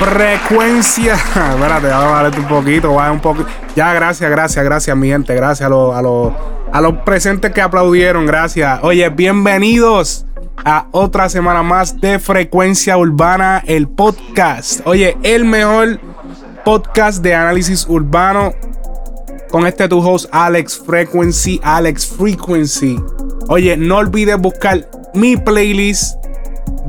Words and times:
Frecuencia. 0.00 1.12
Espérate, 1.14 1.88
vamos 1.88 2.34
a 2.34 2.40
un 2.40 2.48
poquito, 2.48 2.94
va 2.94 3.12
un 3.12 3.20
poco. 3.20 3.44
Ya, 3.76 3.92
gracias, 3.92 4.30
gracias, 4.30 4.64
gracias, 4.64 4.96
mi 4.96 5.08
gente. 5.08 5.34
Gracias 5.34 5.66
a 5.66 5.68
los, 5.68 5.94
a 5.94 6.00
los, 6.00 6.32
a 6.72 6.80
los 6.80 6.94
presentes 7.04 7.52
que 7.52 7.60
aplaudieron. 7.60 8.24
Gracias. 8.24 8.80
Oye, 8.82 9.06
bienvenidos 9.10 10.24
a 10.64 10.86
otra 10.92 11.28
semana 11.28 11.62
más 11.62 12.00
de 12.00 12.18
Frecuencia 12.18 12.96
Urbana, 12.96 13.62
el 13.66 13.88
podcast. 13.88 14.80
Oye, 14.86 15.18
el 15.22 15.44
mejor 15.44 16.00
podcast 16.64 17.22
de 17.22 17.34
análisis 17.34 17.84
urbano. 17.86 18.54
Con 19.50 19.66
este 19.66 19.86
tu 19.86 20.00
host, 20.00 20.30
Alex 20.32 20.78
Frequency. 20.78 21.60
Alex 21.62 22.06
Frequency. 22.06 22.98
Oye, 23.48 23.76
no 23.76 23.98
olvides 23.98 24.38
buscar 24.38 24.88
mi 25.12 25.36
playlist 25.36 26.19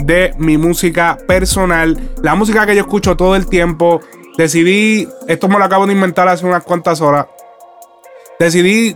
de 0.05 0.33
mi 0.37 0.57
música 0.57 1.17
personal, 1.27 1.97
la 2.21 2.35
música 2.35 2.65
que 2.65 2.75
yo 2.75 2.81
escucho 2.81 3.15
todo 3.15 3.35
el 3.35 3.47
tiempo. 3.47 4.01
Decidí, 4.37 5.07
esto 5.27 5.47
me 5.47 5.57
lo 5.57 5.65
acabo 5.65 5.85
de 5.85 5.93
inventar 5.93 6.27
hace 6.27 6.45
unas 6.45 6.63
cuantas 6.63 7.01
horas. 7.01 7.27
Decidí 8.39 8.95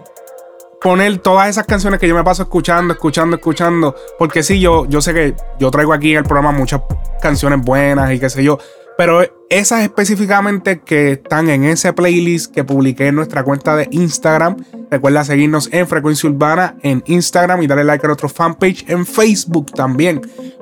poner 0.81 1.17
todas 1.17 1.49
esas 1.49 1.65
canciones 1.65 1.99
que 1.99 2.07
yo 2.07 2.15
me 2.15 2.23
paso 2.23 2.43
escuchando, 2.43 2.93
escuchando, 2.93 3.35
escuchando. 3.35 3.95
Porque 4.17 4.43
sí, 4.43 4.59
yo, 4.59 4.85
yo 4.85 5.01
sé 5.01 5.13
que 5.13 5.35
yo 5.59 5.71
traigo 5.71 5.93
aquí 5.93 6.11
en 6.11 6.17
el 6.17 6.23
programa 6.23 6.51
muchas 6.51 6.81
canciones 7.21 7.61
buenas 7.61 8.13
y 8.13 8.19
qué 8.19 8.29
sé 8.29 8.43
yo. 8.43 8.57
Pero 8.97 9.21
esas 9.49 9.81
específicamente 9.81 10.79
que 10.79 11.13
están 11.13 11.49
en 11.49 11.65
ese 11.65 11.91
playlist 11.93 12.53
que 12.53 12.63
publiqué 12.63 13.07
en 13.07 13.15
nuestra 13.15 13.43
cuenta 13.43 13.75
de 13.75 13.87
Instagram. 13.91 14.57
Recuerda 14.89 15.23
seguirnos 15.25 15.69
en 15.71 15.87
Frecuencia 15.87 16.29
Urbana 16.29 16.75
en 16.81 17.03
Instagram 17.05 17.61
y 17.61 17.67
darle 17.67 17.83
like 17.83 18.05
a 18.05 18.07
nuestro 18.07 18.29
fanpage 18.29 18.85
en 18.87 19.05
Facebook 19.05 19.71
también. 19.73 20.21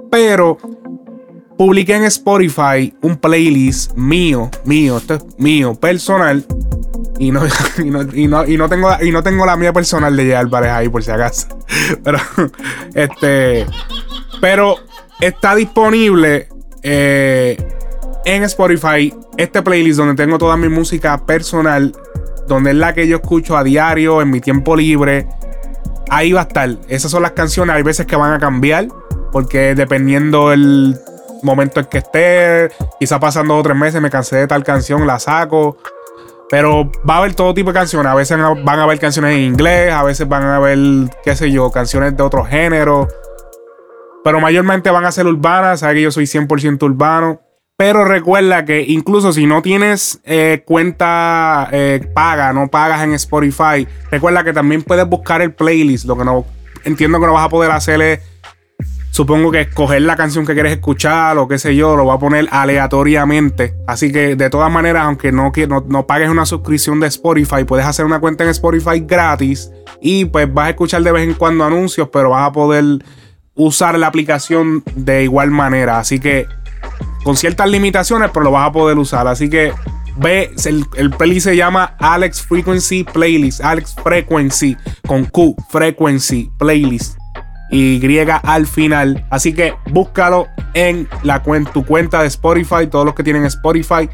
Pero 0.10 0.58
publiqué 1.58 1.96
en 1.96 2.06
Spotify 2.06 2.94
un 3.02 3.18
playlist 3.18 3.94
mío, 3.94 4.50
mío, 4.66 4.98
esto 4.98 5.16
es 5.16 5.26
mío, 5.38 5.76
personal. 5.76 6.46
Y 7.20 7.32
no, 7.32 7.42
y 7.78 8.28
no, 8.28 8.70
tengo, 8.70 8.90
y 9.02 9.12
no 9.12 9.24
tengo 9.24 9.46
la 9.46 9.56
mía 9.56 9.72
personal 9.74 10.16
de 10.16 10.26
J 10.26 10.40
Álvarez 10.40 10.72
ahí, 10.72 10.90
por 10.90 11.04
si 11.04 11.12
acaso. 11.12 11.48
Pero, 12.04 12.20
este. 12.96 13.68
Pero 14.42 14.76
está 15.22 15.56
disponible 15.56 16.50
eh, 16.82 17.58
en 18.26 18.44
Spotify 18.44 19.14
este 19.38 19.62
playlist 19.62 19.98
donde 19.98 20.16
tengo 20.16 20.38
toda 20.38 20.58
mi 20.58 20.70
música 20.70 21.26
personal, 21.26 21.94
donde 22.48 22.72
es 22.72 22.78
la 22.78 22.94
que 22.94 23.08
yo 23.08 23.18
escucho 23.18 23.58
a 23.58 23.64
diario, 23.64 24.22
en 24.22 24.30
mi 24.30 24.42
tiempo 24.42 24.76
libre. 24.76 25.28
Ahí 26.10 26.32
va 26.32 26.42
a 26.42 26.44
estar. 26.44 26.70
Esas 26.88 27.12
son 27.12 27.24
las 27.24 27.32
canciones. 27.32 27.76
Hay 27.76 27.84
veces 27.84 28.06
que 28.06 28.16
van 28.16 28.34
a 28.34 28.40
cambiar. 28.40 28.88
Porque 29.32 29.74
dependiendo 29.74 30.54
el 30.54 30.96
momento 31.42 31.80
en 31.80 31.88
que 31.88 31.98
esté, 31.98 32.70
quizá 33.00 33.20
pasando 33.20 33.56
dos 33.56 33.62
o 33.62 33.64
tres 33.64 33.76
meses 33.76 34.00
me 34.00 34.12
cansé 34.12 34.38
de 34.38 34.48
tal 34.48 34.64
canción, 34.64 35.08
la 35.08 35.18
saco. 35.18 35.78
Pero 36.50 36.92
va 37.10 37.16
a 37.16 37.18
haber 37.18 37.34
todo 37.34 37.54
tipo 37.54 37.72
de 37.72 37.80
canciones. 37.80 38.12
A 38.12 38.16
veces 38.16 38.38
van 38.38 38.80
a 38.80 38.84
haber 38.84 39.00
canciones 39.00 39.36
en 39.36 39.42
inglés, 39.42 39.92
a 39.92 40.04
veces 40.04 40.28
van 40.28 40.44
a 40.44 40.58
haber, 40.58 40.78
qué 41.24 41.36
sé 41.36 41.52
yo, 41.52 41.72
canciones 41.72 42.16
de 42.16 42.22
otro 42.22 42.46
género. 42.46 43.08
Pero 44.24 44.40
mayormente 44.40 44.92
van 44.92 45.06
a 45.06 45.12
ser 45.12 45.26
urbanas. 45.26 45.80
Sabes 45.80 45.96
que 45.96 46.02
yo 46.04 46.12
soy 46.12 46.26
100% 46.26 46.84
urbano. 46.84 47.42
Pero 47.86 48.06
recuerda 48.06 48.64
que 48.64 48.86
incluso 48.88 49.34
si 49.34 49.46
no 49.46 49.62
tienes 49.62 50.22
eh, 50.24 50.64
cuenta 50.66 51.68
eh, 51.74 52.00
paga, 52.14 52.54
no 52.54 52.70
pagas 52.70 53.04
en 53.04 53.12
Spotify, 53.12 53.86
recuerda 54.10 54.46
que 54.46 54.54
también 54.54 54.84
puedes 54.84 55.06
buscar 55.06 55.42
el 55.42 55.52
playlist. 55.52 56.06
Lo 56.06 56.18
que 56.18 56.24
no 56.24 56.46
entiendo 56.86 57.20
que 57.20 57.26
no 57.26 57.34
vas 57.34 57.46
a 57.46 57.50
poder 57.50 57.72
hacer 57.72 58.02
es 58.02 58.20
supongo 59.12 59.52
que 59.52 59.60
escoger 59.60 60.02
la 60.04 60.16
canción 60.16 60.46
que 60.46 60.54
quieres 60.54 60.72
escuchar 60.72 61.38
o 61.38 61.50
qué 61.50 61.60
sé 61.60 61.76
yo, 61.76 61.98
lo 61.98 62.06
voy 62.06 62.16
a 62.16 62.20
poner 62.20 62.48
aleatoriamente. 62.52 63.76
Así 63.86 64.14
que 64.14 64.38
de 64.38 64.50
todas 64.50 64.72
maneras, 64.72 65.04
aunque 65.04 65.34
no, 65.34 65.52
no, 65.68 65.84
no, 65.86 66.08
pagues 66.08 66.30
una 66.30 66.46
suscripción 66.46 67.02
de 67.02 67.08
Spotify, 67.08 67.66
puedes 67.66 67.86
hacer 67.86 68.06
una 68.06 68.22
cuenta 68.22 68.46
en 68.46 68.52
Spotify 68.52 69.04
gratis 69.06 69.70
y 70.00 70.24
pues 70.24 70.52
vas 70.54 70.68
a 70.68 70.70
escuchar 70.70 71.04
de 71.04 71.12
vez 71.12 71.28
en 71.28 71.34
cuando 71.34 71.66
anuncios, 71.66 72.08
pero 72.14 72.30
vas 72.30 72.48
a 72.48 72.54
poder 72.54 72.86
usar 73.56 74.00
la 74.00 74.08
aplicación 74.08 74.86
de 74.96 75.24
igual 75.24 75.52
manera. 75.52 76.00
Así 76.00 76.22
que 76.22 76.48
con 77.24 77.38
ciertas 77.38 77.70
limitaciones, 77.70 78.30
pero 78.34 78.44
lo 78.44 78.52
vas 78.52 78.70
a 78.70 78.72
poder 78.72 78.98
usar. 78.98 79.28
Así 79.28 79.50
que 79.50 79.74
ve, 80.18 80.52
el, 80.66 80.86
el 80.96 81.10
playlist 81.12 81.46
se 81.46 81.56
llama 81.56 81.96
Alex 82.00 82.42
Frequency 82.42 83.04
Playlist, 83.04 83.62
Alex 83.62 83.96
Frequency 84.04 84.78
con 85.08 85.26
Q, 85.26 85.56
Frequency 85.70 86.50
Playlist 86.58 87.18
y 87.74 88.00
griega 88.00 88.38
al 88.38 88.68
final. 88.68 89.26
Así 89.32 89.54
que 89.54 89.74
búscalo 89.90 90.48
en 90.76 91.08
la 91.24 91.42
tu 91.74 91.84
cuenta 91.84 92.22
de 92.22 92.28
Spotify, 92.28 92.88
todos 92.90 93.06
los 93.06 93.16
que 93.16 93.24
tienen 93.24 93.46
Spotify. 93.46 94.10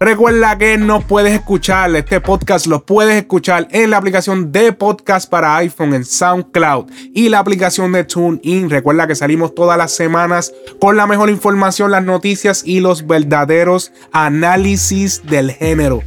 Recuerda 0.00 0.58
que 0.58 0.76
no 0.76 1.00
puedes 1.02 1.32
escuchar 1.32 1.94
este 1.94 2.20
podcast, 2.20 2.66
lo 2.66 2.84
puedes 2.84 3.16
escuchar 3.16 3.68
en 3.70 3.90
la 3.90 3.98
aplicación 3.98 4.50
de 4.50 4.72
podcast 4.72 5.30
para 5.30 5.56
iPhone 5.56 5.94
en 5.94 6.04
SoundCloud 6.04 6.90
y 7.14 7.28
la 7.28 7.38
aplicación 7.38 7.92
de 7.92 8.02
TuneIn. 8.02 8.70
Recuerda 8.70 9.06
que 9.06 9.14
salimos 9.14 9.54
todas 9.54 9.78
las 9.78 9.92
semanas 9.92 10.52
con 10.80 10.96
la 10.96 11.06
mejor 11.06 11.30
información, 11.30 11.92
las 11.92 12.04
noticias 12.04 12.62
y 12.66 12.80
los 12.80 13.06
verdaderos 13.06 13.92
análisis 14.12 15.22
del 15.24 15.52
género. 15.52 16.02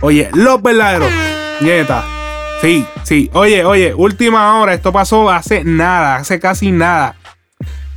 Oye, 0.00 0.30
los 0.32 0.62
verdaderos. 0.62 1.10
Nieta. 1.60 2.04
Sí, 2.60 2.86
sí. 3.02 3.30
Oye, 3.32 3.64
oye, 3.64 3.94
última 3.94 4.60
hora. 4.60 4.74
Esto 4.74 4.92
pasó 4.92 5.28
hace 5.28 5.64
nada, 5.64 6.16
hace 6.16 6.38
casi 6.38 6.70
nada. 6.70 7.16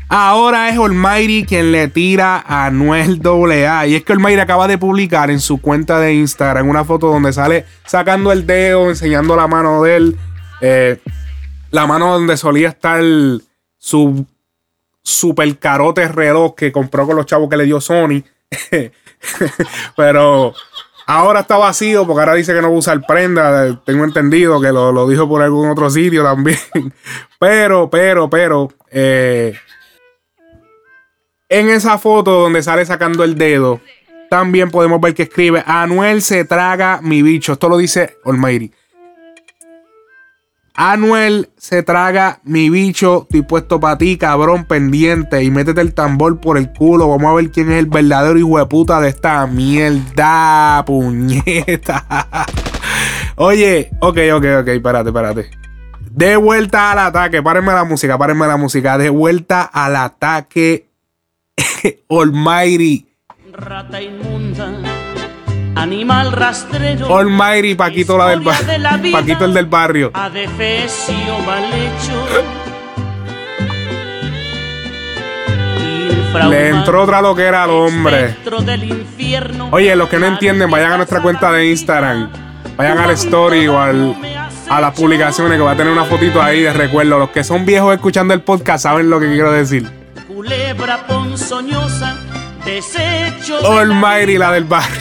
Ahora 0.10 0.70
es 0.70 0.78
Olmairi 0.78 1.46
quien 1.46 1.72
le 1.72 1.90
tira 1.90 2.44
a 2.46 2.68
Anuel 2.68 3.22
AA. 3.24 3.88
Y 3.88 3.96
es 3.96 4.04
que 4.04 4.14
Olmairi 4.14 4.40
acaba 4.40 4.68
de 4.68 4.78
publicar 4.78 5.30
en 5.30 5.40
su 5.40 5.60
cuenta 5.62 6.00
de 6.00 6.14
Instagram 6.14 6.70
una 6.70 6.86
foto 6.86 7.08
donde 7.08 7.34
sale 7.34 7.66
sacando 7.86 8.32
el 8.32 8.48
dedo, 8.48 8.90
enseñando 8.90 9.36
la 9.36 9.48
mano 9.48 9.84
de 9.84 9.96
él. 9.96 10.18
Eh, 10.62 11.00
la 11.72 11.86
mano 11.86 12.14
donde 12.14 12.38
solía 12.38 12.70
estar 12.70 13.02
su 13.78 14.26
super 15.04 15.58
carote 15.60 16.08
reloj 16.08 16.56
que 16.56 16.72
compró 16.72 17.06
con 17.06 17.18
los 17.18 17.26
chavos 17.26 17.50
que 17.50 17.58
le 17.58 17.66
dio 17.66 17.82
Sony. 17.82 18.24
Pero 19.96 20.54
Ahora 21.10 21.40
está 21.40 21.56
vacío 21.56 22.06
porque 22.06 22.20
ahora 22.20 22.34
dice 22.34 22.54
que 22.54 22.62
no 22.62 22.68
va 22.68 22.76
a 22.76 22.80
usar 22.80 23.02
prenda. 23.08 23.82
Tengo 23.86 24.04
entendido 24.04 24.60
que 24.60 24.74
lo, 24.74 25.08
dijo 25.08 25.28
por 25.28 25.42
algún 25.42 25.70
otro 25.70 25.90
sitio 25.90 26.22
también. 26.22 26.60
Pero, 27.40 27.90
pero, 27.90 28.30
pero. 28.30 28.68
Eh, 28.92 29.54
en 31.50 31.70
esa 31.70 31.98
foto 31.98 32.32
donde 32.42 32.64
sale 32.64 32.86
sacando 32.86 33.24
el 33.24 33.36
dedo, 33.36 33.82
también 34.30 34.72
podemos 34.72 35.00
ver 35.02 35.14
que 35.14 35.24
escribe: 35.24 35.64
Anuel 35.66 36.22
se 36.22 36.46
traga 36.46 37.00
mi 37.02 37.22
bicho. 37.22 37.54
Esto 37.54 37.70
lo 37.70 37.78
dice 37.78 38.18
Almighty. 38.26 38.72
Anuel 40.80 41.50
se 41.58 41.82
traga 41.82 42.40
mi 42.44 42.70
bicho, 42.70 43.24
estoy 43.24 43.42
puesto 43.42 43.80
para 43.80 43.98
ti, 43.98 44.16
cabrón, 44.16 44.66
pendiente. 44.66 45.44
Y 45.44 45.50
métete 45.50 45.82
el 45.82 45.96
tambor 45.96 46.40
por 46.40 46.56
el 46.56 46.72
culo. 46.72 47.10
Vamos 47.10 47.32
a 47.32 47.34
ver 47.34 47.50
quién 47.50 47.72
es 47.72 47.80
el 47.80 47.88
verdadero 47.88 48.38
hijo 48.38 48.60
de 48.60 48.66
puta 48.68 49.02
de 49.02 49.10
esta 49.10 49.48
mierda, 49.48 50.84
puñeta. 50.86 52.06
Oye, 53.38 53.90
ok, 54.02 54.18
ok, 54.36 54.46
ok, 54.60 54.68
espérate, 54.68 55.10
espérate. 55.10 55.50
De 56.12 56.38
vuelta 56.38 56.92
al 56.92 57.00
ataque, 57.00 57.42
párenme 57.42 57.74
la 57.74 57.84
música, 57.84 58.16
párenme 58.16 58.46
la 58.46 58.58
música. 58.58 59.00
De 59.00 59.10
vuelta 59.10 59.64
al 59.64 59.96
ataque, 59.96 60.87
Almighty. 62.10 63.06
Rata 63.54 64.02
inmunda 64.02 64.72
Animal 65.76 66.32
rastrero. 66.32 67.16
Almighty 67.16 67.76
Paquito 67.76 68.18
la 68.18 68.30
del 68.30 68.40
barrio. 68.42 69.12
Paquito 69.12 69.46
el 69.46 69.54
del 69.54 69.66
barrio. 69.68 70.12
Adefesio 70.14 71.40
mal 71.46 71.64
hecho. 71.74 72.26
Le 76.50 76.70
entró 76.70 77.04
otra 77.04 77.22
loquera 77.22 77.64
al 77.64 77.70
hombre. 77.72 78.36
Oye, 79.72 79.96
los 79.96 80.10
que 80.10 80.20
no 80.20 80.28
entienden, 80.28 80.70
vayan 80.70 80.94
a 80.94 80.98
nuestra 80.98 81.22
cuenta 81.22 81.52
de 81.52 81.70
Instagram. 81.70 82.30
Vayan 82.76 82.98
al 83.00 83.12
story 83.12 83.68
o 83.68 83.80
al, 83.80 84.16
a 84.70 84.82
las 84.82 84.94
publicaciones 84.96 85.58
que 85.58 85.64
va 85.64 85.72
a 85.72 85.78
tener 85.78 85.92
una 85.92 86.06
fotito 86.06 86.42
ahí 86.42 86.62
de 86.62 86.74
recuerdo. 86.74 87.18
Los 87.18 87.30
que 87.30 87.44
son 87.44 87.66
viejos 87.66 87.94
escuchando 87.94 88.34
el 88.34 88.42
podcast 88.42 88.84
saben 88.84 89.10
lo 89.10 89.20
que 89.20 89.28
quiero 89.28 89.52
decir. 89.52 89.90
Culebra 90.38 91.08
ponzoñosa, 91.08 92.16
desecho. 92.64 93.58
Almighty 93.72 94.38
la 94.38 94.52
del 94.52 94.66
barrio. 94.66 94.96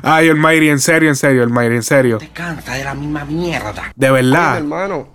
Ay, 0.00 0.28
el 0.28 0.36
Mayri, 0.36 0.68
en 0.68 0.78
serio, 0.78 1.08
en 1.08 1.16
serio, 1.16 1.42
el 1.42 1.50
Mayri, 1.50 1.74
en 1.74 1.82
serio. 1.82 2.18
Te 2.18 2.28
canta 2.28 2.74
de 2.74 2.84
la 2.84 2.94
misma 2.94 3.24
mierda. 3.24 3.92
De 3.96 4.06
Ay, 4.06 4.12
verdad. 4.12 4.58
hermano, 4.58 5.08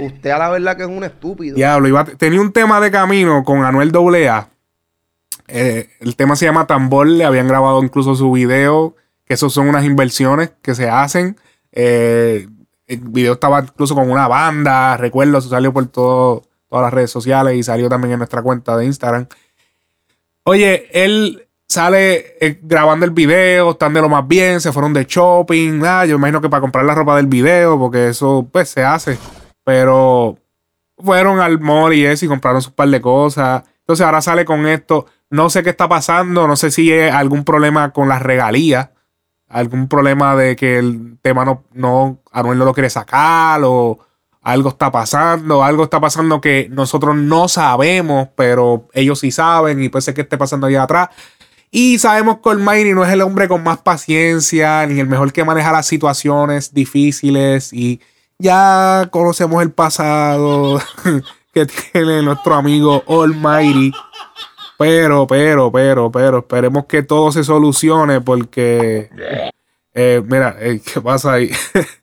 usted 0.00 0.30
a 0.30 0.38
la 0.38 0.48
verdad 0.50 0.76
que 0.76 0.82
es 0.82 0.88
un 0.88 1.04
estúpido. 1.04 1.54
Diablo, 1.54 1.86
iba, 1.86 2.04
tenía 2.04 2.40
un 2.40 2.52
tema 2.52 2.80
de 2.80 2.90
camino 2.90 3.44
con 3.44 3.62
Anuel 3.64 3.92
AA. 3.94 4.48
Eh, 5.46 5.88
el 6.00 6.16
tema 6.16 6.34
se 6.34 6.46
llama 6.46 6.66
Tambor, 6.66 7.06
le 7.06 7.24
habían 7.24 7.46
grabado 7.46 7.80
incluso 7.84 8.16
su 8.16 8.32
video, 8.32 8.96
que 9.24 9.34
esos 9.34 9.52
son 9.54 9.68
unas 9.68 9.84
inversiones 9.84 10.50
que 10.62 10.74
se 10.74 10.90
hacen. 10.90 11.36
Eh, 11.70 12.48
el 12.88 12.98
video 13.02 13.34
estaba 13.34 13.60
incluso 13.60 13.94
con 13.94 14.10
una 14.10 14.26
banda, 14.26 14.96
recuerdo, 14.96 15.38
eso 15.38 15.48
salió 15.48 15.72
por 15.72 15.86
todo- 15.86 16.42
todas 16.76 16.86
las 16.86 16.94
redes 16.94 17.10
sociales 17.10 17.56
y 17.56 17.62
salió 17.62 17.88
también 17.88 18.12
en 18.12 18.18
nuestra 18.18 18.42
cuenta 18.42 18.76
de 18.76 18.84
Instagram. 18.84 19.26
Oye, 20.44 20.88
él 20.92 21.48
sale 21.66 22.36
eh, 22.40 22.60
grabando 22.62 23.06
el 23.06 23.12
video, 23.12 23.70
están 23.72 23.94
de 23.94 24.00
lo 24.00 24.08
más 24.08 24.28
bien, 24.28 24.60
se 24.60 24.72
fueron 24.72 24.92
de 24.92 25.04
shopping, 25.04 25.82
ah, 25.84 26.04
yo 26.04 26.16
imagino 26.16 26.40
que 26.40 26.50
para 26.50 26.60
comprar 26.60 26.84
la 26.84 26.94
ropa 26.94 27.16
del 27.16 27.26
video, 27.26 27.78
porque 27.78 28.08
eso 28.08 28.46
pues 28.52 28.68
se 28.68 28.84
hace. 28.84 29.18
Pero 29.64 30.38
fueron 30.98 31.40
al 31.40 31.58
mall 31.60 31.94
y 31.94 32.04
eso 32.04 32.26
y 32.26 32.28
compraron 32.28 32.62
sus 32.62 32.72
par 32.72 32.88
de 32.88 33.00
cosas. 33.00 33.64
Entonces 33.80 34.04
ahora 34.04 34.20
sale 34.20 34.44
con 34.44 34.66
esto. 34.66 35.06
No 35.30 35.50
sé 35.50 35.62
qué 35.62 35.70
está 35.70 35.88
pasando, 35.88 36.46
no 36.46 36.56
sé 36.56 36.70
si 36.70 36.92
es 36.92 37.12
algún 37.12 37.44
problema 37.44 37.92
con 37.92 38.08
las 38.08 38.22
regalías, 38.22 38.90
algún 39.48 39.88
problema 39.88 40.36
de 40.36 40.54
que 40.54 40.78
el 40.78 41.18
tema 41.22 41.44
no, 41.44 41.64
no 41.72 42.20
Anuel 42.30 42.58
no 42.58 42.64
lo 42.64 42.74
quiere 42.74 42.90
sacar 42.90 43.60
o 43.64 43.98
algo 44.46 44.68
está 44.68 44.92
pasando, 44.92 45.64
algo 45.64 45.82
está 45.82 46.00
pasando 46.00 46.40
que 46.40 46.68
nosotros 46.70 47.16
no 47.16 47.48
sabemos, 47.48 48.28
pero 48.36 48.86
ellos 48.92 49.18
sí 49.18 49.32
saben 49.32 49.82
y 49.82 49.88
puede 49.88 50.02
ser 50.02 50.14
que 50.14 50.20
esté 50.20 50.38
pasando 50.38 50.68
allá 50.68 50.84
atrás. 50.84 51.08
Y 51.72 51.98
sabemos 51.98 52.38
que 52.38 52.50
Almighty 52.50 52.92
no 52.92 53.04
es 53.04 53.10
el 53.12 53.22
hombre 53.22 53.48
con 53.48 53.64
más 53.64 53.78
paciencia, 53.78 54.86
ni 54.86 55.00
el 55.00 55.08
mejor 55.08 55.32
que 55.32 55.42
maneja 55.42 55.72
las 55.72 55.86
situaciones 55.88 56.72
difíciles. 56.72 57.72
Y 57.72 58.00
ya 58.38 59.08
conocemos 59.10 59.60
el 59.64 59.72
pasado 59.72 60.80
que 61.52 61.66
tiene 61.66 62.22
nuestro 62.22 62.54
amigo 62.54 63.02
Almighty. 63.08 63.90
Pero, 64.78 65.26
pero, 65.26 65.72
pero, 65.72 66.12
pero, 66.12 66.38
esperemos 66.38 66.84
que 66.86 67.02
todo 67.02 67.32
se 67.32 67.42
solucione 67.42 68.20
porque... 68.20 69.10
eh, 69.98 70.22
mira, 70.24 70.56
eh, 70.60 70.80
¿qué 70.94 71.00
pasa 71.00 71.32
ahí? 71.32 71.50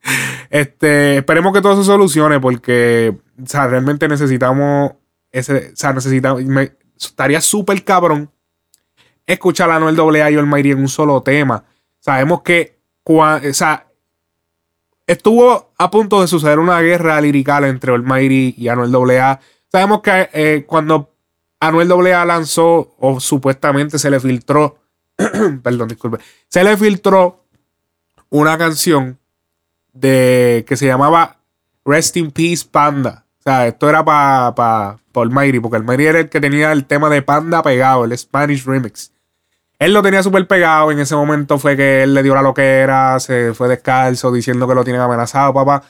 este, 0.49 1.17
esperemos 1.17 1.53
que 1.53 1.61
todo 1.61 1.77
se 1.77 1.83
solucione 1.85 2.39
porque, 2.39 3.15
realmente 3.37 4.07
necesitamos 4.07 4.93
ese, 5.31 5.71
o 5.73 5.75
sea, 5.75 5.93
necesitamos, 5.93 6.43
estaría 6.99 7.39
súper 7.39 7.83
cabrón 7.83 8.29
escuchar 9.27 9.69
a 9.69 9.75
Anuel 9.77 9.99
AA 9.99 10.31
y 10.31 10.35
Almighty 10.35 10.71
en 10.71 10.79
un 10.79 10.89
solo 10.89 11.21
tema. 11.21 11.63
Sabemos 11.99 12.41
que, 12.41 12.79
cua- 13.05 13.47
o 13.49 13.53
sea, 13.53 13.87
estuvo 15.07 15.71
a 15.77 15.91
punto 15.91 16.21
de 16.21 16.27
suceder 16.27 16.59
una 16.59 16.79
guerra 16.81 17.21
lirical 17.21 17.63
entre 17.65 17.93
Almighty 17.93 18.55
y 18.57 18.67
Anuel 18.69 19.11
AA. 19.19 19.39
Sabemos 19.71 20.01
que 20.01 20.29
eh, 20.33 20.63
cuando 20.67 21.11
Anuel 21.59 21.91
AA 21.91 22.25
lanzó, 22.25 22.95
o 22.99 23.19
supuestamente 23.19 23.97
se 23.99 24.09
le 24.09 24.19
filtró, 24.19 24.77
perdón, 25.63 25.87
disculpe, 25.87 26.17
se 26.47 26.63
le 26.63 26.75
filtró 26.77 27.42
una 28.33 28.57
canción 28.57 29.19
de 29.93 30.65
que 30.67 30.75
se 30.75 30.87
llamaba 30.87 31.37
Rest 31.85 32.17
in 32.17 32.31
Peace 32.31 32.65
Panda. 32.69 33.25
O 33.39 33.43
sea, 33.43 33.67
esto 33.67 33.87
era 33.87 34.03
para 34.03 34.55
pa, 34.55 34.97
pa 35.11 35.21
Almighty, 35.21 35.59
porque 35.59 35.77
Almighty 35.77 36.05
era 36.07 36.19
el 36.19 36.29
que 36.29 36.41
tenía 36.41 36.71
el 36.71 36.85
tema 36.85 37.11
de 37.11 37.21
Panda 37.21 37.61
pegado, 37.61 38.05
el 38.05 38.17
Spanish 38.17 38.65
Remix. 38.65 39.11
Él 39.77 39.93
lo 39.93 40.01
tenía 40.01 40.23
súper 40.23 40.47
pegado. 40.47 40.91
En 40.91 40.97
ese 40.99 41.15
momento 41.15 41.59
fue 41.59 41.77
que 41.77 42.01
él 42.01 42.15
le 42.15 42.23
dio 42.23 42.33
la 42.33 42.41
loquera, 42.41 43.19
se 43.19 43.53
fue 43.53 43.67
descalzo 43.67 44.31
diciendo 44.31 44.67
que 44.67 44.73
lo 44.73 44.83
tienen 44.83 45.03
amenazado, 45.03 45.53
papá. 45.53 45.83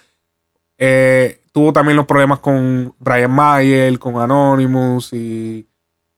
Eh, 0.78 1.44
tuvo 1.54 1.72
también 1.72 1.95
los 1.95 2.06
problemas 2.06 2.40
con 2.40 2.94
Brian 3.00 3.31
Mayer, 3.31 3.98
con 4.00 4.18
Anonymous 4.18 5.13
y 5.13 5.66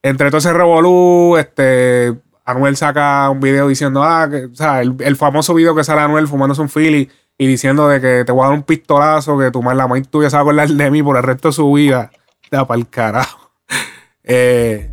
entre 0.01 0.29
todo 0.29 0.39
ese 0.39 0.53
revolú, 0.53 1.37
este, 1.37 2.15
Anuel 2.45 2.77
saca 2.77 3.29
un 3.31 3.39
video 3.39 3.67
diciendo, 3.67 4.03
ah, 4.03 4.27
que, 4.29 4.45
o 4.45 4.55
sea, 4.55 4.81
el, 4.81 5.15
famoso 5.15 5.55
video 5.55 5.75
que 5.75 5.83
sale 5.83 6.01
Anuel 6.01 6.27
fumándose 6.27 6.61
un 6.61 6.69
Philly 6.69 7.09
y 7.37 7.47
diciendo 7.47 7.87
de 7.87 7.99
que 7.99 8.23
te 8.23 8.31
voy 8.31 8.43
a 8.43 8.49
dar 8.49 8.57
un 8.57 8.63
pistolazo, 8.63 9.37
que 9.37 9.49
tu 9.49 9.63
la 9.63 9.87
madre 9.87 10.03
tuya 10.03 10.29
se 10.29 10.37
va 10.37 10.63
a 10.63 10.67
de 10.67 10.91
mí 10.91 11.01
por 11.01 11.17
el 11.17 11.23
resto 11.23 11.49
de 11.49 11.53
su 11.53 11.73
vida. 11.73 12.11
Da 12.51 12.65
para 12.65 12.79
el 12.79 12.87
carajo. 12.87 13.51
Eh, 14.27 14.89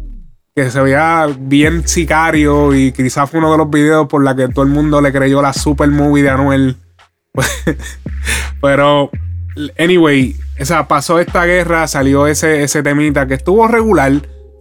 que 0.54 0.70
se 0.70 0.78
veía 0.82 1.26
bien 1.38 1.88
sicario 1.88 2.74
y 2.74 2.92
quizás 2.92 3.30
fue 3.30 3.38
uno 3.38 3.50
de 3.52 3.56
los 3.56 3.70
videos 3.70 4.06
por 4.08 4.22
la 4.22 4.36
que 4.36 4.46
todo 4.48 4.62
el 4.62 4.70
mundo 4.70 5.00
le 5.00 5.10
creyó 5.10 5.40
la 5.40 5.54
super 5.54 5.88
movie 5.88 6.22
de 6.22 6.28
Anuel. 6.28 6.76
Pero, 8.60 9.10
anyway, 9.78 10.36
o 10.60 10.64
sea, 10.66 10.86
pasó 10.86 11.18
esta 11.18 11.46
guerra, 11.46 11.86
salió 11.86 12.26
ese, 12.26 12.62
ese 12.62 12.82
temita 12.82 13.26
que 13.26 13.32
estuvo 13.32 13.66
regular, 13.66 14.12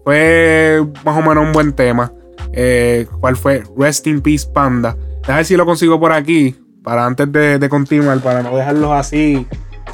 fue 0.06 0.82
más 1.04 1.18
o 1.18 1.22
menos 1.22 1.44
un 1.44 1.52
buen 1.52 1.74
tema. 1.74 2.14
Eh, 2.54 3.08
¿Cuál 3.20 3.38
fue? 3.38 3.64
Rest 3.78 4.08
in 4.08 4.22
Peace 4.22 4.48
Panda. 4.48 4.96
Déjame 5.22 5.38
ver 5.38 5.46
si 5.46 5.56
lo 5.56 5.66
consigo 5.66 6.00
por 6.00 6.12
aquí, 6.12 6.56
para 6.84 7.06
antes 7.06 7.32
de, 7.32 7.60
de 7.60 7.70
continuar, 7.70 8.20
para 8.20 8.42
no 8.42 8.56
dejarlos 8.56 8.92
así 8.92 9.48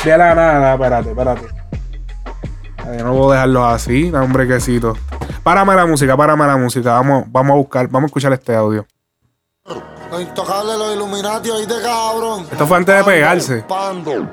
de 0.04 0.18
la 0.18 0.34
nada. 0.36 0.74
Espérate, 0.74 1.10
espérate. 1.10 1.48
No 3.04 3.12
puedo 3.14 3.32
dejarlos 3.32 3.64
así, 3.66 4.10
da 4.10 4.22
un 4.22 4.32
brequecito. 4.32 4.96
Párame 5.44 5.76
la 5.76 5.86
música, 5.86 6.16
párame 6.16 6.46
la 6.48 6.58
música. 6.58 6.94
Vamos, 6.94 7.26
vamos 7.28 7.52
a 7.52 7.56
buscar, 7.58 7.88
vamos 7.90 8.04
a 8.04 8.08
escuchar 8.08 8.34
este 8.34 8.56
audio. 8.56 8.86
Los 10.10 10.22
intocables, 10.22 10.78
los 10.78 10.96
Illuminati, 10.96 11.50
oíste 11.50 11.74
cabrón. 11.84 12.46
Esto 12.50 12.66
fue 12.66 12.78
antes 12.78 12.96
de 12.96 13.04
pegarse. 13.04 13.66
Pando. 13.68 14.26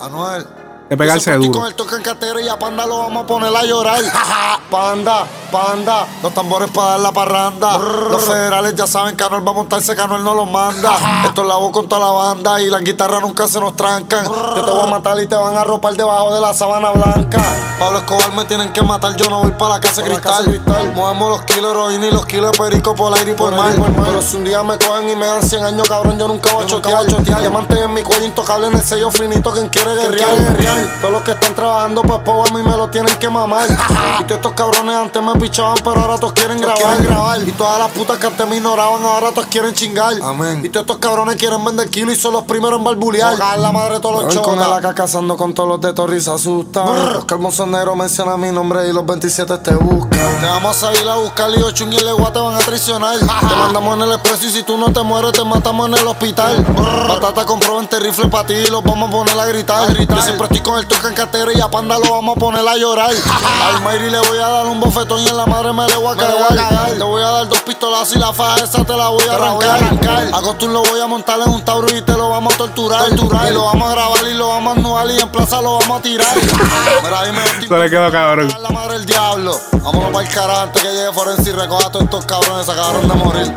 Anuel. 0.00 0.44
De 0.88 0.96
pegarse 0.96 1.32
duro. 1.34 1.50
Con 1.58 1.66
el 1.66 1.74
toque 1.74 1.96
en 1.96 2.02
cartera 2.02 2.40
y 2.40 2.48
a 2.48 2.56
Panda 2.58 2.86
lo 2.86 2.98
vamos 2.98 3.24
a 3.24 3.26
poner 3.26 3.54
a 3.54 3.64
llorar. 3.64 4.00
panda, 4.70 5.26
panda. 5.50 6.06
Los 6.22 6.32
tambores 6.32 6.70
para 6.70 6.90
dar 6.90 7.00
la 7.00 7.12
parranda. 7.12 7.78
Los 7.78 8.22
federales 8.22 8.74
ya 8.76 8.86
saben 8.86 9.16
que 9.16 9.24
Anuel 9.24 9.46
va 9.46 9.50
a 9.50 9.54
montarse, 9.54 9.96
que 9.96 10.02
Anuel 10.02 10.22
no 10.22 10.34
los 10.34 10.48
manda. 10.48 11.24
Esto 11.24 11.42
es 11.42 11.48
la 11.48 11.56
voz 11.56 11.72
con 11.72 11.88
toda 11.88 12.06
la 12.06 12.12
banda 12.12 12.60
y 12.60 12.70
las 12.70 12.82
guitarras 12.82 13.20
nunca 13.20 13.48
se 13.48 13.58
nos 13.58 13.74
trancan. 13.74 14.26
Yo 14.26 14.64
te 14.64 14.70
voy 14.70 14.82
a 14.82 14.86
matar 14.86 15.20
y 15.20 15.26
te 15.26 15.34
van 15.34 15.56
a 15.56 15.64
ropar 15.64 15.94
debajo 15.94 16.32
de 16.32 16.40
la 16.40 16.54
sabana 16.54 16.90
blanca. 16.90 17.42
Pablo 17.80 17.98
Escobar 17.98 18.32
me 18.34 18.44
tienen 18.44 18.72
que 18.72 18.82
matar, 18.82 19.16
yo 19.16 19.28
no 19.28 19.42
voy 19.42 19.50
para 19.52 19.74
la 19.74 19.80
casa 19.80 20.02
de 20.02 20.10
cristal. 20.10 20.62
Movemos 20.94 21.30
los 21.30 21.42
kilos 21.42 21.64
de 21.64 21.70
heroína 21.70 22.06
y 22.06 22.10
los 22.12 22.26
kilos 22.26 22.52
de 22.52 22.58
perico 22.58 22.94
por 22.94 23.12
aire 23.18 23.32
y 23.32 23.34
por 23.34 23.54
mar. 23.54 23.74
Pero 24.04 24.22
si 24.22 24.36
un 24.36 24.44
día 24.44 24.62
me 24.62 24.78
cogen 24.78 25.10
y 25.10 25.16
me 25.16 25.26
dan 25.26 25.42
100 25.42 25.64
años, 25.64 25.88
cabrón, 25.88 26.16
yo 26.16 26.28
nunca 26.28 26.52
voy 26.52 26.64
a 26.64 26.66
chotear. 26.66 27.06
Diamante 27.06 27.82
en 27.82 27.92
mi 27.92 28.02
cuello 28.02 28.24
intocable 28.24 28.68
en 28.68 28.74
el 28.74 28.82
sello 28.82 29.10
finito, 29.10 29.50
quien 29.52 29.68
quiere 29.68 29.94
guerrear, 29.94 30.56
Todos 31.00 31.12
los 31.12 31.22
que 31.22 31.32
están 31.32 31.54
trabajando 31.54 32.02
pa' 32.02 32.22
po 32.22 32.44
a 32.44 32.50
mí 32.52 32.62
me 32.62 32.76
lo 32.76 32.88
tienen 32.88 33.14
que 33.16 33.28
mamar. 33.28 33.68
y 34.20 34.24
todos 34.24 34.36
estos 34.36 34.52
cabrones 34.52 34.96
antes 34.96 35.22
me 35.22 35.34
pichaban, 35.34 35.76
pero 35.82 36.00
ahora 36.00 36.18
todos 36.18 36.32
quieren 36.32 36.60
grabar. 36.60 37.02
grabar. 37.02 37.42
Y 37.46 37.52
todas 37.52 37.78
las 37.78 37.90
putas 37.90 38.18
que 38.18 38.26
antes 38.26 38.48
me 38.48 38.56
ignoraban, 38.56 39.02
ahora 39.04 39.30
todos 39.30 39.46
quieren 39.46 39.74
chingar. 39.74 40.14
Amén. 40.22 40.64
Y 40.64 40.68
todos 40.68 40.84
estos 40.84 40.98
cabrones 40.98 41.36
quieren 41.36 41.64
vender 41.64 41.88
kilos 41.90 42.14
y 42.14 42.20
son 42.20 42.32
los 42.32 42.44
primeros 42.44 42.78
en 42.78 42.84
barbulear. 42.84 43.36
Cagar 43.36 43.58
la 43.58 43.72
madre 43.72 43.94
de 43.94 44.00
todos 44.00 44.24
los 44.24 44.34
chotas. 44.34 44.54
con 44.54 44.58
el 44.62 44.72
AK 44.72 44.94
cazando 44.94 45.36
con 45.36 45.54
todos 45.54 45.68
los 45.68 45.80
de 45.80 45.92
Torri 45.92 46.20
se 46.20 46.30
asustan. 46.30 47.12
Los 47.12 47.24
calmozoneros 47.24 47.96
mencionan 47.96 48.40
mi 48.40 48.50
nombre 48.50 48.88
y 48.88 48.92
los 48.92 49.04
27 49.06 49.58
te 49.58 49.74
buscan. 49.74 50.40
Te 50.40 50.46
vamos 50.46 50.82
a 50.82 50.92
ir 50.92 51.08
a 51.08 51.16
buscar 51.16 51.50
y 51.50 51.62
ocho 51.62 51.84
y 51.84 52.00
legua 52.00 52.32
te 52.32 52.38
van 52.38 52.54
a 52.54 52.58
traicionar. 52.58 53.18
te 53.18 53.56
mandamos 53.56 53.96
en 53.96 54.02
el 54.02 54.12
expreso 54.12 54.46
y 54.46 54.50
si 54.50 54.62
tú 54.62 54.76
no 54.76 54.92
te 54.92 55.02
mueres 55.02 55.32
te 55.32 55.44
matamos 55.44 55.88
en 55.88 55.94
el 55.94 56.06
hospital. 56.06 56.64
Batata 57.08 57.44
compró 57.44 57.76
20 57.76 58.00
rifles 58.00 58.28
para 58.28 58.46
ti 58.46 58.54
y 58.54 58.66
los 58.66 58.82
vamos 58.82 59.08
a 59.08 59.12
poner 59.12 59.38
a 59.38 59.46
gritar. 59.46 59.88
Yo 59.88 60.22
siempre 60.22 60.46
estoy 60.46 60.60
con 60.66 60.78
el 60.80 60.86
toque 60.88 61.06
en 61.06 61.14
cartera 61.14 61.52
y 61.54 61.60
a 61.60 61.68
Panda 61.68 61.96
lo 61.96 62.10
vamos 62.10 62.36
a 62.36 62.40
poner 62.40 62.66
a 62.66 62.76
llorar. 62.76 63.10
Al 63.10 63.82
Mayri 63.82 64.10
le 64.10 64.18
voy 64.18 64.38
a 64.38 64.48
dar 64.48 64.66
un 64.66 64.80
bofetón 64.80 65.20
y 65.20 65.28
en 65.28 65.36
la 65.36 65.46
madre 65.46 65.72
me 65.72 65.86
le 65.86 65.94
voy 65.94 66.12
a 66.12 66.16
cagar. 66.16 66.90
Le 66.90 67.04
voy 67.04 67.22
a 67.22 67.26
dar 67.26 67.48
dos 67.48 67.60
pistolazos 67.60 68.16
y 68.16 68.18
la 68.18 68.32
faja 68.32 68.64
esa 68.64 68.84
te 68.84 68.96
la 68.96 69.08
voy 69.08 69.22
a 69.28 69.34
arrancar. 69.34 70.28
A 70.34 70.42
Costum 70.42 70.72
lo 70.72 70.82
voy 70.82 71.00
a 71.00 71.06
montar 71.06 71.38
en 71.38 71.50
un 71.50 71.64
tauro 71.64 71.86
y 71.96 72.02
te 72.02 72.12
lo 72.14 72.30
vamos 72.30 72.52
a 72.54 72.56
torturar. 72.56 73.06
Y 73.12 73.52
lo 73.52 73.64
vamos 73.64 73.88
a 73.88 73.92
grabar 73.94 74.24
y 74.28 74.34
lo 74.34 74.48
vamos 74.48 74.76
a 74.76 74.80
anuar 74.80 75.10
y 75.12 75.20
en 75.20 75.28
plaza 75.28 75.62
lo 75.62 75.78
vamos 75.78 76.00
a 76.00 76.02
tirar. 76.02 76.36
Mira, 77.04 77.24
dime, 77.24 77.68
Se 77.68 77.78
le 77.78 77.88
quedó 77.88 78.10
cabrón. 78.10 78.52
la 78.60 78.70
madre 78.70 78.94
del 78.94 79.06
diablo. 79.06 79.56
Vámonos 79.70 80.10
para 80.10 80.26
el 80.26 80.34
carajo 80.34 80.60
antes 80.62 80.82
que 80.82 80.88
llegue 80.88 81.12
Forense 81.12 81.50
y 81.50 81.52
recoja 81.52 81.86
a 81.86 81.92
todos 81.92 82.06
estos 82.06 82.26
cabrones. 82.26 82.66
Se 82.66 82.72
acabaron 82.72 83.06
de 83.06 83.14
morir. 83.14 83.54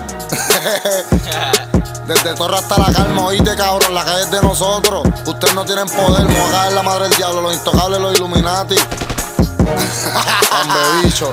Desde 2.10 2.34
Torre 2.34 2.56
hasta 2.56 2.76
la 2.80 2.92
calma, 2.92 3.26
oíste 3.26 3.56
cabrón, 3.56 3.94
la 3.94 4.04
calle 4.04 4.24
es 4.24 4.32
de 4.32 4.42
nosotros. 4.42 5.04
Ustedes 5.28 5.54
no 5.54 5.64
tienen 5.64 5.86
poder, 5.86 6.26
me 6.26 6.40
voy 6.40 6.50
a 6.50 6.52
caer 6.52 6.74
la 6.74 6.82
madre 6.82 7.04
del 7.08 7.16
diablo, 7.16 7.42
los 7.42 7.54
intocables, 7.54 8.02
los 8.02 8.18
Illuminati. 8.18 8.76
Hambre 10.52 10.80
bicho. 11.04 11.32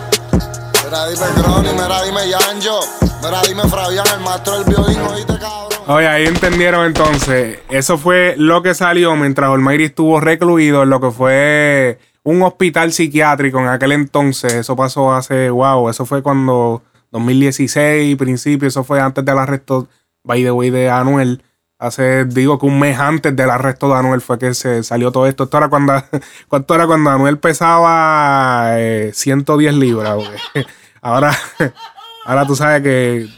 Mira, 0.85 1.09
dime 1.09 1.27
Crony, 1.35 1.73
mira, 1.73 2.03
dime 2.03 2.29
Yanjo. 2.29 2.81
Mira, 3.23 3.41
dime 3.49 3.63
Fabián, 3.63 4.07
el 4.13 4.21
maestro 4.21 4.59
del 4.59 4.65
violín, 4.65 5.01
oíste 5.01 5.39
cabrón. 5.39 5.81
Oye, 5.87 6.09
ahí 6.09 6.27
entendieron 6.27 6.85
entonces. 6.85 7.61
Eso 7.71 7.97
fue 7.97 8.35
lo 8.37 8.63
que 8.63 8.75
salió 8.75 9.17
mientras 9.17 9.49
Olmairi 9.49 9.85
estuvo 9.85 10.21
recluido 10.21 10.83
en 10.83 10.91
lo 10.91 11.01
que 11.01 11.11
fue 11.11 11.99
un 12.23 12.43
hospital 12.43 12.93
psiquiátrico 12.93 13.59
en 13.61 13.69
aquel 13.69 13.93
entonces. 13.93 14.53
Eso 14.53 14.77
pasó 14.77 15.15
hace, 15.15 15.49
wow, 15.49 15.89
eso 15.89 16.05
fue 16.05 16.23
cuando 16.23 16.83
2016, 17.13 18.15
principio, 18.19 18.69
eso 18.69 18.85
fue 18.85 19.01
antes 19.01 19.25
del 19.25 19.39
arresto 19.39 19.89
by 20.27 20.43
the 20.43 20.51
way, 20.51 20.71
de 20.71 20.91
Anuel. 20.91 21.43
Hace, 21.79 22.25
digo 22.25 22.59
que 22.59 22.65
un 22.65 22.79
mes 22.79 22.99
antes 22.99 23.37
del 23.37 23.51
arresto 23.51 23.89
de 23.89 23.95
Anuel 23.97 24.23
fue 24.23 24.39
que 24.39 24.55
se 24.55 24.83
salió 24.83 25.13
todo 25.13 25.27
esto. 25.27 25.45
Esto 25.45 25.59
era 25.59 25.69
cuando, 25.69 25.93
¿cuánto 26.49 26.75
era 26.75 26.87
cuando 26.87 27.11
Anuel 27.11 27.39
pesaba 27.39 28.71
eh, 28.79 29.11
110 29.15 29.75
libras? 29.75 30.15
güey. 30.17 30.67
Ahora, 31.03 31.39
ahora 32.27 32.45
tú 32.47 32.57
sabes 32.57 32.83
que, 32.83 33.29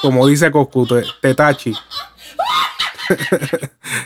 como 0.00 0.26
dice 0.26 0.50
Coscu, 0.50 0.86
te, 0.86 1.02
Tetachi. 1.20 1.74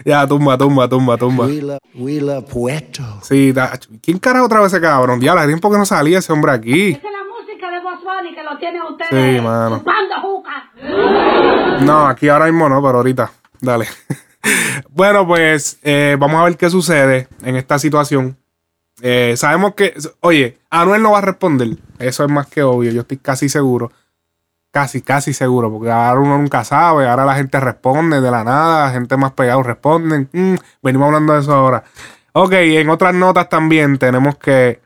ya, 0.05 0.27
tumba, 0.27 0.59
tumba, 0.59 0.89
tumba, 0.89 1.17
tumba. 1.17 1.47
Huila, 1.47 1.79
huila 1.95 2.41
puesto. 2.41 3.05
Sí, 3.23 3.55
¿quién 4.03 4.19
carajo 4.19 4.47
otra 4.47 4.59
vez 4.61 4.73
ese 4.73 4.81
cabrón? 4.81 5.21
Diablo, 5.21 5.41
hace 5.43 5.49
tiempo 5.49 5.71
que 5.71 5.79
no 5.79 5.87
salía 5.87 6.19
ese 6.19 6.33
hombre 6.33 6.51
aquí. 6.51 7.01
De 7.71 7.81
Bunny 7.81 8.35
que 8.35 8.43
lo 8.43 8.59
tienen 8.59 8.83
ustedes. 8.83 9.37
Sí, 9.37 9.41
mano. 9.43 9.83
juca. 10.23 10.71
No, 11.85 12.07
aquí 12.07 12.29
ahora 12.29 12.47
mismo 12.47 12.69
no, 12.69 12.83
pero 12.83 12.99
ahorita. 12.99 13.31
Dale. 13.61 13.87
bueno, 14.91 15.27
pues 15.27 15.79
eh, 15.83 16.17
vamos 16.19 16.41
a 16.41 16.45
ver 16.45 16.57
qué 16.57 16.71
sucede 16.71 17.29
en 17.43 17.57
esta 17.57 17.79
situación. 17.79 18.37
Eh, 19.03 19.35
sabemos 19.37 19.75
que, 19.75 19.95
oye, 20.21 20.59
Anuel 20.71 21.03
no 21.03 21.13
va 21.13 21.19
a 21.19 21.23
responder. 21.23 21.77
Eso 21.99 22.25
es 22.25 22.31
más 22.31 22.47
que 22.47 22.63
obvio. 22.63 22.91
Yo 22.93 23.03
estoy 23.03 23.19
casi 23.19 23.49
seguro. 23.49 23.93
Casi, 24.71 25.03
casi 25.03 25.33
seguro. 25.33 25.71
Porque 25.71 25.91
ahora 25.91 26.21
uno 26.21 26.39
nunca 26.39 26.65
sabe. 26.65 27.09
Ahora 27.09 27.25
la 27.25 27.35
gente 27.35 27.61
responde 27.61 28.21
de 28.21 28.31
la 28.31 28.45
nada. 28.45 28.87
La 28.87 28.93
gente 28.93 29.17
más 29.17 29.33
pegada 29.33 29.63
responden. 29.63 30.29
Mm, 30.33 30.55
venimos 30.83 31.07
hablando 31.07 31.35
de 31.35 31.41
eso 31.41 31.53
ahora. 31.53 31.85
Ok, 32.33 32.53
en 32.53 32.89
otras 32.91 33.15
notas 33.15 33.49
también 33.49 33.99
tenemos 33.99 34.37
que. 34.37 34.81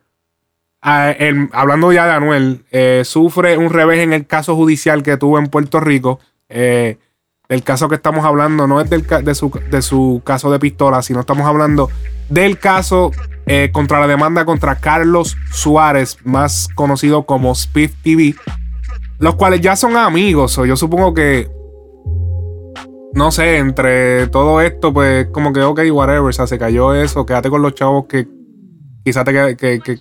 Ah, 0.83 1.11
en- 1.19 1.51
hablando 1.53 1.93
ya 1.93 2.07
de 2.07 2.13
Anuel, 2.13 2.65
eh, 2.71 3.03
sufre 3.05 3.57
un 3.59 3.71
revés 3.71 4.01
en 4.01 4.13
el 4.13 4.27
caso 4.27 4.57
judicial 4.57 5.03
que 5.03 5.17
tuvo 5.17 5.39
en 5.39 5.47
Puerto 5.49 5.81
Rico. 5.81 6.21
Eh, 6.49 6.99
el 7.49 7.63
caso 7.65 7.89
que 7.89 7.97
estamos 7.97 8.25
hablando 8.25 8.67
no 8.69 8.81
es 8.81 8.89
del 8.89 9.05
de, 9.07 9.35
su, 9.35 9.51
de 9.71 9.83
su 9.83 10.23
caso 10.25 10.53
de 10.53 10.59
pistola, 10.61 11.03
sino 11.03 11.21
estamos 11.21 11.47
hablando 11.47 11.91
del 12.29 12.59
caso 12.61 13.11
eh, 13.47 13.71
contra 13.73 13.99
la 13.99 14.07
demanda 14.07 14.45
contra 14.45 14.77
Carlos 14.77 15.37
Suárez, 15.51 16.19
más 16.23 16.69
conocido 16.77 17.25
como 17.25 17.51
Speed 17.53 17.91
TV, 18.05 18.37
los 19.19 19.35
cuales 19.35 19.61
ya 19.61 19.75
son 19.75 19.97
amigos. 19.97 20.57
o 20.59 20.65
yo 20.65 20.77
supongo 20.77 21.13
que, 21.13 21.51
no 23.15 23.33
sé, 23.33 23.57
entre 23.59 24.29
todo 24.29 24.61
esto, 24.61 24.93
pues 24.93 25.27
como 25.33 25.53
que, 25.53 25.61
ok, 25.63 25.81
whatever, 25.91 26.21
o 26.21 26.33
sea, 26.33 26.47
se 26.47 26.59
cayó 26.59 26.95
eso, 26.95 27.27
quédate 27.27 27.51
con 27.51 27.63
los 27.63 27.75
chavos 27.75 28.07
que 28.07 28.29
quizás 29.05 29.25
te 29.25 29.57
que, 29.57 29.99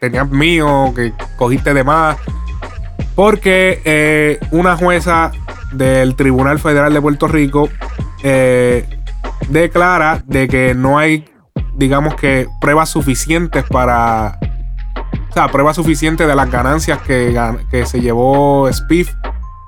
tenías 0.00 0.28
mío, 0.30 0.92
que 0.94 1.12
cogiste 1.36 1.74
de 1.74 1.84
más. 1.84 2.16
Porque 3.14 3.80
eh, 3.84 4.38
una 4.50 4.76
jueza 4.76 5.32
del 5.72 6.16
Tribunal 6.16 6.58
Federal 6.58 6.92
de 6.92 7.00
Puerto 7.00 7.28
Rico 7.28 7.68
eh, 8.22 8.88
declara 9.48 10.22
de 10.26 10.48
que 10.48 10.74
no 10.74 10.98
hay, 10.98 11.24
digamos 11.74 12.14
que, 12.14 12.48
pruebas 12.60 12.88
suficientes 12.90 13.64
para... 13.64 14.38
O 15.30 15.32
sea, 15.32 15.48
pruebas 15.48 15.76
suficientes 15.76 16.26
de 16.26 16.34
las 16.34 16.50
ganancias 16.50 17.00
que, 17.02 17.34
se 17.86 18.00
llevó 18.00 18.70
Spiff 18.70 19.14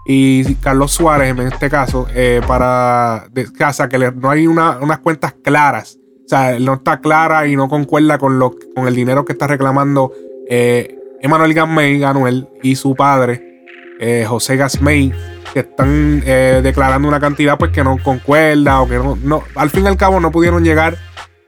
y 0.06 0.56
Carlos 0.56 0.92
Suárez 0.92 1.30
en 1.30 1.40
este 1.40 1.70
caso 1.70 2.06
eh, 2.14 2.42
para 2.46 3.26
de 3.30 3.50
casa 3.50 3.88
que 3.88 3.98
no 4.14 4.28
hay 4.28 4.46
una- 4.46 4.76
unas 4.78 4.98
cuentas 4.98 5.34
claras 5.42 5.96
o 6.24 6.28
sea 6.28 6.58
no 6.58 6.74
está 6.74 7.00
clara 7.00 7.46
y 7.46 7.56
no 7.56 7.68
concuerda 7.68 8.18
con 8.18 8.38
lo 8.38 8.54
con 8.74 8.88
el 8.88 8.94
dinero 8.94 9.24
que 9.24 9.32
está 9.32 9.46
reclamando 9.46 10.12
eh, 10.48 10.96
Emanuel 11.20 11.52
Gasmey 11.54 12.02
Anuel 12.04 12.48
y 12.62 12.76
su 12.76 12.94
padre 12.94 13.64
eh, 14.00 14.24
José 14.26 14.56
Gasmey 14.56 15.12
que 15.52 15.60
están 15.60 16.22
eh, 16.26 16.60
declarando 16.62 17.06
una 17.08 17.20
cantidad 17.20 17.56
pues 17.58 17.70
que 17.70 17.84
no 17.84 17.96
concuerda 18.02 18.80
o 18.80 18.88
que 18.88 18.96
no, 18.96 19.16
no 19.22 19.42
al 19.54 19.70
fin 19.70 19.84
y 19.84 19.86
al 19.88 19.96
cabo 19.96 20.18
no 20.20 20.30
pudieron 20.32 20.64
llegar 20.64 20.96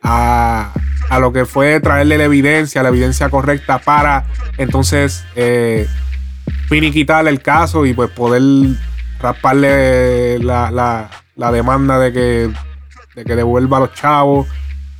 a, 0.02 0.72
a 1.08 1.18
lo 1.18 1.32
que 1.32 1.44
fue 1.46 1.80
traerle 1.80 2.18
la 2.18 2.24
evidencia 2.24 2.82
la 2.82 2.90
evidencia 2.90 3.28
correcta 3.30 3.78
para 3.78 4.24
entonces 4.58 5.24
eh, 5.34 5.86
finiquitarle 6.68 7.30
el 7.30 7.40
caso 7.42 7.84
y 7.86 7.94
pues 7.94 8.10
poder 8.10 8.42
rasparle 9.20 10.38
la, 10.40 10.70
la- 10.70 11.10
la 11.36 11.52
demanda 11.52 11.98
de 11.98 12.12
que, 12.12 12.50
de 13.14 13.24
que 13.24 13.36
devuelva 13.36 13.76
a 13.76 13.80
los 13.80 13.92
chavos. 13.94 14.46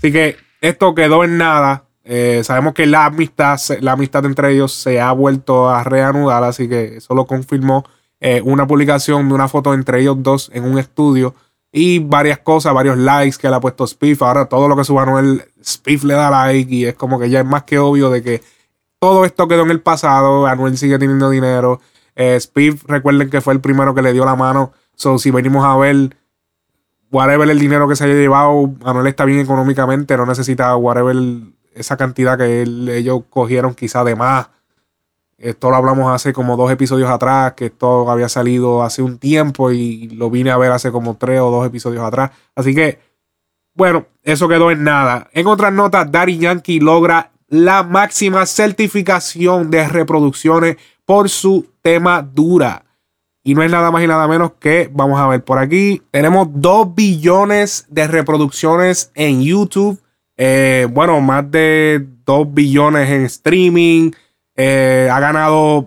Así 0.07 0.13
que 0.13 0.37
esto 0.61 0.95
quedó 0.95 1.25
en 1.25 1.37
nada. 1.37 1.87
Eh, 2.05 2.43
sabemos 2.45 2.75
que 2.75 2.87
la 2.87 3.07
amistad, 3.07 3.59
la 3.81 3.93
amistad 3.93 4.25
entre 4.25 4.53
ellos 4.53 4.73
se 4.73 5.01
ha 5.01 5.11
vuelto 5.11 5.69
a 5.69 5.83
reanudar, 5.83 6.45
así 6.45 6.69
que 6.69 6.99
eso 6.99 7.13
lo 7.17 7.27
confirmó 7.27 7.85
eh, 8.21 8.41
una 8.45 8.69
publicación 8.69 9.29
de 9.29 9.35
una 9.35 9.49
foto 9.49 9.75
entre 9.75 10.01
ellos 10.03 10.23
dos 10.23 10.49
en 10.55 10.63
un 10.63 10.79
estudio 10.79 11.35
y 11.73 11.99
varias 11.99 12.39
cosas, 12.39 12.73
varios 12.73 12.97
likes 12.99 13.37
que 13.37 13.49
le 13.51 13.57
ha 13.57 13.61
puesto 13.61 13.85
Spiff. 13.85 14.23
Ahora 14.23 14.47
todo 14.47 14.69
lo 14.69 14.77
que 14.77 14.85
suba 14.85 15.03
Anuel, 15.03 15.43
Spiff 15.61 16.05
le 16.05 16.15
da 16.15 16.31
like 16.31 16.73
y 16.73 16.85
es 16.85 16.95
como 16.95 17.19
que 17.19 17.29
ya 17.29 17.41
es 17.41 17.47
más 17.47 17.65
que 17.65 17.81
obvio 17.81 18.09
de 18.09 18.23
que 18.23 18.43
todo 19.01 19.25
esto 19.25 19.49
quedó 19.49 19.63
en 19.63 19.73
el 19.73 19.81
pasado. 19.81 20.47
Anuel 20.47 20.79
sigue 20.79 21.01
teniendo 21.01 21.31
dinero. 21.31 21.81
Eh, 22.15 22.39
Spiff, 22.39 22.85
recuerden 22.85 23.29
que 23.29 23.41
fue 23.41 23.55
el 23.55 23.61
primero 23.61 23.93
que 23.93 24.03
le 24.03 24.13
dio 24.13 24.25
la 24.25 24.37
mano. 24.37 24.73
So, 24.95 25.19
si 25.19 25.33
venimos 25.33 25.65
a 25.65 25.77
ver, 25.77 26.17
whatever 27.17 27.49
el 27.49 27.59
dinero 27.59 27.89
que 27.89 27.97
se 27.97 28.05
haya 28.05 28.13
llevado, 28.13 28.75
Anuel 28.85 29.07
está 29.07 29.25
bien 29.25 29.41
económicamente. 29.41 30.17
No 30.19 30.27
necesita 30.27 30.77
whatever 30.77 31.17
esa 31.75 31.97
cantidad 31.97 32.37
que 32.37 32.63
ellos 32.63 33.23
cogieron, 33.31 33.75
quizá 33.75 34.05
de 34.05 34.15
más. 34.15 34.51
Esto 35.39 35.71
lo 35.71 35.77
hablamos 35.77 36.13
hace 36.13 36.35
como 36.35 36.57
dos 36.59 36.71
episodios 36.71 37.11
atrás, 37.11 37.55
que 37.55 37.67
esto 37.67 38.11
había 38.11 38.29
salido 38.29 38.83
hace 38.83 39.01
un 39.01 39.19
tiempo 39.19 39.71
y 39.71 40.09
lo 40.09 40.29
vine 40.31 40.51
a 40.51 40.59
ver 40.59 40.73
hace 40.73 40.93
como 40.93 41.17
tres 41.17 41.41
o 41.41 41.51
dos 41.51 41.67
episodios 41.67 42.05
atrás. 42.05 42.33
Así 42.55 42.75
que, 42.75 43.01
bueno, 43.75 44.07
eso 44.23 44.47
quedó 44.47 44.71
en 44.71 44.85
nada. 44.85 45.29
En 45.33 45.47
otras 45.47 45.73
notas, 45.73 46.11
Daddy 46.11 46.39
Yankee 46.39 46.81
logra 46.81 47.33
la 47.49 47.83
máxima 47.83 48.45
certificación 48.45 49.71
de 49.71 49.89
reproducciones 49.89 50.77
por 51.07 51.31
su 51.31 51.67
tema 51.81 52.21
dura. 52.23 52.86
Y 53.47 53.55
no 53.55 53.63
es 53.63 53.71
nada 53.71 53.93
más 53.93 54.03
y 54.03 54.09
nada 54.09 54.27
menos 54.27 54.55
que, 54.59 54.91
vamos 54.93 55.21
a 55.21 55.29
ver 55.29 55.45
por 55.45 55.61
aquí, 55.61 56.03
tenemos 56.11 56.49
2 56.51 56.97
billones 56.97 57.87
de 57.89 58.09
reproducciones 58.09 59.13
en 59.15 59.41
YouTube. 59.41 60.01
Eh, 60.37 60.89
bueno, 60.91 61.21
más 61.21 61.49
de 61.49 62.05
2 62.25 62.53
billones 62.53 63.09
en 63.09 63.23
streaming. 63.23 64.11
Eh, 64.57 65.09
ha 65.13 65.21
ganado 65.21 65.87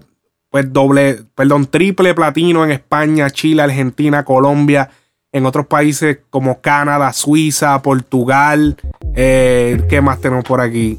pues 0.49 0.71
doble, 0.71 1.25
perdón, 1.35 1.65
triple 1.65 2.13
platino 2.13 2.63
en 2.63 2.71
España, 2.71 3.29
Chile, 3.29 3.61
Argentina, 3.61 4.23
Colombia, 4.23 4.89
en 5.33 5.45
otros 5.45 5.67
países 5.67 6.19
como 6.29 6.61
Canadá, 6.61 7.11
Suiza, 7.11 7.81
Portugal. 7.81 8.77
Eh, 9.17 9.85
¿Qué 9.89 9.99
más 9.99 10.21
tenemos 10.21 10.45
por 10.45 10.61
aquí? 10.61 10.97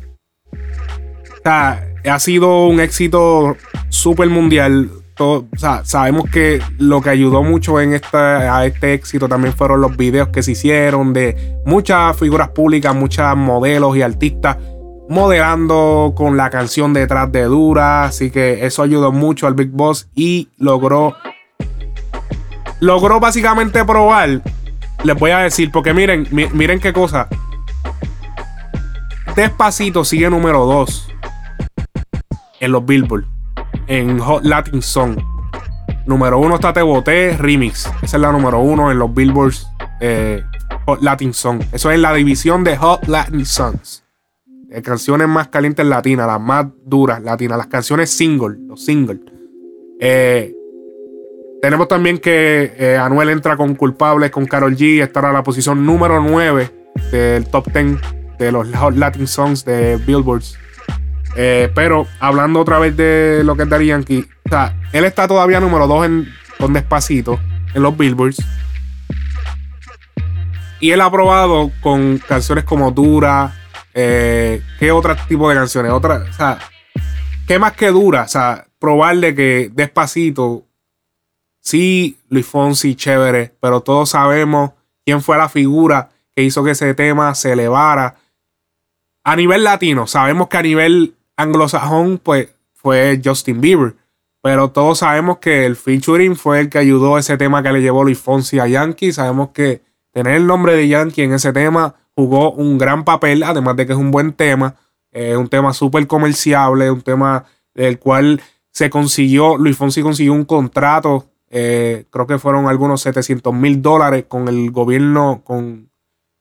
O 0.52 1.42
sea, 1.42 1.88
ha 2.04 2.18
sido 2.18 2.66
un 2.66 2.80
éxito 2.80 3.56
súper 3.88 4.28
mundial. 4.28 4.90
Sabemos 5.84 6.24
que 6.30 6.62
lo 6.78 7.00
que 7.02 7.10
ayudó 7.10 7.42
mucho 7.42 7.80
en 7.80 8.00
a 8.12 8.64
este 8.66 8.94
éxito 8.94 9.28
también 9.28 9.54
fueron 9.54 9.80
los 9.80 9.96
videos 9.96 10.28
que 10.28 10.42
se 10.42 10.52
hicieron 10.52 11.12
de 11.12 11.56
muchas 11.66 12.16
figuras 12.16 12.48
públicas, 12.50 12.94
muchas 12.94 13.36
modelos 13.36 13.96
y 13.96 14.02
artistas 14.02 14.56
modelando 15.08 16.12
con 16.16 16.36
la 16.36 16.50
canción 16.50 16.92
detrás 16.94 17.30
de 17.32 17.42
Dura. 17.44 18.04
Así 18.04 18.30
que 18.30 18.64
eso 18.64 18.82
ayudó 18.82 19.12
mucho 19.12 19.46
al 19.46 19.54
Big 19.54 19.70
Boss 19.70 20.08
y 20.14 20.48
logró. 20.56 21.14
Logró 22.80 23.20
básicamente 23.20 23.84
probar. 23.84 24.40
Les 25.04 25.18
voy 25.18 25.32
a 25.32 25.38
decir, 25.38 25.70
porque 25.72 25.92
miren, 25.92 26.26
mi- 26.30 26.48
miren 26.48 26.78
qué 26.80 26.92
cosa. 26.92 27.28
Despacito 29.36 30.04
sigue 30.04 30.28
número 30.30 30.64
2 30.66 31.08
en 32.60 32.72
los 32.72 32.84
Billboard. 32.84 33.24
En 33.90 34.20
Hot 34.20 34.44
Latin 34.44 34.80
Song. 34.80 35.18
Número 36.06 36.38
1 36.38 36.54
está 36.54 36.72
Te 36.72 36.80
Boté 36.80 37.36
Remix. 37.36 37.90
Esa 38.02 38.16
es 38.18 38.20
la 38.20 38.30
número 38.30 38.60
1 38.60 38.92
en 38.92 38.98
los 39.00 39.12
Billboards 39.12 39.66
eh, 40.00 40.44
Hot 40.86 41.02
Latin 41.02 41.34
Song. 41.34 41.60
Eso 41.72 41.90
es 41.90 41.98
la 41.98 42.14
división 42.14 42.62
de 42.62 42.76
Hot 42.76 43.08
Latin 43.08 43.44
Songs. 43.44 44.04
Eh, 44.70 44.80
canciones 44.80 45.26
más 45.26 45.48
calientes 45.48 45.84
latinas, 45.84 46.28
las 46.28 46.40
más 46.40 46.66
duras 46.84 47.20
latinas. 47.20 47.58
Las 47.58 47.66
canciones 47.66 48.10
single, 48.10 48.58
los 48.68 48.84
singles. 48.84 49.18
Eh, 49.98 50.54
tenemos 51.60 51.88
también 51.88 52.18
que 52.18 52.72
eh, 52.78 52.96
Anuel 52.96 53.30
entra 53.30 53.56
con 53.56 53.74
culpables 53.74 54.30
con 54.30 54.46
Carol 54.46 54.76
G. 54.76 55.02
Estará 55.02 55.30
en 55.30 55.34
la 55.34 55.42
posición 55.42 55.84
número 55.84 56.22
9 56.22 56.70
del 57.10 57.44
top 57.48 57.72
10 57.72 57.98
de 58.38 58.52
los 58.52 58.72
Hot 58.76 58.94
Latin 58.94 59.26
Songs 59.26 59.64
de 59.64 59.96
Billboards. 59.96 60.56
Eh, 61.36 61.70
pero 61.74 62.06
hablando 62.18 62.60
otra 62.60 62.78
vez 62.78 62.96
de 62.96 63.42
lo 63.44 63.56
que 63.56 63.62
es 63.62 63.68
Daddy 63.68 63.86
Yankee, 63.86 64.26
o 64.46 64.48
sea, 64.48 64.76
él 64.92 65.04
está 65.04 65.28
todavía 65.28 65.60
número 65.60 65.86
2 65.86 66.06
en, 66.06 66.28
con 66.58 66.72
Despacito 66.72 67.38
en 67.74 67.82
los 67.82 67.96
Billboards. 67.96 68.44
Y 70.80 70.90
él 70.92 71.00
ha 71.00 71.10
probado 71.10 71.70
con 71.80 72.18
canciones 72.18 72.64
como 72.64 72.90
Dura. 72.90 73.54
eh, 73.94 74.62
¿Qué 74.78 74.90
otro 74.90 75.14
tipo 75.28 75.48
de 75.48 75.54
canciones? 75.56 75.92
Otra, 75.92 76.24
o 76.28 76.32
sea, 76.32 76.58
¿qué 77.46 77.58
más 77.58 77.72
que 77.72 77.88
Dura? 77.88 78.22
O 78.22 78.28
sea, 78.28 78.66
probarle 78.78 79.34
que 79.34 79.70
Despacito 79.72 80.64
sí, 81.60 82.18
Luis 82.28 82.46
Fonsi, 82.46 82.94
chévere, 82.94 83.54
pero 83.60 83.82
todos 83.82 84.10
sabemos 84.10 84.72
quién 85.04 85.20
fue 85.22 85.36
la 85.36 85.48
figura 85.48 86.08
que 86.34 86.42
hizo 86.42 86.64
que 86.64 86.70
ese 86.70 86.94
tema 86.94 87.34
se 87.34 87.52
elevara. 87.52 88.16
A 89.22 89.36
nivel 89.36 89.62
latino, 89.64 90.06
sabemos 90.06 90.48
que 90.48 90.56
a 90.56 90.62
nivel 90.62 91.14
anglosajón, 91.40 92.18
pues 92.22 92.48
fue 92.72 93.20
Justin 93.24 93.60
Bieber. 93.60 93.94
Pero 94.42 94.70
todos 94.70 94.98
sabemos 94.98 95.38
que 95.38 95.66
el 95.66 95.76
featuring 95.76 96.34
fue 96.34 96.60
el 96.60 96.70
que 96.70 96.78
ayudó 96.78 97.16
a 97.16 97.20
ese 97.20 97.36
tema 97.36 97.62
que 97.62 97.72
le 97.72 97.82
llevó 97.82 98.04
Luis 98.04 98.18
Fonsi 98.18 98.58
a 98.58 98.66
Yankee. 98.66 99.12
Sabemos 99.12 99.50
que 99.50 99.82
tener 100.12 100.36
el 100.36 100.46
nombre 100.46 100.74
de 100.74 100.88
Yankee 100.88 101.22
en 101.22 101.34
ese 101.34 101.52
tema 101.52 101.94
jugó 102.14 102.52
un 102.52 102.78
gran 102.78 103.04
papel, 103.04 103.42
además 103.42 103.76
de 103.76 103.86
que 103.86 103.92
es 103.92 103.98
un 103.98 104.10
buen 104.10 104.32
tema. 104.32 104.76
Un 105.12 105.48
tema 105.48 105.72
súper 105.74 106.06
comerciable, 106.06 106.90
un 106.90 107.02
tema 107.02 107.44
del 107.74 107.98
cual 107.98 108.40
se 108.70 108.90
consiguió, 108.90 109.56
Luis 109.56 109.76
Fonsi 109.76 110.02
consiguió 110.02 110.32
un 110.32 110.44
contrato, 110.44 111.26
eh, 111.50 112.04
creo 112.10 112.26
que 112.26 112.38
fueron 112.38 112.68
algunos 112.68 113.02
700 113.02 113.52
mil 113.52 113.82
dólares 113.82 114.24
con 114.28 114.48
el 114.48 114.70
gobierno, 114.70 115.42
con, 115.44 115.89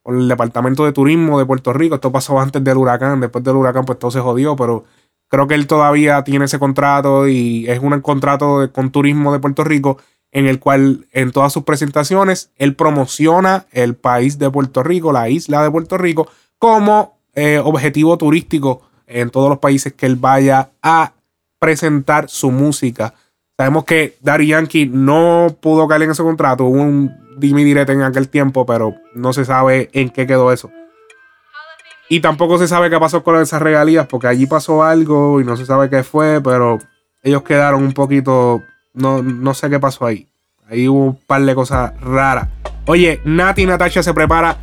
el 0.10 0.28
Departamento 0.28 0.86
de 0.86 0.92
Turismo 0.92 1.40
de 1.40 1.46
Puerto 1.46 1.74
Rico. 1.74 1.96
Esto 1.96 2.12
pasó 2.12 2.40
antes 2.40 2.64
del 2.64 2.78
huracán, 2.78 3.20
después 3.20 3.44
del 3.44 3.56
huracán 3.56 3.86
pues 3.86 4.00
todo 4.00 4.12
se 4.12 4.20
jodió, 4.20 4.56
pero 4.56 4.86
creo 5.30 5.48
que 5.48 5.56
él 5.56 5.68
todavía 5.68 6.24
tiene 6.24 6.46
ese 6.46 6.60
contrato 6.60 7.28
y 7.28 7.68
es 7.68 7.80
un 7.80 8.00
contrato 8.02 8.70
con 8.72 8.92
turismo 8.92 9.32
de 9.32 9.40
Puerto 9.40 9.64
Rico 9.64 9.98
en 10.32 10.46
el 10.46 10.60
cual 10.60 11.08
en 11.12 11.32
todas 11.32 11.54
sus 11.54 11.64
presentaciones 11.64 12.52
él 12.58 12.76
promociona 12.76 13.66
el 13.72 13.96
país 13.96 14.38
de 14.38 14.50
Puerto 14.50 14.84
Rico, 14.84 15.12
la 15.12 15.30
isla 15.30 15.64
de 15.64 15.72
Puerto 15.72 15.98
Rico, 15.98 16.28
como 16.58 17.18
eh, 17.34 17.60
objetivo 17.64 18.18
turístico 18.18 18.82
en 19.08 19.30
todos 19.30 19.50
los 19.50 19.60
países 19.60 19.94
que 19.94 20.06
él 20.06 20.16
vaya 20.16 20.70
a 20.84 21.14
presentar 21.60 22.30
su 22.30 22.52
música. 22.52 23.14
Sabemos 23.58 23.84
que 23.84 24.18
Daddy 24.22 24.48
Yankee 24.48 24.86
no 24.86 25.56
pudo 25.60 25.88
caer 25.88 26.04
en 26.04 26.12
ese 26.12 26.24
contrato, 26.24 26.66
hubo 26.66 26.82
un 26.82 27.12
dime 27.40 27.64
direte 27.64 27.94
en 27.94 28.04
aquel 28.04 28.30
tiempo, 28.30 28.66
pero 28.66 28.96
no 29.16 29.34
se 29.34 29.46
sabe 29.46 29.90
en 29.94 30.10
qué 30.10 30.28
quedó 30.28 30.52
eso. 30.52 30.70
Y 32.10 32.22
tampoco 32.22 32.58
se 32.58 32.68
sabe 32.68 32.90
qué 32.90 33.00
pasó 33.00 33.24
con 33.24 33.40
esas 33.40 33.62
regalías, 33.62 34.08
porque 34.08 34.28
allí 34.28 34.48
pasó 34.48 34.84
algo 34.84 35.40
y 35.40 35.44
no 35.44 35.56
se 35.56 35.66
sabe 35.66 35.90
qué 35.90 36.04
fue, 36.04 36.42
pero 36.42 36.80
ellos 37.24 37.44
quedaron 37.44 37.84
un 37.84 37.94
poquito. 37.94 38.64
No, 38.94 39.22
no 39.22 39.54
sé 39.54 39.70
qué 39.70 39.80
pasó 39.80 40.06
ahí. 40.06 40.28
Ahí 40.68 40.88
hubo 40.88 41.06
un 41.06 41.16
par 41.16 41.42
de 41.44 41.54
cosas 41.54 41.94
raras. 42.02 42.48
Oye, 42.88 43.22
Nati 43.26 43.66
Natasha 43.66 44.02
se 44.02 44.14
prepara 44.14 44.58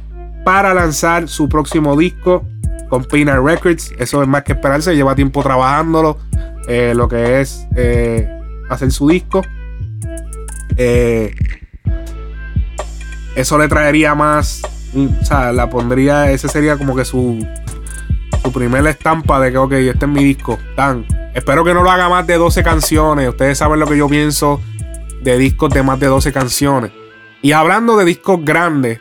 para 0.44 0.74
lanzar 0.74 1.28
su 1.28 1.48
próximo 1.48 1.96
disco 1.96 2.44
con 2.88 3.04
Peanut 3.04 3.44
Records. 3.44 3.92
Eso 3.98 4.22
es 4.22 4.28
más 4.28 4.42
que 4.42 4.52
esperarse. 4.52 4.94
Lleva 4.94 5.14
tiempo 5.14 5.42
trabajándolo. 5.42 6.18
eh, 6.68 6.94
lo 6.96 7.08
que 7.08 7.40
es 7.40 7.66
eh, 7.76 8.28
hacer 8.68 8.90
su 8.90 9.08
disco. 9.08 9.42
Eh, 10.76 11.34
eso 13.36 13.58
le 13.58 13.68
traería 13.68 14.14
más. 14.14 14.62
mm, 14.92 15.06
O 15.20 15.24
sea, 15.24 15.52
la 15.52 15.70
pondría. 15.70 16.30
Ese 16.32 16.48
sería 16.48 16.76
como 16.76 16.96
que 16.96 17.04
su. 17.04 17.46
Su 18.42 18.52
primera 18.52 18.90
estampa 18.90 19.40
de 19.40 19.50
que, 19.52 19.58
ok, 19.58 19.72
este 19.72 20.04
es 20.06 20.10
mi 20.10 20.24
disco. 20.24 20.58
Tan. 20.74 21.06
Espero 21.34 21.64
que 21.64 21.74
no 21.74 21.82
lo 21.82 21.90
haga 21.90 22.08
más 22.08 22.26
de 22.26 22.36
12 22.36 22.62
canciones. 22.62 23.28
Ustedes 23.28 23.58
saben 23.58 23.78
lo 23.80 23.86
que 23.86 23.96
yo 23.96 24.08
pienso 24.08 24.60
de 25.22 25.36
discos 25.36 25.70
de 25.72 25.82
más 25.82 25.98
de 26.00 26.06
12 26.06 26.32
canciones. 26.32 26.92
Y 27.42 27.52
hablando 27.52 27.96
de 27.96 28.04
discos 28.04 28.44
grandes, 28.44 29.00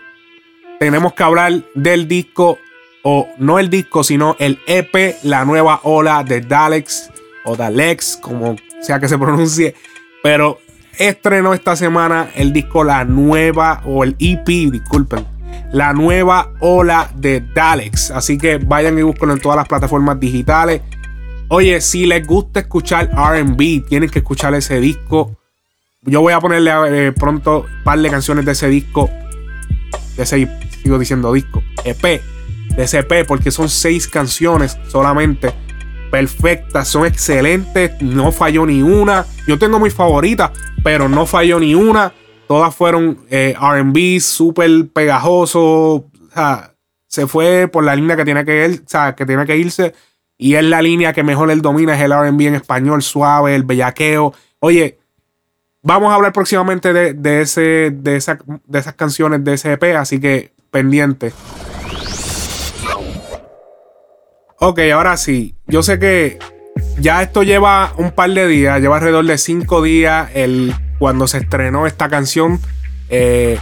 tenemos 0.79 1.13
que 1.13 1.23
hablar 1.23 1.53
del 1.75 2.07
disco, 2.07 2.57
o 3.03 3.29
no 3.37 3.59
el 3.59 3.69
disco, 3.69 4.03
sino 4.03 4.35
el 4.39 4.59
EP, 4.67 5.17
la 5.23 5.45
nueva 5.45 5.79
ola 5.83 6.23
de 6.23 6.41
Dalex, 6.41 7.11
o 7.45 7.55
Dalex, 7.55 8.17
como 8.21 8.55
sea 8.81 8.99
que 8.99 9.07
se 9.07 9.17
pronuncie. 9.17 9.75
Pero 10.23 10.59
estrenó 10.97 11.53
esta 11.53 11.75
semana 11.75 12.29
el 12.35 12.53
disco 12.53 12.83
La 12.83 13.03
Nueva, 13.05 13.81
o 13.85 14.03
el 14.03 14.15
EP, 14.19 14.45
disculpen, 14.45 15.25
La 15.71 15.93
Nueva 15.93 16.51
Ola 16.59 17.11
de 17.15 17.41
Dalex. 17.53 18.11
Así 18.11 18.37
que 18.37 18.57
vayan 18.57 18.97
y 18.97 19.01
búsquenlo 19.01 19.33
en 19.33 19.41
todas 19.41 19.57
las 19.57 19.67
plataformas 19.67 20.19
digitales. 20.19 20.81
Oye, 21.49 21.79
si 21.81 22.05
les 22.05 22.25
gusta 22.25 22.61
escuchar 22.61 23.11
RB, 23.11 23.85
tienen 23.87 24.09
que 24.09 24.19
escuchar 24.19 24.53
ese 24.55 24.79
disco. 24.79 25.37
Yo 26.01 26.21
voy 26.21 26.33
a 26.33 26.39
ponerle 26.39 26.71
eh, 27.07 27.11
pronto 27.11 27.61
un 27.61 27.83
par 27.83 27.99
de 27.99 28.09
canciones 28.09 28.45
de 28.45 28.51
ese 28.53 28.67
disco. 28.67 29.09
De 30.17 30.23
ese, 30.23 30.47
sigo 30.81 30.97
diciendo 30.97 31.31
disco. 31.33 31.63
EP. 31.83 32.21
De 32.75 32.83
ese 32.83 32.99
EP, 32.99 33.25
porque 33.27 33.51
son 33.51 33.69
seis 33.69 34.07
canciones 34.07 34.77
solamente. 34.87 35.53
Perfectas, 36.15 36.87
son 36.87 37.05
excelentes. 37.05 38.01
No 38.01 38.31
falló 38.31 38.65
ni 38.65 38.81
una. 38.81 39.25
Yo 39.49 39.59
tengo 39.59 39.81
mis 39.81 39.93
favoritas, 39.93 40.49
pero 40.81 41.09
no 41.09 41.25
falló 41.25 41.59
ni 41.59 41.75
una. 41.75 42.13
Todas 42.47 42.73
fueron 42.73 43.19
eh, 43.29 43.53
RB, 43.59 44.21
súper 44.21 44.87
pegajoso. 44.93 45.61
O 45.61 46.09
sea, 46.33 46.73
se 47.05 47.27
fue 47.27 47.67
por 47.67 47.83
la 47.83 47.97
línea 47.97 48.15
que 48.15 48.23
tiene 48.23 48.45
que 48.45 48.65
ir, 48.65 48.81
o 48.85 48.87
sea, 48.89 49.13
que 49.13 49.25
tiene 49.25 49.45
que 49.45 49.57
irse. 49.57 49.93
Y 50.37 50.55
es 50.55 50.63
la 50.63 50.81
línea 50.81 51.11
que 51.11 51.21
mejor 51.21 51.51
él 51.51 51.61
domina, 51.61 51.95
es 51.95 52.01
el 52.01 52.13
RB 52.13 52.41
en 52.47 52.55
español, 52.55 53.01
suave, 53.03 53.53
el 53.53 53.63
bellaqueo. 53.63 54.33
Oye, 54.59 54.97
vamos 55.81 56.13
a 56.13 56.15
hablar 56.15 56.31
próximamente 56.31 56.93
de, 56.93 57.11
de 57.13 57.41
ese, 57.41 57.91
de, 57.93 58.15
esa- 58.15 58.39
de 58.65 58.79
esas 58.79 58.93
canciones 58.93 59.43
de 59.43 59.55
ese 59.55 59.73
EP, 59.73 59.83
así 59.97 60.21
que 60.21 60.53
pendiente. 60.71 61.33
Ok, 64.59 64.79
ahora 64.93 65.17
sí. 65.17 65.55
Yo 65.67 65.83
sé 65.83 65.99
que 65.99 66.39
ya 66.99 67.21
esto 67.21 67.43
lleva 67.43 67.93
un 67.97 68.11
par 68.11 68.29
de 68.31 68.47
días, 68.47 68.79
lleva 68.81 68.95
alrededor 68.97 69.25
de 69.25 69.37
cinco 69.37 69.81
días 69.81 70.29
el, 70.33 70.73
cuando 70.97 71.27
se 71.27 71.39
estrenó 71.39 71.87
esta 71.87 72.09
canción. 72.09 72.59
Eh, 73.09 73.59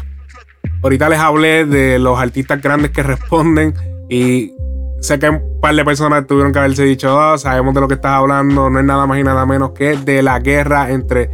ahorita 0.84 1.10
les 1.10 1.20
hablé 1.20 1.66
de 1.66 2.00
los 2.00 2.20
artistas 2.20 2.62
grandes 2.62 2.92
que 2.92 3.04
responden 3.04 3.74
y 4.10 4.54
sé 5.02 5.20
que 5.20 5.30
un 5.30 5.60
par 5.62 5.76
de 5.76 5.84
personas 5.84 6.28
tuvieron 6.28 6.54
que 6.54 6.60
haberse 6.60 6.84
dicho, 6.84 7.20
"Ah, 7.20 7.38
sabemos 7.38 7.74
de 7.74 7.82
lo 7.82 7.88
que 7.88 7.96
estás 7.96 8.14
hablando, 8.14 8.70
no 8.70 8.80
es 8.80 8.86
nada 8.86 9.06
más 9.06 9.20
y 9.20 9.24
nada 9.24 9.46
menos 9.46 9.72
que 9.72 9.98
de 9.98 10.22
la 10.22 10.40
guerra 10.40 10.92
entre 10.92 11.32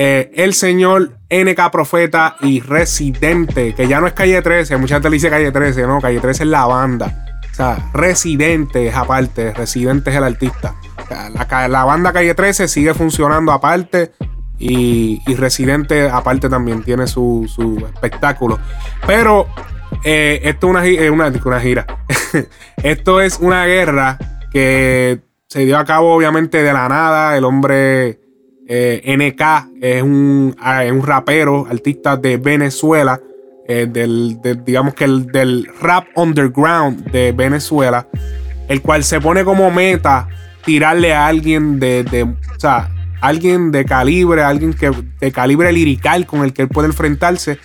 eh, 0.00 0.30
el 0.34 0.54
señor 0.54 1.18
NK 1.28 1.70
Profeta 1.72 2.36
y 2.40 2.60
Residente, 2.60 3.74
que 3.74 3.88
ya 3.88 4.00
no 4.00 4.06
es 4.06 4.12
Calle 4.12 4.40
13, 4.40 4.76
mucha 4.76 4.94
gente 4.94 5.10
le 5.10 5.14
dice 5.14 5.28
Calle 5.28 5.50
13, 5.50 5.86
no, 5.88 6.00
Calle 6.00 6.20
13 6.20 6.44
es 6.44 6.48
la 6.48 6.66
banda. 6.66 7.24
Sea, 7.58 7.90
Residente 7.92 8.86
es 8.86 8.94
aparte, 8.94 9.52
Residente 9.52 10.10
es 10.10 10.16
el 10.16 10.22
artista. 10.22 10.76
La, 11.10 11.66
la 11.66 11.84
banda 11.84 12.12
Calle 12.12 12.32
13 12.32 12.68
sigue 12.68 12.94
funcionando 12.94 13.50
aparte 13.50 14.12
y, 14.60 15.20
y 15.26 15.34
Residente 15.34 16.08
aparte 16.08 16.48
también 16.48 16.84
tiene 16.84 17.08
su, 17.08 17.84
espectáculo. 17.92 18.60
Pero 19.08 19.48
eh, 20.04 20.38
esto 20.44 20.68
es 20.68 20.70
una, 20.70 20.86
eh, 20.86 21.10
una, 21.10 21.32
una 21.44 21.60
gira. 21.60 21.84
esto 22.84 23.20
es 23.20 23.40
una 23.40 23.66
guerra 23.66 24.18
que 24.52 25.18
se 25.48 25.64
dio 25.64 25.78
a 25.78 25.84
cabo 25.84 26.14
obviamente 26.14 26.62
de 26.62 26.72
la 26.72 26.88
nada. 26.88 27.36
El 27.36 27.44
hombre 27.44 28.20
eh, 28.68 29.16
NK 29.18 29.82
es 29.82 30.00
un, 30.04 30.54
ah, 30.60 30.84
es 30.84 30.92
un 30.92 31.02
rapero, 31.04 31.66
artista 31.68 32.16
de 32.16 32.36
Venezuela, 32.36 33.20
eh, 33.70 33.86
del, 33.86 34.40
digamos 34.64 34.94
que 34.94 35.04
el, 35.04 35.26
del 35.26 35.68
rap 35.82 36.06
underground 36.16 37.10
de 37.10 37.32
Venezuela, 37.32 38.08
el 38.66 38.80
cual 38.80 39.04
se 39.04 39.20
pone 39.20 39.44
como 39.44 39.70
meta 39.70 40.26
tirarle 40.64 41.12
a 41.12 41.26
alguien 41.26 41.78
de, 41.78 42.26
o 42.56 42.58
sea, 42.58 42.90
alguien 43.20 43.70
de 43.70 43.84
calibre, 43.84 44.42
alguien 44.42 44.72
que 44.72 44.90
de 45.20 45.32
calibre 45.32 45.70
lirical 45.70 46.26
con 46.26 46.44
el 46.44 46.54
que 46.54 46.62
él 46.62 46.68
puede 46.68 46.88
enfrentarse. 46.88 47.58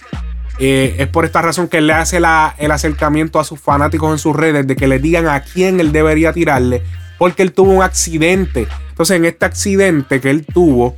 Eh, 0.59 0.95
es 0.99 1.07
por 1.07 1.23
esta 1.23 1.41
razón 1.41 1.69
que 1.69 1.77
él 1.77 1.87
le 1.87 1.93
hace 1.93 2.17
el 2.17 2.71
acercamiento 2.71 3.39
a 3.39 3.45
sus 3.45 3.61
fanáticos 3.61 4.11
en 4.11 4.19
sus 4.19 4.35
redes 4.35 4.67
de 4.67 4.75
que 4.75 4.87
le 4.87 4.99
digan 4.99 5.27
a 5.27 5.41
quién 5.41 5.79
él 5.79 5.93
debería 5.93 6.33
tirarle, 6.33 6.83
porque 7.17 7.43
él 7.43 7.53
tuvo 7.53 7.71
un 7.71 7.81
accidente. 7.81 8.67
Entonces, 8.89 9.15
en 9.15 9.23
este 9.23 9.45
accidente 9.45 10.19
que 10.19 10.29
él 10.29 10.45
tuvo 10.45 10.97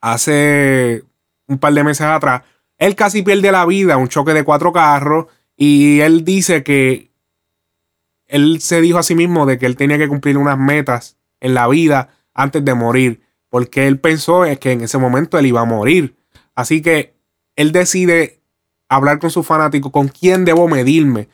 hace 0.00 1.04
un 1.46 1.58
par 1.58 1.72
de 1.72 1.84
meses 1.84 2.06
atrás, 2.06 2.42
él 2.82 2.96
casi 2.96 3.22
pierde 3.22 3.52
la 3.52 3.64
vida, 3.64 3.96
un 3.96 4.08
choque 4.08 4.34
de 4.34 4.42
cuatro 4.42 4.72
carros, 4.72 5.26
y 5.56 6.00
él 6.00 6.24
dice 6.24 6.64
que 6.64 7.12
él 8.26 8.60
se 8.60 8.80
dijo 8.80 8.98
a 8.98 9.04
sí 9.04 9.14
mismo 9.14 9.46
de 9.46 9.56
que 9.56 9.66
él 9.66 9.76
tenía 9.76 9.98
que 9.98 10.08
cumplir 10.08 10.36
unas 10.36 10.58
metas 10.58 11.16
en 11.38 11.54
la 11.54 11.68
vida 11.68 12.08
antes 12.34 12.64
de 12.64 12.74
morir, 12.74 13.20
porque 13.50 13.86
él 13.86 14.00
pensó 14.00 14.42
que 14.58 14.72
en 14.72 14.80
ese 14.80 14.98
momento 14.98 15.38
él 15.38 15.46
iba 15.46 15.60
a 15.60 15.64
morir. 15.64 16.16
Así 16.56 16.82
que 16.82 17.14
él 17.54 17.70
decide 17.70 18.40
hablar 18.88 19.20
con 19.20 19.30
sus 19.30 19.46
fanáticos, 19.46 19.92
con 19.92 20.08
quién 20.08 20.44
debo 20.44 20.66
medirme. 20.66 21.28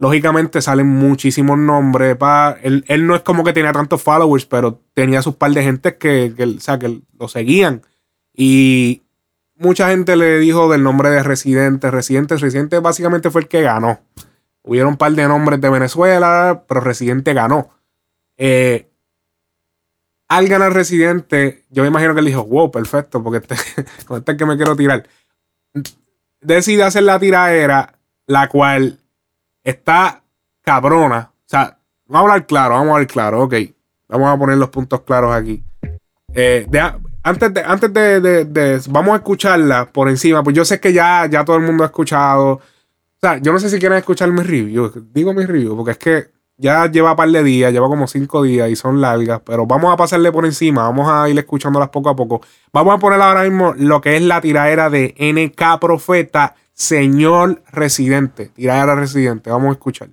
Lógicamente 0.00 0.60
salen 0.60 0.88
muchísimos 0.88 1.56
nombres. 1.56 2.16
Pa, 2.16 2.56
él, 2.62 2.84
él 2.88 3.06
no 3.06 3.14
es 3.14 3.22
como 3.22 3.44
que 3.44 3.52
tenía 3.52 3.72
tantos 3.72 4.02
followers, 4.02 4.44
pero 4.44 4.80
tenía 4.94 5.22
sus 5.22 5.36
par 5.36 5.52
de 5.52 5.62
gente 5.62 5.96
que, 5.98 6.34
que, 6.36 6.44
o 6.44 6.58
sea, 6.58 6.80
que 6.80 7.00
lo 7.16 7.28
seguían. 7.28 7.82
Y 8.34 9.02
mucha 9.60 9.90
gente 9.90 10.16
le 10.16 10.38
dijo 10.38 10.70
del 10.70 10.82
nombre 10.82 11.10
de 11.10 11.22
Residente. 11.22 11.90
Residente, 11.90 12.36
Residente 12.36 12.78
básicamente 12.80 13.30
fue 13.30 13.42
el 13.42 13.48
que 13.48 13.62
ganó. 13.62 14.00
Hubieron 14.62 14.90
un 14.90 14.96
par 14.96 15.12
de 15.12 15.28
nombres 15.28 15.60
de 15.60 15.70
Venezuela, 15.70 16.64
pero 16.66 16.80
Residente 16.80 17.32
ganó. 17.34 17.70
Eh, 18.36 18.90
al 20.28 20.48
ganar 20.48 20.72
Residente, 20.72 21.64
yo 21.70 21.82
me 21.82 21.88
imagino 21.88 22.14
que 22.14 22.20
él 22.20 22.26
dijo, 22.26 22.44
wow, 22.44 22.70
perfecto, 22.70 23.22
porque 23.22 23.38
este, 23.38 23.84
con 24.06 24.18
este 24.18 24.32
es 24.32 24.38
que 24.38 24.46
me 24.46 24.56
quiero 24.56 24.76
tirar. 24.76 25.06
Decide 26.40 26.84
hacer 26.84 27.02
la 27.02 27.18
tiradera, 27.18 27.98
la 28.26 28.48
cual 28.48 28.98
está 29.62 30.22
cabrona. 30.62 31.32
O 31.34 31.48
sea, 31.48 31.78
vamos 32.06 32.30
a 32.30 32.32
hablar 32.32 32.46
claro, 32.46 32.74
vamos 32.74 32.88
a 32.88 32.92
hablar 32.94 33.06
claro, 33.08 33.42
ok. 33.42 33.54
Vamos 34.08 34.28
a 34.28 34.38
poner 34.38 34.56
los 34.56 34.70
puntos 34.70 35.02
claros 35.02 35.34
aquí. 35.34 35.62
Eh, 36.34 36.66
antes 37.22 37.52
de, 37.54 37.60
antes 37.62 37.92
de, 37.92 38.20
de- 38.20 38.44
de- 38.44 38.80
vamos 38.88 39.12
a 39.14 39.16
escucharla 39.16 39.86
por 39.90 40.08
encima, 40.08 40.42
pues 40.42 40.54
yo 40.56 40.64
sé 40.64 40.80
que 40.80 40.92
ya, 40.92 41.26
ya 41.26 41.44
todo 41.44 41.56
el 41.56 41.62
mundo 41.62 41.82
ha 41.84 41.86
escuchado. 41.88 42.52
O 42.52 42.60
sea, 43.20 43.38
yo 43.38 43.52
no 43.52 43.58
sé 43.58 43.68
si 43.68 43.78
quieren 43.78 43.98
escuchar 43.98 44.30
mi 44.30 44.42
review. 44.42 44.90
Digo 45.12 45.34
mi 45.34 45.44
review, 45.44 45.76
porque 45.76 45.90
es 45.92 45.98
que 45.98 46.30
ya 46.56 46.86
lleva 46.90 47.10
un 47.12 47.16
par 47.16 47.30
de 47.30 47.42
días, 47.42 47.72
lleva 47.72 47.88
como 47.88 48.06
cinco 48.06 48.42
días 48.42 48.70
y 48.70 48.76
son 48.76 49.00
largas, 49.00 49.40
pero 49.44 49.66
vamos 49.66 49.92
a 49.92 49.96
pasarle 49.96 50.30
por 50.32 50.44
encima, 50.44 50.82
vamos 50.82 51.08
a 51.10 51.28
ir 51.28 51.38
escuchándolas 51.38 51.88
poco 51.90 52.08
a 52.10 52.16
poco. 52.16 52.40
Vamos 52.72 52.94
a 52.94 52.98
poner 52.98 53.20
ahora 53.20 53.42
mismo 53.44 53.74
lo 53.76 54.00
que 54.00 54.16
es 54.16 54.22
la 54.22 54.40
tiradera 54.40 54.90
de 54.90 55.14
NK 55.18 55.78
Profeta, 55.80 56.54
Señor 56.72 57.62
Residente. 57.72 58.46
Tiradera 58.54 58.94
Residente, 58.94 59.50
vamos 59.50 59.68
a 59.70 59.72
escuchar. 59.72 60.08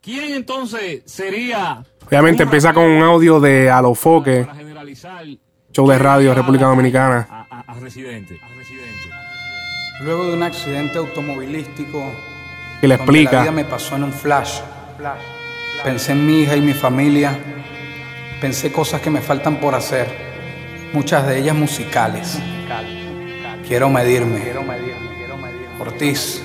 ¿Quién 0.00 0.32
entonces 0.32 1.02
sería? 1.04 1.84
Obviamente 2.06 2.42
empieza 2.44 2.72
con 2.72 2.84
un 2.84 3.02
audio 3.02 3.38
de 3.38 3.70
Alofoque, 3.70 4.44
Para 4.44 4.56
generalizar. 4.58 5.24
Show 5.72 5.88
de 5.88 5.98
radio 5.98 6.30
¿quién 6.30 6.36
República 6.36 6.66
Dominicana, 6.66 7.26
A, 7.30 7.46
a- 7.50 7.64
a 7.72 7.74
residente. 7.74 8.38
A 8.42 8.48
residente. 8.56 8.90
Luego 10.00 10.26
de 10.28 10.34
un 10.34 10.42
accidente 10.42 10.98
automovilístico, 10.98 12.12
que 12.80 12.88
le 12.88 12.96
donde 12.96 13.12
la 13.12 13.18
explica. 13.20 13.40
vida 13.42 13.52
me 13.52 13.64
pasó 13.64 13.96
en 13.96 14.04
un 14.04 14.12
flash. 14.12 14.60
Pensé 15.84 16.12
en 16.12 16.26
mi 16.26 16.40
hija 16.42 16.56
y 16.56 16.60
mi 16.60 16.72
familia. 16.74 17.38
Pensé 18.40 18.72
cosas 18.72 19.00
que 19.02 19.10
me 19.10 19.20
faltan 19.20 19.56
por 19.60 19.74
hacer, 19.74 20.06
muchas 20.94 21.26
de 21.26 21.38
ellas 21.38 21.54
musicales. 21.54 22.38
Quiero 23.66 23.88
medirme. 23.90 24.42
Ortiz. 25.78 26.42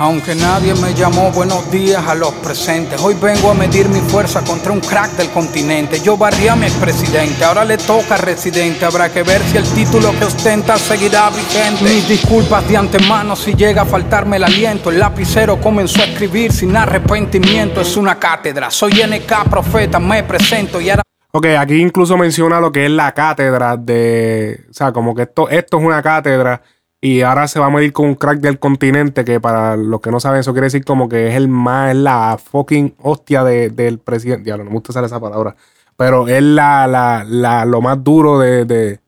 Aunque 0.00 0.36
nadie 0.36 0.72
me 0.76 0.94
llamó, 0.94 1.32
buenos 1.32 1.68
días 1.72 2.06
a 2.06 2.14
los 2.14 2.32
presentes. 2.34 3.00
Hoy 3.02 3.16
vengo 3.20 3.50
a 3.50 3.54
medir 3.54 3.88
mi 3.88 3.98
fuerza 3.98 4.44
contra 4.44 4.70
un 4.70 4.78
crack 4.78 5.16
del 5.16 5.28
continente. 5.30 5.98
Yo 5.98 6.16
barrí 6.16 6.46
a 6.46 6.54
mi 6.54 6.66
expresidente, 6.66 7.44
ahora 7.44 7.64
le 7.64 7.78
toca 7.78 8.14
a 8.14 8.18
residente. 8.18 8.84
Habrá 8.84 9.12
que 9.12 9.24
ver 9.24 9.42
si 9.42 9.56
el 9.56 9.64
título 9.64 10.12
que 10.16 10.26
ostenta 10.26 10.78
seguirá 10.78 11.30
vigente. 11.30 11.82
Mis 11.82 12.08
disculpas 12.08 12.68
de 12.68 12.76
antemano 12.76 13.34
si 13.34 13.54
llega 13.54 13.82
a 13.82 13.86
faltarme 13.86 14.36
el 14.36 14.44
aliento. 14.44 14.90
El 14.90 15.00
lapicero 15.00 15.60
comenzó 15.60 16.00
a 16.00 16.04
escribir 16.04 16.52
sin 16.52 16.76
arrepentimiento. 16.76 17.80
Es 17.80 17.96
una 17.96 18.20
cátedra, 18.20 18.70
soy 18.70 19.02
NK 19.04 19.50
profeta, 19.50 19.98
me 19.98 20.22
presento 20.22 20.80
y 20.80 20.90
ahora. 20.90 21.02
Ok, 21.32 21.46
aquí 21.58 21.74
incluso 21.74 22.16
menciona 22.16 22.60
lo 22.60 22.70
que 22.70 22.84
es 22.84 22.90
la 22.92 23.10
cátedra 23.10 23.76
de. 23.76 24.64
O 24.70 24.72
sea, 24.72 24.92
como 24.92 25.12
que 25.12 25.22
esto, 25.22 25.48
esto 25.48 25.78
es 25.78 25.84
una 25.84 26.00
cátedra 26.00 26.62
y 27.00 27.20
ahora 27.22 27.46
se 27.48 27.60
va 27.60 27.66
a 27.66 27.70
medir 27.70 27.92
con 27.92 28.06
un 28.06 28.14
crack 28.16 28.40
del 28.40 28.58
continente, 28.58 29.24
que 29.24 29.40
para 29.40 29.76
los 29.76 30.00
que 30.00 30.10
no 30.10 30.18
saben, 30.20 30.40
eso 30.40 30.52
quiere 30.52 30.66
decir 30.66 30.84
como 30.84 31.08
que 31.08 31.28
es 31.28 31.34
el 31.36 31.46
más, 31.48 31.94
la 31.94 32.38
fucking 32.42 32.94
hostia 33.00 33.44
de- 33.44 33.70
del 33.70 33.98
presidente. 33.98 34.44
Diablo, 34.44 34.64
no 34.64 34.70
me 34.70 34.74
gusta 34.76 34.90
usar 34.92 35.04
esa 35.04 35.20
palabra. 35.20 35.54
Pero 35.96 36.26
es 36.28 36.42
la, 36.42 36.86
la, 36.88 37.24
la- 37.28 37.64
lo 37.64 37.80
más 37.80 38.02
duro 38.02 38.38
de, 38.40 38.64
de- 38.64 39.00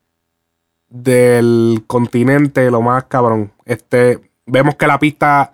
del 0.88 1.84
continente, 1.86 2.70
lo 2.70 2.82
más 2.82 3.04
cabrón. 3.04 3.52
Este, 3.64 4.20
vemos 4.46 4.74
que 4.76 4.86
la 4.86 4.98
pista 4.98 5.52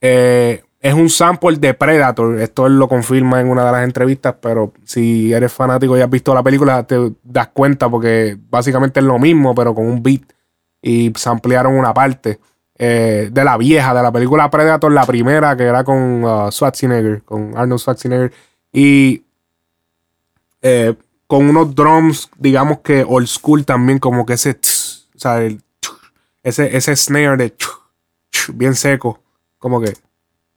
eh, 0.00 0.62
es 0.80 0.94
un 0.94 1.08
sample 1.10 1.56
de 1.58 1.74
Predator. 1.74 2.40
Esto 2.40 2.66
él 2.66 2.78
lo 2.78 2.88
confirma 2.88 3.40
en 3.40 3.48
una 3.50 3.64
de 3.64 3.72
las 3.72 3.84
entrevistas, 3.84 4.36
pero 4.40 4.72
si 4.84 5.32
eres 5.32 5.52
fanático 5.52 5.96
y 5.96 6.00
has 6.00 6.10
visto 6.10 6.34
la 6.34 6.42
película, 6.42 6.82
te 6.84 7.12
das 7.22 7.48
cuenta 7.48 7.88
porque 7.88 8.36
básicamente 8.48 9.00
es 9.00 9.06
lo 9.06 9.18
mismo, 9.18 9.54
pero 9.54 9.74
con 9.74 9.86
un 9.86 10.02
beat. 10.02 10.22
Y 10.80 11.12
samplearon 11.16 11.74
una 11.74 11.92
parte 11.92 12.38
eh, 12.76 13.28
de 13.32 13.44
la 13.44 13.56
vieja, 13.56 13.92
de 13.92 14.02
la 14.02 14.12
película 14.12 14.50
Predator, 14.50 14.92
la 14.92 15.04
primera, 15.04 15.56
que 15.56 15.64
era 15.64 15.82
con 15.82 16.24
uh, 16.24 16.50
Schwarzenegger, 16.50 17.22
con 17.24 17.56
Arnold 17.56 17.80
Schwarzenegger. 17.80 18.32
Y 18.72 19.24
eh, 20.62 20.94
con 21.26 21.48
unos 21.48 21.74
drums, 21.74 22.30
digamos 22.38 22.80
que 22.80 23.04
old 23.06 23.26
school 23.26 23.64
también, 23.64 23.98
como 23.98 24.24
que 24.24 24.34
ese, 24.34 24.52
o 25.14 25.18
sea, 25.18 25.40
ese, 26.42 26.76
ese 26.76 26.96
snare 26.96 27.36
de 27.36 27.54
bien 28.54 28.74
seco, 28.74 29.20
como 29.58 29.80
que. 29.80 29.94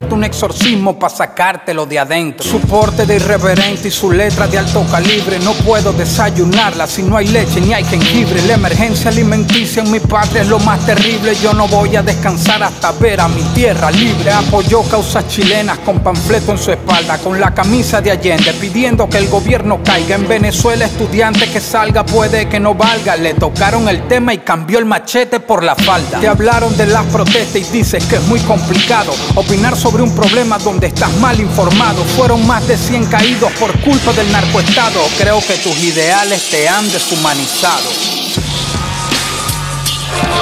Un 0.09 0.25
exorcismo 0.25 0.99
para 0.99 1.15
sacártelo 1.15 1.85
de 1.85 1.99
adentro. 1.99 2.45
Su 2.45 2.59
porte 2.59 3.05
de 3.05 3.15
irreverente 3.15 3.87
y 3.87 3.91
su 3.91 4.11
letra 4.11 4.47
de 4.47 4.57
alto 4.57 4.83
calibre. 4.91 5.39
No 5.39 5.53
puedo 5.53 5.93
desayunarla 5.93 6.85
si 6.85 7.03
no 7.03 7.15
hay 7.15 7.27
leche 7.27 7.61
ni 7.61 7.73
hay 7.73 7.85
jengibre. 7.85 8.41
La 8.41 8.55
emergencia 8.55 9.09
alimenticia 9.09 9.83
en 9.83 9.91
mi 9.91 9.99
patria 10.01 10.41
es 10.41 10.49
lo 10.49 10.59
más 10.59 10.85
terrible. 10.85 11.33
Yo 11.35 11.53
no 11.53 11.67
voy 11.67 11.95
a 11.95 12.01
descansar 12.01 12.61
hasta 12.61 12.91
ver 12.93 13.21
a 13.21 13.29
mi 13.29 13.41
tierra 13.53 13.89
libre. 13.91 14.31
Apoyó 14.31 14.81
causas 14.83 15.27
chilenas 15.29 15.79
con 15.79 15.99
panfleto 15.99 16.51
en 16.51 16.57
su 16.57 16.71
espalda, 16.71 17.17
con 17.19 17.39
la 17.39 17.53
camisa 17.53 18.01
de 18.01 18.11
Allende, 18.11 18.53
pidiendo 18.59 19.07
que 19.07 19.17
el 19.17 19.29
gobierno 19.29 19.79
caiga. 19.81 20.15
En 20.15 20.27
Venezuela, 20.27 20.85
estudiante 20.85 21.49
que 21.49 21.61
salga 21.61 22.03
puede 22.05 22.49
que 22.49 22.59
no 22.59 22.73
valga. 22.73 23.15
Le 23.15 23.35
tocaron 23.35 23.87
el 23.87 24.07
tema 24.09 24.33
y 24.33 24.39
cambió 24.39 24.79
el 24.79 24.85
machete 24.85 25.39
por 25.39 25.63
la 25.63 25.75
falda. 25.75 26.19
Te 26.19 26.27
hablaron 26.27 26.75
de 26.75 26.87
las 26.87 27.05
protestas 27.05 27.55
y 27.55 27.63
dices 27.71 28.03
que 28.07 28.15
es 28.15 28.23
muy 28.23 28.39
complicado 28.41 29.13
opinar 29.35 29.77
sobre 29.77 29.90
un 29.99 30.15
problema 30.15 30.57
donde 30.59 30.87
estás 30.87 31.11
mal 31.17 31.39
informado. 31.39 32.03
Fueron 32.15 32.45
más 32.47 32.65
de 32.67 32.77
100 32.77 33.05
caídos 33.07 33.51
por 33.59 33.77
culpa 33.81 34.13
del 34.13 34.31
narcoestado. 34.31 35.01
Creo 35.17 35.39
que 35.41 35.55
tus 35.57 35.77
ideales 35.79 36.49
te 36.49 36.69
han 36.69 36.89
deshumanizado. 36.91 37.89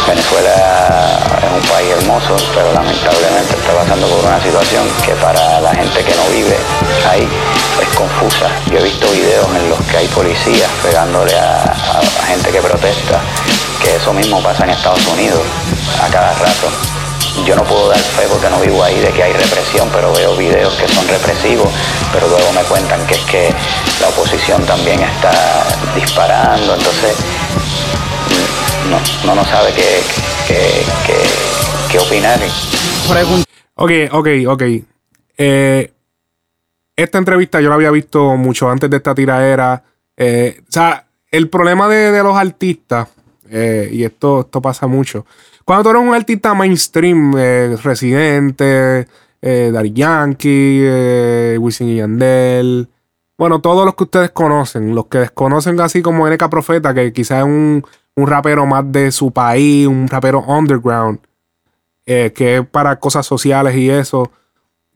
Venezuela 0.07 1.19
es 1.37 1.63
un 1.63 1.69
país 1.71 1.89
hermoso, 1.99 2.35
pero 2.53 2.73
lamentablemente 2.73 3.55
está 3.55 3.73
pasando 3.73 4.07
por 4.07 4.25
una 4.25 4.41
situación 4.41 4.83
que 5.05 5.13
para 5.13 5.61
la 5.61 5.71
gente 5.73 6.03
que 6.03 6.15
no 6.15 6.23
vive 6.33 6.57
ahí 7.09 7.27
es 7.81 7.89
confusa. 7.97 8.47
Yo 8.71 8.79
he 8.79 8.83
visto 8.83 9.09
videos 9.11 9.47
en 9.55 9.69
los 9.69 9.79
que 9.85 9.97
hay 9.97 10.07
policías 10.07 10.69
pegándole 10.83 11.33
a- 11.37 11.63
a 11.63 12.25
gente 12.27 12.51
que 12.51 12.59
protesta, 12.61 13.19
que 13.81 13.95
eso 13.95 14.13
mismo 14.13 14.41
pasa 14.41 14.63
en 14.63 14.71
Estados 14.71 15.05
Unidos 15.07 15.41
a 16.03 16.07
cada 16.11 16.33
rato. 16.33 16.69
Yo 17.45 17.55
no 17.55 17.63
puedo 17.63 17.89
dar 17.89 17.97
fe 17.99 18.27
porque 18.29 18.49
no 18.49 18.59
vivo 18.59 18.83
ahí 18.83 18.99
de 18.99 19.09
que 19.11 19.23
hay 19.23 19.33
represión, 19.33 19.89
pero 19.93 20.13
veo 20.13 20.35
videos 20.35 20.73
que 20.75 20.87
son 20.87 21.07
represivos, 21.07 21.69
pero 22.13 22.27
luego 22.27 22.51
me 22.53 22.61
cuentan 22.63 23.05
que 23.07 23.15
es 23.15 23.21
que 23.25 23.49
la 24.01 24.09
oposición 24.09 24.63
también 24.65 24.99
está 25.01 25.31
disparando, 25.95 26.75
entonces 26.75 27.15
no, 28.89 28.99
no, 29.27 29.35
no 29.35 29.45
sabe 29.45 29.71
qué, 29.73 30.01
qué, 30.47 30.83
qué- 31.91 31.99
opinar. 31.99 32.39
Ok, 33.75 33.91
ok, 34.11 34.27
ok. 34.47 34.63
Eh, 35.37 35.91
esta 36.95 37.17
entrevista 37.17 37.59
yo 37.61 37.69
la 37.69 37.75
había 37.75 37.91
visto 37.91 38.35
mucho 38.35 38.69
antes 38.69 38.89
de 38.89 38.97
esta 38.97 39.15
tiraera. 39.15 39.81
Eh, 40.17 40.59
o 40.67 40.71
sea, 40.71 41.05
el 41.31 41.49
problema 41.49 41.87
de, 41.87 42.11
de 42.11 42.21
los 42.23 42.35
artistas, 42.37 43.07
eh, 43.49 43.89
y 43.91 44.03
esto, 44.03 44.41
esto 44.41 44.61
pasa 44.61 44.85
mucho. 44.85 45.25
Cuando 45.69 45.83
tú 45.83 45.89
eres 45.91 46.01
un 46.01 46.15
artista 46.15 46.55
mainstream, 46.55 47.31
eh, 47.37 47.77
residente, 47.83 49.07
eh, 49.39 49.91
Yankee, 49.93 50.79
eh, 50.81 51.57
Wisin 51.61 51.89
y 51.89 51.97
Yandel, 51.97 52.89
bueno, 53.37 53.61
todos 53.61 53.85
los 53.85 53.93
que 53.93 54.05
ustedes 54.05 54.31
conocen, 54.31 54.95
los 54.95 55.05
que 55.05 55.19
desconocen 55.19 55.79
así 55.79 56.01
como 56.01 56.27
NK 56.27 56.49
Profeta, 56.49 56.91
que 56.95 57.13
quizás 57.13 57.41
es 57.41 57.43
un, 57.43 57.85
un 58.15 58.27
rapero 58.27 58.65
más 58.65 58.91
de 58.91 59.11
su 59.11 59.29
país, 59.29 59.85
un 59.85 60.07
rapero 60.07 60.39
underground, 60.39 61.19
eh, 62.07 62.33
que 62.33 62.57
es 62.57 62.67
para 62.67 62.99
cosas 62.99 63.27
sociales 63.27 63.75
y 63.75 63.91
eso. 63.91 64.31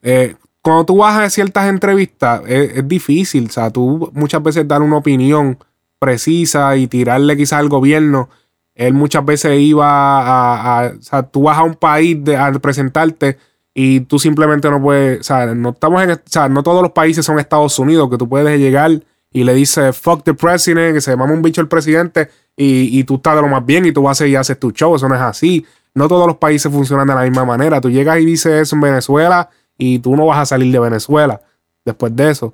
Eh, 0.02 0.36
cuando 0.64 0.86
tú 0.86 0.98
vas 0.98 1.20
a 1.20 1.30
ciertas 1.30 1.70
entrevistas, 1.70 2.42
es, 2.48 2.78
es 2.78 2.88
difícil. 2.88 3.46
O 3.46 3.52
sea, 3.52 3.70
tú 3.70 4.10
muchas 4.16 4.42
veces 4.42 4.68
dar 4.68 4.82
una 4.82 4.98
opinión 4.98 5.60
precisa 6.00 6.76
y 6.78 6.88
tirarle 6.88 7.38
quizás 7.38 7.60
al 7.60 7.70
gobierno. 7.70 8.28
Él 8.76 8.94
muchas 8.94 9.24
veces 9.26 9.60
iba 9.60 9.88
a, 9.88 10.80
a- 10.86 10.88
O 10.98 11.02
sea, 11.02 11.24
tú 11.24 11.44
vas 11.44 11.58
a 11.58 11.64
un 11.64 11.76
país 11.76 12.24
de, 12.24 12.36
a 12.38 12.52
presentarte 12.54 13.38
y 13.74 14.02
tú 14.02 14.20
simplemente 14.20 14.70
no 14.70 14.82
puedes. 14.82 15.20
O 15.22 15.24
sea, 15.24 15.48
no 15.48 15.70
estamos 15.70 16.02
en. 16.04 16.12
O 16.12 16.18
sea, 16.26 16.50
no 16.50 16.64
todos 16.64 16.82
los 16.82 16.92
países 16.92 17.26
son 17.26 17.40
Estados 17.40 17.78
Unidos, 17.80 18.10
que 18.10 18.18
tú 18.18 18.28
puedes 18.30 18.60
llegar 18.60 18.92
y 19.32 19.44
le 19.44 19.54
dices 19.54 19.98
fuck 19.98 20.24
the 20.24 20.34
president, 20.34 20.94
que 20.96 21.02
se 21.02 21.16
mama 21.16 21.34
un 21.34 21.42
bicho 21.42 21.60
el 21.62 21.68
presidente 21.68 22.30
y, 22.56 23.00
y 23.00 23.04
tú 23.04 23.16
estás 23.16 23.36
de 23.36 23.42
lo 23.42 23.48
más 23.48 23.66
bien 23.66 23.86
y 23.86 23.92
tú 23.92 24.04
vas 24.04 24.22
y 24.22 24.36
haces 24.36 24.60
tu 24.60 24.72
show. 24.72 24.96
Eso 24.96 25.08
no 25.10 25.16
es 25.16 25.22
así. 25.22 25.66
No 25.96 26.08
todos 26.08 26.26
los 26.28 26.38
países 26.38 26.72
funcionan 26.72 27.08
de 27.08 27.16
la 27.16 27.22
misma 27.22 27.46
manera. 27.46 27.80
Tú 27.82 27.90
llegas 27.90 28.20
y 28.20 28.26
dices 28.26 28.54
eso 28.54 28.76
en 28.76 28.82
Venezuela 28.82 29.50
y 29.78 30.00
tú 30.00 30.16
no 30.16 30.26
vas 30.28 30.40
a 30.40 30.46
salir 30.46 30.72
de 30.72 30.80
Venezuela 30.80 31.42
después 31.86 32.16
de 32.16 32.30
eso. 32.32 32.54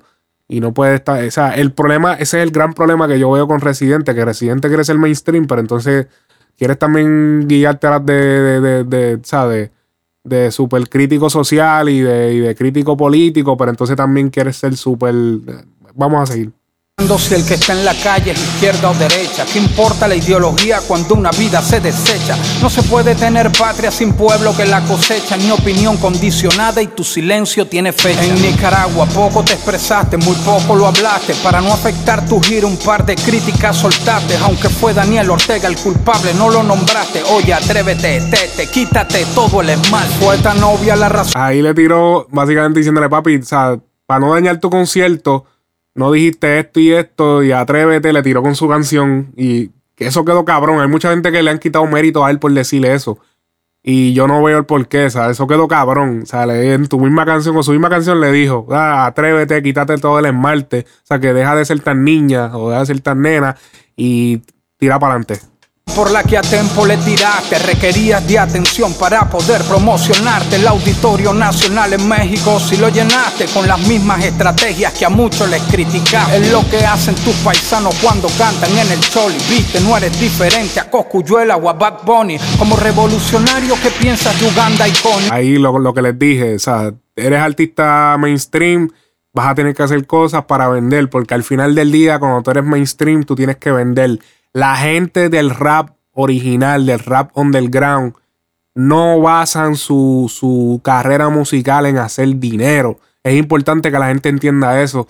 Y 0.50 0.58
no 0.58 0.74
puede 0.74 0.96
estar. 0.96 1.24
O 1.24 1.30
sea, 1.30 1.54
el 1.54 1.72
problema, 1.72 2.14
ese 2.14 2.38
es 2.38 2.42
el 2.42 2.50
gran 2.50 2.72
problema 2.72 3.06
que 3.06 3.20
yo 3.20 3.30
veo 3.30 3.46
con 3.46 3.60
Residente, 3.60 4.16
que 4.16 4.24
Residente 4.24 4.66
quiere 4.66 4.82
ser 4.82 4.98
mainstream, 4.98 5.46
pero 5.46 5.60
entonces 5.60 6.08
quieres 6.58 6.76
también 6.76 7.46
guiarte 7.46 7.86
a 7.86 7.90
las 7.90 8.06
de, 8.06 8.14
de, 8.14 8.60
de, 8.60 8.84
de, 8.84 9.20
sea, 9.22 9.46
de, 9.46 10.50
super 10.50 10.88
crítico 10.88 11.30
social 11.30 11.88
y 11.88 12.00
de, 12.00 12.34
y 12.34 12.40
de 12.40 12.54
crítico 12.56 12.96
político, 12.96 13.56
pero 13.56 13.70
entonces 13.70 13.96
también 13.96 14.28
quieres 14.28 14.56
ser 14.56 14.76
súper. 14.76 15.14
vamos 15.94 16.28
a 16.28 16.32
seguir. 16.32 16.50
Si 17.00 17.34
el 17.34 17.46
que 17.46 17.54
está 17.54 17.72
en 17.72 17.84
la 17.84 17.94
calle 17.94 18.32
es 18.32 18.38
izquierda 18.38 18.90
o 18.90 18.94
derecha, 18.94 19.46
¿qué 19.50 19.58
importa 19.58 20.06
la 20.06 20.14
ideología 20.14 20.80
cuando 20.86 21.14
una 21.14 21.30
vida 21.30 21.62
se 21.62 21.80
desecha? 21.80 22.36
No 22.60 22.68
se 22.68 22.82
puede 22.82 23.14
tener 23.14 23.50
patria 23.52 23.90
sin 23.90 24.12
pueblo 24.12 24.54
que 24.54 24.66
la 24.66 24.82
cosecha, 24.82 25.38
ni 25.38 25.50
opinión 25.50 25.96
condicionada 25.96 26.82
y 26.82 26.88
tu 26.88 27.02
silencio 27.02 27.66
tiene 27.66 27.92
fecha. 27.94 28.22
En 28.22 28.34
Nicaragua 28.42 29.06
poco 29.06 29.42
te 29.42 29.54
expresaste, 29.54 30.18
muy 30.18 30.36
poco 30.44 30.76
lo 30.76 30.86
hablaste, 30.86 31.34
para 31.42 31.62
no 31.62 31.72
afectar 31.72 32.26
tu 32.28 32.38
giro 32.40 32.68
un 32.68 32.76
par 32.76 33.04
de 33.06 33.16
críticas 33.16 33.78
soltaste, 33.78 34.36
aunque 34.36 34.68
fue 34.68 34.92
Daniel 34.92 35.30
Ortega 35.30 35.68
el 35.68 35.78
culpable, 35.78 36.34
no 36.34 36.50
lo 36.50 36.62
nombraste. 36.62 37.22
Oye, 37.32 37.54
atrévete, 37.54 38.20
tete, 38.30 38.70
quítate 38.70 39.24
todo 39.34 39.62
el 39.62 39.70
esmal. 39.70 40.06
Fue 40.20 40.36
tan 40.38 40.62
obvia 40.62 40.96
la 40.96 41.08
razón. 41.08 41.40
Ahí 41.40 41.62
le 41.62 41.72
tiró 41.72 42.26
básicamente 42.30 42.80
diciéndole, 42.80 43.08
papi, 43.08 43.36
o 43.36 43.42
sea, 43.42 43.78
para 44.06 44.20
no 44.20 44.34
dañar 44.34 44.58
tu 44.58 44.68
concierto, 44.68 45.46
no 45.94 46.12
dijiste 46.12 46.58
esto 46.58 46.80
y 46.80 46.92
esto, 46.92 47.42
y 47.42 47.52
atrévete, 47.52 48.12
le 48.12 48.22
tiró 48.22 48.42
con 48.42 48.54
su 48.54 48.68
canción. 48.68 49.32
Y 49.36 49.70
eso 49.96 50.24
quedó 50.24 50.44
cabrón. 50.44 50.80
Hay 50.80 50.88
mucha 50.88 51.10
gente 51.10 51.32
que 51.32 51.42
le 51.42 51.50
han 51.50 51.58
quitado 51.58 51.86
mérito 51.86 52.24
a 52.24 52.30
él 52.30 52.38
por 52.38 52.52
decirle 52.52 52.94
eso. 52.94 53.18
Y 53.82 54.12
yo 54.12 54.26
no 54.26 54.42
veo 54.42 54.58
el 54.58 54.66
porqué, 54.66 55.06
o 55.06 55.10
sea, 55.10 55.30
eso 55.30 55.46
quedó 55.46 55.66
cabrón. 55.66 56.20
O 56.22 56.26
sea, 56.26 56.44
en 56.44 56.86
tu 56.86 57.00
misma 57.00 57.24
canción, 57.24 57.54
con 57.54 57.64
su 57.64 57.72
misma 57.72 57.88
canción 57.88 58.20
le 58.20 58.30
dijo, 58.30 58.66
ah, 58.70 59.06
atrévete, 59.06 59.62
quítate 59.62 59.96
todo 59.96 60.18
el 60.18 60.26
esmalte. 60.26 60.86
O 60.86 61.06
sea, 61.06 61.18
que 61.18 61.32
deja 61.32 61.56
de 61.56 61.64
ser 61.64 61.80
tan 61.80 62.04
niña 62.04 62.56
o 62.56 62.68
deja 62.68 62.80
de 62.80 62.86
ser 62.86 63.00
tan 63.00 63.22
nena 63.22 63.56
y 63.96 64.42
tira 64.76 64.98
para 64.98 65.14
adelante. 65.14 65.40
Por 65.94 66.10
la 66.10 66.22
que 66.22 66.36
a 66.36 66.40
tiempo 66.40 66.86
le 66.86 66.96
tiraste. 66.98 67.58
Requerías 67.58 68.26
de 68.26 68.38
atención 68.38 68.94
para 68.94 69.28
poder 69.28 69.62
promocionarte. 69.62 70.56
El 70.56 70.66
Auditorio 70.66 71.32
Nacional 71.32 71.92
en 71.92 72.08
México, 72.08 72.58
si 72.60 72.76
lo 72.76 72.88
llenaste 72.88 73.46
con 73.46 73.66
las 73.66 73.78
mismas 73.86 74.24
estrategias 74.24 74.92
que 74.92 75.04
a 75.04 75.08
muchos 75.08 75.48
les 75.48 75.62
criticaste. 75.62 76.36
Es 76.36 76.52
lo 76.52 76.68
que 76.68 76.84
hacen 76.84 77.14
tus 77.16 77.34
paisanos 77.36 77.94
cuando 78.02 78.28
cantan 78.38 78.70
en 78.78 78.90
el 78.90 79.00
choli. 79.00 79.36
Viste, 79.48 79.80
no 79.80 79.96
eres 79.96 80.18
diferente 80.20 80.80
a 80.80 80.90
Coscuyuela 80.90 81.56
o 81.56 81.68
a 81.68 81.72
Bad 81.74 82.04
Bunny. 82.04 82.38
Como 82.58 82.76
revolucionario 82.76 83.74
que 83.82 83.90
piensas 83.90 84.38
de 84.40 84.46
Uganda 84.46 84.86
y 84.88 84.92
Connie. 84.92 85.28
Ahí 85.30 85.56
lo, 85.56 85.78
lo 85.78 85.94
que 85.94 86.02
les 86.02 86.18
dije, 86.18 86.54
o 86.54 86.58
sea, 86.58 86.92
eres 87.16 87.40
artista 87.40 88.16
mainstream, 88.18 88.90
vas 89.32 89.48
a 89.48 89.54
tener 89.54 89.74
que 89.74 89.82
hacer 89.82 90.06
cosas 90.06 90.44
para 90.44 90.68
vender, 90.68 91.08
porque 91.10 91.34
al 91.34 91.42
final 91.42 91.74
del 91.74 91.92
día, 91.92 92.18
cuando 92.18 92.42
tú 92.42 92.50
eres 92.50 92.64
mainstream, 92.64 93.24
tú 93.24 93.34
tienes 93.34 93.56
que 93.56 93.72
vender. 93.72 94.18
La 94.52 94.76
gente 94.76 95.28
del 95.28 95.50
rap 95.50 95.90
original, 96.12 96.86
del 96.86 96.98
rap 96.98 97.30
underground, 97.36 98.14
no 98.74 99.20
basan 99.20 99.76
su, 99.76 100.30
su 100.32 100.80
carrera 100.82 101.28
musical 101.28 101.86
en 101.86 101.98
hacer 101.98 102.38
dinero. 102.38 102.98
Es 103.22 103.36
importante 103.36 103.90
que 103.90 103.98
la 103.98 104.08
gente 104.08 104.28
entienda 104.28 104.80
eso. 104.82 105.06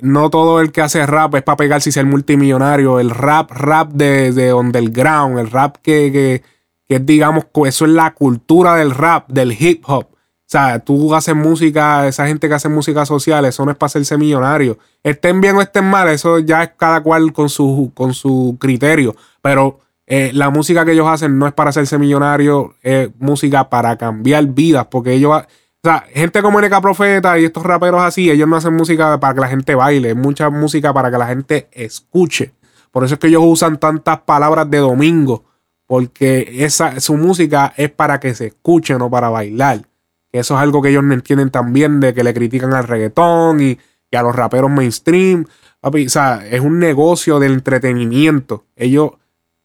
No 0.00 0.30
todo 0.30 0.60
el 0.60 0.72
que 0.72 0.80
hace 0.80 1.06
rap 1.06 1.34
es 1.34 1.42
para 1.42 1.56
pegarse 1.56 1.90
y 1.90 1.92
ser 1.92 2.06
multimillonario. 2.06 2.98
El 2.98 3.10
rap, 3.10 3.50
rap 3.50 3.90
de, 3.92 4.32
de 4.32 4.52
underground, 4.52 5.38
el 5.38 5.50
rap 5.50 5.76
que, 5.82 6.10
que, 6.10 6.42
que 6.88 6.98
digamos, 6.98 7.44
eso 7.66 7.84
es 7.84 7.90
la 7.90 8.14
cultura 8.14 8.76
del 8.76 8.92
rap, 8.92 9.28
del 9.28 9.52
hip 9.52 9.84
hop. 9.86 10.08
O 10.52 10.58
sea, 10.58 10.80
tú 10.80 11.14
haces 11.14 11.34
música, 11.34 12.06
esa 12.06 12.26
gente 12.26 12.46
que 12.46 12.52
hace 12.52 12.68
música 12.68 13.06
social, 13.06 13.42
eso 13.46 13.64
no 13.64 13.70
es 13.70 13.76
para 13.78 13.86
hacerse 13.86 14.18
millonario. 14.18 14.76
Estén 15.02 15.40
bien 15.40 15.56
o 15.56 15.62
estén 15.62 15.86
mal, 15.86 16.10
eso 16.10 16.40
ya 16.40 16.62
es 16.62 16.72
cada 16.76 17.02
cual 17.02 17.32
con 17.32 17.48
su, 17.48 17.90
con 17.94 18.12
su 18.12 18.58
criterio. 18.60 19.16
Pero 19.40 19.80
eh, 20.06 20.30
la 20.34 20.50
música 20.50 20.84
que 20.84 20.92
ellos 20.92 21.08
hacen 21.08 21.38
no 21.38 21.46
es 21.46 21.54
para 21.54 21.70
hacerse 21.70 21.96
millonario, 21.96 22.74
es 22.82 23.08
música 23.18 23.70
para 23.70 23.96
cambiar 23.96 24.44
vidas, 24.48 24.88
porque 24.90 25.14
ellos... 25.14 25.34
O 25.34 25.88
sea, 25.88 26.04
gente 26.12 26.42
como 26.42 26.60
NK 26.60 26.82
Profeta 26.82 27.38
y 27.38 27.46
estos 27.46 27.62
raperos 27.62 28.02
así, 28.02 28.30
ellos 28.30 28.46
no 28.46 28.56
hacen 28.56 28.74
música 28.74 29.18
para 29.18 29.32
que 29.32 29.40
la 29.40 29.48
gente 29.48 29.74
baile, 29.74 30.10
es 30.10 30.16
mucha 30.16 30.50
música 30.50 30.92
para 30.92 31.10
que 31.10 31.16
la 31.16 31.28
gente 31.28 31.70
escuche. 31.72 32.52
Por 32.90 33.04
eso 33.04 33.14
es 33.14 33.20
que 33.20 33.28
ellos 33.28 33.42
usan 33.42 33.78
tantas 33.78 34.20
palabras 34.20 34.68
de 34.68 34.78
domingo, 34.78 35.44
porque 35.86 36.56
esa, 36.58 37.00
su 37.00 37.16
música 37.16 37.72
es 37.74 37.90
para 37.90 38.20
que 38.20 38.34
se 38.34 38.48
escuche, 38.48 38.98
no 38.98 39.08
para 39.08 39.30
bailar. 39.30 39.86
Eso 40.32 40.54
es 40.54 40.60
algo 40.60 40.80
que 40.80 40.88
ellos 40.88 41.04
no 41.04 41.12
entienden 41.12 41.50
también 41.50 42.00
de 42.00 42.14
que 42.14 42.24
le 42.24 42.32
critican 42.32 42.72
al 42.72 42.88
reggaetón 42.88 43.60
y, 43.60 43.78
y 44.10 44.16
a 44.16 44.22
los 44.22 44.34
raperos 44.34 44.70
mainstream. 44.70 45.44
Papi, 45.80 46.06
o 46.06 46.10
sea, 46.10 46.42
es 46.50 46.60
un 46.60 46.78
negocio 46.78 47.38
de 47.38 47.48
entretenimiento. 47.48 48.64
Ellos, 48.76 49.10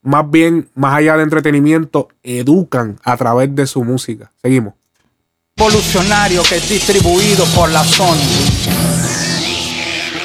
más 0.01 0.29
bien, 0.29 0.69
más 0.75 0.95
allá 0.95 1.15
de 1.15 1.23
entretenimiento, 1.23 2.09
educan 2.23 2.99
a 3.03 3.15
través 3.15 3.55
de 3.55 3.65
su 3.65 3.83
música. 3.83 4.31
Seguimos. 4.41 4.73
Revolucionario 5.55 6.43
que 6.43 6.57
es 6.57 6.69
distribuido 6.69 7.45
por 7.55 7.69
la 7.69 7.83
Sony. 7.83 8.67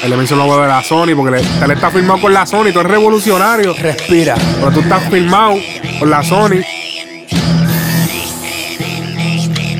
Él 0.03 0.09
le 0.09 0.17
mencionó 0.17 0.45
lo 0.45 0.61
de 0.61 0.67
la 0.67 0.83
Sony 0.83 1.15
porque 1.15 1.31
le, 1.31 1.63
él 1.63 1.71
está 1.71 1.89
firmado 1.89 2.19
con 2.21 2.33
la 2.33 2.45
Sony. 2.45 2.73
Tú 2.73 2.81
eres 2.81 2.91
revolucionario. 2.91 3.73
Respira. 3.73 4.35
Pero 4.59 4.71
tú 4.71 4.79
estás 4.81 5.09
firmado 5.09 5.55
con 5.99 6.09
la 6.09 6.21
Sony. 6.23 6.61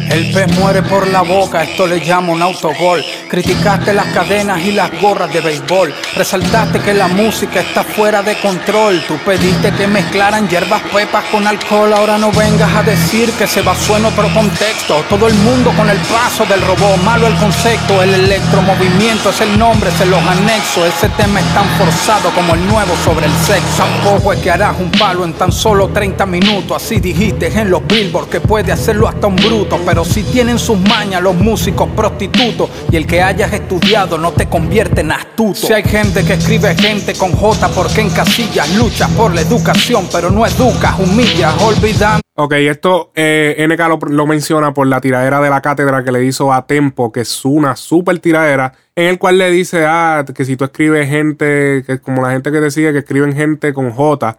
El 0.10 0.32
pez 0.32 0.60
muere 0.60 0.84
por 0.84 1.08
la 1.08 1.22
boca, 1.22 1.64
esto 1.64 1.88
le 1.88 1.98
llamo 1.98 2.34
un 2.34 2.42
autogol. 2.42 3.04
Criticaste 3.28 3.94
las 3.94 4.06
cadenas 4.08 4.62
y 4.62 4.72
las 4.72 4.92
gorras 5.02 5.32
de 5.34 5.42
béisbol. 5.42 5.94
Resaltaste 6.16 6.80
que 6.80 6.94
la 6.94 7.08
música 7.08 7.62
está 7.62 7.84
fuera 7.84 8.22
de 8.22 8.40
control. 8.40 9.04
Tú 9.08 9.18
pediste 9.26 9.72
que 9.72 9.88
mezclaran 9.88 10.48
hierbas 10.48 10.82
pepas 10.94 11.26
con 11.32 11.48
alcohol. 11.48 11.94
Ahora 11.94 12.18
no 12.18 12.32
vengas 12.32 12.72
a 12.76 12.84
decir 12.84 13.32
que 13.32 13.48
se 13.48 13.62
basó 13.62 13.98
en 13.98 14.06
otro 14.06 14.32
contexto. 14.34 15.04
Todo 15.10 15.28
el 15.28 15.34
mundo 15.36 15.72
con 15.76 15.90
el 15.90 15.98
paso 15.98 16.46
del 16.46 16.62
robot. 16.62 17.02
Malo 17.04 17.26
el 17.26 17.36
concepto, 17.36 18.04
el 18.04 18.14
electromovimiento 18.14 19.32
es 19.32 19.42
el 19.42 19.58
nombre, 19.58 19.90
se 19.92 20.06
los 20.06 20.22
anexo. 20.22 20.86
Ese 20.86 21.10
tema 21.10 21.40
es 21.40 21.54
tan 21.54 21.68
forzado 21.78 22.30
como 22.36 22.54
el 22.54 22.68
nuevo 22.68 22.94
sobre 23.04 23.26
el 23.26 23.34
sexo. 23.46 23.78
Tampoco 23.78 24.34
es 24.34 24.40
que 24.40 24.52
harás 24.52 24.80
un 24.80 24.92
palo 24.92 25.26
en 25.26 25.34
tan 25.34 25.52
solo 25.52 25.90
30 25.90 26.26
minutos. 26.28 26.84
Así 26.84 27.00
dijiste 27.00 27.48
en 27.48 27.72
los 27.72 27.86
billboards 27.88 28.30
que 28.30 28.42
puede 28.42 28.72
hacerlo 28.72 29.08
hasta 29.08 29.28
un 29.28 29.36
bruto. 29.36 29.80
Pero 29.86 30.03
si 30.04 30.24
tienen 30.24 30.60
sus 30.60 30.80
mañas 30.80 31.22
los 31.22 31.36
músicos 31.36 31.90
prostitutos. 31.96 32.70
Y 32.92 32.96
el 32.96 33.08
que 33.08 33.22
hayas 33.22 33.52
estudiado 33.54 34.18
no 34.18 34.32
te 34.32 34.48
convierte 34.48 35.02
en 35.02 35.12
astuto. 35.12 35.56
Si 35.56 35.74
hay 35.74 35.84
gente 35.84 36.24
que 36.24 36.34
escribe 36.34 36.76
gente 36.76 37.14
con 37.14 37.32
J 37.32 37.70
porque 37.70 38.02
en 38.02 38.10
casillas 38.10 38.76
luchas 38.76 39.10
por 39.12 39.34
la 39.34 39.42
educación, 39.42 40.08
pero 40.12 40.30
no 40.30 40.46
educas, 40.46 41.00
humillas, 41.00 41.54
olvidando. 41.62 42.22
Ok, 42.36 42.54
esto 42.54 43.12
eh, 43.14 43.66
NK 43.70 43.80
lo, 43.88 44.00
lo 44.10 44.26
menciona 44.26 44.74
por 44.74 44.88
la 44.88 45.00
tiradera 45.00 45.40
de 45.40 45.50
la 45.52 45.62
cátedra 45.62 46.04
que 46.04 46.12
le 46.12 46.26
hizo 46.26 46.52
a 46.52 46.66
Tempo, 46.66 47.12
que 47.12 47.22
es 47.22 47.46
una 47.46 47.76
super 47.76 48.18
tiradera, 48.20 48.74
en 48.96 49.06
el 49.06 49.20
cual 49.20 49.38
le 49.38 49.52
dice 49.52 49.86
ah, 49.86 50.26
que 50.34 50.44
si 50.44 50.58
tú 50.58 50.66
escribes 50.66 51.08
gente, 51.10 51.84
que 51.86 52.00
como 52.00 52.24
la 52.24 52.32
gente 52.32 52.52
que 52.52 52.60
te 52.60 52.72
sigue, 52.72 52.92
que 52.92 53.00
escriben 53.00 53.36
gente 53.36 53.72
con 53.74 53.92
J, 53.92 54.38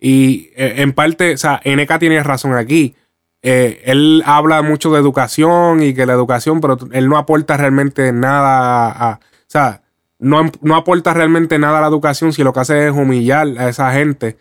y 0.00 0.50
eh, 0.56 0.74
en 0.78 0.92
parte, 0.92 1.34
o 1.34 1.38
sea, 1.38 1.60
NK 1.64 1.98
tiene 1.98 2.22
razón 2.22 2.54
aquí. 2.54 2.94
Eh, 3.42 3.82
él 3.84 4.22
habla 4.26 4.62
mucho 4.62 4.90
de 4.90 4.98
educación 4.98 5.82
y 5.82 5.94
que 5.94 6.06
la 6.06 6.14
educación, 6.14 6.60
pero 6.60 6.76
él 6.92 7.08
no 7.08 7.16
aporta 7.16 7.56
realmente 7.56 8.12
nada 8.12 8.90
a. 8.90 9.14
o 9.14 9.20
sea, 9.46 9.82
no, 10.18 10.50
no 10.62 10.74
aporta 10.74 11.14
realmente 11.14 11.58
nada 11.58 11.78
a 11.78 11.80
la 11.82 11.86
educación 11.86 12.32
si 12.32 12.42
lo 12.42 12.52
que 12.52 12.60
hace 12.60 12.88
es 12.88 12.92
humillar 12.92 13.46
a 13.58 13.68
esa 13.68 13.92
gente. 13.92 14.36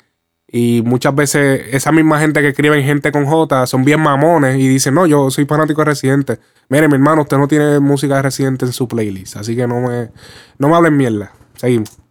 Y 0.49 0.81
muchas 0.85 1.13
veces 1.13 1.61
esa 1.71 1.91
misma 1.91 2.19
gente 2.19 2.41
que 2.41 2.49
escriben 2.49 2.83
gente 2.83 3.11
con 3.11 3.25
J 3.25 3.67
son 3.67 3.83
bien 3.83 3.99
mamones 3.99 4.57
y 4.57 4.67
dicen, 4.67 4.93
no, 4.93 5.05
yo 5.05 5.29
soy 5.29 5.45
fanático 5.45 5.81
de 5.81 5.85
Residente. 5.85 6.39
Mire, 6.69 6.87
mi 6.87 6.95
hermano, 6.95 7.23
usted 7.23 7.37
no 7.37 7.47
tiene 7.47 7.79
música 7.79 8.15
de 8.15 8.21
Residente 8.23 8.65
en 8.65 8.71
su 8.71 8.87
playlist, 8.87 9.35
así 9.35 9.55
que 9.55 9.67
no 9.67 9.81
me, 9.81 10.09
no 10.57 10.69
me 10.69 10.75
hablen 10.75 10.95
mierda. 10.95 11.33
Seguimos. 11.55 12.06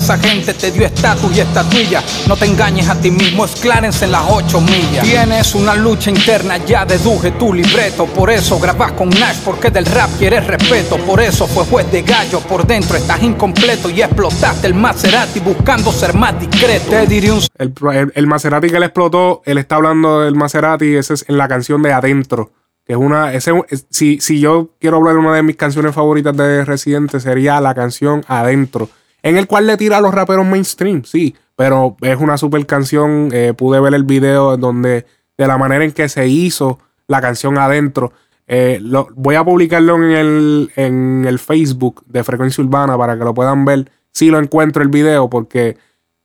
Esa 0.00 0.16
gente 0.18 0.54
te 0.54 0.70
dio 0.70 0.86
estatus 0.86 1.36
y 1.36 1.40
estatuilla. 1.40 2.02
No 2.26 2.34
te 2.36 2.46
engañes 2.46 2.88
a 2.88 2.94
ti 2.98 3.10
mismo, 3.10 3.44
es 3.44 3.52
Clarence 3.60 4.04
en 4.06 4.12
las 4.12 4.22
ocho 4.28 4.60
millas. 4.60 5.04
Tienes 5.04 5.54
una 5.54 5.74
lucha 5.74 6.10
interna, 6.10 6.56
ya 6.56 6.84
deduje 6.86 7.32
tu 7.32 7.52
libreto. 7.52 8.06
Por 8.06 8.30
eso 8.30 8.58
grabas 8.58 8.92
con 8.92 9.10
Nash, 9.10 9.38
porque 9.44 9.70
del 9.70 9.84
rap 9.86 10.08
quieres 10.18 10.46
respeto. 10.46 10.96
Por 10.98 11.20
eso 11.20 11.46
fue 11.46 11.64
juez 11.66 11.92
de 11.92 12.02
gallo, 12.02 12.40
por 12.40 12.66
dentro 12.66 12.96
estás 12.96 13.22
incompleto 13.22 13.90
y 13.90 14.00
explotaste 14.02 14.66
el 14.66 14.74
Maserati 14.74 15.38
buscando 15.40 15.92
ser 15.92 16.14
más 16.14 16.38
discreto. 16.40 16.90
Te 16.90 17.06
diré 17.06 17.30
un 17.32 17.40
El, 17.58 17.74
el, 17.92 18.12
el 18.14 18.26
Maserati 18.26 18.70
que 18.70 18.80
le 18.80 18.86
explotó, 18.86 19.42
él 19.44 19.58
está 19.58 19.76
hablando 19.76 20.20
del 20.22 20.34
Maserati, 20.34 20.96
ese 20.96 21.14
es 21.14 21.24
en 21.28 21.36
la 21.36 21.46
canción 21.46 21.82
de 21.82 21.92
Adentro. 21.92 22.50
Que 22.86 22.94
es 22.94 22.98
una. 22.98 23.32
Ese, 23.34 23.52
es- 23.68 23.86
si, 23.90 24.18
si 24.20 24.40
yo 24.40 24.70
quiero 24.80 24.96
hablar 24.96 25.12
de 25.14 25.20
una 25.20 25.34
de 25.36 25.42
mis 25.42 25.56
canciones 25.56 25.94
favoritas 25.94 26.34
de 26.36 26.64
Residente, 26.64 27.20
sería 27.20 27.60
la 27.60 27.74
canción 27.74 28.24
Adentro. 28.26 28.88
En 29.22 29.36
el 29.36 29.46
cual 29.46 29.66
le 29.66 29.76
tira 29.76 29.98
a 29.98 30.00
los 30.00 30.14
raperos 30.14 30.46
mainstream, 30.46 31.04
sí. 31.04 31.34
Pero 31.56 31.96
es 32.00 32.16
una 32.18 32.36
super 32.38 32.64
canción. 32.66 33.28
eh, 33.32 33.52
pude 33.56 33.80
ver 33.80 33.94
el 33.94 34.04
video 34.04 34.56
donde. 34.56 35.06
De 35.36 35.46
la 35.46 35.56
manera 35.56 35.84
en 35.84 35.92
que 35.92 36.08
se 36.08 36.26
hizo 36.28 36.78
la 37.06 37.20
canción 37.20 37.56
Adentro. 37.58 38.12
Eh, 38.46 38.78
lo- 38.82 39.08
voy 39.14 39.36
a 39.36 39.44
publicarlo 39.44 39.96
en 39.96 40.10
el, 40.10 40.72
en 40.76 41.24
el 41.26 41.38
Facebook 41.38 42.02
de 42.06 42.22
Frecuencia 42.24 42.62
Urbana 42.62 42.98
para 42.98 43.16
que 43.16 43.24
lo 43.24 43.32
puedan 43.32 43.64
ver. 43.64 43.90
Si 44.12 44.28
lo 44.28 44.38
encuentro 44.38 44.82
el 44.82 44.88
video, 44.90 45.30
porque 45.30 45.78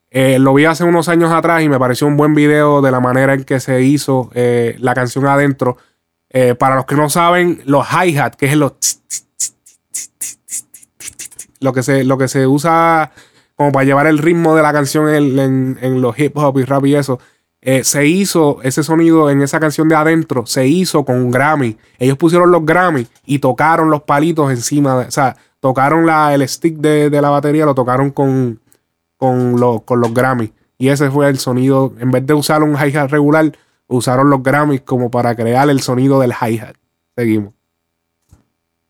eh, 0.10 0.38
lo 0.40 0.54
vi 0.54 0.66
hace 0.66 0.84
unos 0.84 1.08
años 1.08 1.32
atrás 1.32 1.62
y 1.64 1.70
me 1.70 1.80
pareció 1.80 2.08
un 2.08 2.18
buen 2.18 2.34
video 2.34 2.82
de 2.82 2.92
la 2.92 3.00
manera 3.00 3.34
en 3.36 3.44
que 3.46 3.60
se 3.60 3.82
hizo 3.84 4.30
la 4.34 4.94
canción 4.96 5.26
adentro. 5.28 5.78
Para 6.60 6.76
los 6.76 6.86
que 6.86 6.96
no 6.96 7.10
saben, 7.10 7.62
los 7.66 7.88
hi-hat, 7.90 8.36
que 8.36 8.48
es 8.48 8.58
los, 8.58 8.74
lo 11.66 11.74
que 11.74 11.84
se, 11.84 12.06
lo 12.06 12.18
que 12.18 12.30
se 12.30 12.48
usa 12.48 13.12
como 13.56 13.72
para 13.74 13.84
llevar 13.86 14.08
el 14.08 14.18
ritmo 14.20 14.56
de 14.56 14.62
la 14.62 14.72
canción 14.72 15.10
en, 15.14 15.78
en- 15.82 16.02
los 16.02 16.18
hip 16.18 16.38
hop 16.38 16.58
y 16.60 16.64
rap 16.64 16.86
y 16.86 16.96
eso. 16.96 17.20
eh, 17.62 17.84
se 17.84 18.06
hizo 18.06 18.60
ese 18.64 18.84
sonido 18.84 19.30
en 19.30 19.42
esa 19.42 19.60
canción 19.60 19.90
de 19.90 19.96
adentro, 19.96 20.46
se 20.46 20.68
hizo 20.68 21.04
con 21.04 21.16
un 21.18 21.32
Grammy. 21.32 21.78
Ellos 21.98 22.18
pusieron 22.18 22.52
los 22.52 22.64
Grammy 22.66 23.08
y 23.26 23.40
tocaron 23.40 23.90
los 23.90 24.04
palitos 24.04 24.52
encima, 24.52 24.96
o 24.98 25.12
sea, 25.12 25.36
tocaron 25.60 26.06
la, 26.06 26.34
el 26.36 26.48
stick 26.48 26.76
de, 26.78 27.10
de 27.10 27.22
la 27.22 27.30
batería, 27.32 27.66
lo 27.66 27.74
tocaron 27.74 28.12
con, 28.12 28.60
con, 29.18 29.60
los- 29.60 29.82
con 29.84 30.00
los 30.00 30.14
Grammy. 30.14 30.54
Y 30.78 30.90
ese 30.90 31.10
fue 31.10 31.28
el 31.30 31.40
sonido, 31.40 31.94
en 32.00 32.12
vez 32.12 32.26
de 32.28 32.34
usar 32.36 32.62
un 32.62 32.76
hi-hat 32.76 33.10
regular, 33.10 33.52
usaron 33.88 34.30
los 34.30 34.44
Grammys 34.44 34.82
como 34.82 35.10
para 35.10 35.34
crear 35.36 35.68
el 35.70 35.82
sonido 35.82 36.20
del 36.20 36.34
hi-hat. 36.34 36.76
Seguimos. 37.16 37.55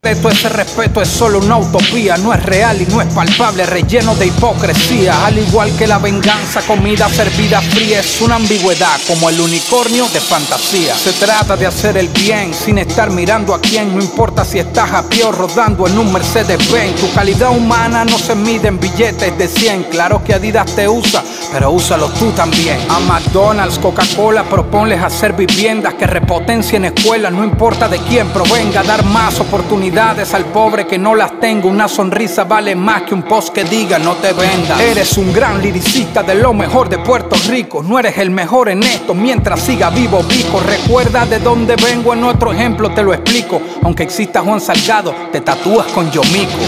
Todo 0.05 0.29
ese 0.29 0.49
respeto 0.49 1.01
es 1.01 1.07
solo 1.07 1.39
una 1.39 1.57
utopía, 1.57 2.15
no 2.17 2.31
es 2.31 2.43
real 2.43 2.79
y 2.79 2.85
no 2.85 3.01
es 3.01 3.11
palpable, 3.11 3.65
relleno 3.65 4.13
de 4.13 4.27
hipocresía. 4.27 5.25
Al 5.25 5.39
igual 5.39 5.75
que 5.75 5.87
la 5.87 5.97
venganza, 5.97 6.61
comida 6.61 7.09
servida 7.09 7.59
fría 7.59 8.01
es 8.01 8.21
una 8.21 8.35
ambigüedad, 8.35 8.99
como 9.07 9.29
el 9.29 9.41
unicornio 9.41 10.07
de 10.09 10.19
fantasía. 10.19 10.95
Se 10.95 11.11
trata 11.13 11.57
de 11.57 11.65
hacer 11.65 11.97
el 11.97 12.09
bien 12.09 12.53
sin 12.53 12.77
estar 12.77 13.09
mirando 13.09 13.55
a 13.55 13.59
quién, 13.59 13.95
no 13.95 14.01
importa 14.01 14.45
si 14.45 14.59
estás 14.59 14.91
a 14.91 15.09
pie 15.09 15.23
o 15.23 15.31
rodando 15.31 15.87
en 15.87 15.97
un 15.97 16.13
Mercedes 16.13 16.71
Benz. 16.71 17.01
Tu 17.01 17.11
calidad 17.11 17.49
humana 17.49 18.05
no 18.05 18.19
se 18.19 18.35
mide 18.35 18.67
en 18.67 18.79
billetes 18.79 19.35
de 19.35 19.47
100. 19.47 19.85
Claro 19.85 20.23
que 20.23 20.35
Adidas 20.35 20.75
te 20.75 20.87
usa, 20.87 21.23
pero 21.51 21.71
úsalo 21.71 22.09
tú 22.09 22.29
también. 22.31 22.77
A 22.89 22.99
McDonald's, 22.99 23.79
Coca-Cola, 23.79 24.43
proponles 24.43 25.01
hacer 25.01 25.33
viviendas 25.33 25.95
que 25.95 26.05
repotencien 26.05 26.85
escuelas, 26.85 27.33
no 27.33 27.43
importa 27.43 27.87
de 27.87 27.97
quién 27.97 28.27
provenga, 28.29 28.83
dar 28.83 29.03
más 29.05 29.39
oportunidades 29.39 29.94
al 29.97 30.45
pobre 30.51 30.85
que 30.85 30.97
no 30.97 31.15
las 31.15 31.39
tenga. 31.39 31.67
Una 31.67 31.87
sonrisa 31.87 32.43
vale 32.43 32.75
más 32.75 33.03
que 33.03 33.13
un 33.13 33.23
post 33.23 33.53
que 33.53 33.63
diga 33.63 33.97
no 33.97 34.15
te 34.15 34.33
vendas. 34.33 34.79
Eres 34.81 35.17
un 35.17 35.31
gran 35.31 35.61
liricista 35.61 36.21
de 36.21 36.35
lo 36.35 36.53
mejor 36.53 36.89
de 36.89 36.97
Puerto 36.97 37.37
Rico. 37.49 37.81
No 37.81 37.97
eres 37.97 38.17
el 38.17 38.29
mejor 38.29 38.67
en 38.67 38.83
esto 38.83 39.13
mientras 39.13 39.61
siga 39.61 39.89
vivo 39.89 40.21
Vico. 40.23 40.59
Recuerda 40.59 41.25
de 41.25 41.39
dónde 41.39 41.77
vengo, 41.77 42.13
en 42.13 42.25
otro 42.25 42.51
ejemplo 42.51 42.93
te 42.93 43.03
lo 43.03 43.13
explico. 43.13 43.61
Aunque 43.83 44.03
exista 44.03 44.41
Juan 44.41 44.59
Salgado, 44.59 45.15
te 45.31 45.39
tatúas 45.39 45.87
con 45.93 46.11
Yomico. 46.11 46.59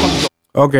Ok. 0.53 0.75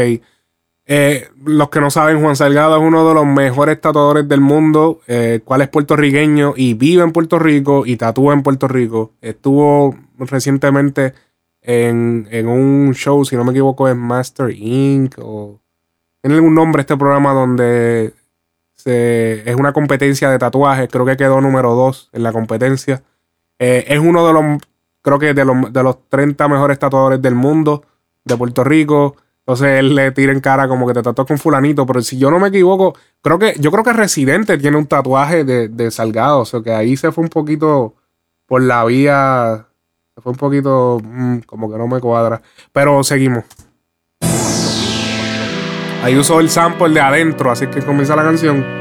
Eh, 0.89 1.27
los 1.43 1.67
que 1.67 1.81
no 1.81 1.91
saben, 1.91 2.21
Juan 2.21 2.38
Salgado 2.38 2.77
es 2.77 2.81
uno 2.81 3.05
de 3.05 3.13
los 3.13 3.25
mejores 3.25 3.81
tatuadores 3.81 4.25
del 4.29 4.39
mundo, 4.39 5.01
eh, 5.07 5.41
cual 5.43 5.63
es 5.63 5.67
puertorriqueño 5.67 6.53
y 6.55 6.75
vive 6.75 7.03
en 7.03 7.12
Puerto 7.12 7.39
Rico 7.39 7.86
y 7.86 7.97
tatúa 7.97 8.33
en 8.33 8.41
Puerto 8.41 8.69
Rico. 8.69 9.12
Estuvo 9.21 9.97
recientemente 10.17 11.13
en, 11.67 12.30
en 12.32 12.47
un 12.47 12.93
show, 12.93 13.25
si 13.25 13.36
no 13.36 13.43
me 13.43 13.51
equivoco, 13.51 13.89
es 13.89 13.95
Master 13.95 14.51
Inc. 14.51 15.15
o 15.19 15.60
tiene 16.21 16.36
algún 16.36 16.56
nombre 16.56 16.80
este 16.80 16.95
programa 16.95 17.34
donde 17.34 18.13
se, 18.73 19.49
es 19.49 19.53
una 19.58 19.73
competencia 19.73 20.30
de 20.30 20.39
tatuajes. 20.39 20.88
Creo 20.89 21.06
que 21.06 21.17
quedó 21.17 21.41
número 21.41 21.75
2 21.75 22.12
en 22.13 22.23
la 22.23 22.32
competencia. 22.32 23.03
Eh, 23.60 23.84
es 23.86 23.99
uno 23.99 24.25
de 24.25 24.32
los, 24.32 24.62
creo 25.01 25.19
que 25.19 25.34
de 25.34 25.43
los, 25.43 25.73
de 25.73 25.84
los 25.84 26.08
30 26.08 26.47
mejores 26.47 26.80
tatuadores 26.80 27.21
del 27.21 27.36
mundo, 27.36 27.84
de 28.23 28.38
Puerto 28.38 28.63
Rico. 28.63 29.17
Entonces 29.39 29.80
él 29.80 29.93
le 29.93 30.12
tira 30.12 30.32
en 30.32 30.39
cara 30.39 30.69
como 30.69 30.88
que 30.88 30.93
te 30.93 31.03
tatuas 31.03 31.27
con 31.27 31.38
fulanito. 31.38 31.86
Pero 31.86 32.01
si 32.01 32.17
yo 32.17 32.32
no 32.32 32.39
me 32.39 32.47
equivoco, 32.47 32.95
creo 33.21 33.39
que, 33.39 33.56
yo 33.60 33.71
creo 33.71 33.84
que 33.84 33.91
Residente 33.91 34.58
tiene 34.58 34.77
un 34.77 34.88
tatuaje 34.88 35.43
de, 35.43 35.67
de 35.67 35.91
Salgado. 35.91 36.39
O 36.39 36.45
sea 36.45 36.62
que 36.62 36.71
ahí 36.71 36.95
se 36.95 37.12
fue 37.12 37.25
un 37.25 37.30
poquito 37.30 37.93
por 38.45 38.62
la 38.62 38.86
vía. 38.86 39.67
Fue 40.21 40.32
un 40.32 40.38
poquito 40.38 40.99
mm, 41.03 41.39
como 41.39 41.71
que 41.71 41.77
no 41.77 41.88
me 41.88 41.99
cuadra. 41.99 42.41
Pero 42.71 43.03
seguimos. 43.03 43.45
Ahí 46.03 46.17
usó 46.17 46.39
el 46.39 46.49
sample 46.49 46.93
de 46.93 47.01
adentro, 47.01 47.51
así 47.51 47.67
que 47.67 47.82
comienza 47.82 48.15
la 48.15 48.23
canción. 48.23 48.76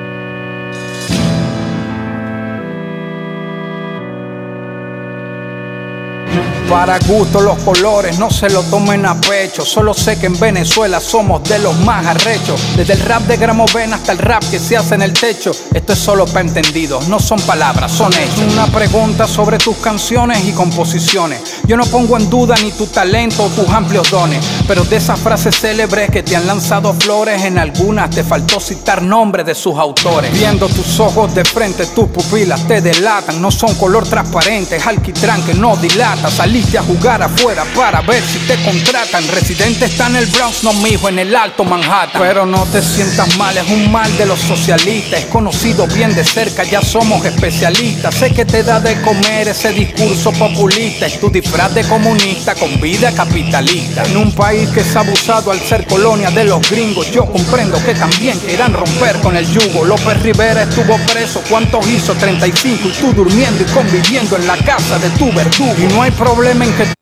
Para 6.69 6.99
gusto 6.99 7.41
los 7.41 7.59
colores, 7.63 8.19
no 8.19 8.29
se 8.29 8.51
lo 8.51 8.61
tomen 8.65 9.07
a 9.07 9.21
pecho. 9.21 9.65
Solo 9.65 9.95
sé 9.95 10.19
que 10.19 10.27
en 10.27 10.39
Venezuela 10.39 10.99
somos 10.99 11.45
de 11.45 11.61
los 11.61 11.79
más 11.81 12.05
arrechos. 12.05 12.61
Desde 12.77 12.95
el 12.95 13.01
rap 13.01 13.23
de 13.23 13.37
Gramoven 13.37 13.95
hasta 13.95 14.11
el 14.11 14.19
rap 14.19 14.43
que 14.51 14.59
se 14.59 14.77
hace 14.77 14.97
en 14.97 15.03
el 15.03 15.13
techo. 15.13 15.53
Esto 15.73 15.93
es 15.93 15.99
solo 15.99 16.27
para 16.27 16.41
entendidos, 16.41 17.07
no 17.07 17.21
son 17.21 17.41
palabras, 17.43 17.93
son 17.93 18.13
hechos. 18.15 18.53
Una 18.53 18.67
pregunta 18.67 19.29
sobre 19.29 19.59
tus 19.59 19.77
canciones 19.77 20.45
y 20.45 20.53
composiciones. 20.53 21.41
Yo 21.69 21.77
no 21.77 21.85
pongo 21.87 22.17
en 22.17 22.29
duda 22.29 22.57
ni 22.61 22.73
tu 22.73 22.87
talento 22.87 23.45
o 23.45 23.49
tus 23.49 23.69
amplios 23.69 24.11
dones. 24.11 24.45
Pero 24.67 24.83
de 24.85 24.97
esas 24.97 25.21
frases 25.21 25.55
célebres 25.57 26.11
que 26.11 26.25
te 26.25 26.35
han 26.35 26.49
lanzado 26.49 26.93
flores, 26.95 27.45
en 27.45 27.59
algunas 27.59 28.11
te 28.11 28.25
faltó 28.25 28.59
citar 28.59 29.03
nombres 29.03 29.47
de 29.47 29.55
sus 29.55 29.77
autores. 29.77 30.33
Viendo 30.33 30.69
tus 30.69 30.99
ojos 30.99 31.33
de 31.33 31.45
frente, 31.45 31.87
tus 31.87 32.09
pupilas 32.09 32.67
te 32.67 32.81
delatan. 32.81 33.41
No 33.41 33.53
son 33.53 33.73
color 33.77 34.05
transparente, 34.09 34.77
es 34.77 34.87
alquitrán 34.87 35.43
que 35.45 35.55
no 35.55 35.77
dilata. 35.77 36.29
Saliste 36.57 36.79
a 36.79 36.83
jugar 36.83 37.23
afuera 37.23 37.67
para 37.75 38.01
ver 38.01 38.23
si 38.23 38.39
te 38.47 38.57
contratan. 38.65 39.29
Residente 39.29 39.85
está 39.85 40.07
en 40.07 40.17
el 40.17 40.25
Bronx, 40.25 40.65
no 40.65 40.73
mijo, 40.73 41.07
en 41.07 41.19
el 41.19 41.37
Alto 41.37 41.65
Manhattan. 41.65 42.19
Pero 42.19 42.47
no 42.47 42.65
te 42.65 42.81
sientas 42.81 43.37
mal, 43.37 43.55
es 43.59 43.69
un 43.69 43.93
mal 43.93 44.17
de 44.17 44.25
los 44.25 44.41
socialistas. 44.41 45.21
Es 45.21 45.27
conocido 45.27 45.87
bien 45.87 46.15
de 46.15 46.25
cerca, 46.25 46.65
ya 46.65 46.81
somos 46.81 47.23
especialistas. 47.27 48.15
Sé 48.15 48.33
que 48.33 48.47
te 48.47 48.63
da 48.63 48.81
de 48.81 48.99
comer 49.03 49.49
ese 49.49 49.71
discurso 49.71 50.33
populista. 50.33 51.05
Es 51.05 51.21
tu 51.21 51.29
disfraz 51.29 51.75
de 51.75 51.85
comunista 51.85 52.55
con 52.55 52.81
vida 52.81 53.13
capitalista. 53.13 54.05
En 54.05 54.17
un 54.17 54.33
país 54.33 54.71
que 54.71 54.81
es 54.81 54.97
abusado 54.97 55.51
al 55.51 55.61
ser 55.61 55.87
colonia 55.87 56.31
de 56.31 56.45
los 56.45 56.63
gringos, 56.71 57.11
yo 57.11 57.27
comprendo 57.27 57.77
que 57.85 57.95
también 57.95 58.39
quieran 58.39 58.73
romper 58.73 59.21
con 59.21 59.37
el 59.37 59.47
yugo. 59.47 59.85
López 59.85 60.23
Rivera 60.23 60.63
estuvo 60.63 60.97
preso, 61.13 61.43
¿cuántos 61.51 61.87
hizo? 61.87 62.15
35 62.15 62.89
y 62.89 62.93
tú 62.93 63.13
durmiendo 63.13 63.63
y 63.63 63.67
conviviendo 63.67 64.37
en 64.37 64.47
la 64.47 64.57
casa 64.57 64.99
de 64.99 65.11
tu 65.11 65.31
verdugo. 65.35 65.75
Y 65.79 65.93
no 65.93 66.01
hay 66.01 66.13
problema 66.13 66.46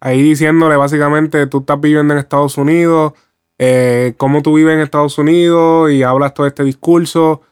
Ahí 0.00 0.22
diciéndole 0.22 0.76
básicamente, 0.76 1.46
tú 1.46 1.58
estás 1.58 1.80
viviendo 1.80 2.14
en 2.14 2.18
Estados 2.18 2.56
Unidos, 2.56 3.12
eh, 3.58 4.14
cómo 4.16 4.42
tú 4.42 4.54
vives 4.54 4.74
en 4.74 4.80
Estados 4.80 5.18
Unidos 5.18 5.90
y 5.92 6.02
hablas 6.02 6.34
todo 6.34 6.46
este 6.46 6.64
discurso. 6.64 7.42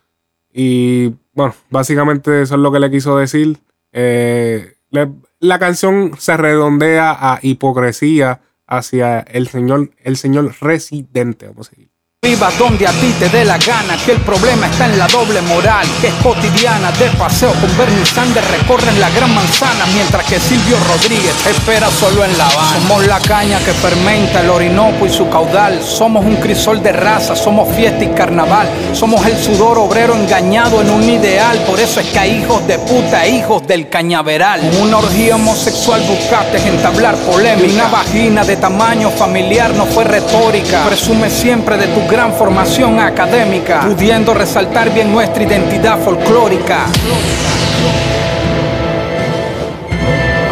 Y 0.52 1.14
bueno, 1.34 1.54
básicamente 1.70 2.42
eso 2.42 2.54
es 2.54 2.60
lo 2.60 2.72
que 2.72 2.80
le 2.80 2.90
quiso 2.90 3.16
decir. 3.18 3.58
Eh, 3.92 4.74
la 4.90 5.58
canción 5.58 6.12
se 6.18 6.36
redondea 6.36 7.10
a 7.10 7.38
hipocresía 7.42 8.40
hacia 8.66 9.20
el 9.20 9.48
señor, 9.48 9.90
el 9.98 10.16
señor 10.16 10.54
residente. 10.60 11.48
Vamos 11.48 11.68
a 11.68 11.70
seguir. 11.74 11.91
Vivas 12.24 12.56
donde 12.56 12.86
a 12.86 12.92
ti 12.92 13.12
te 13.18 13.28
dé 13.30 13.44
la 13.44 13.58
gana, 13.58 13.96
que 14.06 14.12
el 14.12 14.20
problema 14.20 14.68
está 14.68 14.84
en 14.84 14.96
la 14.96 15.08
doble 15.08 15.42
moral, 15.42 15.84
que 16.00 16.06
es 16.06 16.14
cotidiana. 16.22 16.92
De 16.92 17.10
paseo 17.18 17.50
con 17.50 17.76
Bernie 17.76 18.06
Sanders 18.06 18.48
recorren 18.48 19.00
la 19.00 19.10
gran 19.10 19.34
manzana, 19.34 19.86
mientras 19.92 20.24
que 20.26 20.38
Silvio 20.38 20.76
Rodríguez 20.86 21.34
espera 21.50 21.90
solo 21.90 22.24
en 22.24 22.38
La 22.38 22.46
Habana. 22.46 22.78
Somos 22.78 23.06
la 23.08 23.18
caña 23.18 23.58
que 23.58 23.72
fermenta 23.72 24.40
el 24.40 24.50
Orinoco 24.50 25.04
y 25.04 25.10
su 25.10 25.28
caudal. 25.28 25.82
Somos 25.82 26.24
un 26.24 26.36
crisol 26.36 26.80
de 26.80 26.92
raza, 26.92 27.34
somos 27.34 27.74
fiesta 27.74 28.04
y 28.04 28.10
carnaval. 28.10 28.68
Somos 28.92 29.26
el 29.26 29.36
sudor 29.36 29.78
obrero 29.78 30.14
engañado 30.14 30.80
en 30.80 30.90
un 30.90 31.02
ideal. 31.02 31.58
Por 31.66 31.80
eso 31.80 31.98
es 31.98 32.06
que 32.06 32.20
hay 32.20 32.36
hijos 32.36 32.64
de 32.68 32.78
puta, 32.78 33.26
hijos 33.26 33.66
del 33.66 33.88
cañaveral. 33.88 34.60
Una 34.80 34.98
orgía 34.98 35.34
homosexual 35.34 36.00
buscaste 36.02 36.58
entablar 36.68 37.16
polémica. 37.16 37.72
Una 37.72 37.88
vagina 37.88 38.44
de 38.44 38.54
tamaño 38.58 39.10
familiar 39.10 39.74
no 39.74 39.86
fue 39.86 40.04
retórica. 40.04 40.84
Presume 40.84 41.28
siempre 41.28 41.76
de 41.76 41.88
tu 41.88 42.11
gran 42.12 42.34
formación 42.34 43.00
académica, 43.00 43.80
pudiendo 43.80 44.34
resaltar 44.34 44.92
bien 44.92 45.10
nuestra 45.10 45.44
identidad 45.44 45.98
folclórica. 45.98 46.84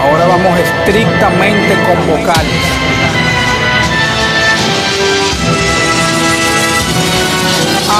Ahora 0.02 0.26
vamos 0.26 0.58
estrictamente 0.58 1.74
con 1.84 2.06
vocales. 2.06 3.19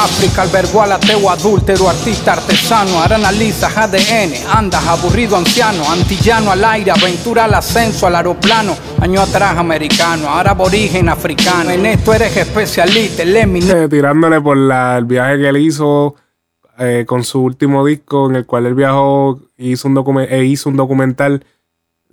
África 0.05 0.43
albergó 0.43 0.83
al 0.83 0.93
ateo 0.93 1.29
adúltero, 1.29 1.89
artista 1.89 2.33
artesano, 2.33 3.03
analizas 3.03 3.77
ADN, 3.77 4.33
andas 4.51 4.87
aburrido 4.87 5.37
anciano, 5.37 5.83
antillano 5.91 6.51
al 6.53 6.65
aire, 6.65 6.91
aventura 6.91 7.45
al 7.45 7.53
ascenso, 7.53 8.07
al 8.07 8.17
aeroplano, 8.17 8.75
año 9.01 9.21
atrás 9.21 9.59
americano, 9.59 10.29
ahora 10.29 10.53
aborigen 10.53 11.11
africano, 11.11 11.71
en 11.71 11.85
esto 11.85 12.15
eres 12.15 12.35
especialista, 12.35 13.23
el. 13.23 13.37
Eh, 13.37 13.89
tirándole 13.91 14.41
por 14.41 14.57
el 14.57 15.05
viaje 15.05 15.37
que 15.37 15.49
él 15.49 15.59
hizo 15.59 16.15
eh, 16.79 17.05
con 17.07 17.23
su 17.23 17.43
último 17.43 17.85
disco, 17.85 18.31
en 18.31 18.37
el 18.37 18.47
cual 18.47 18.65
él 18.67 18.75
viajó 18.75 19.39
hizo 19.59 19.87
un, 19.87 20.21
e 20.31 20.45
hizo 20.45 20.71
un 20.71 20.77
documental 20.77 21.45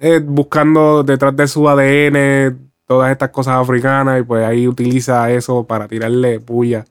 eh, 0.02 0.20
buscando 0.20 1.04
detrás 1.04 1.36
de 1.38 1.48
su 1.48 1.70
ADN 1.70 2.70
todas 2.86 3.12
estas 3.12 3.30
cosas 3.30 3.56
africanas 3.56 4.20
y 4.20 4.24
pues 4.24 4.46
ahí 4.46 4.68
utiliza 4.68 5.32
eso 5.32 5.66
para 5.66 5.88
tirarle 5.88 6.42
puya 6.42 6.86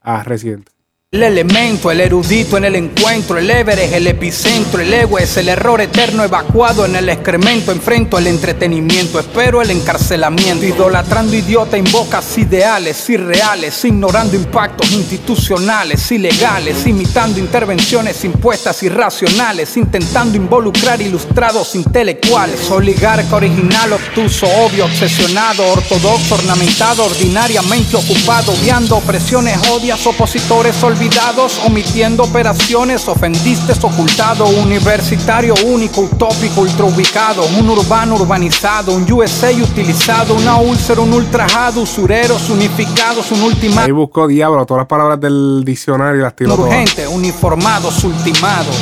a 0.00 0.22
Residente. 0.22 0.72
El 1.12 1.24
elemento, 1.24 1.90
el 1.90 2.00
erudito 2.00 2.56
en 2.56 2.66
el 2.66 2.76
encuentro, 2.76 3.36
el 3.36 3.50
Everest, 3.50 3.94
el 3.94 4.06
epicentro, 4.06 4.80
el 4.80 4.94
ego 4.94 5.18
es 5.18 5.36
el 5.38 5.48
error 5.48 5.80
eterno 5.80 6.22
evacuado 6.22 6.86
en 6.86 6.94
el 6.94 7.08
excremento. 7.08 7.72
Enfrento 7.72 8.16
el 8.16 8.28
entretenimiento, 8.28 9.18
espero 9.18 9.60
el 9.60 9.72
encarcelamiento. 9.72 10.64
Idolatrando 10.64 11.34
idiota, 11.34 11.76
invocas 11.76 12.38
ideales 12.38 13.10
irreales, 13.10 13.84
ignorando 13.84 14.36
impactos 14.36 14.92
institucionales, 14.92 16.12
ilegales, 16.12 16.86
imitando 16.86 17.40
intervenciones 17.40 18.24
impuestas 18.24 18.80
irracionales, 18.84 19.76
intentando 19.76 20.36
involucrar 20.36 21.02
ilustrados 21.02 21.74
intelectuales. 21.74 22.70
Oligarca 22.70 23.34
original, 23.34 23.94
obtuso, 23.94 24.46
obvio, 24.46 24.84
obsesionado, 24.84 25.72
ortodoxo, 25.72 26.36
ornamentado, 26.36 27.04
ordinariamente 27.04 27.96
ocupado, 27.96 28.52
viando 28.62 28.96
opresiones, 28.96 29.58
odias, 29.70 30.06
opositores 30.06 30.80
olvidados, 31.00 31.58
omitiendo 31.66 32.24
operaciones, 32.24 33.08
ofendiste, 33.08 33.72
ocultado, 33.82 34.44
universitario 34.44 35.54
único, 35.64 36.02
utópico, 36.02 36.60
ultraubicado, 36.60 37.42
un 37.58 37.70
urbano 37.70 38.16
urbanizado, 38.16 38.92
un 38.92 39.10
USA 39.10 39.50
utilizado, 39.50 40.34
una 40.34 40.56
úlcera, 40.56 41.00
un 41.00 41.10
ultrajado, 41.14 41.80
usureros 41.80 42.50
unificados, 42.50 43.32
un 43.32 43.42
ultimado. 43.42 43.86
Ahí 43.86 43.92
buscó 43.92 44.26
diablo, 44.26 44.66
todas 44.66 44.82
las 44.82 44.88
palabras 44.88 45.18
del 45.18 45.62
diccionario 45.64 46.20
y 46.20 46.22
las 46.22 46.36
tiró 46.36 46.54
todas. 46.54 46.70
Urgente, 46.70 47.08
uniformados, 47.08 48.04
ultimados, 48.04 48.76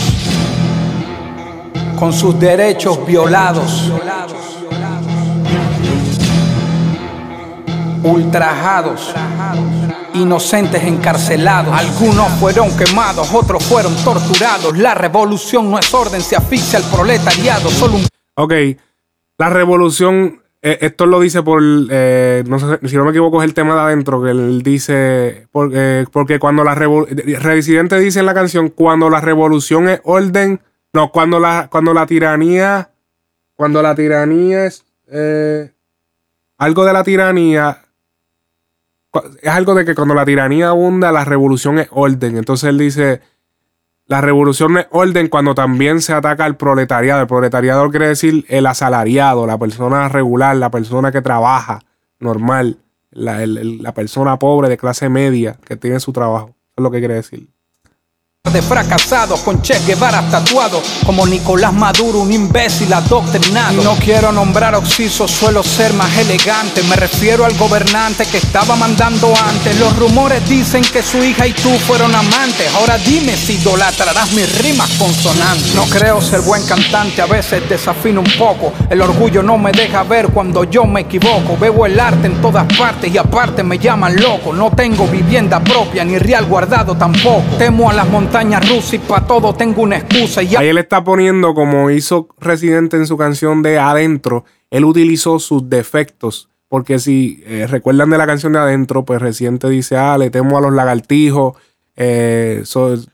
con 2.01 2.13
sus 2.13 2.37
derechos 2.37 3.07
violados, 3.07 3.93
ultrajados, 8.03 9.15
inocentes 10.15 10.83
encarcelados. 10.85 11.73
Algunos 11.75 12.29
fueron 12.41 12.75
quemados, 12.77 13.33
otros 13.35 13.63
fueron 13.65 13.95
torturados. 14.05 14.77
La 14.79 14.95
revolución 14.95 15.71
no 15.71 15.79
es 15.79 15.93
orden, 15.93 16.21
se 16.21 16.37
asfixia 16.37 16.79
al 16.79 16.85
proletariado. 16.85 17.69
Solo 17.71 17.97
un 17.97 18.07
Ok, 18.41 18.53
la 19.39 19.51
revolución, 19.51 20.43
eh, 20.63 20.79
esto 20.83 21.07
lo 21.07 21.19
dice 21.19 21.43
por, 21.43 21.61
eh, 21.91 22.45
no 22.47 22.59
sé, 22.61 22.79
si 22.89 22.97
no 22.97 23.05
me 23.05 23.11
equivoco, 23.11 23.43
es 23.43 23.49
el 23.49 23.55
tema 23.55 23.75
de 23.75 23.81
adentro, 23.81 24.23
que 24.23 24.31
él 24.31 24.63
dice, 24.63 25.49
por- 25.51 25.71
eh, 25.75 26.07
porque 26.13 26.39
cuando 26.39 26.63
la 26.63 26.77
revolución, 26.77 27.19
Residente 27.43 27.99
dice 27.99 28.21
en 28.21 28.27
la 28.27 28.35
canción, 28.35 28.69
cuando 28.69 29.11
la 29.11 29.21
revolución 29.21 29.89
es 29.89 30.01
orden, 30.05 30.61
no, 30.93 31.11
cuando 31.11 31.41
la, 31.41 31.69
cuando 31.71 31.93
la 31.93 32.07
tiranía, 32.07 32.91
cuando 33.57 33.83
la 33.83 33.95
tiranía 33.97 34.67
es, 34.67 34.85
algo 36.59 36.85
de 36.85 36.93
la 36.93 37.03
tiranía, 37.03 37.83
es 39.43 39.49
algo 39.49 39.75
de 39.75 39.85
que 39.85 39.95
cuando 39.95 40.15
la 40.15 40.25
tiranía 40.25 40.69
abunda, 40.69 41.13
la 41.13 41.25
revolución 41.25 41.79
es 41.79 41.89
orden. 41.91 42.37
Entonces 42.37 42.69
él 42.69 42.79
dice, 42.79 43.21
la 44.07 44.21
revolución 44.21 44.79
es 44.79 44.87
orden 44.91 45.29
cuando 45.29 45.55
también 45.55 46.01
se 46.01 46.13
ataca 46.13 46.45
al 46.45 46.57
proletariado. 46.57 47.21
El 47.21 47.27
proletariado 47.27 47.91
quiere 47.91 48.09
decir 48.09 48.45
el 48.49 48.67
asalariado, 48.67 49.47
la 49.47 49.59
persona 49.59 50.09
regular, 50.09 50.57
la 50.57 50.71
persona 50.71 51.13
que 51.13 51.23
trabaja 51.23 51.81
normal, 52.19 52.79
la, 53.11 53.47
la 53.47 53.95
persona 53.95 54.39
pobre 54.39 54.69
de 54.69 54.77
clase 54.77 55.09
media 55.09 55.59
que 55.65 55.77
tiene 55.77 56.01
su 56.01 56.13
trabajo. 56.13 56.55
Es 56.77 56.83
lo 56.83 56.91
que 56.91 56.99
quiere 56.99 57.15
decir. 57.15 57.49
De 58.51 58.63
fracasados 58.63 59.41
con 59.41 59.61
Che 59.63 59.79
Guevara 59.87 60.23
tatuado 60.31 60.83
como 61.05 61.27
Nicolás 61.27 61.73
Maduro, 61.73 62.21
un 62.21 62.33
imbécil 62.33 62.93
adoctrinado. 62.93 63.83
No 63.83 63.95
quiero 63.97 64.33
nombrar 64.33 64.75
Oxiso, 64.75 65.29
suelo 65.29 65.63
ser 65.63 65.93
más 65.95 66.17
elegante. 66.17 66.83
Me 66.85 66.97
refiero 66.97 67.45
al 67.45 67.55
gobernante 67.57 68.25
que 68.27 68.39
estaba 68.39 68.77
mandando 68.77 69.33
antes. 69.37 69.79
Los 69.79 69.97
rumores 69.97 70.49
dicen 70.49 70.83
que 70.83 71.03
su 71.03 71.23
hija 71.23 71.47
y 71.47 71.53
tú 71.53 71.71
fueron 71.87 72.15
amantes. 72.15 72.73
Ahora 72.75 72.97
dime 72.99 73.37
si 73.37 73.55
idolatrarás 73.55 74.33
mis 74.33 74.59
rimas 74.63 74.91
consonantes. 74.99 75.75
No 75.75 75.85
creo 75.87 76.21
ser 76.21 76.41
buen 76.41 76.65
cantante, 76.67 77.21
a 77.21 77.27
veces 77.27 77.69
desafino 77.69 78.21
un 78.21 78.33
poco. 78.39 78.73
El 78.89 79.03
orgullo 79.03 79.43
no 79.43 79.59
me 79.59 79.73
deja 79.73 80.03
ver 80.05 80.29
cuando 80.29 80.65
yo 80.65 80.85
me 80.85 81.03
equivoco. 81.03 81.57
Veo 81.59 81.87
el 81.87 81.99
arte 82.01 82.27
en 82.27 82.41
todas 82.41 82.67
partes 82.77 83.13
y 83.13 83.19
aparte 83.19 83.63
me 83.63 83.79
llaman 83.79 84.17
loco. 84.17 84.53
No 84.53 84.71
tengo 84.71 85.07
vivienda 85.07 85.61
propia 85.61 86.05
ni 86.05 86.19
real 86.19 86.47
guardado 86.47 86.97
tampoco. 86.97 87.43
Temo 87.59 87.91
a 87.91 87.93
las 87.93 88.09
montañas 88.09 88.38
y. 90.43 90.53
Y 90.53 90.57
Ahí 90.57 90.69
él 90.69 90.79
está 90.79 91.03
poniendo, 91.05 91.55
como 91.55 91.91
hizo 91.91 92.29
Residente 92.39 92.97
en 92.97 93.07
su 93.07 93.17
canción 93.17 93.63
de 93.63 93.79
Adentro, 93.79 94.45
él 94.71 94.85
utilizó 94.85 95.39
sus 95.39 95.69
defectos. 95.69 96.49
Porque 96.69 96.99
si 96.99 97.43
eh, 97.47 97.67
recuerdan 97.67 98.11
de 98.11 98.19
la 98.19 98.27
canción 98.27 98.53
de 98.53 98.59
Adentro, 98.59 99.05
pues 99.05 99.23
Residente 99.23 99.69
dice, 99.69 99.97
ah, 99.97 100.19
le 100.19 100.31
temo 100.31 100.59
a 100.59 100.61
los 100.61 100.73
lagartijos, 100.73 101.57
eh, 101.97 102.63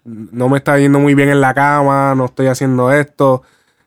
no 0.04 0.48
me 0.48 0.58
está 0.58 0.78
yendo 0.78 0.98
muy 0.98 1.14
bien 1.14 1.30
en 1.30 1.40
la 1.40 1.54
cama, 1.54 2.14
no 2.14 2.26
estoy 2.26 2.48
haciendo 2.48 2.92
esto, 2.92 3.42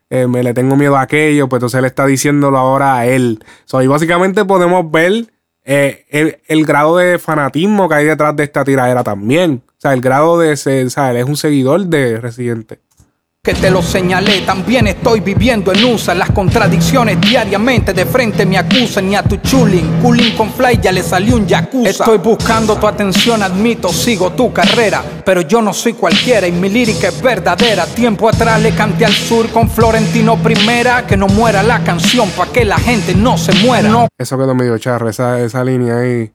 eh, 0.10 0.26
me 0.26 0.42
le 0.42 0.54
tengo 0.54 0.76
miedo 0.76 0.96
a 0.96 1.02
aquello, 1.02 1.50
pues 1.50 1.60
entonces 1.60 1.80
él 1.80 1.86
está 1.86 2.06
diciéndolo 2.06 2.58
ahora 2.58 2.96
a 2.96 3.06
él. 3.06 3.44
So, 3.66 3.78
ahí 3.78 3.88
básicamente 3.88 4.46
podemos 4.46 4.90
ver 4.90 5.28
eh, 5.70 6.06
el, 6.10 6.38
el 6.48 6.66
grado 6.66 6.96
de 6.96 7.20
fanatismo 7.20 7.90
que 7.90 7.96
hay 7.96 8.06
detrás 8.06 8.34
de 8.38 8.46
esta 8.46 8.64
tiradera 8.64 9.04
también. 9.04 9.64
O 9.68 9.82
sea, 9.82 9.94
el 9.94 10.00
grado 10.00 10.40
de 10.40 10.56
ser, 10.56 10.90
sea, 10.90 11.12
él 11.12 11.18
es 11.18 11.26
un 11.26 11.36
seguidor 11.36 11.86
de 11.88 12.22
Residente. 12.22 12.80
Que 13.48 13.54
te 13.54 13.72
lo 13.72 13.82
señalé, 13.82 14.42
también 14.42 14.88
estoy 14.88 15.22
viviendo 15.22 15.72
en 15.72 15.82
USA. 15.86 16.14
Las 16.14 16.32
contradicciones 16.32 17.22
diariamente 17.22 17.94
de 17.94 18.06
frente 18.06 18.46
me 18.46 18.58
acusan. 18.58 19.08
Ni 19.08 19.16
a 19.16 19.24
tu 19.24 19.38
chulin, 19.38 20.02
cooling 20.02 20.36
con 20.36 20.52
fly 20.52 20.82
ya 20.82 20.92
le 20.92 21.02
salió 21.02 21.38
un 21.38 21.48
yakuza. 21.48 21.90
Estoy 21.90 22.18
buscando 22.18 22.76
tu 22.76 22.86
atención, 22.86 23.42
admito, 23.42 23.88
sigo 23.88 24.32
tu 24.32 24.52
carrera. 24.52 25.02
Pero 25.24 25.40
yo 25.40 25.62
no 25.62 25.72
soy 25.72 25.94
cualquiera 25.94 26.46
y 26.46 26.52
mi 26.52 26.68
lírica 26.68 27.08
es 27.08 27.22
verdadera. 27.22 27.86
Tiempo 27.86 28.28
atrás 28.28 28.62
le 28.62 28.76
canté 28.76 29.06
al 29.06 29.14
sur 29.14 29.48
con 29.52 29.70
Florentino 29.70 30.36
Primera. 30.36 31.08
Que 31.08 31.16
no 31.16 31.28
muera 31.28 31.64
la 31.64 31.82
canción 31.86 32.30
pa' 32.32 32.48
que 32.48 32.66
la 32.66 32.78
gente 32.78 33.16
no 33.16 33.38
se 33.38 33.54
muera. 33.66 33.88
No 33.88 34.10
Eso 34.18 34.38
quedó 34.38 34.56
medio 34.56 34.78
charro, 34.78 35.08
esa, 35.08 35.40
esa 35.40 35.64
línea 35.64 36.00
ahí. 36.00 36.34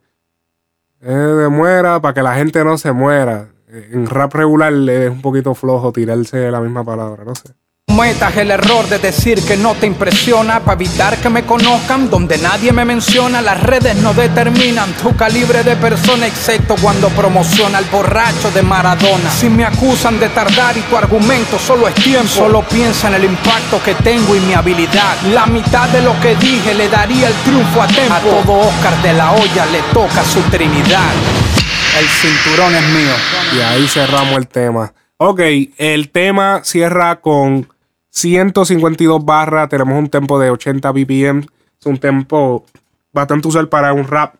Eh, 1.02 1.10
de 1.10 1.48
muera 1.50 2.00
para 2.00 2.14
que 2.14 2.22
la 2.22 2.36
gente 2.36 2.64
no 2.64 2.78
se 2.78 2.90
muera. 2.90 3.51
En 3.74 4.06
rap 4.06 4.34
regular 4.34 4.70
es 4.90 5.10
un 5.10 5.22
poquito 5.22 5.54
flojo 5.54 5.92
tirarse 5.92 6.50
la 6.50 6.60
misma 6.60 6.84
palabra, 6.84 7.24
no 7.24 7.34
sé. 7.34 7.54
Cometas 7.88 8.36
el 8.36 8.50
error 8.50 8.86
de 8.88 8.98
decir 8.98 9.42
que 9.42 9.56
no 9.56 9.74
te 9.74 9.86
impresiona 9.86 10.60
para 10.60 10.74
evitar 10.74 11.16
que 11.18 11.30
me 11.30 11.44
conozcan 11.44 12.10
donde 12.10 12.36
nadie 12.38 12.70
me 12.70 12.84
menciona. 12.84 13.40
Las 13.40 13.62
redes 13.62 13.96
no 13.96 14.12
determinan 14.12 14.92
tu 14.94 15.16
calibre 15.16 15.62
de 15.62 15.76
persona, 15.76 16.26
excepto 16.26 16.74
cuando 16.82 17.08
promociona 17.08 17.78
al 17.78 17.86
borracho 17.86 18.50
de 18.50 18.62
Maradona. 18.62 19.30
Si 19.30 19.48
me 19.48 19.64
acusan 19.64 20.20
de 20.20 20.28
tardar 20.28 20.76
y 20.76 20.82
tu 20.82 20.96
argumento 20.96 21.58
solo 21.58 21.88
es 21.88 21.94
tiempo, 21.94 22.28
solo 22.28 22.62
piensa 22.62 23.08
en 23.08 23.14
el 23.14 23.24
impacto 23.24 23.82
que 23.82 23.94
tengo 23.94 24.36
y 24.36 24.40
mi 24.40 24.52
habilidad. 24.52 25.16
La 25.32 25.46
mitad 25.46 25.88
de 25.88 26.02
lo 26.02 26.18
que 26.20 26.36
dije 26.36 26.74
le 26.74 26.88
daría 26.88 27.28
el 27.28 27.34
triunfo 27.44 27.82
a 27.82 27.86
tiempo. 27.86 28.14
A 28.14 28.20
todo 28.20 28.58
Oscar 28.68 29.02
de 29.02 29.12
la 29.14 29.32
Hoya 29.32 29.66
le 29.66 29.80
toca 29.92 30.22
su 30.24 30.40
Trinidad. 30.50 31.51
El 31.98 32.06
cinturón 32.06 32.74
es 32.74 32.88
mío. 32.88 33.14
Y 33.56 33.60
ahí 33.60 33.86
cerramos 33.86 34.36
el 34.38 34.48
tema. 34.48 34.92
Ok, 35.18 35.40
el 35.76 36.10
tema 36.10 36.62
cierra 36.64 37.20
con 37.20 37.68
152 38.10 39.24
barras. 39.24 39.68
Tenemos 39.68 39.98
un 39.98 40.08
tempo 40.08 40.38
de 40.38 40.50
80 40.50 40.90
BPM. 40.90 41.40
Es 41.80 41.86
un 41.86 41.98
tempo 41.98 42.64
bastante 43.12 43.48
usual 43.48 43.68
para 43.68 43.92
un 43.92 44.06
rap. 44.06 44.36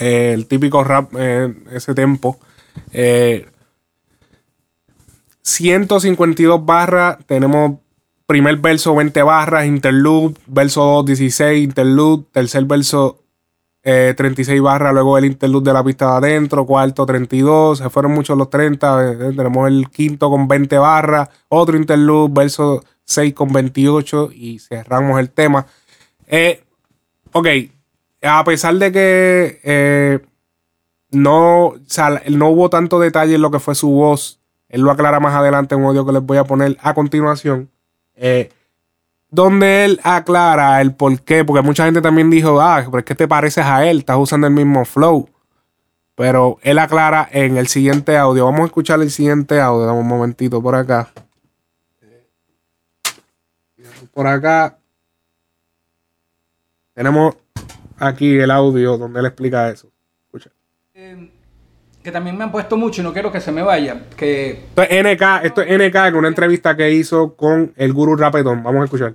Eh, 0.00 0.32
el 0.32 0.46
típico 0.46 0.84
rap, 0.84 1.12
eh, 1.18 1.54
ese 1.72 1.92
tempo. 1.94 2.38
Eh, 2.92 3.46
152 5.42 6.64
barras. 6.64 7.18
Tenemos 7.26 7.78
primer 8.26 8.58
verso 8.58 8.94
20 8.94 9.22
barras, 9.22 9.66
interlude, 9.66 10.34
verso 10.46 10.84
2 10.84 11.06
16, 11.06 11.64
interlude, 11.64 12.26
tercer 12.30 12.64
verso 12.64 13.24
eh, 13.82 14.14
36 14.16 14.60
barras, 14.60 14.92
luego 14.92 15.16
el 15.18 15.24
interlude 15.24 15.70
de 15.70 15.74
la 15.74 15.84
pista 15.84 16.06
de 16.06 16.28
adentro, 16.28 16.66
cuarto 16.66 17.06
32, 17.06 17.78
se 17.78 17.90
fueron 17.90 18.12
muchos 18.12 18.36
los 18.36 18.50
30, 18.50 19.12
eh, 19.12 19.16
tenemos 19.36 19.68
el 19.68 19.88
quinto 19.88 20.30
con 20.30 20.48
20 20.48 20.78
barras, 20.78 21.28
otro 21.48 21.76
interlude, 21.76 22.32
verso 22.32 22.84
6 23.04 23.34
con 23.34 23.52
28 23.52 24.30
y 24.34 24.58
cerramos 24.58 25.18
el 25.18 25.30
tema. 25.30 25.66
Eh, 26.26 26.62
ok, 27.32 27.46
a 28.22 28.44
pesar 28.44 28.74
de 28.74 28.92
que 28.92 29.60
eh, 29.62 30.20
no, 31.10 31.66
o 31.68 31.78
sea, 31.86 32.22
no 32.28 32.50
hubo 32.50 32.68
tanto 32.68 33.00
detalle 33.00 33.36
en 33.36 33.42
lo 33.42 33.50
que 33.50 33.60
fue 33.60 33.74
su 33.74 33.90
voz, 33.90 34.40
él 34.68 34.82
lo 34.82 34.90
aclara 34.90 35.20
más 35.20 35.34
adelante 35.34 35.74
en 35.74 35.80
un 35.80 35.86
audio 35.86 36.04
que 36.04 36.12
les 36.12 36.22
voy 36.22 36.36
a 36.36 36.44
poner 36.44 36.76
a 36.82 36.92
continuación. 36.94 37.70
Eh, 38.14 38.50
donde 39.30 39.84
él 39.84 40.00
aclara 40.02 40.80
el 40.80 40.94
por 40.94 41.20
qué, 41.22 41.44
porque 41.44 41.62
mucha 41.62 41.84
gente 41.84 42.00
también 42.00 42.30
dijo, 42.30 42.60
ah, 42.60 42.82
pero 42.86 42.98
es 42.98 43.04
que 43.04 43.14
te 43.14 43.28
pareces 43.28 43.64
a 43.64 43.86
él, 43.86 43.98
estás 43.98 44.16
usando 44.18 44.46
el 44.46 44.52
mismo 44.52 44.84
flow. 44.84 45.28
Pero 46.14 46.58
él 46.62 46.78
aclara 46.78 47.28
en 47.30 47.56
el 47.56 47.68
siguiente 47.68 48.16
audio. 48.16 48.44
Vamos 48.46 48.62
a 48.62 48.64
escuchar 48.64 49.00
el 49.00 49.10
siguiente 49.10 49.60
audio. 49.60 49.86
Dame 49.86 50.00
un 50.00 50.08
momentito 50.08 50.60
por 50.60 50.74
acá. 50.74 51.12
Por 54.12 54.26
acá. 54.26 54.78
Tenemos 56.92 57.36
aquí 57.98 58.36
el 58.36 58.50
audio 58.50 58.98
donde 58.98 59.20
él 59.20 59.26
explica 59.26 59.70
eso. 59.70 59.92
Escucha. 60.24 60.50
Que 62.08 62.12
también 62.12 62.38
me 62.38 62.44
han 62.44 62.50
puesto 62.50 62.78
mucho 62.78 63.02
y 63.02 63.04
no 63.04 63.12
quiero 63.12 63.30
que 63.30 63.38
se 63.38 63.52
me 63.52 63.60
vaya, 63.60 64.00
que 64.16 64.52
Esto 64.70 64.80
es 64.80 64.88
NK, 65.04 65.44
esto 65.44 65.60
es 65.60 65.68
NK 65.78 65.92
con 66.10 66.16
una 66.16 66.28
entrevista 66.28 66.74
que 66.74 66.90
hizo 66.90 67.34
con 67.36 67.74
el 67.76 67.92
gurú 67.92 68.16
Rapetón. 68.16 68.62
Vamos 68.62 68.80
a 68.80 68.84
escuchar. 68.84 69.14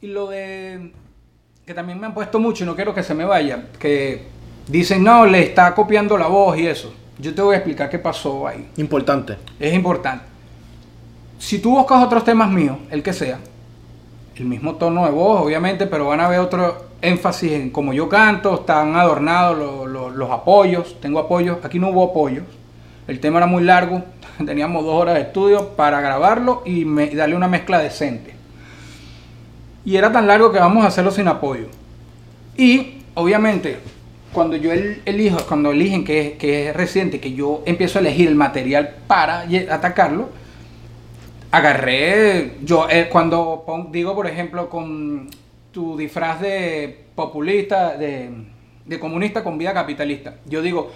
Y 0.00 0.06
lo 0.06 0.28
de. 0.28 0.92
que 1.66 1.74
también 1.74 2.00
me 2.00 2.06
han 2.06 2.14
puesto 2.14 2.40
mucho 2.40 2.64
y 2.64 2.66
no 2.66 2.74
quiero 2.74 2.94
que 2.94 3.02
se 3.02 3.14
me 3.14 3.26
vaya. 3.26 3.66
Que 3.78 4.22
dicen, 4.66 5.04
no, 5.04 5.26
le 5.26 5.42
está 5.42 5.74
copiando 5.74 6.16
la 6.16 6.26
voz 6.26 6.56
y 6.56 6.66
eso. 6.68 6.94
Yo 7.18 7.34
te 7.34 7.42
voy 7.42 7.52
a 7.54 7.58
explicar 7.58 7.90
qué 7.90 7.98
pasó 7.98 8.48
ahí. 8.48 8.66
Importante. 8.78 9.36
Es 9.60 9.74
importante. 9.74 10.24
Si 11.38 11.58
tú 11.58 11.72
buscas 11.72 12.02
otros 12.02 12.24
temas 12.24 12.50
míos, 12.50 12.78
el 12.90 13.02
que 13.02 13.12
sea, 13.12 13.40
el 14.36 14.46
mismo 14.46 14.76
tono 14.76 15.04
de 15.04 15.10
voz, 15.10 15.42
obviamente, 15.42 15.86
pero 15.86 16.06
van 16.06 16.20
a 16.20 16.28
ver 16.30 16.38
otro 16.38 16.86
énfasis 17.02 17.52
en 17.52 17.68
cómo 17.70 17.92
yo 17.92 18.08
canto, 18.08 18.54
están 18.54 18.96
adornados 18.96 19.58
lo- 19.58 19.86
lo- 19.86 20.03
los 20.14 20.30
apoyos. 20.30 21.00
Tengo 21.00 21.18
apoyos. 21.18 21.58
Aquí 21.64 21.78
no 21.78 21.90
hubo 21.90 22.04
apoyos. 22.10 22.44
El 23.08 23.20
tema 23.20 23.38
era 23.38 23.46
muy 23.46 23.62
largo. 23.64 24.02
Teníamos 24.46 24.84
dos 24.84 24.94
horas 24.94 25.14
de 25.14 25.20
estudio 25.22 25.70
para 25.70 26.00
grabarlo 26.00 26.62
y, 26.64 26.84
me- 26.84 27.10
darle 27.10 27.36
una 27.36 27.48
mezcla 27.48 27.78
decente. 27.78 28.34
Y 29.84 29.96
era 29.96 30.10
tan 30.12 30.26
largo 30.26 30.50
que 30.52 30.58
vamos 30.58 30.84
a 30.84 30.88
hacerlo 30.88 31.10
sin 31.10 31.28
apoyo. 31.28 31.66
Y 32.56 33.02
obviamente, 33.14 33.76
cuando 34.32 34.56
yo 34.56 34.72
el- 34.72 35.02
elijo, 35.04 35.38
cuando 35.46 35.72
eligen 35.72 36.04
que 36.04 36.20
es, 36.28 36.32
que 36.38 36.68
es 36.70 36.76
reciente, 36.76 37.20
que 37.20 37.34
yo 37.34 37.62
empiezo 37.66 37.98
a 37.98 38.00
elegir 38.00 38.28
el 38.28 38.34
material 38.34 38.94
para 39.06 39.44
atacarlo, 39.70 40.30
agarré, 41.50 42.56
yo 42.62 42.88
eh, 42.90 43.08
cuando 43.10 43.64
digo, 43.92 44.14
por 44.14 44.26
ejemplo, 44.26 44.68
con 44.68 45.28
tu 45.70 45.96
disfraz 45.96 46.40
de 46.40 47.04
populista, 47.14 47.96
de, 47.96 48.30
de 48.84 48.98
comunista 48.98 49.42
con 49.42 49.58
vida 49.58 49.72
capitalista, 49.72 50.34
yo 50.46 50.62
digo, 50.62 50.92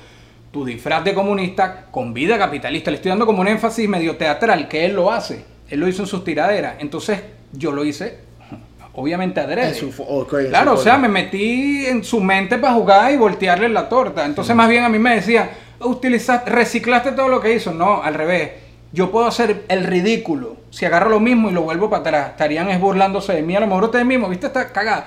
tu 0.50 0.64
disfraz 0.64 1.04
de 1.04 1.14
comunista 1.14 1.86
con 1.90 2.14
vida 2.14 2.38
capitalista, 2.38 2.90
le 2.90 2.96
estoy 2.96 3.10
dando 3.10 3.26
como 3.26 3.40
un 3.40 3.48
énfasis 3.48 3.88
medio 3.88 4.16
teatral, 4.16 4.68
que 4.68 4.84
él 4.84 4.94
lo 4.94 5.10
hace, 5.10 5.44
él 5.68 5.80
lo 5.80 5.88
hizo 5.88 6.02
en 6.02 6.08
sus 6.08 6.24
tiraderas, 6.24 6.76
entonces 6.78 7.20
yo 7.52 7.72
lo 7.72 7.84
hice, 7.84 8.18
obviamente 8.98 9.40
adrede. 9.40 9.74
Su 9.74 9.92
Claro, 10.50 10.74
o 10.74 10.76
sea, 10.76 10.98
me 10.98 11.08
metí 11.08 11.86
en 11.86 12.02
su 12.02 12.20
mente 12.20 12.58
para 12.58 12.74
jugar 12.74 13.12
y 13.12 13.16
voltearle 13.16 13.68
la 13.68 13.88
torta. 13.88 14.26
Entonces, 14.26 14.54
más 14.56 14.68
bien 14.68 14.82
a 14.82 14.88
mí 14.88 14.98
me 14.98 15.14
decía, 15.14 15.50
utilizaste, 15.80 16.50
reciclaste 16.50 17.12
todo 17.12 17.28
lo 17.28 17.40
que 17.40 17.54
hizo. 17.54 17.72
No, 17.72 18.02
al 18.02 18.14
revés. 18.14 18.50
Yo 18.90 19.10
puedo 19.12 19.26
hacer 19.26 19.64
el 19.68 19.84
ridículo. 19.84 20.56
Si 20.70 20.84
agarro 20.84 21.10
lo 21.10 21.20
mismo 21.20 21.50
y 21.50 21.52
lo 21.52 21.62
vuelvo 21.62 21.90
para 21.90 22.00
atrás, 22.00 22.30
estarían 22.30 22.70
es 22.70 22.80
burlándose 22.80 23.34
de 23.34 23.42
mí. 23.42 23.54
A 23.54 23.60
lo 23.60 23.66
mejor 23.66 23.84
ustedes 23.84 24.06
mismos, 24.06 24.30
viste, 24.30 24.46
está 24.46 24.72
cagada. 24.72 25.06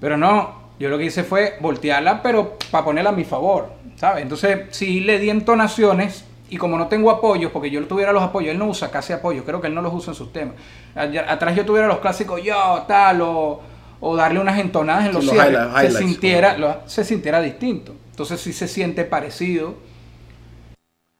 Pero 0.00 0.16
no, 0.16 0.61
yo 0.82 0.88
lo 0.90 0.98
que 0.98 1.04
hice 1.06 1.24
fue 1.24 1.54
voltearla, 1.60 2.22
pero 2.22 2.58
para 2.70 2.84
ponerla 2.84 3.10
a 3.10 3.12
mi 3.14 3.24
favor, 3.24 3.72
¿sabes? 3.96 4.22
Entonces, 4.22 4.60
sí 4.70 5.00
le 5.00 5.18
di 5.18 5.30
entonaciones 5.30 6.24
y 6.50 6.56
como 6.58 6.76
no 6.76 6.88
tengo 6.88 7.10
apoyos, 7.10 7.50
porque 7.52 7.70
yo 7.70 7.82
tuviera 7.86 8.12
los 8.12 8.22
apoyos, 8.22 8.50
él 8.52 8.58
no 8.58 8.66
usa 8.66 8.90
casi 8.90 9.12
apoyos, 9.12 9.44
creo 9.46 9.60
que 9.60 9.68
él 9.68 9.74
no 9.74 9.80
los 9.80 9.94
usa 9.94 10.10
en 10.12 10.14
sus 10.16 10.32
temas. 10.32 10.54
Atrás 10.94 11.56
yo 11.56 11.64
tuviera 11.64 11.86
los 11.88 12.00
clásicos 12.00 12.42
yo, 12.42 12.84
tal, 12.86 13.22
o, 13.22 13.60
o 14.00 14.16
darle 14.16 14.38
unas 14.40 14.58
entonadas 14.58 15.06
en 15.06 15.14
los 15.14 15.24
los 15.24 15.32
cierres, 15.32 15.52
highlights, 15.52 15.80
se, 15.80 15.86
highlights, 15.86 15.98
sintiera, 15.98 16.58
lo- 16.58 16.76
se 16.86 17.04
sintiera 17.04 17.40
distinto. 17.40 17.94
Entonces 18.10 18.40
sí 18.40 18.52
se 18.52 18.68
siente 18.68 19.04
parecido. 19.04 19.74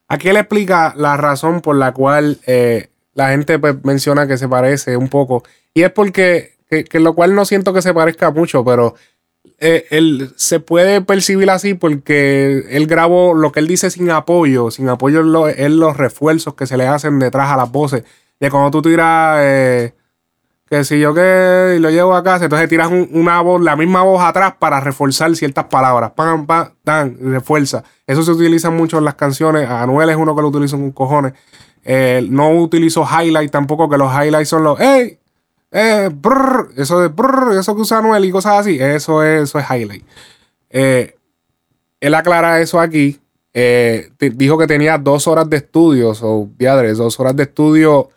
Aquí 0.09 0.29
él 0.29 0.37
explica 0.37 0.93
la 0.97 1.17
razón 1.17 1.61
por 1.63 1.77
la 1.77 1.93
cual 1.93 2.39
eh, 2.47 2.89
la 3.15 3.31
gente 3.31 3.59
pues, 3.59 3.77
menciona 3.85 4.27
que 4.27 4.37
se 4.37 4.49
parece 4.49 4.97
un 4.97 5.09
poco. 5.09 5.43
Y 5.73 5.83
es 5.83 5.91
porque, 5.93 6.57
que, 6.69 6.85
que 6.85 7.01
lo 7.01 7.15
cual 7.15 7.35
no 7.35 7.45
siento 7.47 7.73
que 7.73 7.81
se 7.81 7.95
parezca 7.95 8.31
mucho, 8.31 8.63
pero 8.65 8.95
eh, 9.65 9.87
él 9.91 10.33
se 10.37 10.59
puede 10.61 11.01
percibir 11.01 11.49
así 11.51 11.75
porque 11.75 12.65
él 12.71 12.87
grabó 12.87 13.33
lo 13.35 13.53
que 13.53 13.61
él 13.61 13.69
dice 13.69 13.91
sin 13.91 14.11
apoyo. 14.11 14.71
Sin 14.71 14.89
apoyo 14.89 15.21
es, 15.21 15.27
lo- 15.27 15.49
es 15.49 15.71
los 15.71 15.97
refuerzos 15.97 16.55
que 16.55 16.67
se 16.67 16.77
le 16.77 16.87
hacen 16.87 17.19
detrás 17.19 17.51
a 17.51 17.57
las 17.57 17.71
voces. 17.71 18.03
De 18.41 18.51
cuando 18.51 18.71
tú 18.73 18.83
tiras, 18.83 19.39
eh, 19.41 19.95
que 20.69 20.85
si 20.85 20.99
yo 20.99 21.15
que 21.15 21.77
lo 21.81 21.91
llevo 21.91 22.15
a 22.17 22.25
casa, 22.25 22.45
entonces 22.47 22.69
tiras 22.69 22.89
un- 22.91 23.09
una 23.13 23.41
voz, 23.41 23.61
la 23.63 23.77
misma 23.77 24.03
voz 24.03 24.23
atrás 24.23 24.55
para 24.59 24.81
reforzar 24.81 25.35
ciertas 25.37 25.67
palabras. 25.67 26.11
Pam, 26.17 26.47
pam, 26.47 26.71
dan, 26.85 27.17
refuerza. 27.21 27.85
Eso 28.07 28.23
se 28.23 28.31
utiliza 28.33 28.71
mucho 28.71 28.99
en 28.99 29.05
las 29.05 29.15
canciones. 29.15 29.69
Anuel 29.69 30.11
es 30.11 30.17
uno 30.17 30.35
que 30.35 30.43
lo 30.43 30.49
utiliza 30.49 30.77
con 30.77 30.91
cojones. 30.93 31.35
Eh, 31.85 32.27
no 32.31 32.51
utilizo 32.51 33.05
highlight 33.07 33.51
tampoco, 33.51 33.89
que 33.89 33.99
los 33.99 34.13
highlights 34.13 34.49
son 34.49 34.65
los, 34.65 34.81
¡Ey! 34.81 35.19
Eh, 35.73 36.11
eso 36.77 37.01
de 37.01 37.09
brr, 37.09 37.59
eso 37.59 37.75
que 37.75 37.81
usa 37.81 37.99
Anuel 37.99 38.25
y 38.27 38.31
cosas 38.31 38.61
así, 38.61 38.79
eso 38.79 39.23
es, 39.23 39.45
eso 39.45 39.59
es 39.59 39.65
highlight. 39.71 40.05
Eh, 40.71 41.17
él 42.01 42.15
aclara 42.15 42.61
eso 42.61 42.79
aquí. 42.79 43.19
eh, 43.55 44.11
dijo 44.19 44.59
que 44.59 44.67
tenía 44.67 44.99
dos 44.99 45.27
horas 45.27 45.49
de 45.49 45.59
estudio, 45.59 46.13
o 46.21 46.49
diadres, 46.59 46.99
dos 46.99 47.19
horas 47.21 47.37
de 47.37 47.45
estudio 47.45 48.11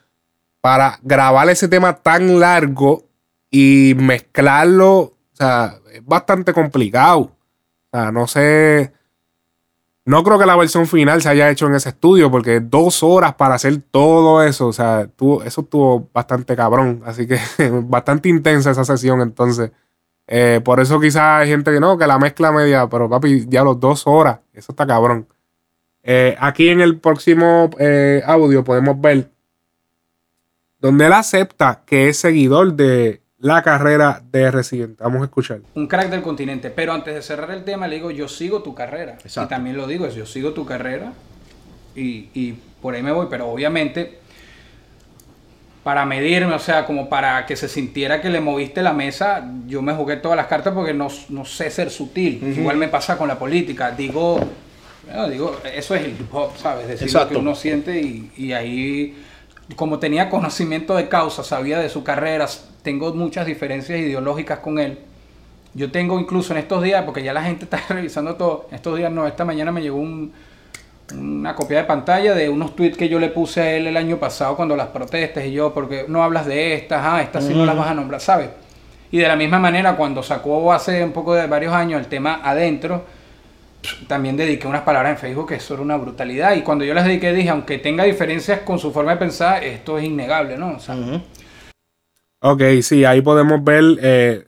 para 0.62 0.99
grabar 1.03 1.49
ese 1.49 1.68
tema 1.68 1.93
tan 1.95 2.39
largo 2.39 3.03
y 3.51 3.93
mezclarlo. 3.97 4.97
O 4.97 5.14
sea, 5.34 5.78
es 5.93 6.03
bastante 6.06 6.53
complicado. 6.53 7.20
O 7.20 7.32
sea, 7.91 8.12
no 8.12 8.28
sé. 8.28 8.91
No 10.06 10.24
creo 10.24 10.38
que 10.38 10.45
la 10.45 10.56
versión 10.56 10.86
final 10.86 11.22
se 11.22 11.30
haya 11.30 11.49
hecho 11.49 11.66
en 11.66 11.74
ese 11.76 11.89
estudio, 11.89 12.30
porque 12.30 12.60
dos 12.60 13.01
horas 13.01 13.34
para 13.36 13.56
hacer 13.56 13.78
todo 13.89 14.43
eso. 14.43 14.68
O 14.68 14.74
sea, 14.74 15.08
tuvo- 15.08 15.43
eso 15.43 15.62
estuvo 15.62 16.10
bastante 16.14 16.56
cabrón. 16.56 17.01
Así 17.06 17.26
que 17.28 17.39
bastante 17.84 18.30
intensa 18.30 18.72
esa 18.72 18.86
sesión, 18.86 19.22
entonces. 19.22 19.72
Eh, 20.28 20.60
por 20.64 20.80
eso 20.80 20.99
quizás 20.99 21.41
hay 21.41 21.47
gente 21.49 21.72
que 21.72 21.80
no, 21.80 21.97
que 21.97 22.08
la 22.08 22.18
mezcla 22.20 22.51
media, 22.51 22.88
pero 22.88 23.10
papi, 23.10 23.45
ya 23.47 23.64
los 23.64 23.80
dos 23.80 24.08
horas, 24.08 24.39
eso 24.53 24.72
está 24.72 24.86
cabrón. 24.88 25.28
Eh, 26.03 26.36
aquí 26.39 26.70
en 26.70 26.82
el 26.82 26.99
próximo 26.99 27.70
eh, 27.80 28.22
audio 28.26 28.64
podemos 28.64 28.99
ver 29.01 29.32
donde 30.80 31.06
él 31.08 31.14
acepta 31.14 31.82
que 31.86 32.10
es 32.10 32.18
seguidor 32.18 32.74
de 32.74 33.22
la 33.46 33.62
carrera 33.62 34.24
de 34.32 34.50
Residente. 34.50 35.04
Vamos 35.04 35.22
a 35.22 35.26
escuchar. 35.26 35.60
Un 35.76 35.86
crack 35.86 36.10
del 36.10 36.24
continente. 36.24 36.72
Pero 36.72 36.93
antes 36.93 37.14
de 37.14 37.22
cerrar 37.22 37.52
el 37.52 37.64
tema, 37.64 37.88
le 37.88 37.98
digo, 37.98 38.10
yo 38.10 38.28
sigo 38.28 38.64
tu 38.64 38.74
carrera. 38.74 39.20
Exacto. 39.24 39.43
Y 39.43 39.48
también 39.48 39.78
lo 39.78 39.86
digo, 39.86 40.08
yo 40.10 40.26
sigo 40.26 40.54
tu 40.54 40.66
carrera. 40.66 41.14
Y, 41.96 42.30
y 42.34 42.56
por 42.82 42.96
ahí 42.96 43.04
me 43.04 43.12
voy. 43.12 43.28
Pero 43.30 43.48
obviamente, 43.48 44.18
para 45.84 46.08
medirme, 46.08 46.56
o 46.56 46.60
sea, 46.60 46.88
como 46.88 47.08
para 47.08 47.46
que 47.46 47.56
se 47.56 47.70
sintiera 47.70 48.20
que 48.20 48.32
le 48.32 48.41
moviste 48.41 48.82
la 48.82 48.93
mesa, 48.93 49.48
yo 49.68 49.84
me 49.84 49.93
jugué 49.93 50.16
todas 50.16 50.36
las 50.36 50.48
cartas 50.48 50.74
porque 50.74 50.96
no, 50.96 51.10
no 51.30 51.46
sé 51.46 51.70
ser 51.70 51.91
sutil. 51.91 52.43
Igual 52.58 52.78
me 52.78 52.88
pasa 52.88 53.16
con 53.16 53.28
la 53.28 53.38
política. 53.38 53.91
Digo, 53.91 54.39
bueno, 55.06 55.30
digo, 55.30 55.56
eso 55.72 55.93
es 55.93 56.04
el 56.04 56.12
hip 56.14 56.34
hop, 56.34 56.58
¿sabes? 56.58 56.88
Decir 56.88 57.14
lo 57.14 57.30
que 57.30 57.38
uno 57.38 57.54
siente 57.54 58.02
y, 58.02 58.32
y 58.38 58.54
ahí, 58.54 59.24
como 59.76 60.00
tenía 60.00 60.32
conocimiento 60.32 60.96
de 60.96 61.10
causa, 61.10 61.43
sabía 61.43 61.78
de 61.78 61.89
su 61.89 62.04
carrera, 62.04 62.48
tengo 62.86 63.14
muchas 63.14 63.46
diferencias 63.46 64.00
ideológicas 64.00 64.60
con 64.60 64.80
él. 64.80 64.98
Yo 65.74 65.92
tengo 65.92 66.18
incluso 66.18 66.54
en 66.54 66.60
estos 66.60 66.82
días, 66.82 67.04
porque 67.04 67.22
ya 67.22 67.34
la 67.34 67.44
gente 67.44 67.66
está 67.70 67.82
revisando 67.90 68.36
todo, 68.36 68.70
estos 68.72 68.98
días 68.98 69.12
no, 69.12 69.28
esta 69.28 69.44
mañana 69.44 69.74
me 69.74 69.82
llegó 69.82 69.98
un- 69.98 70.32
una 71.14 71.54
copia 71.54 71.78
de 71.80 71.84
pantalla 71.84 72.34
de 72.34 72.50
unos 72.50 72.76
tweets 72.76 72.98
que 72.98 73.08
yo 73.10 73.20
le 73.20 73.30
puse 73.30 73.62
a 73.62 73.72
él 73.76 73.86
el 73.88 73.96
año 73.98 74.18
pasado 74.18 74.56
cuando 74.56 74.76
las 74.76 74.88
protestas 74.88 75.46
y 75.46 75.52
yo, 75.52 75.72
porque 75.74 76.06
no 76.08 76.24
hablas 76.24 76.46
de 76.48 76.74
estas, 76.74 77.02
ah, 77.04 77.22
estas 77.22 77.44
sí 77.46 77.54
no 77.54 77.66
las 77.66 77.76
vas 77.78 77.90
a 77.90 77.94
nombrar, 77.94 78.22
¿sabes? 78.22 78.50
Y 79.12 79.20
de 79.20 79.28
la 79.28 79.36
misma 79.36 79.60
manera, 79.60 79.96
cuando 79.96 80.24
sacó 80.24 80.74
hace 80.74 81.04
un 81.04 81.12
poco 81.12 81.36
de 81.36 81.46
varios 81.46 81.74
años 81.74 82.00
el 82.00 82.08
tema 82.08 82.40
adentro, 82.44 83.04
también 84.08 84.36
dediqué 84.36 84.66
unas 84.68 84.82
palabras 84.82 85.12
en 85.12 85.18
Facebook 85.20 85.50
que 85.50 85.56
eso 85.56 85.76
era 85.76 85.84
una 85.84 85.96
brutalidad. 85.96 86.56
Y 86.56 86.62
cuando 86.64 86.84
yo 86.84 86.94
las 86.96 87.06
dediqué 87.06 87.32
dije, 87.34 87.50
aunque 87.50 87.78
tenga 87.78 88.04
diferencias 88.04 88.62
con 88.62 88.80
su 88.80 88.92
forma 88.92 89.12
de 89.12 89.18
pensar, 89.18 89.64
esto 89.64 90.00
es 90.00 90.06
innegable, 90.06 90.58
¿no? 90.58 90.72
O 90.78 90.80
sea, 90.80 90.96
Ok, 92.48 92.62
sí, 92.84 93.04
ahí 93.06 93.22
podemos 93.22 93.64
ver. 93.64 93.84
eh, 94.02 94.48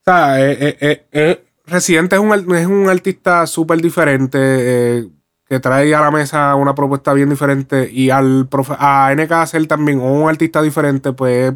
o 0.00 0.04
sea, 0.04 0.40
eh, 0.40 0.76
eh, 0.80 1.06
eh, 1.12 1.44
Residente 1.66 2.16
es 2.16 2.20
un, 2.22 2.54
es 2.54 2.66
un 2.66 2.88
artista 2.88 3.46
súper 3.46 3.80
diferente 3.80 5.08
que 5.46 5.60
trae 5.60 5.94
a 5.94 6.00
la 6.00 6.10
mesa 6.10 6.54
una 6.56 6.74
propuesta 6.74 7.12
bien 7.14 7.30
diferente. 7.30 7.88
Y 7.90 8.10
al 8.10 8.48
profe- 8.48 8.76
a 8.78 9.10
NK 9.12 9.32
hacer 9.42 9.66
también 9.66 10.00
un 10.00 10.28
artista 10.28 10.62
diferente, 10.62 11.12
pues 11.12 11.52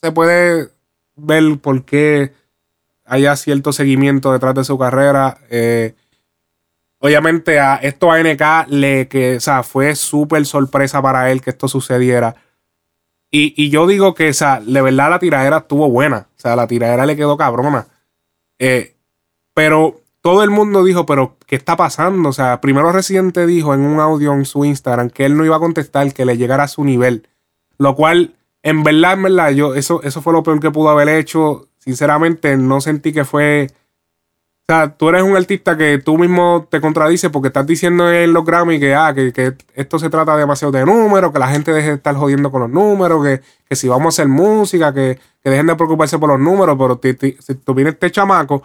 se 0.00 0.12
puede 0.12 0.70
ver 1.16 1.58
por 1.60 1.84
qué 1.84 2.32
haya 3.04 3.36
cierto 3.36 3.72
seguimiento 3.72 4.32
detrás 4.32 4.54
de 4.54 4.64
su 4.64 4.78
carrera. 4.78 5.38
obviamente 6.98 7.60
a 7.60 7.76
esto 7.76 8.10
a 8.10 8.20
NK 8.20 8.66
le 8.68 9.08
que, 9.08 9.36
o 9.36 9.40
sea, 9.40 9.62
fue 9.62 9.94
súper 9.94 10.46
sorpresa 10.46 11.02
para 11.02 11.30
él 11.30 11.40
que 11.40 11.50
esto 11.50 11.68
sucediera. 11.68 12.34
Y, 13.36 13.68
yo 13.68 13.88
digo 13.88 14.14
que, 14.14 14.28
o 14.28 14.32
sea, 14.32 14.60
de 14.60 14.80
verdad 14.80 15.10
la 15.10 15.18
tiradera 15.18 15.56
estuvo 15.56 15.90
buena. 15.90 16.28
O 16.36 16.40
sea, 16.40 16.54
la 16.54 16.68
tiradera 16.68 17.04
le 17.04 17.16
quedó 17.16 17.36
cabrona. 17.36 17.88
Eh, 18.60 18.94
pero 19.54 20.02
todo 20.20 20.44
el 20.44 20.50
mundo 20.50 20.84
dijo, 20.84 21.04
pero 21.04 21.36
¿qué 21.44 21.56
está 21.56 21.76
pasando? 21.76 22.28
O 22.28 22.32
sea, 22.32 22.60
primero 22.60 22.92
Residente 22.92 23.44
dijo 23.44 23.74
en 23.74 23.80
un 23.80 23.98
audio 23.98 24.32
en 24.34 24.44
su 24.44 24.64
Instagram 24.64 25.10
que 25.10 25.24
él 25.24 25.36
no 25.36 25.44
iba 25.44 25.56
a 25.56 25.58
contestar, 25.58 26.14
que 26.14 26.24
le 26.24 26.36
llegara 26.36 26.62
a 26.62 26.68
su 26.68 26.84
nivel. 26.84 27.26
Lo 27.76 27.96
cual, 27.96 28.36
en 28.62 28.84
verdad, 28.84 29.14
en 29.14 29.24
verdad, 29.24 29.50
yo, 29.50 29.74
eso, 29.74 30.00
eso 30.04 30.22
fue 30.22 30.32
lo 30.32 30.44
peor 30.44 30.60
que 30.60 30.70
pudo 30.70 30.90
haber 30.90 31.08
hecho. 31.08 31.66
Sinceramente, 31.78 32.56
no 32.56 32.80
sentí 32.80 33.12
que 33.12 33.24
fue 33.24 33.66
O 34.66 34.72
sea, 34.72 34.96
tú 34.96 35.10
eres 35.10 35.22
un 35.22 35.36
artista 35.36 35.76
que 35.76 35.98
tú 35.98 36.16
mismo 36.16 36.66
te 36.70 36.80
contradices 36.80 37.30
porque 37.30 37.48
estás 37.48 37.66
diciendo 37.66 38.10
en 38.10 38.32
los 38.32 38.46
Grammy 38.46 38.80
que, 38.80 38.94
ah, 38.94 39.12
que, 39.14 39.30
que 39.30 39.54
esto 39.74 39.98
se 39.98 40.08
trata 40.08 40.34
demasiado 40.38 40.72
de 40.72 40.86
números, 40.86 41.32
que 41.32 41.38
la 41.38 41.48
gente 41.48 41.70
deje 41.70 41.88
de 41.88 41.94
estar 41.96 42.14
jodiendo 42.14 42.50
con 42.50 42.62
los 42.62 42.70
números, 42.70 43.22
que, 43.22 43.42
que 43.68 43.76
si 43.76 43.88
vamos 43.88 44.06
a 44.06 44.08
hacer 44.22 44.28
música, 44.28 44.94
que, 44.94 45.18
que 45.42 45.50
dejen 45.50 45.66
de 45.66 45.76
preocuparse 45.76 46.18
por 46.18 46.30
los 46.30 46.40
números, 46.40 46.76
pero 46.78 46.96
ti- 46.96 47.12
ti- 47.12 47.36
si 47.40 47.56
tú 47.56 47.74
vienes 47.74 47.92
este 47.92 48.10
chamaco, 48.10 48.62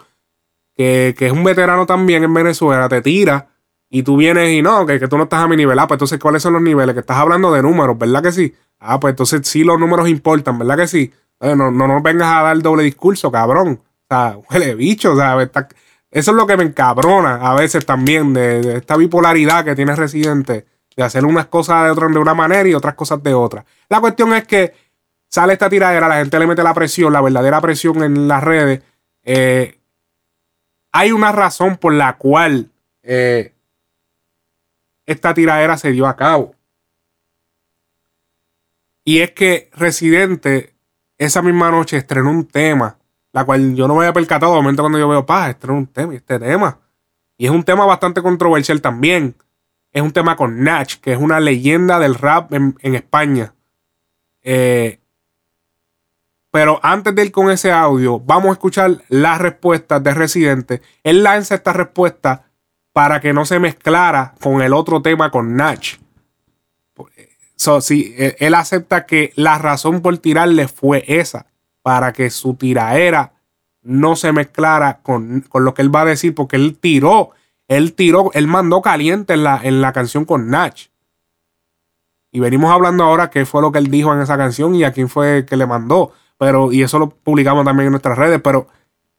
que, 0.77 1.13
que 1.17 1.25
es 1.27 1.33
un 1.33 1.43
veterano 1.43 1.85
también 1.85 2.23
en 2.23 2.33
Venezuela, 2.33 2.87
te 2.87 3.01
tira 3.01 3.49
y 3.89 4.03
tú 4.03 4.15
vienes 4.15 4.51
y 4.51 4.61
no, 4.61 4.85
que, 4.85 5.01
que 5.01 5.09
tú 5.09 5.17
no 5.17 5.23
estás 5.23 5.41
a 5.43 5.47
mi 5.49 5.57
nivel. 5.57 5.77
Ah, 5.79 5.87
pues 5.87 5.97
entonces, 5.97 6.17
¿cuáles 6.17 6.41
son 6.41 6.53
los 6.53 6.61
niveles? 6.61 6.93
Que 6.93 7.01
estás 7.01 7.17
hablando 7.17 7.51
de 7.51 7.61
números, 7.61 7.97
¿verdad 7.97 8.23
que 8.23 8.31
sí? 8.31 8.55
Ah, 8.79 9.01
pues 9.01 9.11
entonces 9.11 9.41
sí 9.45 9.65
los 9.65 9.77
números 9.77 10.07
importan, 10.07 10.57
¿verdad 10.59 10.77
que 10.77 10.87
sí? 10.87 11.11
No, 11.41 11.55
no 11.71 11.87
nos 11.89 12.01
vengas 12.01 12.31
a 12.33 12.43
dar 12.43 12.61
doble 12.61 12.83
discurso, 12.83 13.29
cabrón. 13.29 13.81
O 14.09 14.15
sea, 14.15 14.37
huele 14.49 14.75
bicho, 14.75 15.11
o 15.11 15.15
sea, 15.17 15.41
está- 15.41 15.67
eso 16.11 16.31
es 16.31 16.37
lo 16.37 16.47
que 16.47 16.57
me 16.57 16.63
encabrona 16.63 17.35
a 17.35 17.55
veces 17.55 17.85
también 17.85 18.33
de, 18.33 18.77
esta 18.77 18.97
bipolaridad 18.97 19.63
que 19.63 19.75
tiene 19.75 19.95
Residente, 19.95 20.65
de 20.95 21.03
hacer 21.03 21.25
unas 21.25 21.47
cosas 21.47 21.85
de, 21.85 21.91
otra, 21.91 22.07
de 22.07 22.19
una 22.19 22.33
manera 22.33 22.67
y 22.67 22.73
otras 22.73 22.95
cosas 22.95 23.21
de 23.23 23.33
otra. 23.33 23.65
La 23.89 24.01
cuestión 24.01 24.33
es 24.33 24.45
que 24.45 24.73
sale 25.27 25.53
esta 25.53 25.69
tiradera, 25.69 26.07
la 26.07 26.17
gente 26.17 26.39
le 26.39 26.47
mete 26.47 26.63
la 26.63 26.73
presión, 26.73 27.13
la 27.13 27.21
verdadera 27.21 27.61
presión 27.61 28.03
en 28.03 28.27
las 28.27 28.43
redes. 28.43 28.81
Eh, 29.23 29.79
hay 30.91 31.11
una 31.11 31.31
razón 31.31 31.77
por 31.77 31.93
la 31.93 32.17
cual 32.17 32.71
eh, 33.03 33.53
esta 35.05 35.33
tiradera 35.33 35.77
se 35.77 35.91
dio 35.91 36.07
a 36.07 36.15
cabo. 36.15 36.55
Y 39.03 39.21
es 39.21 39.31
que 39.31 39.69
Residente 39.73 40.75
esa 41.17 41.41
misma 41.41 41.71
noche 41.71 41.97
estrenó 41.97 42.29
un 42.29 42.45
tema, 42.45 42.98
la 43.39 43.45
cual 43.45 43.73
yo 43.73 43.87
no 43.87 43.95
me 43.95 44.01
había 44.01 44.11
percatado 44.11 44.51
de 44.51 44.57
momento 44.57 44.83
cuando 44.83 44.99
yo 44.99 45.07
veo, 45.07 45.25
pa, 45.25 45.49
estrenó 45.49 45.77
un 45.77 45.87
tema, 45.87 46.13
este 46.13 46.37
tema. 46.39 46.77
Y 47.37 47.45
es 47.45 47.51
un 47.51 47.63
tema 47.63 47.85
bastante 47.85 48.21
controversial 48.21 48.81
también. 48.81 49.33
Es 49.93 50.01
un 50.01 50.11
tema 50.11 50.35
con 50.35 50.61
Nach, 50.61 50.95
que 50.95 51.13
es 51.13 51.17
una 51.17 51.39
leyenda 51.39 51.99
del 51.99 52.15
rap 52.15 52.51
en, 52.53 52.75
España. 52.81 53.53
Eh, 54.41 54.99
pero 56.51 56.81
antes 56.83 57.15
de 57.15 57.23
ir 57.23 57.31
con 57.31 57.49
ese 57.49 57.71
audio, 57.71 58.19
vamos 58.19 58.49
a 58.49 58.51
escuchar 58.51 58.97
las 59.07 59.39
respuestas 59.39 60.03
de 60.03 60.13
Residente. 60.13 60.81
Él 61.05 61.23
lanza 61.23 61.55
esta 61.55 61.71
respuesta 61.71 62.43
para 62.91 63.21
que 63.21 63.31
no 63.31 63.45
se 63.45 63.57
mezclara 63.59 64.33
con 64.41 64.61
el 64.61 64.73
otro 64.73 65.01
tema 65.01 65.31
con 65.31 65.55
Nach. 65.55 65.97
So, 67.55 67.79
él, 67.89 68.35
él 68.37 68.53
acepta 68.53 69.05
que 69.05 69.31
la 69.35 69.57
razón 69.57 70.01
por 70.01 70.17
tirarle 70.17 70.67
fue 70.67 71.05
esa, 71.07 71.45
para 71.89 72.13
que 72.13 72.29
su 72.29 72.53
tiraera 72.53 73.33
no 73.81 74.15
se 74.15 74.31
mezclara 74.31 74.99
con, 75.01 75.41
con 75.49 75.65
lo 75.65 75.73
que 75.73 75.81
él 75.81 75.93
va 75.93 76.01
a 76.01 76.05
decir, 76.05 76.35
porque 76.35 76.55
él 76.55 76.77
tiró, 76.77 77.31
él 77.67 77.95
tiró, 77.95 78.29
él 78.35 78.45
mandó 78.45 78.83
caliente 78.83 79.33
en 79.33 79.43
la, 79.43 79.59
en 79.63 79.81
la 79.81 79.91
canción 79.91 80.23
con 80.23 80.51
Nach. 80.51 80.79
Y 82.31 82.41
venimos 82.41 82.69
hablando 82.69 83.03
ahora 83.03 83.31
qué 83.31 83.43
fue 83.43 83.63
lo 83.63 83.71
que 83.71 83.79
él 83.79 83.89
dijo 83.89 84.13
en 84.13 84.21
esa 84.21 84.37
canción 84.37 84.75
y 84.75 84.83
a 84.83 84.93
quién 84.93 85.09
fue 85.09 85.47
que 85.47 85.57
le 85.57 85.65
mandó. 85.65 86.13
Pero, 86.37 86.71
y 86.71 86.83
eso 86.83 86.99
lo 86.99 87.09
publicamos 87.09 87.65
también 87.65 87.87
en 87.87 87.93
nuestras 87.93 88.19
redes. 88.19 88.39
Pero 88.39 88.67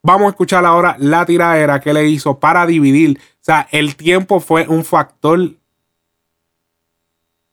vamos 0.01 0.27
a 0.27 0.31
escuchar 0.31 0.65
ahora 0.65 0.95
la 1.01 1.27
tiradera 1.27 1.81
que 1.81 1.93
le 1.93 2.07
hizo 2.07 2.39
para 2.39 2.67
dividir. 2.67 3.19
O 3.19 3.39
sea, 3.41 3.67
el 3.73 3.97
tiempo 3.97 4.39
fue 4.39 4.69
un 4.69 4.85
factor 4.85 5.41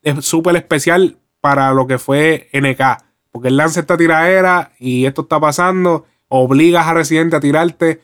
es 0.03 0.23
súper 0.23 0.57
especial 0.57 1.17
para 1.41 1.73
lo 1.73 1.87
que 1.87 1.97
fue 1.97 2.51
NK. 2.53 3.06
Porque 3.37 3.49
él 3.49 3.57
lanza 3.57 3.81
esta 3.81 3.97
tiradera 3.97 4.71
y 4.79 5.05
esto 5.05 5.21
está 5.21 5.39
pasando. 5.39 6.07
Obligas 6.27 6.87
a 6.87 6.95
Residente 6.95 7.35
a 7.35 7.39
tirarte. 7.39 8.01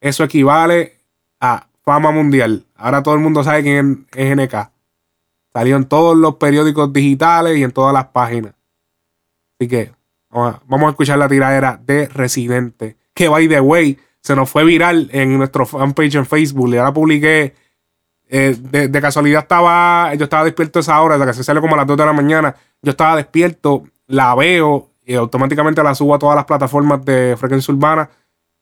Eso 0.00 0.24
equivale 0.24 0.96
a 1.38 1.66
fama 1.84 2.12
mundial. 2.12 2.64
Ahora 2.76 3.02
todo 3.02 3.12
el 3.12 3.20
mundo 3.20 3.44
sabe 3.44 3.62
quién 3.62 4.06
es 4.16 4.34
NK. 4.34 4.70
Salió 5.52 5.76
en 5.76 5.84
todos 5.84 6.16
los 6.16 6.36
periódicos 6.36 6.94
digitales 6.94 7.58
y 7.58 7.62
en 7.62 7.72
todas 7.72 7.92
las 7.92 8.06
páginas. 8.06 8.54
Así 9.58 9.68
que 9.68 9.92
vamos 10.30 10.86
a, 10.86 10.88
escuchar 10.88 11.18
la 11.18 11.28
tiradera 11.28 11.78
de 11.84 12.08
Residente. 12.08 12.96
Que 13.12 13.28
by 13.28 13.48
the 13.48 13.60
way, 13.60 13.98
se 14.22 14.34
nos 14.34 14.48
fue 14.48 14.64
viral 14.64 15.10
en 15.12 15.36
nuestro 15.36 15.66
fanpage 15.66 16.14
en 16.14 16.24
Facebook. 16.24 16.70
Le 16.70 16.78
la 16.78 16.90
publiqué. 16.90 17.54
eh, 18.30 18.56
de, 18.58 19.00
casualidad 19.02 19.42
estaba. 19.42 20.14
Yo 20.14 20.24
estaba 20.24 20.44
despierto 20.44 20.78
a 20.78 20.80
esa 20.80 21.02
hora. 21.02 21.18
La 21.18 21.26
que 21.26 21.34
se 21.34 21.44
sale 21.44 21.60
como 21.60 21.74
a 21.74 21.76
las 21.76 21.86
2 21.86 21.98
de 21.98 22.06
la 22.06 22.14
mañana. 22.14 22.56
Yo 22.80 22.92
estaba 22.92 23.16
despierto. 23.16 23.84
La 24.10 24.34
veo. 24.34 24.90
Y 25.04 25.14
automáticamente 25.14 25.82
la 25.82 25.94
subo 25.94 26.14
a 26.14 26.18
todas 26.18 26.36
las 26.36 26.44
plataformas 26.44 27.04
de 27.04 27.36
frecuencia 27.38 27.72
urbana. 27.72 28.10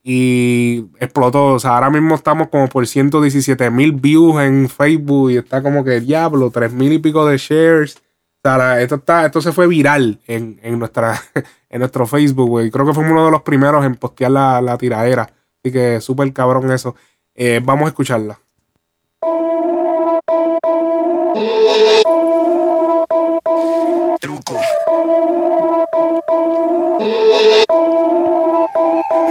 Y 0.02 0.86
explotó. 1.00 1.54
O 1.54 1.58
sea, 1.58 1.74
ahora 1.74 1.90
mismo 1.90 2.14
estamos 2.14 2.48
como 2.48 2.68
por 2.68 2.86
117 2.86 3.70
mil 3.70 3.92
views 3.92 4.40
en 4.42 4.68
Facebook. 4.68 5.30
Y 5.30 5.38
está 5.38 5.62
como 5.62 5.84
que 5.84 6.00
diablo, 6.00 6.50
3 6.50 6.72
mil 6.72 6.92
y 6.92 6.98
pico 6.98 7.26
de 7.26 7.38
shares. 7.38 7.96
O 7.96 8.40
sea, 8.42 8.80
esto, 8.80 8.96
está, 8.96 9.26
esto 9.26 9.40
se 9.40 9.52
fue 9.52 9.66
viral 9.66 10.20
en, 10.26 10.60
en 10.62 10.78
nuestra, 10.78 11.20
en 11.70 11.78
nuestro 11.80 12.06
Facebook, 12.06 12.48
güey. 12.48 12.70
Creo 12.70 12.86
que 12.86 12.94
fuimos 12.94 13.12
uno 13.12 13.24
de 13.24 13.30
los 13.32 13.42
primeros 13.42 13.84
en 13.84 13.96
postear 13.96 14.30
la, 14.30 14.60
la 14.60 14.78
tiradera. 14.78 15.22
Así 15.62 15.72
que 15.72 16.00
súper 16.00 16.32
cabrón 16.32 16.70
eso. 16.70 16.94
Eh, 17.34 17.60
vamos 17.64 17.86
a 17.86 17.88
escucharla. 17.88 18.38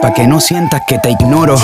Pa' 0.02 0.14
que 0.14 0.26
no 0.26 0.40
sientas 0.40 0.84
que 0.88 1.00
te 1.00 1.12
ignoro. 1.12 1.58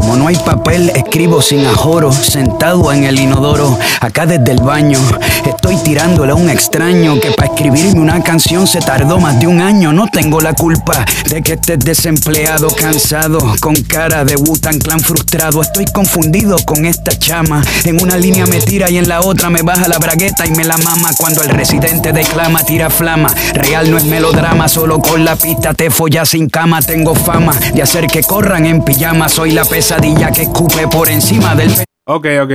Como 0.00 0.16
no 0.16 0.28
hay 0.28 0.36
papel, 0.36 0.90
escribo 0.96 1.42
sin 1.42 1.66
ajoro. 1.66 2.10
Sentado 2.10 2.90
en 2.90 3.04
el 3.04 3.20
inodoro, 3.20 3.78
acá 4.00 4.24
desde 4.24 4.52
el 4.52 4.60
baño. 4.62 4.98
Estoy 5.44 5.76
tirándole 5.76 6.32
a 6.32 6.36
un 6.36 6.48
extraño 6.48 7.20
que 7.20 7.32
pa' 7.32 7.44
escribirme 7.44 8.00
una 8.00 8.22
canción 8.22 8.66
se 8.66 8.80
tardó 8.80 9.18
más 9.18 9.38
de 9.38 9.46
un 9.46 9.60
año. 9.60 9.92
No 9.92 10.06
tengo 10.10 10.40
la 10.40 10.54
culpa 10.54 11.04
de 11.28 11.42
que 11.42 11.52
estés 11.52 11.80
desempleado, 11.80 12.68
cansado, 12.74 13.40
con 13.60 13.74
cara 13.74 14.24
de 14.24 14.36
Wutan 14.36 14.78
Clan 14.78 15.00
frustrado. 15.00 15.60
Estoy 15.60 15.84
confundido 15.84 16.56
con 16.64 16.86
esta 16.86 17.18
chama. 17.18 17.62
En 17.84 18.00
una 18.02 18.16
línea 18.16 18.46
me 18.46 18.58
tira 18.60 18.88
y 18.88 18.96
en 18.96 19.06
la 19.06 19.20
otra 19.20 19.50
me 19.50 19.60
baja 19.60 19.86
la 19.86 19.98
bragueta 19.98 20.46
y 20.46 20.50
me 20.52 20.64
la 20.64 20.78
mama. 20.78 21.10
Cuando 21.18 21.42
el 21.42 21.50
residente 21.50 22.14
declama, 22.14 22.64
tira 22.64 22.88
flama. 22.88 23.28
Real 23.52 23.90
no 23.90 23.98
es 23.98 24.04
melodrama, 24.04 24.66
solo 24.66 24.98
con 25.00 25.26
la 25.26 25.36
pista 25.36 25.74
te 25.74 25.90
follas 25.90 26.30
sin 26.30 26.48
cama. 26.48 26.80
Tengo 26.80 27.14
fama 27.14 27.52
de 27.74 27.82
hacer 27.82 28.06
que 28.06 28.22
corran 28.22 28.64
en 28.64 28.82
pijama. 28.82 29.28
Soy 29.28 29.50
la 29.50 29.66
pesadilla 29.90 30.30
que 30.30 30.42
escupe 30.42 30.86
por 30.86 31.08
encima 31.08 31.56
del. 31.56 31.72
Ok, 32.04 32.26
ok. 32.44 32.52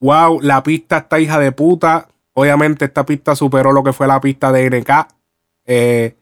Wow, 0.00 0.42
la 0.42 0.62
pista 0.62 0.98
está 0.98 1.18
hija 1.18 1.38
de 1.38 1.50
puta. 1.50 2.06
Obviamente 2.34 2.84
esta 2.84 3.06
pista 3.06 3.34
superó 3.34 3.72
lo 3.72 3.82
que 3.82 3.94
fue 3.94 4.06
la 4.06 4.20
pista 4.20 4.52
de 4.52 4.68
NK. 4.68 4.90
Eh, 5.64 6.16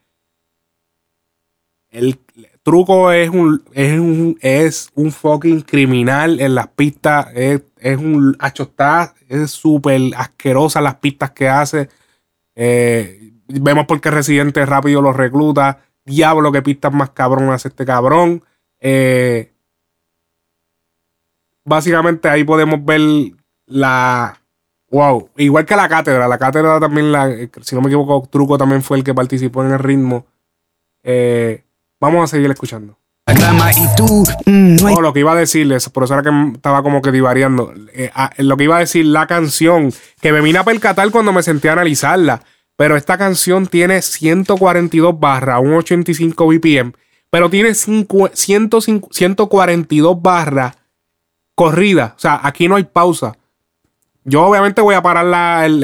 el 1.90 2.20
truco 2.62 3.10
es 3.10 3.30
un, 3.30 3.64
es 3.72 3.98
un, 3.98 4.38
es 4.40 4.90
un 4.94 5.10
fucking 5.10 5.62
criminal 5.62 6.40
en 6.40 6.54
las 6.54 6.68
pistas. 6.68 7.26
Es, 7.34 7.62
es 7.80 7.96
un 7.98 8.36
hacho, 8.38 8.62
está, 8.62 9.12
es 9.28 9.50
súper 9.50 10.00
asquerosa 10.16 10.80
las 10.80 10.94
pistas 10.96 11.32
que 11.32 11.48
hace. 11.48 11.88
Eh, 12.54 13.32
vemos 13.48 13.86
por 13.86 14.00
qué 14.00 14.12
Residente 14.12 14.64
rápido 14.64 15.02
lo 15.02 15.12
recluta. 15.12 15.80
Diablo, 16.04 16.52
qué 16.52 16.62
pistas 16.62 16.92
más 16.92 17.10
cabrón 17.10 17.50
hace 17.50 17.68
este 17.68 17.84
cabrón. 17.84 18.44
Eh, 18.78 19.53
básicamente 21.64 22.28
ahí 22.28 22.44
podemos 22.44 22.84
ver 22.84 23.00
la. 23.66 24.40
Wow, 24.90 25.30
igual 25.36 25.64
que 25.66 25.74
la 25.76 25.88
cátedra. 25.88 26.28
La 26.28 26.38
cátedra 26.38 26.78
también, 26.78 27.10
la, 27.10 27.28
si 27.62 27.74
no 27.74 27.80
me 27.80 27.88
equivoco, 27.88 28.28
Truco 28.30 28.56
también 28.58 28.82
fue 28.82 28.98
el 28.98 29.04
que 29.04 29.14
participó 29.14 29.64
en 29.64 29.72
el 29.72 29.78
ritmo. 29.78 30.26
Eh, 31.02 31.64
vamos 32.00 32.24
a 32.24 32.26
seguir 32.36 32.50
escuchando. 32.50 32.96
Aclama 33.26 33.72
y 33.72 33.86
tú, 33.96 34.22
mm, 34.46 34.76
no 34.76 34.90
No, 34.90 35.00
lo 35.00 35.12
que 35.14 35.20
iba 35.20 35.32
a 35.32 35.36
decirles, 35.36 35.88
por 35.88 36.04
eso 36.04 36.12
era 36.14 36.22
que 36.22 36.52
estaba 36.54 36.82
como 36.82 37.00
que 37.02 37.10
divariando. 37.10 37.72
Eh, 37.94 38.10
ah, 38.14 38.30
lo 38.38 38.56
que 38.56 38.64
iba 38.64 38.76
a 38.76 38.80
decir, 38.80 39.06
la 39.06 39.26
canción, 39.26 39.92
que 40.20 40.30
me 40.30 40.42
vine 40.42 40.58
a 40.58 40.64
percatar 40.64 41.10
cuando 41.10 41.32
me 41.32 41.42
senté 41.42 41.70
a 41.70 41.72
analizarla. 41.72 42.42
Pero 42.76 42.96
esta 42.96 43.16
canción 43.16 43.66
tiene 43.66 44.02
142 44.02 45.18
barras, 45.18 45.60
un 45.62 45.72
85 45.74 46.46
BPM, 46.48 46.92
pero 47.30 47.48
tiene 47.48 47.70
cincu- 47.70 48.30
105 48.34 49.08
142 49.12 50.20
barras 50.20 50.76
corridas. 51.54 52.12
O 52.16 52.18
sea, 52.18 52.40
aquí 52.42 52.68
no 52.68 52.76
hay 52.76 52.84
pausa. 52.84 53.36
Yo 54.24 54.44
obviamente 54.46 54.80
voy 54.80 54.94
a 54.94 55.02
parar 55.02 55.24
la, 55.26 55.66
el- 55.66 55.80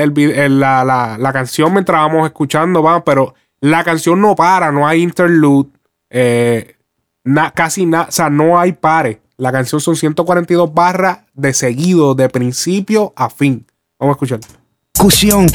la, 0.60 0.84
la- 0.84 1.16
la 1.18 1.32
canción 1.32 1.72
mientras 1.72 2.00
vamos 2.00 2.26
escuchando, 2.26 2.82
va, 2.82 3.04
pero 3.04 3.34
la 3.60 3.84
canción 3.84 4.20
no 4.20 4.34
para, 4.34 4.72
no 4.72 4.86
hay 4.86 5.02
interlude. 5.02 5.68
eh, 6.10 6.76
na- 7.24 7.50
casi 7.52 7.84
nada, 7.86 8.06
o 8.08 8.12
sea, 8.12 8.30
no 8.30 8.58
hay 8.58 8.72
pares. 8.72 9.18
La 9.36 9.52
canción 9.52 9.80
son 9.80 9.94
142 9.96 10.72
barras 10.74 11.20
de 11.34 11.52
seguido, 11.54 12.14
de 12.14 12.28
principio 12.28 13.12
a 13.16 13.30
fin. 13.30 13.66
Vamos 13.98 14.14
a 14.14 14.16
escuchar. 14.16 14.40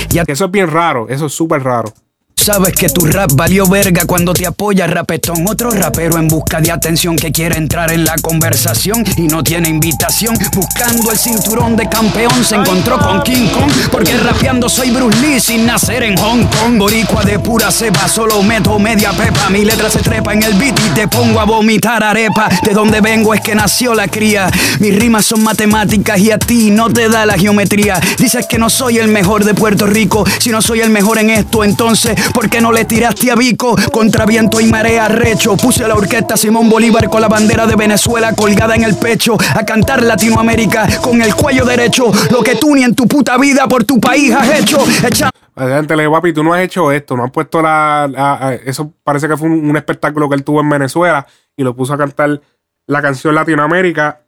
Ya 0.10 0.24
Que 0.26 0.32
eso 0.32 0.46
es 0.46 0.52
bien 0.52 0.70
raro, 0.72 1.08
eso 1.10 1.26
es 1.26 1.34
súper 1.34 1.64
raro. 1.64 1.92
Sabes 2.36 2.76
que 2.76 2.90
tu 2.90 3.04
rap 3.06 3.32
valió 3.34 3.66
verga 3.66 4.06
cuando 4.06 4.32
te 4.32 4.46
apoya 4.46 4.86
rapetón. 4.86 5.48
Otro 5.48 5.72
rapero 5.72 6.20
en 6.20 6.28
busca 6.28 6.62
de 6.62 6.72
atención 6.72 7.16
que 7.16 7.32
quiere 7.32 7.58
entrar 7.58 7.92
en 7.92 8.06
la 8.06 8.16
conversación 8.22 9.04
y 9.18 9.24
no 9.24 9.44
tiene 9.44 9.70
invitación. 9.70 10.38
Buscando 10.54 11.12
el 11.12 11.18
cinturón 11.18 11.76
de 11.76 11.90
campeón 11.90 12.46
se 12.46 12.54
encontró 12.56 13.00
con 13.00 13.24
King 13.24 13.48
Kong. 13.48 13.72
Porque 13.92 14.16
rapeando 14.18 14.70
soy 14.70 14.92
Bruce 14.92 15.18
Lee 15.22 15.40
sin 15.40 15.66
nacer 15.66 16.04
en 16.04 16.16
Hong 16.18 16.44
Kong. 16.44 16.78
Boricua 16.78 17.24
de 17.24 17.40
pura 17.40 17.72
cepa, 17.72 18.08
solo 18.08 18.44
meto 18.44 18.78
media 18.78 19.12
pepa. 19.14 19.50
Mi 19.50 19.66
letra 19.66 19.90
se 19.90 20.00
trepa 20.00 20.34
en 20.34 20.44
el 20.44 20.54
beat 20.54 20.80
y 20.80 20.90
te 20.90 21.08
pongo 21.08 21.40
a 21.40 21.46
vomitar 21.46 22.04
arepa. 22.04 22.48
De 22.62 22.74
donde 22.74 23.02
vengo 23.02 23.34
es 23.34 23.42
que 23.42 23.56
nació 23.56 23.96
la 23.96 24.08
cría. 24.08 24.52
Mis 24.80 24.96
rimas 24.96 25.26
son 25.26 25.42
matemáticas 25.42 26.20
y 26.20 26.30
a 26.30 26.38
ti 26.38 26.70
no 26.70 26.92
te 26.92 27.10
da 27.10 27.26
la 27.26 27.40
geometría. 27.40 28.00
Dices 28.20 28.46
que 28.46 28.60
no 28.60 28.70
soy 28.70 29.00
el 29.00 29.08
mejor 29.08 29.46
de 29.46 29.56
Puerto 29.56 29.88
Rico. 29.88 30.26
Si 30.40 30.52
no 30.52 30.62
soy 30.62 30.82
el 30.82 30.92
mejor 30.92 31.18
en 31.18 31.32
esto, 31.32 31.64
entonces 31.64 32.16
¿Por 32.34 32.50
qué 32.50 32.62
no 32.62 32.72
le 32.72 32.86
tiraste 32.86 33.32
a 33.32 33.36
Vico? 33.36 33.76
Contra 33.92 34.26
viento 34.26 34.60
y 34.60 34.66
marea 34.68 35.08
recho. 35.08 35.56
Puse 35.58 35.88
la 35.88 35.96
orquesta 35.96 36.38
Simón 36.38 36.70
Bolívar 36.70 37.10
con 37.10 37.22
la 37.22 37.28
bandera 37.28 37.66
de 37.66 37.76
Venezuela 37.76 38.34
colgada 38.34 38.76
en 38.76 38.84
el 38.84 38.96
pecho. 38.96 39.38
A 39.56 39.66
cantar 39.66 40.04
Latinoamérica 40.04 40.88
con 41.02 41.22
el 41.22 41.34
cuello 41.36 41.66
derecho. 41.66 42.12
Lo 42.32 42.42
que 42.44 42.56
tú 42.56 42.76
ni 42.76 42.84
en 42.84 42.96
tu 42.96 43.08
puta 43.08 43.38
vida 43.38 43.68
por 43.68 43.84
tu 43.84 44.00
país 44.00 44.34
has 44.34 44.60
hecho. 44.60 44.78
Echa- 45.08 45.30
La 45.56 45.78
gente 45.78 45.96
le 45.96 46.06
tú 46.34 46.44
no 46.44 46.54
has 46.54 46.62
hecho 46.62 46.92
esto, 46.92 47.16
no 47.16 47.24
has 47.24 47.32
puesto 47.32 47.62
la, 47.62 48.60
Eso 48.66 48.92
parece 49.04 49.28
que 49.28 49.38
fue 49.38 49.48
un, 49.48 49.70
un 49.70 49.78
espectáculo 49.78 50.28
que 50.28 50.36
él 50.36 50.44
tuvo 50.44 50.60
en 50.62 50.70
Venezuela 50.70 51.26
y 51.56 51.64
lo 51.64 51.76
puso 51.76 51.94
a 51.94 51.98
cantar 51.98 52.42
la 52.88 53.02
canción 53.02 53.34
Latinoamérica. 53.36 54.22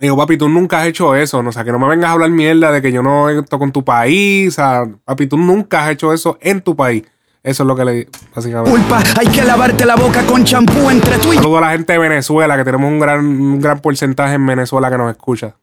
Digo, 0.00 0.16
papi, 0.16 0.36
tú 0.38 0.48
nunca 0.48 0.80
has 0.80 0.86
hecho 0.86 1.16
eso, 1.16 1.42
¿no? 1.42 1.48
o 1.48 1.52
sea, 1.52 1.64
que 1.64 1.72
no 1.72 1.78
me 1.80 1.88
vengas 1.88 2.10
a 2.10 2.12
hablar 2.12 2.30
mierda 2.30 2.70
de 2.70 2.80
que 2.80 2.92
yo 2.92 3.02
no 3.02 3.28
esto 3.30 3.58
con 3.58 3.72
tu 3.72 3.84
país, 3.84 4.48
o 4.48 4.52
sea, 4.52 4.84
papi, 5.04 5.26
tú 5.26 5.36
nunca 5.36 5.84
has 5.84 5.90
hecho 5.90 6.12
eso 6.12 6.38
en 6.40 6.60
tu 6.60 6.76
país. 6.76 7.02
Eso 7.42 7.62
es 7.62 7.66
lo 7.66 7.74
que 7.74 7.84
le 7.84 8.08
básicamente. 8.34 8.70
Culpa, 8.70 9.02
hay 9.18 9.26
que 9.28 9.42
lavarte 9.42 9.86
la 9.86 9.96
boca 9.96 10.24
con 10.24 10.44
champú 10.44 10.90
entre 10.90 11.18
tú 11.18 11.32
y 11.32 11.36
Saludo 11.36 11.58
a 11.58 11.62
la 11.62 11.70
gente 11.70 11.94
de 11.94 11.98
Venezuela, 11.98 12.56
que 12.56 12.64
tenemos 12.64 12.88
un 12.90 13.00
gran, 13.00 13.24
un 13.24 13.60
gran 13.60 13.80
porcentaje 13.80 14.34
en 14.34 14.46
Venezuela 14.46 14.90
que 14.90 14.98
nos 14.98 15.10
escucha. 15.10 15.54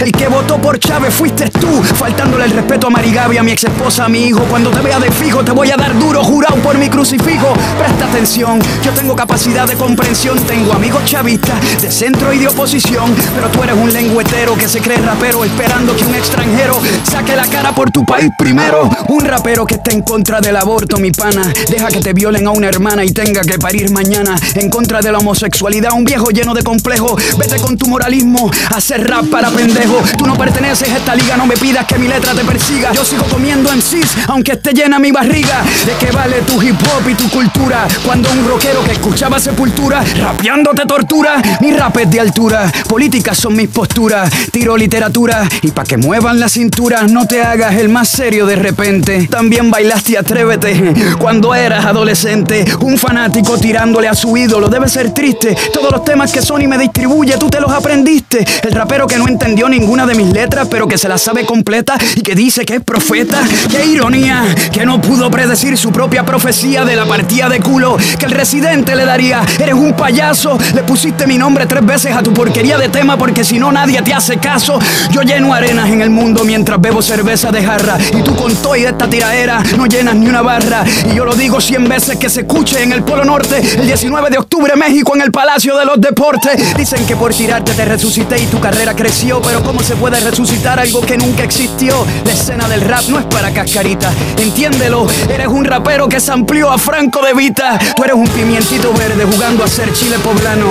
El 0.00 0.12
que 0.12 0.28
votó 0.28 0.56
por 0.58 0.78
Chávez 0.78 1.12
fuiste 1.14 1.48
tú, 1.50 1.82
faltándole 1.82 2.44
el 2.44 2.52
respeto 2.52 2.86
a 2.86 2.90
Marigaby, 2.90 3.36
a 3.36 3.42
mi 3.42 3.52
ex 3.52 3.64
esposa, 3.64 4.06
a 4.06 4.08
mi 4.08 4.26
hijo. 4.26 4.40
Cuando 4.48 4.70
te 4.70 4.80
vea 4.80 4.98
de 4.98 5.10
fijo, 5.10 5.44
te 5.44 5.52
voy 5.52 5.70
a 5.70 5.76
dar 5.76 5.98
duro, 5.98 6.24
jurado 6.24 6.56
por 6.56 6.78
mi 6.78 6.88
crucifijo. 6.88 7.52
Presta 7.78 8.06
atención, 8.06 8.60
yo 8.82 8.92
tengo 8.92 9.14
capacidad 9.14 9.66
de 9.66 9.74
comprensión. 9.74 10.38
Tengo 10.40 10.72
amigos 10.72 11.04
chavistas 11.04 11.82
de 11.82 11.90
centro 11.90 12.32
y 12.32 12.38
de 12.38 12.48
oposición. 12.48 13.14
Pero 13.34 13.48
tú 13.48 13.62
eres 13.62 13.76
un 13.76 13.92
lengüetero 13.92 14.56
que 14.56 14.68
se 14.68 14.80
cree 14.80 14.98
rapero, 14.98 15.44
esperando 15.44 15.94
que 15.96 16.04
un 16.04 16.14
extranjero 16.14 16.80
saque 17.10 17.36
la 17.36 17.46
cara 17.46 17.74
por 17.74 17.90
tu 17.90 18.04
país 18.04 18.30
primero. 18.38 18.88
Un 19.08 19.24
rapero 19.24 19.66
que 19.66 19.74
esté 19.74 19.92
en 19.92 20.02
contra 20.02 20.40
del 20.40 20.56
aborto, 20.56 20.98
mi 20.98 21.10
pana. 21.10 21.42
Deja 21.68 21.88
que 21.88 22.00
te 22.00 22.12
violen 22.12 22.46
a 22.46 22.50
una 22.50 22.68
hermana 22.68 23.04
y 23.04 23.10
tenga 23.10 23.42
que 23.42 23.58
parir 23.58 23.90
mañana. 23.90 24.36
En 24.54 24.70
contra 24.70 25.00
de 25.00 25.12
la 25.12 25.18
homosexualidad, 25.18 25.92
un 25.92 26.04
viejo 26.04 26.30
lleno 26.30 26.54
de 26.54 26.62
complejos. 26.62 27.22
Vete 27.38 27.58
con 27.60 27.76
tu 27.76 27.86
moralismo, 27.86 28.50
hacer 28.74 29.06
rap 29.08 29.26
para 29.26 29.50
pendejo. 29.58 30.02
Tú 30.16 30.26
no 30.26 30.34
perteneces 30.36 30.90
a 30.90 30.96
esta 30.96 31.14
liga, 31.14 31.36
no 31.36 31.46
me 31.46 31.56
pidas 31.56 31.84
que 31.86 31.98
mi 31.98 32.08
letra 32.08 32.32
te 32.34 32.44
persiga. 32.44 32.92
Yo 32.92 33.04
sigo 33.04 33.24
comiendo 33.24 33.72
en 33.72 33.82
cis, 33.82 34.16
aunque 34.28 34.52
esté 34.52 34.72
llena 34.72 34.98
mi 34.98 35.10
barriga. 35.10 35.62
¿De 35.84 35.94
qué 35.98 36.12
vale 36.12 36.42
tu 36.42 36.62
hip 36.62 36.76
hop 36.82 37.08
y 37.08 37.14
tu 37.14 37.28
cultura? 37.28 37.86
Cuando 38.04 38.30
un 38.30 38.46
rockero 38.46 38.84
que 38.84 38.92
escuchaba 38.92 39.38
sepultura, 39.38 40.02
rapeando 40.20 40.70
te 40.74 40.86
tortura. 40.86 41.42
Mi 41.60 41.72
rap 41.72 41.96
es 41.98 42.10
de 42.10 42.20
altura, 42.20 42.70
políticas 42.88 43.36
son 43.38 43.56
mis 43.56 43.68
posturas. 43.68 44.30
Tiro 44.52 44.76
literatura 44.76 45.48
y 45.62 45.70
pa' 45.70 45.84
que 45.84 45.96
muevan 45.96 46.38
la 46.38 46.48
cintura, 46.48 47.02
no 47.02 47.26
te 47.26 47.42
hagas 47.42 47.74
el 47.76 47.88
más 47.88 48.08
serio 48.08 48.46
de 48.46 48.56
repente. 48.56 49.26
También 49.28 49.70
bailaste 49.70 50.18
atrévete 50.18 50.94
cuando 51.18 51.54
eras 51.54 51.84
adolescente. 51.84 52.64
Un 52.80 52.98
fanático 52.98 53.58
tirándole 53.58 54.08
a 54.08 54.14
su 54.14 54.36
ídolo, 54.36 54.68
debe 54.68 54.88
ser 54.88 55.12
triste. 55.12 55.56
Todos 55.72 55.90
los 55.90 56.04
temas 56.04 56.32
que 56.32 56.42
Sony 56.42 56.66
me 56.68 56.78
distribuye, 56.78 57.36
tú 57.38 57.48
te 57.48 57.60
los 57.60 57.70
aprendiste. 57.70 58.44
El 58.62 58.72
rapero 58.72 59.06
que 59.06 59.16
no 59.16 59.26
ninguna 59.54 60.06
de 60.06 60.14
mis 60.14 60.32
letras, 60.32 60.68
pero 60.70 60.88
que 60.88 60.98
se 60.98 61.08
las 61.08 61.22
sabe 61.22 61.44
completa 61.44 61.96
y 62.16 62.22
que 62.22 62.34
dice 62.34 62.64
que 62.64 62.76
es 62.76 62.80
profeta. 62.82 63.40
Qué 63.70 63.86
ironía, 63.86 64.44
que 64.72 64.84
no 64.84 65.00
pudo 65.00 65.30
predecir 65.30 65.76
su 65.76 65.90
propia 65.90 66.24
profecía 66.24 66.84
de 66.84 66.96
la 66.96 67.06
partida 67.06 67.48
de 67.48 67.60
culo 67.60 67.96
que 68.18 68.26
el 68.26 68.32
residente 68.32 68.94
le 68.96 69.04
daría. 69.04 69.42
Eres 69.58 69.74
un 69.74 69.94
payaso, 69.94 70.58
le 70.74 70.82
pusiste 70.82 71.26
mi 71.26 71.38
nombre 71.38 71.66
tres 71.66 71.84
veces 71.84 72.12
a 72.12 72.22
tu 72.22 72.32
porquería 72.32 72.78
de 72.78 72.88
tema 72.88 73.16
porque 73.16 73.44
si 73.44 73.58
no 73.58 73.72
nadie 73.72 74.02
te 74.02 74.12
hace 74.12 74.38
caso. 74.38 74.78
Yo 75.10 75.22
lleno 75.22 75.52
arenas 75.52 75.88
en 75.90 76.02
el 76.02 76.10
mundo 76.10 76.44
mientras 76.44 76.80
bebo 76.80 77.02
cerveza 77.02 77.50
de 77.50 77.64
jarra 77.64 77.98
y 78.12 78.22
tú 78.22 78.34
con 78.34 78.54
toy 78.56 78.82
de 78.82 78.88
esta 78.88 79.08
tiraera 79.08 79.62
no 79.76 79.86
llenas 79.86 80.14
ni 80.14 80.28
una 80.28 80.42
barra. 80.42 80.84
Y 81.10 81.16
yo 81.16 81.24
lo 81.24 81.34
digo 81.34 81.60
cien 81.60 81.88
veces 81.88 82.16
que 82.16 82.28
se 82.28 82.40
escuche 82.40 82.82
en 82.82 82.92
el 82.92 83.02
Polo 83.02 83.24
Norte 83.24 83.58
el 83.58 83.86
19 83.86 84.30
de 84.30 84.38
octubre 84.38 84.74
México 84.76 85.14
en 85.14 85.22
el 85.22 85.32
Palacio 85.32 85.76
de 85.76 85.84
los 85.84 86.00
Deportes. 86.00 86.76
Dicen 86.76 87.04
que 87.06 87.16
por 87.16 87.34
tirarte 87.34 87.72
te 87.72 87.84
resucité 87.84 88.38
y 88.40 88.46
tu 88.46 88.60
carrera 88.60 88.94
creció, 88.94 89.37
pero 89.42 89.62
¿cómo 89.62 89.82
se 89.82 89.96
puede 89.96 90.20
resucitar 90.20 90.78
algo 90.78 91.00
que 91.00 91.16
nunca 91.16 91.44
existió? 91.44 92.06
La 92.24 92.32
escena 92.32 92.68
del 92.68 92.80
rap 92.82 93.04
no 93.08 93.18
es 93.18 93.26
para 93.26 93.52
cascarita, 93.52 94.12
entiéndelo. 94.36 95.06
Eres 95.28 95.48
un 95.48 95.64
rapero 95.64 96.08
que 96.08 96.20
se 96.20 96.32
amplió 96.32 96.70
a 96.70 96.78
Franco 96.78 97.22
de 97.22 97.34
Vita. 97.34 97.78
Tú 97.96 98.04
eres 98.04 98.16
un 98.16 98.28
pimientito 98.28 98.92
verde 98.92 99.24
jugando 99.24 99.64
a 99.64 99.68
ser 99.68 99.92
chile 99.92 100.16
poblano. 100.18 100.70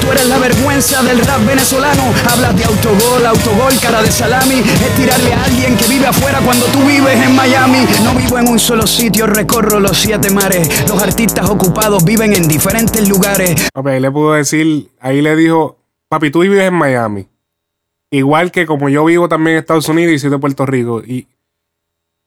Tú 0.00 0.10
eres 0.10 0.26
la 0.26 0.38
vergüenza 0.38 1.02
del 1.02 1.18
rap 1.24 1.44
venezolano. 1.46 2.02
Hablas 2.30 2.56
de 2.56 2.64
autogol, 2.64 3.26
autogol, 3.26 3.72
cara 3.80 4.02
de 4.02 4.10
salami. 4.10 4.60
Es 4.60 4.96
tirarle 4.96 5.32
a 5.32 5.44
alguien 5.44 5.76
que 5.76 5.86
vive 5.86 6.06
afuera 6.06 6.40
cuando 6.44 6.66
tú 6.66 6.80
vives 6.84 7.16
en 7.22 7.34
Miami. 7.34 7.86
No 8.04 8.14
vivo 8.14 8.38
en 8.38 8.48
un 8.48 8.58
solo 8.58 8.86
sitio, 8.86 9.26
recorro 9.26 9.80
los 9.80 9.98
siete 9.98 10.30
mares. 10.30 10.68
Los 10.88 11.02
artistas 11.02 11.48
ocupados 11.48 12.04
viven 12.04 12.32
en 12.32 12.48
diferentes 12.48 13.08
lugares. 13.08 13.68
Ahí 13.74 14.00
le 14.00 14.10
pudo 14.10 14.32
decir, 14.32 14.90
ahí 15.00 15.20
le 15.20 15.36
dijo, 15.36 15.78
papi, 16.08 16.30
tú 16.30 16.40
vives 16.40 16.66
en 16.66 16.74
Miami. 16.74 17.31
Igual 18.12 18.52
que 18.52 18.66
como 18.66 18.88
yo 18.90 19.04
vivo 19.06 19.26
también 19.28 19.56
en 19.56 19.60
Estados 19.60 19.88
Unidos 19.88 20.12
y 20.12 20.18
soy 20.18 20.28
de 20.30 20.38
Puerto 20.38 20.66
Rico. 20.66 21.00
Y 21.04 21.26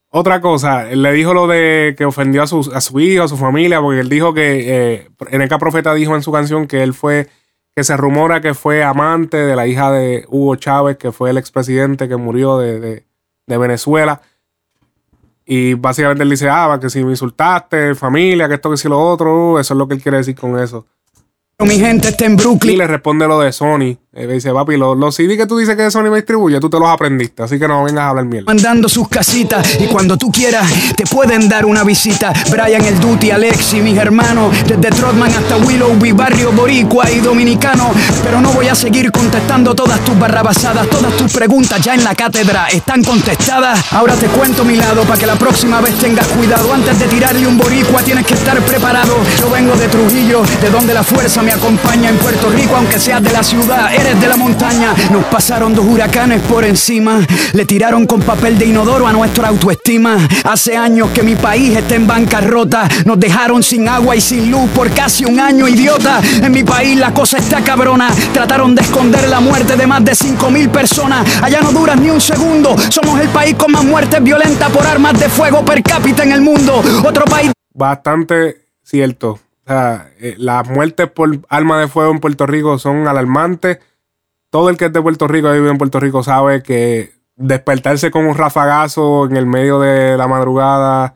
otra 0.10 0.42
cosa, 0.42 0.90
él 0.90 1.04
le 1.04 1.12
dijo 1.14 1.34
lo 1.34 1.46
de 1.46 1.94
que 1.98 2.06
ofendió 2.06 2.42
a 2.42 2.48
su, 2.48 2.72
a 2.74 2.82
su 2.82 3.00
hijo, 3.00 3.24
a 3.24 3.28
su 3.28 3.38
familia, 3.38 3.80
porque 3.82 4.00
él 4.00 4.10
dijo 4.10 4.34
que, 4.34 4.64
eh, 4.96 5.08
Eneca 5.30 5.60
Profeta 5.60 5.94
dijo 5.94 6.16
en 6.16 6.24
su 6.24 6.32
canción 6.32 6.68
que 6.68 6.82
él 6.82 6.94
fue, 6.96 7.28
que 7.76 7.84
se 7.84 7.96
rumora 7.98 8.42
que 8.42 8.54
fue 8.56 8.84
amante 8.84 9.38
de 9.38 9.56
la 9.56 9.68
hija 9.68 9.92
de 9.92 10.26
Hugo 10.30 10.56
Chávez, 10.56 10.98
que 10.98 11.12
fue 11.12 11.30
el 11.30 11.38
expresidente 11.38 12.08
que 12.10 12.16
murió 12.16 12.58
de, 12.58 12.80
de- 12.80 13.06
de 13.46 13.58
Venezuela. 13.60 14.22
Y 15.46 15.76
básicamente 15.76 16.24
él 16.24 16.30
dice, 16.32 16.50
ah, 16.50 16.80
que 16.82 16.90
si 16.90 17.04
me 17.04 17.12
insultaste, 17.12 17.94
familia, 17.94 18.48
que 18.48 18.56
esto, 18.56 18.72
que 18.72 18.78
si 18.78 18.90
lo 18.90 19.00
otro, 19.00 19.60
eso 19.60 19.76
es 19.76 19.78
lo 19.78 19.88
que 19.88 19.94
él 19.94 20.02
quiere 20.02 20.18
decir 20.18 20.36
con 20.36 20.58
eso. 20.58 20.88
Mi 21.60 21.78
gente 21.78 22.08
está 22.10 22.26
en 22.26 22.34
Y 22.34 22.36
Brooklyn. 22.38 22.78
le 22.80 22.88
responde 22.88 23.28
lo 23.28 23.40
de 23.40 23.52
Sony. 23.52 23.98
Eh, 24.18 24.28
dice, 24.28 24.54
papi, 24.54 24.78
los, 24.78 24.98
los 24.98 25.14
CD 25.14 25.36
que 25.36 25.46
tú 25.46 25.58
dices 25.58 25.76
que 25.76 25.92
Sony 25.92 26.04
me 26.04 26.16
distribuye, 26.16 26.58
tú 26.62 26.70
te 26.70 26.80
los 26.80 26.88
aprendiste. 26.88 27.44
Así 27.44 27.60
que 27.60 27.68
no 27.68 27.84
vengas 27.84 28.04
a 28.06 28.10
hablar 28.12 28.24
mierda. 28.24 28.46
mandando 28.48 28.88
sus 28.88 29.10
casitas 29.10 29.78
y 29.78 29.88
cuando 29.88 30.18
tú 30.18 30.32
quieras 30.32 30.66
te 30.96 31.06
pueden 31.06 31.50
dar 31.50 31.66
una 31.66 31.84
visita. 31.84 32.32
Brian, 32.50 32.86
el 32.86 32.98
Duty, 32.98 33.32
Alexi, 33.32 33.82
mis 33.82 33.98
hermanos, 33.98 34.56
desde 34.66 34.90
Trotman 34.96 35.34
hasta 35.34 35.58
Willoughby, 35.58 36.14
barrio 36.14 36.54
boricua 36.54 37.12
y 37.12 37.20
dominicano. 37.20 37.92
Pero 38.24 38.40
no 38.40 38.54
voy 38.54 38.70
a 38.70 38.76
seguir 38.76 39.12
contestando 39.12 39.76
todas 39.76 40.00
tus 40.06 40.18
barrabasadas, 40.18 40.88
todas 40.88 41.12
tus 41.18 41.34
preguntas 41.34 41.82
ya 41.82 41.94
en 41.94 42.06
la 42.06 42.16
cátedra 42.16 42.68
están 42.68 43.04
contestadas. 43.04 43.92
Ahora 43.92 44.14
te 44.16 44.28
cuento 44.28 44.64
mi 44.64 44.78
lado 44.78 45.02
para 45.04 45.20
que 45.20 45.26
la 45.26 45.36
próxima 45.36 45.82
vez 45.82 45.94
tengas 45.96 46.28
cuidado. 46.30 46.74
Antes 46.74 46.98
de 47.00 47.08
tirarle 47.08 47.46
un 47.46 47.58
boricua 47.58 48.02
tienes 48.02 48.26
que 48.26 48.36
estar 48.36 48.58
preparado. 48.62 49.18
Yo 49.42 49.50
vengo 49.50 49.76
de 49.76 49.90
Trujillo, 49.90 50.42
de 50.62 50.70
donde 50.70 50.94
la 50.94 51.04
fuerza 51.04 51.42
me 51.42 51.52
acompaña 51.52 52.08
en 52.08 52.18
Puerto 52.18 52.50
Rico, 52.50 52.78
aunque 52.78 52.98
seas 52.98 53.22
de 53.22 53.34
la 53.34 53.44
ciudad, 53.44 53.90
eres 54.06 54.22
de 54.22 54.28
la 54.28 54.38
montaña. 54.38 54.94
Nos 55.12 55.26
pasaron 55.26 55.74
dos 55.74 55.86
huracanes 55.86 56.42
por 56.44 56.64
encima, 56.64 57.20
le 57.54 57.66
tiraron 57.66 58.06
con 58.06 58.22
papel 58.22 58.58
de 58.58 58.66
inodoro 58.66 59.08
a 59.08 59.14
nuestra 59.14 59.48
autoestima. 59.48 60.18
Hace 60.44 60.78
años 60.78 61.10
que 61.10 61.24
mi 61.24 61.36
país 61.36 61.76
está 61.76 61.96
en 61.96 62.06
bancarrota, 62.06 62.88
nos 63.06 63.20
dejaron 63.20 63.64
sin 63.64 63.88
agua 63.88 64.16
y 64.16 64.22
sin 64.22 64.52
luz 64.52 64.70
por 64.72 64.90
casi 64.92 65.26
un 65.26 65.40
año, 65.40 65.68
idiota. 65.68 66.22
En 66.42 66.52
mi 66.52 66.64
país 66.64 66.98
la 66.98 67.14
cosa 67.14 67.38
está 67.38 67.62
cabrona, 67.62 68.10
trataron 68.34 68.76
de 68.76 68.82
esconder 68.82 69.28
la 69.28 69.40
muerte 69.40 69.76
de 69.76 69.88
más 69.88 70.04
de 70.04 70.14
5 70.14 70.50
mil 70.52 70.70
personas. 70.70 71.26
Allá 71.42 71.62
no 71.62 71.72
duras 71.72 72.00
ni 72.00 72.10
un 72.10 72.22
segundo, 72.22 72.76
somos 72.90 73.20
el 73.20 73.30
país 73.30 73.56
con 73.56 73.72
más 73.72 73.84
muertes 73.84 74.22
violentas 74.22 74.70
por 74.72 74.86
armas 74.86 75.20
de 75.20 75.30
fuego 75.30 75.64
per 75.66 75.82
cápita 75.82 76.24
en 76.24 76.32
el 76.32 76.42
mundo. 76.42 76.84
Otro 77.04 77.26
país 77.26 77.52
Bastante 77.74 78.68
cierto. 78.84 79.40
Eh, 79.68 80.36
las 80.38 80.70
muertes 80.70 81.10
por 81.10 81.40
arma 81.50 81.80
de 81.82 81.88
fuego 81.88 82.12
en 82.12 82.20
Puerto 82.20 82.46
Rico 82.46 82.78
son 82.78 83.08
alarmantes. 83.08 83.80
Todo 84.56 84.70
el 84.70 84.78
que 84.78 84.86
es 84.86 84.94
de 84.94 85.02
Puerto 85.02 85.28
Rico 85.28 85.52
vive 85.52 85.70
en 85.70 85.78
Puerto 85.78 86.00
Rico 86.00 86.24
sabe 86.24 86.64
que 86.64 87.12
despertarse 87.36 88.10
con 88.10 88.26
un 88.26 88.36
rafagazo 88.36 89.26
en 89.26 89.36
el 89.36 89.46
medio 89.46 89.82
de 89.82 90.16
la 90.16 90.30
madrugada 90.30 91.14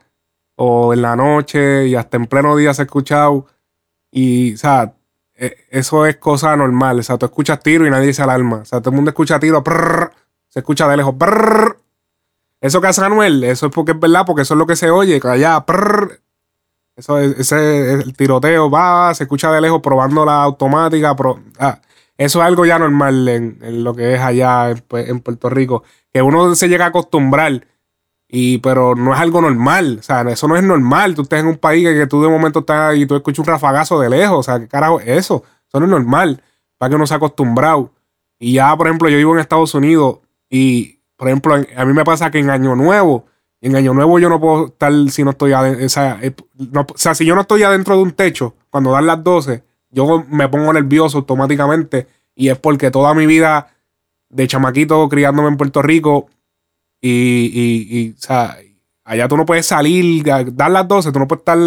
o 0.58 0.94
en 0.94 1.02
la 1.02 1.16
noche 1.16 1.88
y 1.88 1.96
hasta 1.96 2.18
en 2.18 2.26
pleno 2.26 2.58
día 2.58 2.74
se 2.74 2.82
ha 2.82 2.86
escuchado. 2.86 3.46
Y, 4.12 4.56
o 4.56 4.58
sea, 4.58 4.92
eh, 5.36 5.56
eso 5.70 6.06
es 6.06 6.18
cosa 6.18 6.54
normal. 6.58 7.00
O 7.00 7.04
sea, 7.04 7.18
tú 7.18 7.28
escuchas 7.28 7.62
tiro 7.62 7.88
y 7.88 7.90
nadie 7.90 8.14
se 8.14 8.22
alarma. 8.22 8.58
O 8.58 8.66
sea, 8.66 8.82
todo 8.82 8.90
el 8.90 8.98
mundo 8.98 9.12
escucha 9.12 9.40
tiro, 9.40 9.64
prrr, 9.64 10.12
se 10.50 10.60
escucha 10.60 10.86
de 10.90 10.98
lejos. 10.98 11.16
prrr. 11.18 11.78
Eso 12.60 12.82
que 12.82 12.88
hace 12.88 13.06
Anuel, 13.06 13.42
eso 13.46 13.68
es 13.68 13.72
porque 13.72 13.94
es 13.94 14.00
verdad, 14.02 14.26
porque 14.26 14.42
eso 14.42 14.54
es 14.54 14.58
lo 14.58 14.68
que 14.68 14.76
se 14.76 14.92
oye, 14.92 15.22
allá, 15.24 15.64
eso 16.98 17.18
es, 17.18 17.40
ese 17.40 17.94
es 17.94 18.04
el 18.04 18.14
tiroteo, 18.18 18.70
va, 18.70 19.14
se 19.14 19.24
escucha 19.24 19.50
de 19.50 19.62
lejos 19.62 19.82
probando 19.82 20.26
la 20.26 20.44
automática, 20.44 21.16
pro- 21.16 21.40
ah, 21.58 21.80
eso 22.20 22.40
es 22.42 22.46
algo 22.46 22.66
ya 22.66 22.78
normal 22.78 23.28
en, 23.28 23.84
lo 23.84 23.96
que 23.96 24.14
es 24.14 24.20
allá 24.22 24.70
en, 24.70 24.78
Pu- 24.78 25.08
en 25.10 25.20
Puerto 25.22 25.50
Rico, 25.50 25.84
que 26.14 26.22
uno 26.22 26.54
se 26.56 26.68
llega 26.70 26.86
a 26.86 26.90
acostumbrar, 26.90 27.66
y, 28.28 28.60
pero 28.60 28.94
no 28.96 29.14
es 29.14 29.20
algo 29.20 29.42
normal, 29.42 29.98
o 30.00 30.04
sea, 30.04 30.22
eso 30.22 30.48
no 30.48 30.56
es 30.56 30.62
normal, 30.64 31.16
tú 31.16 31.24
estás 31.24 31.40
en 31.40 31.48
un 31.48 31.58
país 31.58 31.88
que, 31.88 31.96
que 31.96 32.08
tú 32.08 32.22
de 32.22 32.30
momento 32.30 32.60
estás 32.60 32.96
y 32.96 33.06
tú 33.08 33.16
escuchas 33.16 33.40
un 33.40 33.46
rafagazo 33.46 34.00
de 34.00 34.10
lejos, 34.10 34.38
o 34.40 34.44
sea, 34.44 34.60
¿qué 34.60 34.68
carajo 34.68 35.00
es 35.00 35.08
eso? 35.08 35.44
Eso 35.68 35.80
no 35.80 35.86
es 35.86 35.92
normal, 35.92 36.42
para 36.78 36.90
que 36.92 36.96
uno 36.96 37.08
se 37.08 37.16
ha 37.16 37.18
acostumbrado. 37.18 37.92
Y 38.38 38.54
ya, 38.54 38.76
por 38.78 38.88
ejemplo, 38.88 39.10
yo 39.10 39.18
vivo 39.18 39.34
en 39.34 39.40
Estados 39.40 39.74
Unidos 39.74 40.20
y, 40.50 41.00
por 41.18 41.28
ejemplo, 41.28 41.56
a 41.56 41.86
mí 41.86 41.94
me 41.94 42.06
pasa 42.06 42.30
que 42.32 42.40
en 42.40 42.50
Año 42.52 42.76
Nuevo, 42.76 43.26
en 43.62 43.76
Año 43.76 43.94
Nuevo 43.94 44.20
yo 44.20 44.30
no 44.30 44.40
puedo 44.40 44.68
estar 44.68 44.92
si 45.10 45.24
no 45.24 45.32
estoy 45.32 45.52
adentro, 45.54 45.86
o 45.86 45.90
sea, 45.90 46.20
eh, 46.22 46.34
no- 46.72 46.86
si 46.96 47.26
yo 47.26 47.36
no 47.36 47.42
estoy 47.42 47.64
adentro 47.64 47.96
de 47.98 48.04
un 48.04 48.12
techo, 48.12 48.54
cuando 48.70 48.92
dan 48.92 49.08
las 49.08 49.24
12, 49.24 49.64
yo 49.92 50.24
me 50.30 50.48
pongo 50.50 50.72
nervioso 50.74 51.20
automáticamente 51.20 52.08
y 52.36 52.50
es 52.50 52.58
porque 52.58 52.92
toda 52.92 53.14
mi 53.14 53.26
vida 53.26 53.68
de 54.30 54.48
chamaquito 54.48 55.08
criándome 55.10 55.50
en 55.50 55.58
Puerto 55.58 55.82
Rico 55.82 56.28
y, 57.02 57.52
y, 57.54 58.12
o 58.12 58.22
sea, 58.22 58.58
allá 59.06 59.28
tú 59.28 59.38
no 59.38 59.46
puedes 59.46 59.66
salir, 59.66 60.24
dar 60.54 60.72
las 60.72 60.88
12, 60.88 61.12
tú 61.12 61.20
no 61.20 61.28
puedes 61.28 61.42
estar 61.42 61.58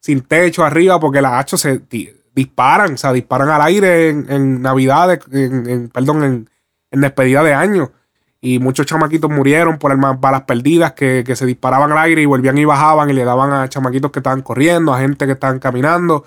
sin 0.00 0.22
techo 0.22 0.64
arriba 0.64 0.98
porque 0.98 1.20
las 1.20 1.32
hachos 1.34 1.60
se 1.60 1.78
di- 1.90 2.10
disparan, 2.34 2.94
o 2.94 2.96
sea, 2.96 3.12
disparan 3.12 3.48
al 3.50 3.60
aire 3.62 4.08
en, 4.10 4.26
en 4.30 4.62
Navidades, 4.62 5.20
en, 5.32 5.88
perdón, 5.90 6.22
en, 6.24 6.50
en 6.90 7.00
despedida 7.00 7.42
de 7.42 7.54
año. 7.54 7.92
Y 8.40 8.60
muchos 8.60 8.86
chamaquitos 8.86 9.28
murieron 9.30 9.78
por 9.78 9.96
balas 10.18 10.42
perdidas 10.42 10.92
que, 10.92 11.24
que 11.26 11.34
se 11.34 11.44
disparaban 11.44 11.90
al 11.90 11.98
aire 11.98 12.22
y 12.22 12.26
volvían 12.26 12.56
y 12.56 12.64
bajaban 12.64 13.10
y 13.10 13.12
le 13.12 13.24
daban 13.24 13.52
a 13.52 13.68
chamaquitos 13.68 14.12
que 14.12 14.20
estaban 14.20 14.42
corriendo, 14.42 14.94
a 14.94 15.00
gente 15.00 15.26
que 15.26 15.32
estaban 15.32 15.58
caminando. 15.58 16.24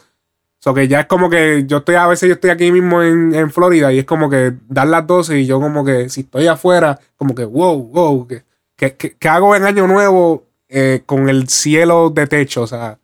So 0.64 0.76
que 0.76 0.88
ya 0.88 1.02
es 1.02 1.06
como 1.08 1.28
que 1.28 1.64
yo 1.66 1.78
estoy, 1.78 1.96
a 1.96 2.06
veces 2.06 2.30
yo 2.30 2.36
estoy 2.36 2.52
aquí 2.52 2.72
mismo 2.72 3.02
en, 3.02 3.50
Florida 3.50 3.92
y 3.92 3.98
es 3.98 4.06
como 4.06 4.30
que 4.30 4.54
dar 4.70 4.88
las 4.88 5.08
12 5.08 5.40
y 5.40 5.48
yo 5.48 5.60
como 5.60 5.84
que 5.84 6.08
si 6.10 6.22
estoy 6.22 6.46
afuera, 6.46 7.00
como 7.16 7.34
que 7.34 7.44
wow, 7.46 7.84
wow, 7.88 8.28
que, 8.28 8.44
que, 8.76 8.96
que- 8.96 9.28
hago 9.30 9.56
en 9.56 9.64
Año 9.64 9.88
Nuevo 9.88 10.46
eh, 10.70 11.02
con 11.08 11.30
el 11.30 11.50
cielo 11.50 12.12
de 12.12 12.28
techo, 12.28 12.62
o 12.62 12.68
sea, 12.68 13.00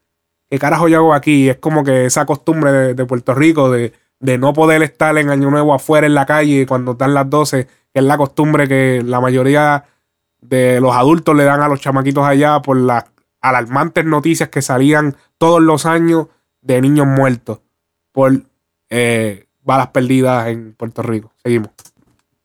¿qué 0.52 0.60
carajo 0.60 0.88
yo 0.88 0.98
hago 0.98 1.14
aquí? 1.16 1.50
Es 1.50 1.58
como 1.58 1.84
que 1.84 2.06
esa 2.06 2.28
costumbre 2.28 2.94
de, 2.94 3.06
Puerto 3.06 3.34
Rico 3.34 3.72
de, 3.72 3.92
de 4.20 4.38
no 4.38 4.54
poder 4.54 4.84
estar 4.84 5.18
en 5.18 5.32
Año 5.32 5.50
Nuevo 5.50 5.74
afuera 5.74 6.06
en 6.06 6.14
la 6.14 6.28
calle 6.28 6.68
cuando 6.68 6.94
dan 6.94 7.16
las 7.16 7.28
12, 7.28 7.66
que 7.66 8.00
es 8.00 8.04
la 8.04 8.18
costumbre 8.18 8.68
que 8.68 9.02
la 9.04 9.20
mayoría 9.20 9.84
de 10.42 10.80
los 10.80 10.96
adultos 10.96 11.36
le 11.36 11.44
dan 11.44 11.62
a 11.62 11.68
los 11.68 11.82
chamaquitos 11.82 12.24
allá 12.24 12.62
por 12.62 12.78
las 12.78 13.06
alarmantes 13.42 14.06
noticias 14.06 14.50
que 14.50 14.62
salían 14.62 15.16
todos 15.40 15.60
los 15.60 15.88
años 15.88 16.28
de 16.62 16.82
niños 16.82 17.08
muertos 17.08 17.60
por 18.12 18.42
eh, 18.90 19.48
balas 19.62 19.88
perdidas 19.90 20.48
en 20.48 20.74
Puerto 20.74 21.02
Rico. 21.02 21.34
Seguimos. 21.44 21.72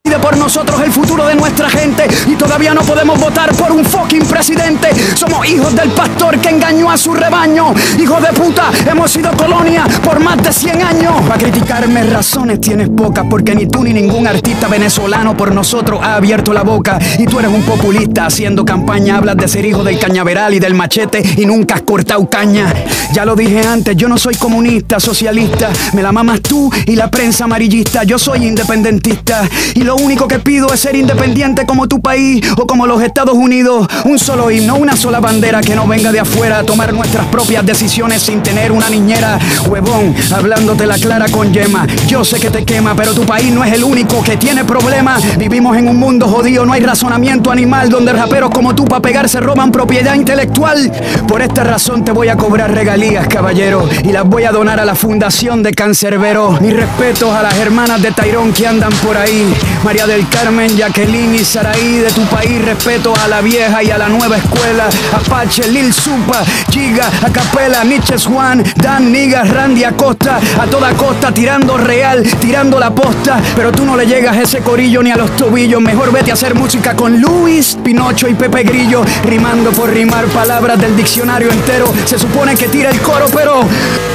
Decide 0.04 0.18
por 0.18 0.36
nosotros 0.36 0.80
el 0.82 0.90
futuro 0.90 1.24
de 1.26 1.36
nuestra 1.36 1.70
gente 1.70 2.08
y 2.26 2.34
todavía 2.34 2.74
no 2.74 2.80
podemos 2.80 3.20
votar 3.20 3.54
por 3.54 3.70
un 3.70 3.84
fucking 3.84 4.26
presidente. 4.26 4.88
Somos 5.14 5.46
hijos 5.48 5.72
del 5.76 5.90
pastor 5.90 6.40
que 6.40 6.48
engañó 6.48 6.90
a 6.90 6.98
su 6.98 7.14
rebaño. 7.14 7.72
Hijos 8.00 8.20
de 8.20 8.32
puta, 8.32 8.72
hemos 8.84 9.12
sido 9.12 9.30
colonia 9.36 9.84
por 10.02 10.18
más 10.18 10.42
de 10.42 10.52
100 10.52 10.82
años. 10.82 11.14
Para 11.28 11.38
criticarme 11.38 12.02
razones 12.02 12.60
tienes 12.60 12.88
pocas 12.88 13.24
porque 13.30 13.54
ni 13.54 13.66
tú 13.66 13.84
ni 13.84 13.92
ningún 13.92 14.26
artista 14.26 14.66
venezolano 14.66 15.36
por 15.36 15.54
nosotros 15.54 16.00
ha 16.02 16.16
abierto 16.16 16.52
la 16.52 16.64
boca. 16.64 16.98
Y 17.20 17.26
tú 17.26 17.38
eres 17.38 17.52
un 17.52 17.62
populista 17.62 18.26
haciendo 18.26 18.64
campaña, 18.64 19.18
hablas 19.18 19.36
de 19.36 19.46
ser 19.46 19.64
hijo 19.64 19.84
del 19.84 20.00
cañaveral 20.00 20.52
y 20.52 20.58
del 20.58 20.74
machete 20.74 21.22
y 21.36 21.46
nunca 21.46 21.76
has 21.76 21.82
cortado 21.82 22.28
caña. 22.28 22.66
Ya 23.12 23.24
lo 23.24 23.36
dije 23.36 23.64
antes, 23.64 23.96
yo 23.96 24.08
no 24.08 24.18
soy 24.18 24.34
comunista, 24.34 24.98
socialista. 24.98 25.70
Me 25.92 26.02
la 26.02 26.10
mamas 26.10 26.40
tú 26.40 26.72
y 26.86 26.96
la 26.96 27.08
prensa 27.08 27.44
amarillista. 27.44 28.02
Yo 28.02 28.18
soy 28.18 28.46
independentista 28.46 29.48
y 29.74 29.84
lo 29.84 29.91
único 29.96 30.28
que 30.28 30.38
pido 30.38 30.72
es 30.72 30.80
ser 30.80 30.96
independiente 30.96 31.66
como 31.66 31.88
tu 31.88 32.00
país 32.00 32.44
o 32.56 32.66
como 32.66 32.86
los 32.86 33.02
Estados 33.02 33.34
Unidos. 33.34 33.86
Un 34.04 34.18
solo 34.18 34.50
himno, 34.50 34.76
una 34.76 34.96
sola 34.96 35.20
bandera 35.20 35.60
que 35.60 35.74
no 35.74 35.86
venga 35.86 36.12
de 36.12 36.20
afuera 36.20 36.58
a 36.58 36.62
tomar 36.64 36.92
nuestras 36.92 37.26
propias 37.26 37.64
decisiones 37.64 38.22
sin 38.22 38.42
tener 38.42 38.72
una 38.72 38.88
niñera. 38.88 39.38
Huevón, 39.68 40.14
hablándote 40.34 40.86
la 40.86 40.96
clara 40.96 41.28
con 41.28 41.52
yema. 41.52 41.86
Yo 42.06 42.24
sé 42.24 42.38
que 42.38 42.50
te 42.50 42.64
quema, 42.64 42.94
pero 42.94 43.14
tu 43.14 43.24
país 43.24 43.52
no 43.52 43.64
es 43.64 43.72
el 43.72 43.84
único 43.84 44.22
que 44.22 44.36
tiene 44.36 44.64
problemas. 44.64 45.22
Vivimos 45.38 45.76
en 45.76 45.88
un 45.88 45.96
mundo 45.96 46.28
jodido, 46.28 46.64
no 46.64 46.72
hay 46.72 46.80
razonamiento 46.80 47.50
animal 47.50 47.88
donde 47.88 48.12
raperos 48.12 48.50
como 48.50 48.74
tú 48.74 48.84
para 48.84 49.02
pegarse 49.02 49.40
roban 49.40 49.72
propiedad 49.72 50.14
intelectual. 50.14 50.92
Por 51.26 51.42
esta 51.42 51.64
razón 51.64 52.04
te 52.04 52.12
voy 52.12 52.28
a 52.28 52.36
cobrar 52.36 52.72
regalías, 52.72 53.28
caballero, 53.28 53.88
y 54.04 54.12
las 54.12 54.24
voy 54.24 54.44
a 54.44 54.52
donar 54.52 54.80
a 54.80 54.84
la 54.84 54.94
Fundación 54.94 55.62
de 55.62 55.72
Cancerbero. 55.72 56.58
Mis 56.60 56.74
respetos 56.74 57.30
a 57.30 57.42
las 57.42 57.56
hermanas 57.58 58.00
de 58.02 58.12
Tairón 58.12 58.52
que 58.52 58.66
andan 58.66 58.92
por 59.04 59.16
ahí. 59.16 59.52
María 59.84 60.06
del 60.06 60.28
Carmen, 60.28 60.76
Jacqueline 60.76 61.34
y 61.34 61.44
Saraí 61.44 61.98
de 61.98 62.10
tu 62.10 62.22
país. 62.26 62.64
Respeto 62.64 63.12
a 63.22 63.28
la 63.28 63.40
vieja 63.40 63.82
y 63.82 63.90
a 63.90 63.98
la 63.98 64.08
nueva 64.08 64.36
escuela. 64.36 64.88
Apache, 65.12 65.68
Lil 65.68 65.92
Supa, 65.92 66.44
Giga, 66.70 67.10
Acapela, 67.22 67.82
Nietzsche 67.84 68.16
Juan, 68.18 68.62
Dan 68.76 69.10
Nigas, 69.10 69.48
Randy 69.48 69.84
Acosta. 69.84 70.38
A 70.60 70.66
toda 70.66 70.92
costa, 70.94 71.32
tirando 71.32 71.76
real, 71.76 72.22
tirando 72.40 72.78
la 72.78 72.94
posta. 72.94 73.40
Pero 73.56 73.72
tú 73.72 73.84
no 73.84 73.96
le 73.96 74.06
llegas 74.06 74.36
ese 74.36 74.60
corillo 74.60 75.02
ni 75.02 75.10
a 75.10 75.16
los 75.16 75.34
tobillos. 75.36 75.80
Mejor 75.80 76.12
vete 76.12 76.30
a 76.30 76.34
hacer 76.34 76.54
música 76.54 76.94
con 76.94 77.20
Luis, 77.20 77.76
Pinocho 77.82 78.28
y 78.28 78.34
Pepe 78.34 78.62
Grillo. 78.62 79.04
Rimando 79.24 79.72
por 79.72 79.90
rimar 79.90 80.26
palabras 80.26 80.80
del 80.80 80.96
diccionario 80.96 81.50
entero. 81.50 81.92
Se 82.04 82.18
supone 82.18 82.54
que 82.54 82.68
tira 82.68 82.90
el 82.90 83.00
coro, 83.00 83.26
pero 83.34 83.62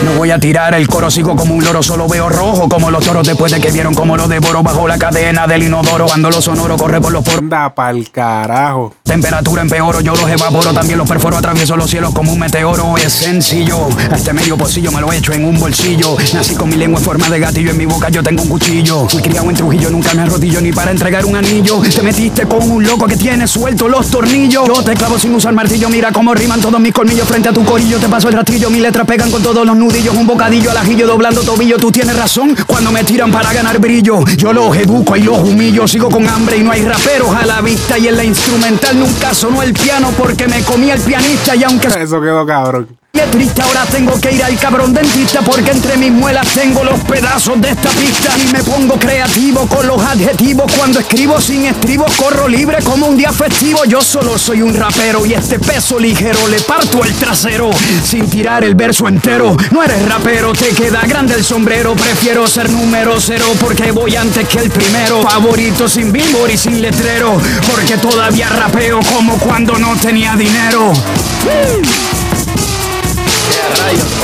no 0.06 0.14
voy 0.14 0.32
a 0.32 0.40
tirar 0.40 0.74
el 0.76 0.88
coro. 0.88 1.12
Sigo 1.12 1.36
como 1.36 1.56
un 1.56 1.64
loro, 1.64 1.84
solo 1.84 2.08
veo 2.08 2.30
rojo 2.30 2.70
como 2.70 2.90
los 2.92 3.04
toros 3.04 3.28
después 3.28 3.52
de 3.52 3.60
que 3.60 3.72
vieron 3.72 3.94
cómo 3.94 4.16
lo 4.16 4.28
devoro 4.28 4.64
bajo 4.64 4.88
la 4.88 4.98
cadena 4.98 5.48
del 5.58 5.68
inodoro. 5.68 6.06
Cuando 6.06 6.30
lo 6.30 6.42
sonoro 6.42 6.78
corre 6.78 7.02
por 7.02 7.12
los 7.12 7.24
poros. 7.24 7.40
Anda 7.40 7.74
pa'l 7.74 8.10
carajo. 8.12 8.94
Temperatura 9.04 9.62
empeoro, 9.62 10.02
yo 10.02 10.14
los 10.14 10.30
evaporo, 10.30 10.74
también 10.74 10.98
los 10.98 11.08
perforo, 11.08 11.38
atravieso 11.38 11.76
los 11.78 11.90
cielos 11.90 12.14
como 12.14 12.34
un 12.34 12.40
meteoro. 12.40 12.98
Es 12.98 13.14
sencillo, 13.14 13.88
a 14.12 14.16
este 14.16 14.34
medio 14.34 14.58
pocillo 14.58 14.92
me 14.92 15.02
lo 15.02 15.12
echo 15.14 15.34
en 15.34 15.46
un 15.46 15.60
bolsillo. 15.60 16.18
Nací 16.34 16.56
con 16.56 16.70
mi 16.70 16.76
lengua 16.76 17.00
en 17.00 17.06
forma 17.06 17.30
de 17.30 17.40
gatillo, 17.40 17.72
en 17.72 17.78
mi 17.78 17.86
boca 17.86 18.10
yo 18.10 18.22
tengo 18.22 18.44
un 18.44 18.50
cuchillo. 18.50 19.08
Fui 19.08 19.22
criado 19.22 19.50
en 19.50 19.56
Trujillo, 19.56 19.90
nunca 19.90 20.14
me 20.14 20.24
arrodillo 20.24 20.62
ni 20.62 20.72
para 20.72 20.92
entregar 20.92 21.26
un 21.26 21.36
anillo. 21.36 21.82
Te 21.82 22.02
metiste 22.02 22.46
con 22.48 22.70
un 22.70 22.84
loco 22.84 23.08
que 23.08 23.16
tiene 23.16 23.48
suelto 23.48 23.88
los 23.88 24.10
tornillos. 24.10 24.68
Yo 24.68 24.84
te 24.84 24.94
clavo 24.94 25.18
sin 25.18 25.34
usar 25.34 25.54
martillo, 25.54 25.90
mira 25.90 26.12
cómo 26.12 26.34
riman 26.34 26.60
todos 26.60 26.80
mis 26.80 26.94
colmillos 26.94 27.28
frente 27.28 27.50
a 27.50 27.54
tu 27.54 27.64
corillo. 27.64 27.98
Te 27.98 28.10
paso 28.10 28.28
el 28.28 28.36
rastrillo, 28.36 28.70
mis 28.70 28.82
letras 28.82 29.08
pegan 29.08 29.32
con 29.32 29.42
todos 29.42 29.66
los 29.66 29.76
nudillos. 29.76 30.16
Un 30.16 30.28
bocadillo 30.28 30.72
al 30.72 30.78
ajillo 30.78 31.08
doblando 31.08 31.42
tobillo. 31.42 31.78
Tú 31.78 31.92
tienes 31.92 32.16
razón 32.16 32.56
cuando 32.66 32.92
me 32.92 33.04
tiran 33.04 33.32
para 33.32 33.54
ganar 33.54 33.80
brillo. 33.80 34.26
Yo 34.38 34.52
los 34.52 34.76
educo 34.76 35.16
y 35.16 35.22
los 35.22 35.47
humillo. 35.48 35.88
Sigo 35.88 36.10
con 36.10 36.28
hambre 36.28 36.58
y 36.58 36.64
no 36.64 36.72
hay 36.72 36.84
raperos 36.84 37.34
a 37.36 37.46
la 37.46 37.62
vista. 37.62 37.98
Y 37.98 38.08
en 38.08 38.18
la 38.18 38.24
instrumental 38.24 39.00
nunca 39.00 39.34
sonó 39.34 39.64
el 39.64 39.74
piano 39.74 40.12
porque 40.18 40.48
me 40.48 40.64
comía 40.64 40.94
el 40.94 41.02
pianista. 41.02 41.56
Y 41.56 41.64
aunque 41.64 41.88
Eso 41.88 42.22
quedó 42.22 42.46
cabrón. 42.46 42.97
Triste, 43.26 43.62
ahora 43.64 43.84
tengo 43.92 44.20
que 44.22 44.32
ir 44.32 44.44
al 44.44 44.58
cabrón 44.60 44.94
dentista 44.94 45.42
porque 45.42 45.72
entre 45.72 45.98
mis 45.98 46.12
muelas 46.12 46.48
tengo 46.54 46.84
los 46.84 47.00
pedazos 47.00 47.60
de 47.60 47.72
esta 47.72 47.90
pista 47.90 48.30
y 48.38 48.54
me 48.54 48.64
pongo 48.64 48.94
creativo 49.00 49.68
con 49.68 49.88
los 49.88 50.00
adjetivos 50.02 50.72
cuando 50.78 51.00
escribo 51.00 51.42
sin 51.42 51.66
estribos 51.66 52.16
corro 52.16 52.48
libre 52.48 52.78
como 52.84 53.08
un 53.08 53.18
día 53.18 53.34
festivo 53.34 53.86
yo 53.86 54.02
solo 54.02 54.38
soy 54.38 54.62
un 54.62 54.76
rapero 54.76 55.26
y 55.26 55.34
este 55.34 55.58
peso 55.58 56.00
ligero 56.00 56.48
le 56.48 56.62
parto 56.62 57.04
el 57.04 57.14
trasero 57.16 57.72
sin 58.04 58.30
tirar 58.30 58.64
el 58.64 58.76
verso 58.76 59.08
entero 59.08 59.58
no 59.72 59.84
eres 59.84 60.08
rapero 60.08 60.54
te 60.54 60.70
queda 60.70 61.02
grande 61.02 61.34
el 61.34 61.44
sombrero 61.44 61.96
prefiero 61.96 62.48
ser 62.48 62.70
número 62.70 63.20
cero 63.20 63.48
porque 63.60 63.92
voy 63.92 64.16
antes 64.16 64.48
que 64.48 64.60
el 64.60 64.70
primero 64.70 65.24
favorito 65.24 65.90
sin 65.90 66.12
billboard 66.12 66.52
y 66.52 66.58
sin 66.58 66.82
letrero 66.82 67.42
porque 67.70 67.98
todavía 67.98 68.48
rapeo 68.50 69.00
como 69.12 69.38
cuando 69.40 69.78
no 69.80 69.96
tenía 69.98 70.36
dinero 70.36 70.94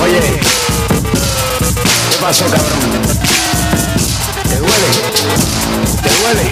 oye. 0.04 0.22
¿Qué 2.10 2.18
pasó, 2.22 2.46
cabrón? 2.46 2.80
¿Te 4.50 4.58
duele? 4.58 4.90
¿Te 6.02 6.10
duele? 6.22 6.52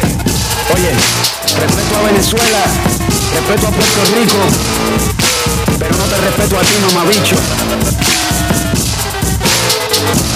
Oye, 0.73 0.91
respeto 1.59 1.97
a 1.97 2.01
Venezuela, 2.03 2.63
respeto 3.33 3.67
a 3.67 3.71
Puerto 3.71 4.01
Rico, 4.15 4.37
pero 5.79 5.95
no 5.97 6.03
te 6.05 6.17
respeto 6.17 6.57
a 6.57 6.61
ti, 6.61 6.73
mamabicho. 6.93 7.35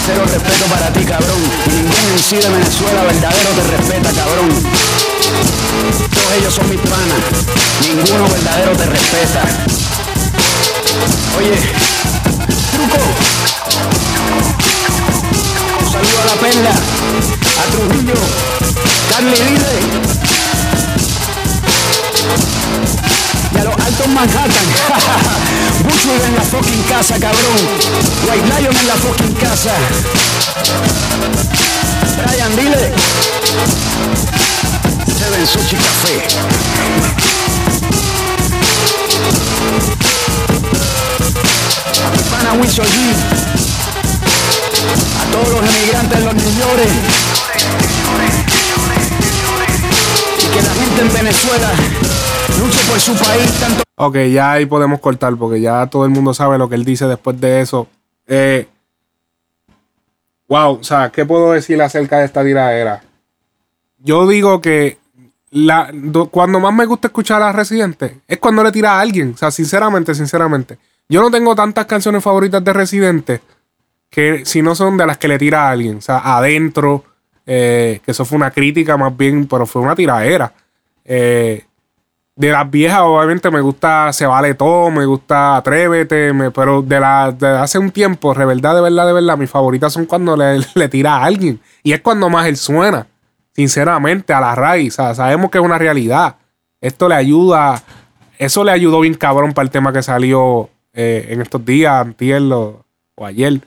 Cero 0.06 0.24
respeto 0.26 0.66
para 0.70 0.93
ti, 0.93 1.03
cabrón. 1.03 1.41
Y 1.66 1.70
ningún 1.70 2.12
en 2.14 2.20
sí 2.20 2.36
de 2.36 2.49
Venezuela 2.49 3.03
verdadero 3.03 3.49
te 3.49 3.64
respeta, 3.76 4.12
cabrón. 4.14 4.49
Todos 6.14 6.34
ellos 6.38 6.53
son 6.53 6.70
mis 6.70 6.80
panas. 6.82 7.22
Ninguno 7.82 8.30
verdadero 8.30 8.78
te 8.78 8.86
respeta. 8.86 9.41
Oye, 11.38 11.95
Un 15.80 15.92
saludo 15.92 16.22
a 16.22 16.26
la 16.26 16.34
perla, 16.40 16.70
a 16.70 17.64
Trujillo, 17.72 18.14
Carly 19.10 19.32
Vive. 19.32 20.16
Manhattan. 24.16 24.50
Bushwick 25.84 26.24
en 26.26 26.36
la 26.36 26.42
fucking 26.44 26.84
casa, 26.84 27.20
cabrón. 27.20 27.58
White 28.30 28.48
Lion 28.48 28.76
en 28.76 28.88
la 28.88 28.96
fucking 28.96 29.34
casa. 29.34 29.74
Brian, 32.24 32.56
dile. 32.56 32.94
Seven 35.18 35.48
Sushi 35.48 35.76
Café. 35.76 36.28
Pana 42.04 42.54
G. 42.56 42.82
A 45.20 45.32
todos 45.32 45.50
los 45.50 45.76
emigrantes, 45.76 46.24
los 46.24 46.34
señores. 46.41 46.91
Y 50.39 50.54
que 50.54 50.62
la 50.62 50.74
gente 50.74 51.02
en 51.02 51.14
Venezuela 51.14 51.72
luche 52.60 52.80
por 52.89 53.00
su 53.00 53.14
país. 53.16 53.52
Ok, 53.96 54.18
ya 54.32 54.54
ahí 54.54 54.66
podemos 54.66 55.00
cortar 55.00 55.36
porque 55.38 55.62
ya 55.62 55.88
todo 55.88 56.04
el 56.06 56.12
mundo 56.12 56.34
sabe 56.34 56.58
lo 56.58 56.68
que 56.68 56.76
él 56.76 56.84
dice 56.86 57.06
después 57.08 57.39
de 57.39 57.62
eso. 57.62 57.88
Eh, 58.28 58.68
wow, 60.50 60.80
o 60.80 60.84
sea, 60.84 61.10
¿qué 61.12 61.26
puedo 61.26 61.54
decir 61.54 61.82
acerca 61.82 62.20
de 62.20 62.26
esta 62.26 62.43
tiradera? 62.43 63.04
Yo 64.00 64.28
digo 64.28 64.60
que 64.62 64.98
la, 65.52 65.89
do- 65.93 66.28
cuando 66.30 66.60
más 66.60 66.74
me 66.74 66.86
gusta 66.86 67.08
escuchar 67.08 67.41
a 67.41 67.54
Residente 67.54 68.20
es 68.28 68.38
cuando 68.39 68.64
le 68.64 68.72
tira 68.74 68.98
a 68.98 69.00
alguien. 69.00 69.32
O 69.34 69.38
sea, 69.38 69.50
sinceramente, 69.50 70.14
sinceramente. 70.14 70.78
Yo 71.08 71.22
no 71.22 71.30
tengo 71.30 71.56
tantas 71.56 71.86
canciones 71.86 72.24
favoritas 72.24 72.64
de 72.64 72.74
Residente 72.74 73.41
que 74.10 74.45
si 74.45 74.62
no 74.62 74.76
son 74.76 74.97
de 74.97 75.06
las 75.06 75.18
que 75.18 75.28
le 75.28 75.38
tira 75.38 75.68
a 75.68 75.72
alguien. 75.72 75.97
O 75.97 76.01
sea, 76.01 76.38
adentro, 76.38 77.03
eh, 77.45 77.99
que 78.03 78.12
eso 78.12 78.26
fue 78.26 78.38
una 78.38 78.51
crítica 78.51 78.97
más 78.97 79.16
bien, 79.16 79.47
pero 79.47 79.66
fue 79.66 79.82
una 79.82 79.95
tiradera. 79.95 80.53
Eh, 81.03 81.66
de 82.36 82.51
las 82.51 82.70
viejas, 82.70 83.01
obviamente, 83.01 83.49
me 83.51 83.62
gusta 83.62 84.12
Se 84.12 84.26
Vale 84.26 84.56
Todo, 84.56 84.91
me 84.91 85.06
gusta 85.06 85.58
Atrévete, 85.58 86.34
pero 86.53 86.82
de, 86.82 86.99
la, 86.99 87.32
de 87.32 87.47
hace 87.47 87.80
un 87.80 87.91
tiempo, 87.91 88.34
de 88.34 88.45
verdad, 88.45 88.76
de 88.76 88.82
verdad, 88.82 89.06
de 89.06 89.14
verdad, 89.14 89.38
mis 89.38 89.49
favoritas 89.49 89.93
son 89.93 90.06
cuando 90.06 90.36
le, 90.36 90.60
le 90.76 90.89
tira 90.89 91.18
a 91.18 91.26
alguien. 91.26 91.60
Y 91.84 91.93
es 91.93 92.01
cuando 92.01 92.30
más 92.30 92.47
él 92.47 92.58
suena, 92.58 93.08
sinceramente, 93.53 94.34
a 94.34 94.41
la 94.41 94.56
raíz. 94.56 94.93
O 94.93 95.03
sea, 95.03 95.16
sabemos 95.16 95.51
que 95.51 95.60
es 95.60 95.64
una 95.64 95.78
realidad. 95.78 96.36
Esto 96.82 97.08
le 97.08 97.16
ayuda, 97.16 97.82
eso 98.38 98.64
le 98.64 98.72
ayudó 98.72 99.01
bien 99.01 99.14
cabrón 99.16 99.53
para 99.53 99.64
el 99.64 99.72
tema 99.72 99.93
que 99.93 100.03
salió 100.03 100.70
eh, 100.96 101.28
en 101.30 101.41
estos 101.41 101.64
días, 101.66 101.93
antier 101.93 102.41
o, 102.54 102.86
o 103.16 103.26
ayer, 103.26 103.60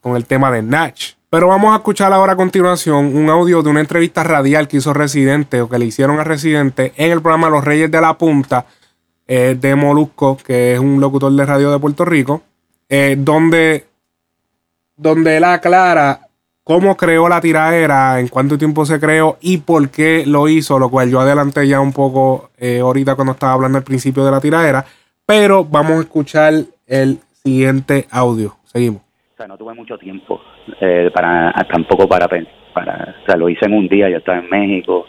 con 0.00 0.16
el 0.16 0.24
tema 0.26 0.50
de 0.52 0.62
Natch. 0.62 1.14
Pero 1.28 1.48
vamos 1.48 1.72
a 1.72 1.76
escuchar 1.76 2.12
ahora 2.12 2.34
a 2.34 2.36
continuación 2.36 3.16
un 3.16 3.28
audio 3.30 3.62
de 3.62 3.70
una 3.70 3.80
entrevista 3.80 4.22
radial 4.22 4.68
que 4.68 4.76
hizo 4.76 4.92
Residente 4.92 5.60
o 5.60 5.68
que 5.68 5.78
le 5.78 5.86
hicieron 5.86 6.20
a 6.20 6.24
Residente 6.24 6.92
en 6.96 7.10
el 7.10 7.20
programa 7.20 7.48
Los 7.48 7.64
Reyes 7.64 7.90
de 7.90 8.00
la 8.00 8.16
Punta 8.16 8.66
eh, 9.26 9.56
de 9.58 9.74
Molusco, 9.74 10.36
que 10.36 10.74
es 10.74 10.78
un 10.78 11.00
locutor 11.00 11.32
de 11.32 11.46
radio 11.46 11.72
de 11.72 11.78
Puerto 11.78 12.04
Rico, 12.04 12.42
eh, 12.88 13.16
donde, 13.18 13.86
donde 14.94 15.38
él 15.38 15.44
aclara 15.44 16.28
cómo 16.62 16.96
creó 16.96 17.28
la 17.28 17.40
tiradera, 17.40 18.20
en 18.20 18.28
cuánto 18.28 18.56
tiempo 18.56 18.86
se 18.86 19.00
creó 19.00 19.38
y 19.40 19.56
por 19.56 19.88
qué 19.88 20.24
lo 20.26 20.48
hizo, 20.48 20.78
lo 20.78 20.90
cual 20.90 21.10
yo 21.10 21.18
adelanté 21.18 21.66
ya 21.66 21.80
un 21.80 21.92
poco 21.92 22.50
ahorita 22.60 23.16
cuando 23.16 23.32
estaba 23.32 23.54
hablando 23.54 23.78
al 23.78 23.84
principio 23.84 24.24
de 24.24 24.30
la 24.30 24.40
tiradera, 24.40 24.84
pero 25.26 25.64
vamos 25.64 25.92
a 25.92 26.00
escuchar 26.00 26.52
el 26.86 27.18
siguiente 27.44 28.06
audio. 28.10 28.56
Seguimos. 28.64 29.02
O 29.34 29.36
sea, 29.36 29.46
no 29.46 29.56
tuve 29.56 29.74
mucho 29.74 29.98
tiempo 29.98 30.40
eh, 30.80 31.10
para 31.12 31.52
tampoco 31.70 32.08
para 32.08 32.28
para 32.28 33.14
o 33.22 33.26
sea, 33.26 33.36
lo 33.36 33.48
hice 33.48 33.66
en 33.66 33.74
un 33.74 33.88
día, 33.88 34.08
yo 34.08 34.18
estaba 34.18 34.38
en 34.38 34.48
México, 34.48 35.06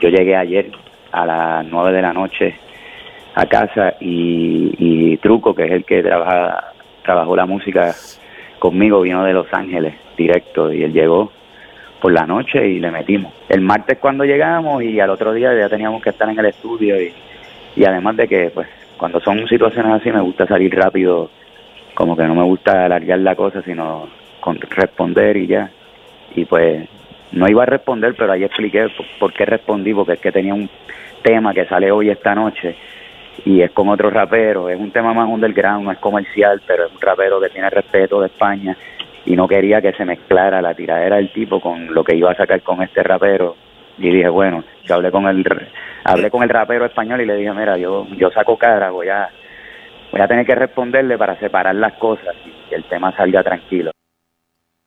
yo 0.00 0.08
llegué 0.08 0.36
ayer 0.36 0.70
a 1.12 1.26
las 1.26 1.66
nueve 1.66 1.92
de 1.92 2.02
la 2.02 2.12
noche 2.12 2.54
a 3.34 3.46
casa 3.46 3.94
y, 4.00 5.16
Truco, 5.18 5.54
que 5.54 5.64
es 5.64 5.70
el 5.70 5.84
que 5.84 6.02
trabaja, 6.02 6.72
trabajó 7.04 7.36
la 7.36 7.46
música 7.46 7.94
conmigo, 8.58 9.00
vino 9.00 9.24
de 9.24 9.32
Los 9.32 9.46
Ángeles 9.52 9.94
directo 10.16 10.72
y 10.72 10.82
él 10.82 10.92
llegó 10.92 11.32
por 12.00 12.12
la 12.12 12.26
noche 12.26 12.66
y 12.68 12.80
le 12.80 12.90
metimos. 12.90 13.32
El 13.48 13.60
martes 13.60 13.98
cuando 13.98 14.24
llegamos 14.24 14.82
y 14.82 15.00
al 15.00 15.10
otro 15.10 15.32
día 15.32 15.54
ya 15.56 15.68
teníamos 15.68 16.02
que 16.02 16.10
estar 16.10 16.28
en 16.28 16.38
el 16.38 16.46
estudio 16.46 16.96
y 17.00 17.84
además 17.84 18.16
de 18.16 18.28
que 18.28 18.50
pues 18.50 18.66
cuando 19.00 19.18
son 19.18 19.48
situaciones 19.48 19.94
así 19.94 20.12
me 20.12 20.20
gusta 20.20 20.46
salir 20.46 20.74
rápido 20.74 21.30
como 21.94 22.14
que 22.14 22.24
no 22.24 22.34
me 22.34 22.42
gusta 22.42 22.84
alargar 22.84 23.18
la 23.20 23.34
cosa, 23.34 23.62
sino 23.62 24.06
con 24.40 24.60
responder 24.60 25.38
y 25.38 25.46
ya. 25.46 25.70
Y 26.36 26.44
pues 26.44 26.86
no 27.32 27.48
iba 27.48 27.62
a 27.62 27.66
responder, 27.66 28.14
pero 28.14 28.32
ahí 28.32 28.44
expliqué 28.44 28.88
por, 29.18 29.32
qué 29.32 29.46
respondí, 29.46 29.94
porque 29.94 30.12
es 30.12 30.20
que 30.20 30.30
tenía 30.30 30.52
un 30.52 30.68
tema 31.22 31.54
que 31.54 31.64
sale 31.64 31.90
hoy 31.90 32.10
esta 32.10 32.34
noche 32.34 32.76
y 33.46 33.62
es 33.62 33.70
con 33.70 33.88
otro 33.88 34.10
rapero, 34.10 34.68
es 34.68 34.78
un 34.78 34.90
tema 34.90 35.14
más 35.14 35.30
underground, 35.30 35.86
no 35.86 35.92
es 35.92 35.98
comercial, 35.98 36.60
pero 36.66 36.84
es 36.84 36.92
un 36.92 37.00
rapero 37.00 37.40
que 37.40 37.48
tiene 37.48 37.70
respeto 37.70 38.20
de 38.20 38.26
España 38.26 38.76
y 39.24 39.34
no 39.34 39.48
quería 39.48 39.80
que 39.80 39.94
se 39.94 40.04
mezclara 40.04 40.60
la 40.60 40.74
tiradera 40.74 41.16
del 41.16 41.32
tipo 41.32 41.58
con 41.58 41.94
lo 41.94 42.04
que 42.04 42.16
iba 42.16 42.32
a 42.32 42.36
sacar 42.36 42.60
con 42.60 42.82
este 42.82 43.02
rapero 43.02 43.56
y 44.00 44.10
dije, 44.10 44.28
bueno, 44.28 44.64
yo 44.84 44.94
hablé 44.94 45.10
con 45.10 45.26
el 45.26 45.44
hablé 46.04 46.30
con 46.30 46.42
el 46.42 46.48
rapero 46.48 46.86
español 46.86 47.20
y 47.20 47.26
le 47.26 47.36
dije, 47.36 47.52
mira, 47.52 47.76
yo 47.76 48.06
yo 48.16 48.30
saco 48.30 48.58
cara, 48.58 48.90
voy 48.90 49.08
a 49.08 49.28
voy 50.10 50.20
a 50.20 50.28
tener 50.28 50.46
que 50.46 50.54
responderle 50.54 51.18
para 51.18 51.38
separar 51.38 51.74
las 51.74 51.92
cosas 51.94 52.34
y 52.44 52.68
que 52.68 52.76
el 52.76 52.88
tema 52.88 53.14
salga 53.16 53.42
tranquilo. 53.42 53.92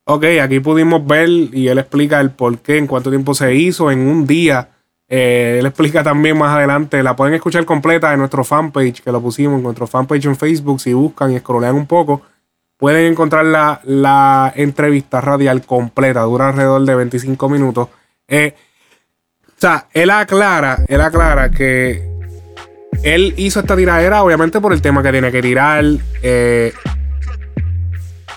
Ok, 0.05 0.26
aquí 0.41 0.59
pudimos 0.59 1.05
ver 1.05 1.30
y 1.30 1.70
él 1.70 1.78
explica 1.78 2.20
el 2.20 2.32
por 2.32 2.59
qué, 2.59 2.78
en 2.78 2.88
cuánto 2.88 3.09
tiempo 3.09 3.34
se 3.34 3.53
hizo, 3.53 3.89
en 3.89 3.99
un 3.99 4.28
día. 4.28 4.68
Eh, 5.07 5.57
él 5.59 5.66
explica 5.66 6.03
también 6.03 6.38
más 6.38 6.55
adelante, 6.55 7.03
la 7.03 7.16
pueden 7.16 7.36
escuchar 7.36 7.64
completa 7.64 8.11
en 8.11 8.20
nuestro 8.20 8.43
fanpage, 8.43 9.01
que 9.01 9.11
lo 9.11 9.22
pusimos 9.22 9.57
en 9.57 9.64
nuestro 9.64 9.88
fanpage 9.88 10.26
en 10.26 10.36
Facebook, 10.36 10.82
si 10.82 10.91
buscan 10.91 11.32
y 11.32 11.39
scrollean 11.39 11.76
un 11.76 11.86
poco, 11.86 12.22
pueden 12.78 13.11
encontrar 13.11 13.45
la, 13.45 13.80
la 13.86 14.51
entrevista 14.55 15.22
radial 15.22 15.66
completa, 15.66 16.22
dura 16.24 16.49
alrededor 16.49 16.82
de 16.82 16.95
25 16.95 17.47
minutos. 17.47 17.88
Eh, 18.28 18.55
sea, 19.64 19.88
él 19.93 20.09
aclara, 20.09 20.84
él 20.89 20.99
aclara 20.99 21.49
que 21.49 22.05
él 23.01 23.34
hizo 23.38 23.61
esta 23.61 23.78
tiradera, 23.78 24.22
obviamente, 24.22 24.59
por 24.59 24.74
el 24.74 24.82
tema 24.82 25.01
que 25.01 25.11
tiene 25.11 25.32
que 25.32 25.41
tirar. 25.41 25.86
eh, 26.22 26.74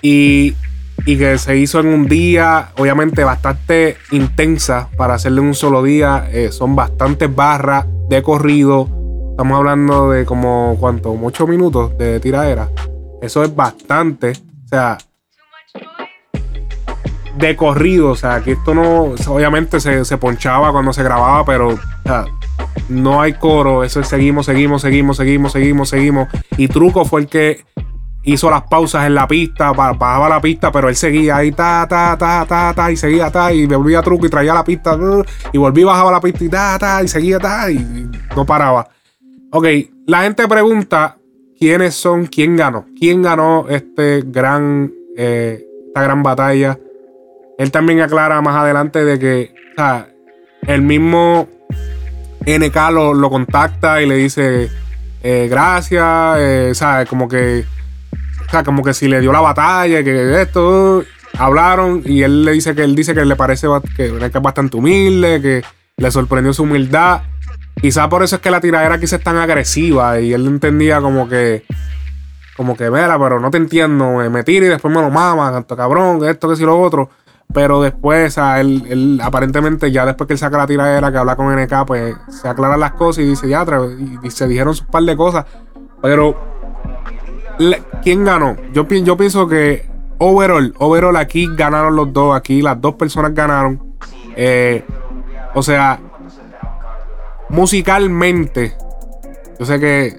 y, 0.03 0.55
que 1.05 1.39
se 1.39 1.57
hizo 1.57 1.81
en 1.81 1.87
un 1.87 2.07
día, 2.07 2.70
obviamente, 2.79 3.24
bastante 3.24 3.97
intensa 4.12 4.89
para 4.97 5.14
hacerle 5.14 5.41
en 5.41 5.49
un 5.49 5.55
solo 5.55 5.83
día. 5.83 6.29
eh, 6.33 6.51
son 6.53 6.77
bastantes 6.77 7.35
barras 7.35 7.87
de 8.09 8.22
corrido. 8.22 8.89
Estamos 9.31 9.59
hablando 9.59 10.11
de 10.11 10.24
como, 10.24 10.77
¿cuánto? 10.79 11.11
Como 11.11 11.27
8 11.27 11.47
minutos 11.47 11.99
de 11.99 12.20
tiradera. 12.20 12.70
Eso 13.20 13.43
es 13.43 13.55
bastante. 13.55 14.33
O 14.64 14.68
sea, 14.68 14.99
de 17.39 17.57
corrido. 17.57 18.11
O 18.11 18.16
sea, 18.16 18.43
que 18.43 18.53
esto 18.53 18.74
no. 18.74 19.14
Obviamente 19.28 19.80
se, 19.80 20.05
se 20.05 20.16
ponchaba 20.18 20.72
cuando 20.72 20.93
se 20.93 21.03
grababa, 21.03 21.45
pero. 21.45 21.68
o 21.68 21.78
sea, 22.05 22.24
no 22.89 23.20
hay 23.20 23.34
coro. 23.34 23.84
Eso 23.84 24.01
es 24.01 24.09
seguimos, 24.09 24.47
seguimos, 24.47 24.82
seguimos, 24.82 25.16
seguimos, 25.16 25.53
seguimos, 25.53 25.89
seguimos. 25.89 26.28
Y 26.57 26.68
Truco 26.68 27.05
fue 27.05 27.22
el 27.22 27.26
que 27.28 27.64
hizo 28.22 28.51
las 28.51 28.62
pausas 28.62 29.07
en 29.07 29.14
la 29.14 29.28
pista, 29.28 29.70
ba- 29.72 29.93
bajaba 29.93 30.28
la 30.28 30.41
pista, 30.41 30.72
pero 30.72 30.89
él 30.89 30.97
seguía 30.97 31.37
ahí, 31.37 31.53
ta, 31.53 31.87
ta, 31.89 32.16
ta, 32.18 32.45
ta, 32.45 32.72
ta, 32.74 32.91
y 32.91 32.97
seguía, 32.97 33.30
ta, 33.30 33.53
y 33.53 33.66
volvía 33.66 34.03
Truco 34.03 34.26
y 34.26 34.28
traía 34.28 34.53
la 34.53 34.64
pista, 34.64 34.97
uh, 34.97 35.22
y 35.53 35.59
volvía 35.59 35.82
y 35.82 35.84
bajaba 35.84 36.11
la 36.11 36.20
pista 36.20 36.43
y 36.45 36.49
ta, 36.49 36.76
ta, 36.76 37.05
y 37.05 37.07
seguía, 37.09 37.39
ta, 37.39 37.70
y 37.70 38.11
no 38.34 38.45
paraba. 38.45 38.89
Ok, 39.53 39.66
la 40.09 40.22
gente 40.22 40.49
pregunta 40.49 41.16
quiénes 41.57 41.95
son, 41.95 42.26
quién 42.26 42.57
ganó, 42.57 42.87
quién 42.99 43.22
ganó 43.22 43.66
este 43.68 44.24
gran, 44.26 44.93
eh, 45.16 45.64
esta 45.87 46.03
gran 46.03 46.24
batalla. 46.24 46.76
Él 47.59 47.71
también 47.71 48.01
aclara 48.01 48.41
más 48.43 48.57
adelante 48.57 49.05
de 49.05 49.19
que, 49.19 49.55
o 49.73 49.75
sea, 49.77 50.09
el 50.67 50.83
mismo 50.83 51.49
NK 52.47 52.77
lo, 52.93 53.31
contacta 53.31 54.03
y 54.03 54.07
le 54.07 54.17
dice 54.17 54.71
eh, 55.23 55.49
gracias, 55.51 56.37
eh, 56.39 56.73
¿sabes? 56.75 57.09
Como 57.09 57.29
que, 57.29 57.65
o 58.47 58.51
sea, 58.51 58.63
como 58.63 58.83
que 58.83 58.95
si 58.95 59.09
le 59.09 59.21
dio 59.21 59.33
la 59.33 59.41
batalla, 59.41 60.05
que 60.05 60.41
esto, 60.41 61.05
hablaron 61.39 62.03
y 62.05 62.23
él 62.23 62.45
le 62.45 62.53
dice 62.53 62.75
que 62.75 62.83
él 62.83 62.95
dice 62.95 63.15
que 63.15 63.25
le 63.25 63.37
parece 63.37 63.67
que 63.97 64.07
es 64.07 64.43
bastante 64.43 64.77
humilde, 64.77 65.41
que 65.41 65.65
le 65.97 66.11
sorprendió 66.11 66.53
su 66.53 66.65
humildad. 66.65 67.23
Quizá 67.81 68.09
por 68.09 68.23
eso 68.23 68.37
es 68.37 68.43
que 68.43 68.51
la 68.51 68.61
tiradera 68.61 68.99
quizá 68.99 69.17
es 69.17 69.23
tan 69.23 69.37
agresiva 69.37 70.21
y 70.21 70.33
él 70.33 70.47
entendía 70.47 71.01
como 71.01 71.29
que, 71.29 71.65
como 72.57 72.77
que, 72.77 72.91
mira, 72.91 73.19
pero 73.19 73.39
no 73.39 73.51
te 73.51 73.59
entiendo, 73.59 74.31
me, 74.31 74.43
tira 74.45 74.67
y 74.67 74.69
después 74.71 74.95
me 74.95 75.01
lo 75.01 75.11
mama, 75.11 75.53
canto 75.53 75.77
cabrón, 75.77 76.25
esto, 76.27 76.49
que 76.49 76.57
si 76.57 76.65
lo 76.65 76.81
otro. 76.81 77.11
Pero 77.53 77.80
después, 77.80 78.32
o 78.32 78.34
sea, 78.34 78.61
él, 78.61 78.84
él 78.88 79.20
aparentemente 79.22 79.90
ya 79.90 80.05
después 80.05 80.26
que 80.26 80.34
él 80.34 80.38
saca 80.38 80.59
la 80.59 80.66
tiradera, 80.66 81.11
que 81.11 81.18
habla 81.18 81.36
con 81.36 81.55
NK, 81.55 81.86
pues 81.86 82.14
se 82.28 82.49
aclaran 82.49 82.80
las 82.80 82.92
cosas 82.92 83.24
y 83.24 83.28
dice, 83.28 83.49
ya, 83.49 83.64
y, 83.99 84.26
y 84.26 84.30
se 84.30 84.47
dijeron 84.47 84.74
un 84.78 84.86
par 84.86 85.03
de 85.05 85.16
cosas. 85.16 85.47
Pero, 86.03 86.36
¿quién 88.03 88.24
ganó? 88.24 88.57
Yo 88.72 88.86
pienso 88.86 89.49
que 89.49 89.88
overall, 90.18 90.74
overall 90.78 91.16
aquí 91.16 91.49
ganaron 91.55 91.97
los 91.97 92.12
dos, 92.12 92.36
aquí 92.36 92.62
las 92.62 92.80
dos 92.80 92.94
personas 92.94 93.34
ganaron. 93.34 93.94
Eh, 94.36 94.84
o 95.55 95.62
sea, 95.62 96.01
musicalmente, 97.49 98.74
yo 99.59 99.66
sé 99.66 99.80
que 99.80 100.18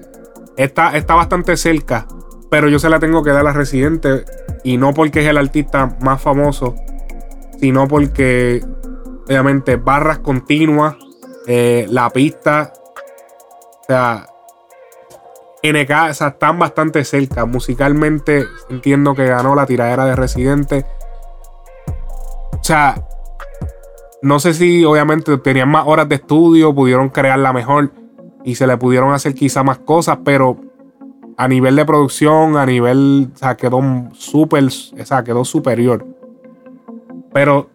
está, 0.56 0.96
está 0.96 1.14
bastante 1.14 1.56
cerca, 1.56 2.06
pero 2.50 2.68
yo 2.68 2.78
se 2.78 2.88
la 2.88 2.98
tengo 2.98 3.22
que 3.22 3.30
dar 3.30 3.46
a 3.46 3.52
Residente. 3.52 4.24
Y 4.64 4.76
no 4.76 4.92
porque 4.92 5.20
es 5.20 5.26
el 5.28 5.38
artista 5.38 5.96
más 6.00 6.20
famoso, 6.20 6.74
sino 7.60 7.88
porque, 7.88 8.64
obviamente, 9.26 9.76
barras 9.76 10.18
continuas, 10.18 10.96
eh, 11.46 11.86
la 11.90 12.10
pista, 12.10 12.72
o 13.80 13.84
sea, 13.86 14.26
NK, 15.62 15.90
o 16.10 16.14
sea, 16.14 16.28
están 16.28 16.58
bastante 16.58 17.04
cerca. 17.04 17.44
Musicalmente, 17.44 18.46
entiendo 18.68 19.14
que 19.14 19.26
ganó 19.26 19.54
la 19.54 19.66
tiradera 19.66 20.04
de 20.04 20.16
Residente. 20.16 20.84
O 22.52 22.62
sea, 22.62 23.02
no 24.22 24.40
sé 24.40 24.54
si 24.54 24.84
obviamente 24.84 25.36
tenían 25.38 25.68
más 25.68 25.84
horas 25.86 26.08
de 26.08 26.16
estudio, 26.16 26.74
pudieron 26.74 27.08
crearla 27.08 27.52
mejor 27.52 27.92
y 28.44 28.56
se 28.56 28.66
le 28.66 28.76
pudieron 28.76 29.12
hacer 29.12 29.34
quizá 29.34 29.62
más 29.62 29.78
cosas, 29.78 30.18
pero 30.24 30.56
a 31.36 31.46
nivel 31.46 31.76
de 31.76 31.84
producción, 31.84 32.56
a 32.56 32.66
nivel, 32.66 33.30
o 33.34 33.38
sea, 33.38 33.56
quedó 33.56 33.80
súper, 34.12 34.64
o 34.64 35.04
sea, 35.04 35.22
quedó 35.22 35.44
superior. 35.44 36.04
Pero 37.32 37.70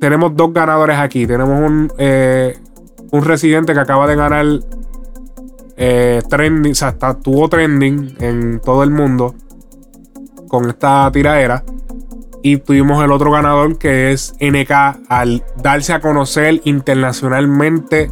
tenemos 0.00 0.34
dos 0.34 0.52
ganadores 0.52 0.98
aquí. 0.98 1.26
Tenemos 1.26 1.60
un, 1.60 1.92
eh, 1.98 2.58
un 3.10 3.24
residente 3.24 3.74
que 3.74 3.80
acaba 3.80 4.06
de 4.06 4.16
ganar 4.16 4.46
eh, 5.76 6.22
trending, 6.28 6.72
o 6.72 6.74
sea, 6.74 6.90
está, 6.90 7.14
tuvo 7.14 7.48
trending 7.48 8.16
en 8.20 8.60
todo 8.60 8.82
el 8.82 8.90
mundo 8.90 9.34
con 10.48 10.68
esta 10.68 11.10
tiraera. 11.12 11.64
Y 12.42 12.56
tuvimos 12.56 13.04
el 13.04 13.12
otro 13.12 13.30
ganador 13.30 13.76
que 13.78 14.12
es 14.12 14.34
NK 14.40 14.70
al 15.08 15.44
darse 15.62 15.92
a 15.92 16.00
conocer 16.00 16.60
internacionalmente 16.64 18.10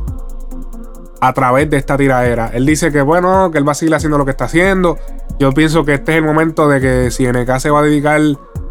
a 1.20 1.32
través 1.32 1.68
de 1.70 1.78
esta 1.78 1.96
tiradera. 1.96 2.50
Él 2.52 2.66
dice 2.66 2.92
que 2.92 3.02
bueno, 3.02 3.50
que 3.50 3.58
él 3.58 3.66
va 3.66 3.72
a 3.72 3.74
seguir 3.74 3.94
haciendo 3.94 4.18
lo 4.18 4.24
que 4.24 4.32
está 4.32 4.44
haciendo. 4.44 4.98
Yo 5.38 5.52
pienso 5.52 5.84
que 5.84 5.94
este 5.94 6.12
es 6.12 6.18
el 6.18 6.24
momento 6.24 6.68
de 6.68 6.80
que 6.80 7.10
si 7.10 7.26
NK 7.26 7.58
se 7.58 7.70
va 7.70 7.80
a 7.80 7.82
dedicar, 7.82 8.20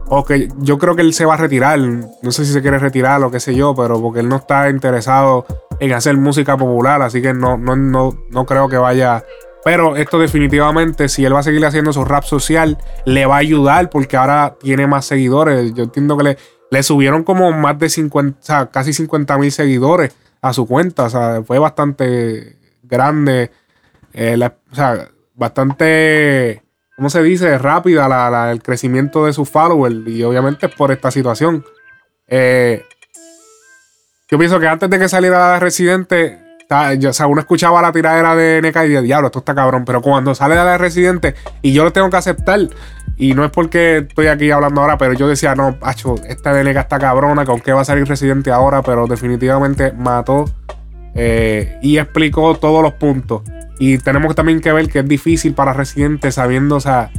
o 0.10 0.26
yo 0.60 0.78
creo 0.78 0.95
que 0.95 1.01
él 1.01 1.14
se 1.14 1.26
va 1.26 1.36
a 1.36 1.38
retirar. 1.38 1.80
No 1.80 2.32
sé 2.32 2.45
si 2.45 2.53
se 2.53 2.62
quiere 2.62 2.80
retirar 2.80 3.24
o 3.24 3.32
qué 3.32 3.39
sé 3.39 3.55
yo, 3.55 3.76
pero 3.76 4.01
porque 4.01 4.20
él 4.22 4.30
no 4.30 4.38
está 4.38 4.70
interesado 4.70 5.45
en 5.80 5.93
hacer 5.93 6.18
música 6.18 6.58
popular, 6.58 7.01
así 7.01 7.22
que 7.22 7.34
no, 7.34 7.58
no, 7.58 7.76
no, 7.76 8.18
no 8.32 8.45
creo 8.45 8.68
que 8.68 8.78
vaya 8.78 9.24
pero 9.68 9.97
esto 9.97 10.18
definitivamente, 10.18 11.10
si 11.10 11.26
él 11.26 11.36
va 11.36 11.39
a 11.39 11.43
seguir 11.43 11.66
haciendo 11.66 11.91
su 11.91 12.05
rap 12.05 12.24
social, 12.24 12.78
le 13.03 13.26
va 13.26 13.36
a 13.36 13.39
ayudar 13.39 13.89
porque 13.89 14.16
ahora 14.16 14.55
tiene 14.62 14.88
más 14.88 15.03
seguidores. 15.03 15.74
Yo 15.74 15.84
entiendo 15.84 16.18
que 16.18 16.38
le, 16.70 16.84
subieron 16.84 17.26
como 17.26 17.51
más 17.51 17.78
de 17.78 17.89
50, 17.89 18.39
o 18.39 18.41
sea, 18.41 18.68
casi 18.68 18.93
50 18.93 19.38
mil 19.38 19.51
seguidores 19.51 20.16
a 20.41 20.53
su 20.53 20.66
cuenta. 20.66 21.03
O 21.03 21.10
sea, 21.10 21.43
fue 21.45 21.60
bastante 21.60 22.55
grande. 22.82 23.51
eh, 24.14 24.39
o 24.72 24.76
sea, 24.76 25.10
bastante, 25.36 26.64
¿cómo 26.98 27.10
se 27.10 27.24
dice? 27.24 27.58
Rápida 27.58 28.10
la- 28.10 28.30
la- 28.30 28.52
el 28.52 28.62
crecimiento 28.62 29.26
de 29.26 29.32
sus 29.34 29.50
followers. 29.50 29.95
Y 30.08 30.24
obviamente 30.24 30.66
es 30.66 30.76
por 30.76 30.91
esta 30.91 31.12
situación. 31.12 31.64
Eh, 32.28 32.84
yo 34.30 34.38
pienso 34.38 34.60
que 34.60 34.68
antes 34.68 34.89
de 34.89 35.00
que 35.00 35.08
saliera 35.08 35.58
Residente, 35.60 36.39
yo- 37.00 37.12
o 37.12 37.14
sea, 37.14 37.28
uno 37.28 37.39
escuchaba 37.39 37.82
la 37.82 37.91
tiradera 37.93 38.36
de 38.36 38.58
NK 38.58 38.84
y 38.84 38.88
decía, 38.89 39.02
diablo, 39.02 39.28
esto 39.28 39.39
está 39.39 39.56
cabrón. 39.56 39.86
Pero 39.86 40.02
cuando 40.02 40.36
sale 40.36 40.56
la 40.56 40.66
de 40.66 40.78
Residente 40.78 41.36
y 41.62 41.72
yo 41.72 41.84
lo 41.86 41.93
tengo 41.93 42.10
que 42.10 42.18
aceptar, 42.18 42.60
y 43.16 43.34
no 43.34 43.45
es 43.45 43.52
porque 43.52 43.98
estoy 44.08 44.28
aquí 44.28 44.52
hablando 44.52 44.82
ahora, 44.82 44.98
pero 44.98 45.14
yo 45.14 45.28
decía, 45.28 45.56
no, 45.56 45.80
pacho, 45.80 46.16
esta 46.28 46.54
de 46.54 46.70
está 46.72 47.00
cabrona, 47.00 47.45
con 47.45 47.62
qué 47.62 47.72
va 47.74 47.82
a 47.82 47.86
salir 47.86 48.06
Residente 48.08 48.52
ahora, 48.52 48.82
pero 48.82 49.08
definitivamente 49.08 49.91
mató 49.93 50.45
eh, 51.16 51.80
y 51.82 51.98
explicó 51.98 52.56
todos 52.56 52.84
los 52.84 52.93
puntos. 52.93 53.41
Y 53.80 53.97
tenemos 53.99 54.36
también 54.36 54.59
que 54.59 54.71
ver 54.71 54.89
que 54.89 54.99
es 54.99 55.07
difícil 55.07 55.53
para 55.53 55.73
Residente 55.73 56.32
sabiendo, 56.32 56.78
o 56.78 56.80
sea, 56.80 57.11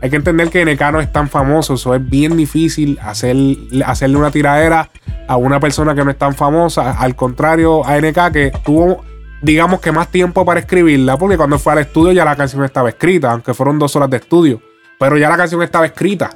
hay 0.00 0.10
que 0.10 0.16
entender 0.16 0.50
que 0.50 0.64
NK 0.64 0.80
no 0.92 1.00
es 1.00 1.12
tan 1.12 1.28
famoso, 1.28 1.74
eso 1.74 1.94
es 1.94 2.08
bien 2.08 2.36
difícil 2.36 2.98
hacer, 3.02 3.36
hacerle 3.84 4.16
una 4.16 4.30
tiradera 4.30 4.90
a 5.26 5.36
una 5.36 5.58
persona 5.60 5.94
que 5.94 6.04
no 6.04 6.10
es 6.10 6.18
tan 6.18 6.34
famosa. 6.34 6.92
Al 6.92 7.16
contrario, 7.16 7.84
a 7.84 7.98
NK 7.98 8.32
que 8.32 8.52
tuvo, 8.64 9.04
digamos 9.42 9.80
que 9.80 9.92
más 9.92 10.10
tiempo 10.10 10.44
para 10.44 10.60
escribirla, 10.60 11.16
porque 11.16 11.36
cuando 11.36 11.58
fue 11.58 11.72
al 11.72 11.78
estudio 11.80 12.12
ya 12.12 12.24
la 12.24 12.36
canción 12.36 12.64
estaba 12.64 12.88
escrita, 12.88 13.30
aunque 13.32 13.54
fueron 13.54 13.78
dos 13.78 13.96
horas 13.96 14.10
de 14.10 14.18
estudio, 14.18 14.60
pero 14.98 15.16
ya 15.16 15.28
la 15.28 15.36
canción 15.36 15.62
estaba 15.62 15.86
escrita. 15.86 16.30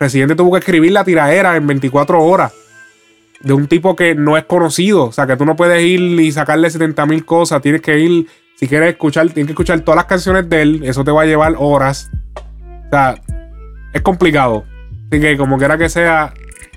Residente 0.00 0.34
tuvo 0.34 0.52
que 0.52 0.58
escribir 0.58 0.92
la 0.92 1.04
tiradera 1.04 1.56
en 1.56 1.66
24 1.66 2.20
horas 2.20 2.52
de 3.42 3.52
un 3.52 3.66
tipo 3.66 3.94
que 3.96 4.14
no 4.14 4.36
es 4.36 4.44
conocido. 4.44 5.04
O 5.04 5.12
sea, 5.12 5.26
que 5.26 5.36
tú 5.36 5.44
no 5.44 5.56
puedes 5.56 5.82
ir 5.82 6.00
y 6.00 6.32
sacarle 6.32 6.70
70 6.70 7.06
mil 7.06 7.24
cosas. 7.24 7.62
Tienes 7.62 7.82
que 7.82 7.98
ir, 7.98 8.26
si 8.62 8.68
quieres 8.68 8.90
escuchar, 8.90 9.28
tienes 9.30 9.46
que 9.46 9.54
escuchar 9.54 9.80
todas 9.80 9.96
las 9.96 10.04
canciones 10.04 10.48
de 10.48 10.62
él. 10.62 10.82
Eso 10.84 11.02
te 11.02 11.10
va 11.10 11.22
a 11.22 11.24
llevar 11.26 11.56
horas. 11.58 12.12
O 12.36 12.90
sea, 12.90 13.16
es 13.92 14.02
complicado. 14.02 14.62
Así 15.10 15.20
que 15.20 15.36
como 15.36 15.58
quiera 15.58 15.76
que 15.76 15.88
sea, 15.88 16.32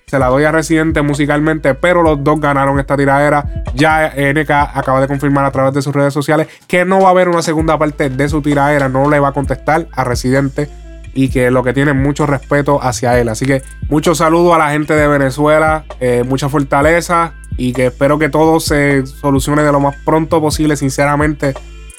se 0.07 0.17
la 0.17 0.29
doy 0.29 0.45
a 0.45 0.51
Residente 0.51 1.03
musicalmente, 1.03 1.75
pero 1.75 2.01
los 2.01 2.23
dos 2.23 2.41
ganaron 2.41 2.79
esta 2.79 2.97
tiradera. 2.97 3.63
Ya 3.75 4.11
NK 4.17 4.49
acaba 4.49 4.99
de 4.99 5.07
confirmar 5.07 5.45
a 5.45 5.51
través 5.51 5.75
de 5.75 5.83
sus 5.83 5.93
redes 5.93 6.11
sociales 6.11 6.47
que 6.65 6.85
no 6.85 7.01
va 7.01 7.09
a 7.09 7.11
haber 7.11 7.29
una 7.29 7.43
segunda 7.43 7.77
parte 7.77 8.09
de 8.09 8.29
su 8.29 8.41
tiradera, 8.41 8.89
no 8.89 9.07
le 9.07 9.19
va 9.19 9.27
a 9.27 9.33
contestar 9.33 9.87
a 9.91 10.03
Residente 10.03 10.67
y 11.13 11.29
que 11.29 11.51
lo 11.51 11.61
que 11.61 11.73
tiene 11.73 11.93
mucho 11.93 12.25
respeto 12.25 12.81
hacia 12.81 13.19
él. 13.19 13.29
Así 13.29 13.45
que 13.45 13.61
mucho 13.89 14.15
saludo 14.15 14.55
a 14.55 14.57
la 14.57 14.71
gente 14.71 14.95
de 14.95 15.07
Venezuela, 15.07 15.85
eh, 15.99 16.23
mucha 16.25 16.49
fortaleza 16.49 17.33
y 17.57 17.73
que 17.73 17.85
espero 17.85 18.17
que 18.17 18.29
todo 18.29 18.59
se 18.59 19.05
solucione 19.05 19.61
de 19.61 19.71
lo 19.71 19.79
más 19.79 19.95
pronto 20.03 20.41
posible, 20.41 20.75
sinceramente, 20.75 21.53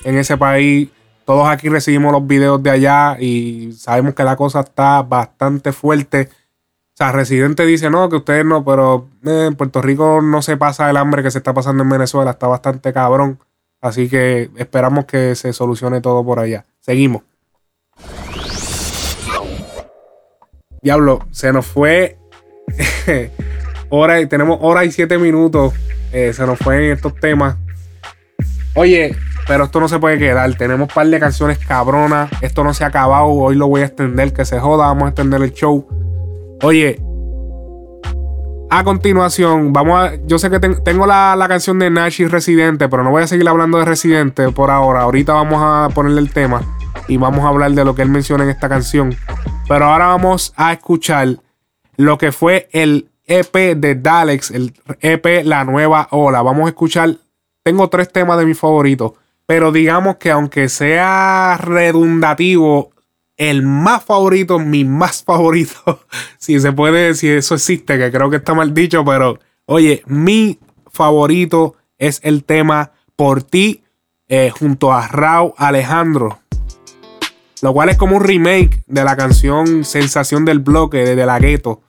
en 0.05 0.16
ese 0.18 0.36
país. 0.36 0.88
Todos 1.24 1.49
aquí 1.49 1.68
recibimos 1.68 2.12
los 2.12 2.26
videos 2.26 2.62
de 2.62 2.70
allá 2.70 3.16
y 3.18 3.72
sabemos 3.72 4.14
que 4.14 4.22
la 4.22 4.36
cosa 4.36 4.61
está 4.61 5.03
bastante 5.03 5.72
fuerte. 5.72 6.28
O 6.30 6.97
sea, 6.97 7.12
Residente 7.12 7.66
dice, 7.66 7.90
no, 7.90 8.09
que 8.09 8.16
ustedes 8.16 8.44
no, 8.44 8.64
pero 8.64 9.09
eh, 9.24 9.47
en 9.49 9.55
Puerto 9.57 9.82
Rico 9.82 10.22
no 10.22 10.40
se 10.40 10.57
pasa 10.57 10.88
el 10.88 10.97
hambre 10.97 11.22
que 11.22 11.30
se 11.30 11.38
está 11.38 11.53
pasando 11.53 11.82
en 11.82 11.90
Venezuela, 11.90 12.30
está 12.30 12.47
bastante 12.47 12.92
cabrón. 12.92 13.38
Así 13.80 14.09
que 14.09 14.51
esperamos 14.57 15.05
que 15.05 15.34
se 15.34 15.53
solucione 15.53 16.01
todo 16.01 16.24
por 16.24 16.38
allá. 16.38 16.64
Seguimos. 16.80 17.22
Diablo, 20.80 21.26
se 21.32 21.53
nos 21.53 21.66
fue 21.66 22.16
hora 23.90 24.20
y 24.20 24.26
tenemos 24.26 24.59
hora 24.62 24.84
y 24.84 24.92
siete 24.92 25.18
minutos. 25.18 25.74
eh, 26.12 26.32
se 26.32 26.47
nos 26.47 26.59
fue 26.59 26.76
en 26.86 26.92
estos 26.92 27.14
temas. 27.16 27.57
Oye, 28.74 29.16
pero 29.47 29.64
esto 29.64 29.80
no 29.80 29.88
se 29.88 29.99
puede 29.99 30.18
quedar. 30.18 30.53
Tenemos 30.55 30.88
un 30.88 30.94
par 30.94 31.07
de 31.07 31.18
canciones 31.20 31.59
cabronas. 31.59 32.30
Esto 32.40 32.64
no 32.64 32.74
se 32.74 32.84
ha 32.84 32.88
acabado. 32.88 33.26
Hoy 33.26 33.55
lo 33.57 33.68
voy 33.68 33.82
a 33.82 33.86
extender. 33.86 34.32
Que 34.32 34.44
se 34.44 34.59
joda. 34.61 34.86
Vamos 34.86 35.05
a 35.05 35.09
extender 35.09 35.42
el 35.42 35.53
show. 35.53 35.86
Oye, 36.62 37.01
a 38.68 38.82
continuación, 38.82 39.72
vamos 39.72 39.99
a. 40.01 40.14
Yo 40.26 40.38
sé 40.38 40.51
que 40.51 40.59
ten- 40.59 40.82
tengo 40.82 41.07
la, 41.07 41.36
la 41.36 41.47
canción 41.49 41.78
de 41.78 41.88
Nashi 41.88 42.26
Residente, 42.26 42.88
pero 42.88 43.05
no 43.05 43.11
voy 43.11 43.22
a 43.22 43.26
seguir 43.26 43.49
hablando 43.49 43.78
de 43.78 43.84
Residente 43.84 44.51
por 44.51 44.70
ahora. 44.70 45.03
Ahorita 45.03 45.32
vamos 45.34 45.59
a 45.62 45.88
ponerle 45.94 46.20
el 46.20 46.32
tema 46.32 46.62
y 47.07 47.16
vamos 47.16 47.44
a 47.44 47.49
hablar 47.49 47.70
de 47.72 47.84
lo 47.84 47.94
que 47.94 48.03
él 48.03 48.09
menciona 48.11 48.42
en 48.44 48.51
esta 48.51 48.68
canción. 48.68 49.14
Pero 49.68 49.84
ahora 49.87 50.08
vamos 50.08 50.53
a 50.57 50.72
escuchar 50.72 51.29
lo 51.96 52.18
que 52.18 52.33
fue 52.33 52.68
el 52.72 53.08
EP 53.26 53.54
de 53.76 53.95
Dalex, 53.95 54.50
el 54.50 54.75
EP 55.00 55.45
La 55.45 55.64
Nueva 55.64 56.08
Ola. 56.11 56.42
Vamos 56.42 56.66
a 56.66 56.68
escuchar. 56.70 57.11
Tengo 57.62 57.88
tres 57.88 58.12
temas 58.12 58.38
de 58.38 58.46
mis 58.46 58.58
favoritos, 58.58 59.12
pero 59.46 59.72
digamos 59.72 60.16
que 60.16 60.30
aunque 60.30 60.68
sea 60.68 61.56
redundativo, 61.60 62.90
el 63.36 63.62
más 63.62 64.04
favorito, 64.04 64.58
mi 64.58 64.84
más 64.84 65.22
favorito, 65.22 66.00
si 66.38 66.58
se 66.60 66.72
puede, 66.72 67.14
si 67.14 67.28
eso 67.28 67.54
existe, 67.54 67.98
que 67.98 68.10
creo 68.10 68.30
que 68.30 68.36
está 68.36 68.54
mal 68.54 68.74
dicho, 68.74 69.04
pero 69.04 69.38
oye, 69.66 70.02
mi 70.06 70.58
favorito 70.90 71.76
es 71.98 72.20
el 72.22 72.44
tema 72.44 72.92
Por 73.14 73.42
ti 73.42 73.82
eh, 74.28 74.50
junto 74.50 74.92
a 74.92 75.06
Raúl 75.06 75.52
Alejandro. 75.56 76.40
Lo 77.62 77.72
cual 77.72 77.88
es 77.88 77.96
como 77.96 78.16
un 78.16 78.24
remake 78.24 78.82
de 78.86 79.04
la 79.04 79.16
canción 79.16 79.84
Sensación 79.84 80.44
del 80.44 80.58
Bloque 80.58 80.98
de, 80.98 81.16
de 81.16 81.26
la 81.26 81.38
Gueto. 81.38 81.80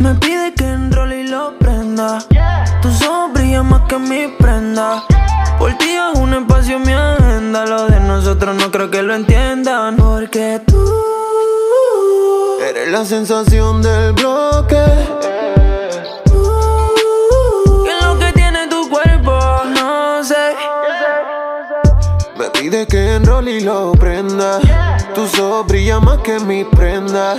Me 0.00 0.14
pide 0.16 0.52
que 0.54 0.64
enrole 0.64 1.20
y 1.20 1.28
lo 1.28 1.56
prenda. 1.58 2.18
Tus 2.82 3.02
ojos 3.02 3.32
brillan 3.32 3.68
más 3.68 3.82
que 3.88 3.98
mi 3.98 4.17
la 12.90 13.04
sensación 13.04 13.82
del 13.82 14.12
bloque. 14.12 15.27
Pide 22.68 22.86
que 22.86 23.14
enrole 23.14 23.52
y 23.52 23.60
lo 23.60 23.92
prenda. 23.92 24.60
Tu 25.14 25.22
ojos 25.42 25.66
brillan 25.66 26.04
más 26.04 26.18
que 26.18 26.38
mi 26.38 26.64
prenda. 26.64 27.36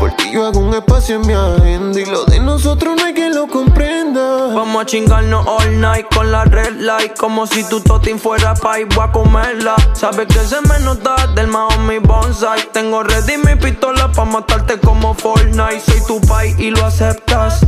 Por 0.00 0.10
ti 0.16 0.32
yo 0.32 0.46
hago 0.46 0.58
un 0.58 0.74
espacio 0.74 1.16
en 1.16 1.26
mi 1.26 1.32
agenda. 1.32 2.00
Y 2.00 2.04
lo 2.06 2.24
de 2.24 2.40
nosotros 2.40 2.96
no 2.96 3.04
hay 3.04 3.14
quien 3.14 3.34
lo 3.34 3.46
comprenda. 3.46 4.52
Vamos 4.52 4.82
a 4.82 4.86
chingarnos 4.86 5.46
all 5.46 5.80
night 5.80 6.06
con 6.12 6.32
la 6.32 6.44
red 6.44 6.80
light. 6.80 7.16
Como 7.16 7.46
si 7.46 7.62
tu 7.68 7.80
totin 7.80 8.18
fuera 8.18 8.54
pa' 8.54 8.80
y 8.80 8.84
voy 8.84 9.04
a 9.04 9.12
comerla. 9.12 9.76
Sabes 9.92 10.26
que 10.26 10.40
se 10.40 10.60
me 10.62 10.80
nota 10.80 11.14
del 11.36 11.48
mi 11.86 11.98
bonsai. 11.98 12.60
Tengo 12.72 13.04
ready 13.04 13.36
mi 13.38 13.54
pistola 13.54 14.10
pa' 14.10 14.24
matarte 14.24 14.80
como 14.80 15.14
Fortnite. 15.14 15.80
Soy 15.80 16.02
tu 16.06 16.20
pai 16.22 16.54
y 16.58 16.70
lo 16.70 16.84
aceptas. 16.84 17.60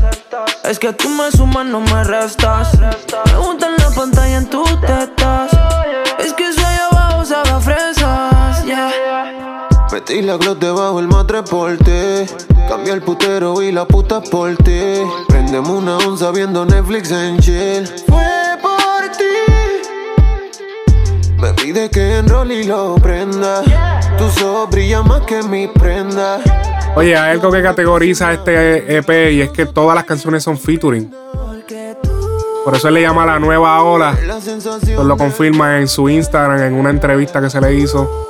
Es 0.64 0.80
que 0.80 0.92
tú 0.92 1.08
me 1.08 1.30
sumas, 1.30 1.66
no 1.66 1.80
me 1.80 2.02
restas. 2.02 2.76
Me 3.26 3.38
gusta 3.38 3.66
en 3.68 3.76
la 3.76 3.90
pantalla 3.90 4.38
en 4.38 4.50
tus 4.50 4.68
tetas. 4.80 5.52
Metí 10.08 10.22
la 10.22 10.36
glock 10.36 10.60
debajo 10.60 11.00
el 11.00 11.08
matre 11.08 11.42
por 11.42 11.76
ti. 11.78 12.32
Cambia 12.68 12.94
el 12.94 13.02
putero 13.02 13.60
y 13.60 13.72
la 13.72 13.86
puta 13.86 14.20
por 14.20 14.54
ti. 14.58 15.02
Prendemos 15.26 15.70
una 15.70 15.98
onza 15.98 16.30
viendo 16.30 16.64
Netflix 16.64 17.10
en 17.10 17.38
chill. 17.38 17.88
Fue 18.06 18.56
por 18.62 19.10
ti. 19.16 20.62
Me 21.40 21.52
pide 21.54 21.90
que 21.90 22.18
enrolle 22.18 22.60
y 22.60 22.64
lo 22.64 22.94
prenda. 23.02 23.64
Tus 24.16 24.40
ojos 24.44 24.68
más 25.04 25.22
que 25.22 25.42
mi 25.42 25.66
prenda. 25.66 26.38
Oye, 26.94 27.16
hay 27.16 27.32
algo 27.32 27.50
que 27.50 27.60
categoriza 27.60 28.32
este 28.32 28.98
EP 28.98 29.32
y 29.32 29.40
es 29.40 29.50
que 29.50 29.66
todas 29.66 29.96
las 29.96 30.04
canciones 30.04 30.44
son 30.44 30.56
featuring. 30.56 31.12
Por 32.64 32.76
eso 32.76 32.86
él 32.86 32.94
le 32.94 33.02
llama 33.02 33.26
la 33.26 33.40
nueva 33.40 33.82
ola. 33.82 34.16
Él 34.22 35.08
lo 35.08 35.16
confirma 35.16 35.80
en 35.80 35.88
su 35.88 36.08
Instagram 36.08 36.62
en 36.62 36.74
una 36.74 36.90
entrevista 36.90 37.40
que 37.40 37.50
se 37.50 37.60
le 37.60 37.74
hizo. 37.74 38.28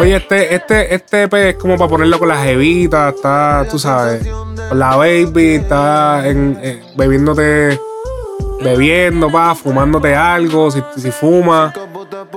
Oye, 0.00 0.16
este, 0.16 0.54
este, 0.54 0.94
este 0.94 1.22
EP 1.24 1.34
es 1.34 1.54
como 1.56 1.76
para 1.76 1.90
ponerlo 1.90 2.18
con 2.20 2.28
las 2.28 2.44
jevitas, 2.44 3.14
está, 3.14 3.66
tú 3.68 3.78
sabes, 3.80 4.24
con 4.68 4.78
la 4.78 4.94
baby, 4.96 5.56
está 5.56 6.26
en, 6.28 6.56
eh, 6.62 6.80
bebiéndote, 6.96 7.80
bebiendo, 8.62 9.28
pa, 9.30 9.56
fumándote 9.56 10.14
algo, 10.14 10.70
si, 10.70 10.80
si 10.96 11.10
fuma, 11.10 11.72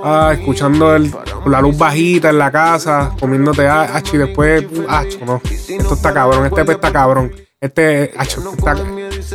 ah, 0.03 0.31
escuchando 0.33 0.95
el, 0.95 1.13
la 1.45 1.61
luz 1.61 1.77
bajita 1.77 2.29
en 2.29 2.39
la 2.39 2.51
casa, 2.51 3.11
comiéndote 3.19 3.67
ach, 3.67 4.11
y 4.13 4.17
después, 4.17 4.63
uh, 4.63 4.85
acho, 4.89 5.19
no, 5.23 5.39
esto 5.45 5.93
está 5.93 6.13
cabrón, 6.13 6.45
este 6.47 6.61
EP 6.61 6.69
está 6.71 6.91
cabrón, 6.91 7.31
este, 7.59 8.11
acho, 8.17 8.41
está- 8.57 8.75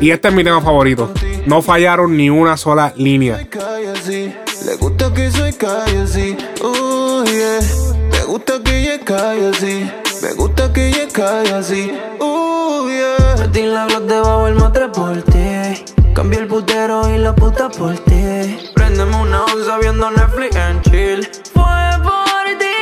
y 0.00 0.10
este 0.10 0.28
es 0.28 0.34
mi 0.34 0.42
tema 0.42 0.60
favorito, 0.60 1.12
no 1.46 1.62
fallaron 1.62 2.16
ni 2.16 2.28
una 2.28 2.56
sola 2.56 2.92
línea. 2.96 3.48
yeah. 7.24 7.95
Me 8.26 8.32
gusta 8.32 8.60
que 8.60 8.76
ella 8.76 9.04
calle 9.04 9.50
así. 9.50 9.92
Me 10.20 10.32
gusta 10.32 10.72
que 10.72 10.88
ella 10.88 11.06
calle 11.12 11.54
así. 11.54 11.96
Oh, 12.18 12.88
yeah. 12.88 13.36
Metí 13.38 13.62
la 13.62 13.86
glock 13.86 14.02
debajo 14.02 14.48
el 14.48 14.56
matre 14.56 14.88
por 14.88 15.22
ti. 15.22 15.84
Cambié 16.12 16.40
el 16.40 16.48
putero 16.48 17.08
y 17.08 17.18
la 17.18 17.32
puta 17.32 17.68
por 17.68 17.96
ti. 18.00 18.72
Prendeme 18.74 19.14
una 19.14 19.44
onza 19.44 19.78
viendo 19.78 20.10
Netflix 20.10 20.56
en 20.56 20.82
chill. 20.82 21.30
Fue 21.54 22.02
por 22.02 22.46
ti. 22.58 22.78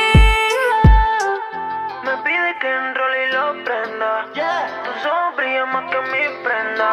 Me 2.05 2.17
pide 2.23 2.49
que 2.59 2.67
enrole 2.67 3.27
y 3.27 3.31
lo 3.33 3.63
prenda. 3.63 4.25
Tus 4.33 5.05
ojos 5.05 5.35
brillan 5.37 5.71
más 5.71 5.91
que 5.91 6.01
mi 6.09 6.43
prenda. 6.43 6.89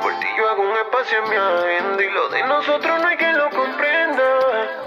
Por 0.00 0.12
ti 0.20 0.26
yo 0.38 0.48
hago 0.48 0.62
un 0.62 0.76
espacio 0.78 1.18
en 1.22 1.28
mi 1.28 1.36
agenda. 1.36 2.02
Y 2.02 2.10
lo 2.10 2.28
de 2.30 2.44
nosotros 2.44 3.02
no 3.02 3.08
hay 3.08 3.16
quien 3.18 3.36
lo 3.36 3.50
comprenda. 3.50 4.83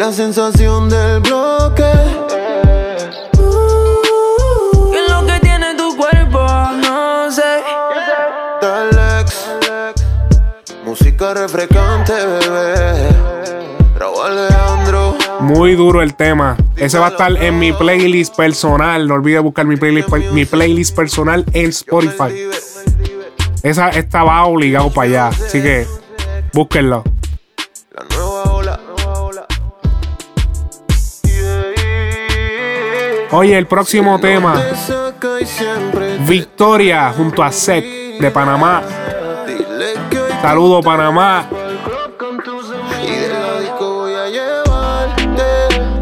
La 0.00 0.10
sensación 0.12 0.88
del 0.88 1.20
bloque. 1.20 1.84
¿Qué 4.92 4.98
es 4.98 5.10
lo 5.10 5.26
que 5.26 5.40
tiene 5.40 5.74
tu 5.76 5.94
cuerpo? 5.94 6.38
No 6.80 7.30
sé. 7.30 7.42
Dalex. 8.62 9.50
Música 10.86 11.34
refrescante, 11.34 12.14
bebé. 12.14 13.10
Raúl 13.98 14.24
Alejandro. 14.24 15.18
Muy 15.40 15.74
duro 15.74 16.00
el 16.00 16.14
tema. 16.14 16.56
Ese 16.76 16.98
va 16.98 17.08
a 17.08 17.10
estar 17.10 17.36
en 17.36 17.58
mi 17.58 17.74
playlist 17.74 18.34
personal. 18.34 19.06
No 19.06 19.16
olvides 19.16 19.42
buscar 19.42 19.66
mi 19.66 19.76
playlist, 19.76 20.08
mi 20.32 20.46
playlist 20.46 20.96
personal 20.96 21.44
en 21.52 21.68
Spotify. 21.68 22.48
Esa 23.62 23.90
esta 23.90 24.24
va 24.24 24.46
obligado 24.46 24.90
para 24.90 25.08
allá. 25.10 25.28
Así 25.28 25.60
que 25.60 25.86
búsquenlo. 26.54 27.04
Oye, 33.32 33.56
el 33.56 33.66
próximo 33.66 34.18
tema. 34.18 34.60
Victoria 36.26 37.12
junto 37.16 37.44
a 37.44 37.52
Sec 37.52 37.84
de 38.18 38.30
Panamá. 38.32 38.82
Saludo 40.42 40.80
Panamá. 40.82 41.46
Y 43.04 43.10
de 43.10 43.28
la 43.28 43.60
disco 43.60 43.94
voy 43.94 44.14
a 44.14 44.26
llevarte. 44.26 45.42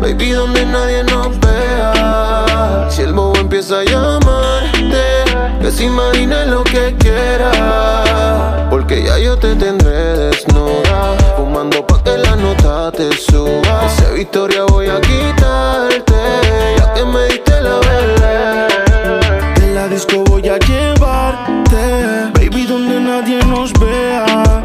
Baby, 0.01 0.31
donde 0.31 0.65
nadie 0.65 1.05
nos 1.05 1.39
vea. 1.41 2.87
Si 2.89 3.03
el 3.03 3.13
bobo 3.13 3.37
empieza 3.37 3.81
a 3.81 3.85
llamarte, 3.85 5.61
que 5.61 5.71
se 5.71 5.85
imagine 5.85 6.47
lo 6.47 6.65
que 6.65 6.97
quiera. 6.99 8.69
Porque 8.71 9.05
ya 9.05 9.19
yo 9.19 9.37
te 9.37 9.55
tendré 9.55 9.91
desnuda. 9.91 11.15
Fumando 11.37 11.87
pa' 11.87 12.03
que 12.03 12.17
la 12.17 12.37
nota 12.37 12.91
te 12.91 13.13
suba. 13.13 13.87
Esa 13.87 14.13
victoria 14.13 14.65
voy 14.65 14.89
a 14.89 14.99
quitarte. 15.01 16.08
Que 16.99 17.05
me 17.05 17.27
diste 17.29 17.61
la 17.61 17.79
verdad. 17.79 18.69
En 19.63 19.73
la 19.77 19.87
disco 19.87 20.25
voy 20.25 20.49
a 20.49 20.59
llevarte, 20.59 22.33
baby, 22.35 22.67
donde 22.67 22.99
nadie 22.99 23.39
nos 23.45 23.73
vea. 23.75 24.65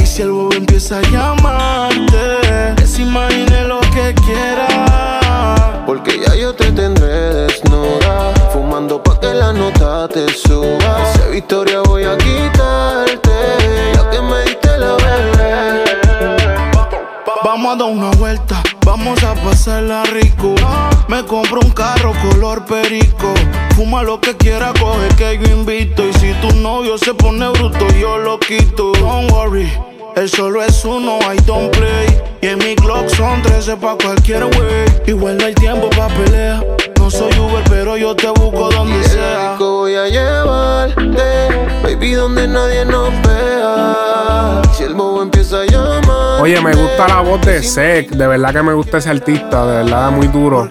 Y 0.00 0.06
si 0.06 0.22
el 0.22 0.30
bobo 0.30 0.52
empieza 0.52 0.98
a 0.98 1.02
llamarte, 1.02 2.76
que 2.76 2.86
se 2.86 3.02
imagine 3.02 3.64
lo 3.64 3.80
que 3.80 4.14
quiera. 4.24 5.82
Porque 5.84 6.20
ya 6.24 6.36
yo 6.36 6.54
te 6.54 6.70
tendré 6.70 7.34
desnuda 7.34 8.32
Fumando 8.52 9.02
pa' 9.02 9.18
que 9.18 9.34
la 9.34 9.52
nota 9.52 10.06
te 10.06 10.28
suba 10.28 11.02
Esa 11.12 11.26
victoria 11.26 11.80
voy 11.80 12.04
a 12.04 12.16
quitarte 12.16 13.01
Vamos 17.54 17.74
a 17.74 17.76
dar 17.76 17.88
una 17.90 18.10
vuelta, 18.12 18.62
vamos 18.82 19.22
a 19.22 19.34
pasarla 19.34 20.04
rico. 20.04 20.54
Me 21.06 21.22
compro 21.22 21.60
un 21.60 21.70
carro 21.72 22.14
color 22.22 22.64
perico. 22.64 23.34
Fuma 23.76 24.02
lo 24.02 24.18
que 24.22 24.34
quiera, 24.34 24.72
coge 24.80 25.08
que 25.18 25.38
yo 25.38 25.54
invito. 25.54 26.02
Y 26.02 26.14
si 26.14 26.32
tu 26.40 26.50
novio 26.62 26.96
se 26.96 27.12
pone 27.12 27.46
bruto, 27.50 27.86
yo 28.00 28.16
lo 28.16 28.40
quito. 28.40 28.92
Don't 28.92 29.30
worry, 29.30 29.70
él 30.16 30.30
solo 30.30 30.62
es 30.62 30.82
uno, 30.86 31.18
I 31.30 31.36
don't 31.44 31.70
play. 31.76 32.06
Y 32.40 32.46
en 32.46 32.58
mi 32.58 32.74
Glock 32.74 33.06
son 33.10 33.42
13 33.42 33.76
pa' 33.76 33.98
cualquier 34.02 34.44
wey. 34.44 34.86
Igual 35.06 35.36
no 35.36 35.44
hay 35.44 35.54
tiempo 35.54 35.90
pa' 35.90 36.08
pelea. 36.08 36.64
No 36.98 37.10
soy 37.10 37.38
Uber, 37.38 37.64
pero 37.68 37.98
yo 37.98 38.16
te 38.16 38.28
busco 38.28 38.70
donde 38.70 38.94
Y 38.94 38.98
de 39.00 39.02
la 39.02 39.08
sea. 39.10 39.56
voy 39.58 39.94
a 39.96 40.06
llevarte 40.06 41.48
Baby, 41.82 42.12
donde 42.12 42.46
nadie 42.46 42.84
nos 42.84 43.10
vea 43.22 44.62
Si 44.72 44.84
el 44.84 44.94
bobo 44.94 45.20
empieza 45.20 45.62
a 45.62 45.64
llamar 45.66 46.01
Oye, 46.42 46.60
me 46.60 46.74
gusta 46.74 47.06
la 47.06 47.20
voz 47.20 47.40
de 47.42 47.62
Sec. 47.62 48.10
De 48.10 48.26
verdad 48.26 48.52
que 48.52 48.62
me 48.64 48.72
gusta 48.72 48.98
ese 48.98 49.10
artista. 49.10 49.64
De 49.64 49.84
verdad, 49.84 50.10
muy 50.10 50.26
duro. 50.26 50.68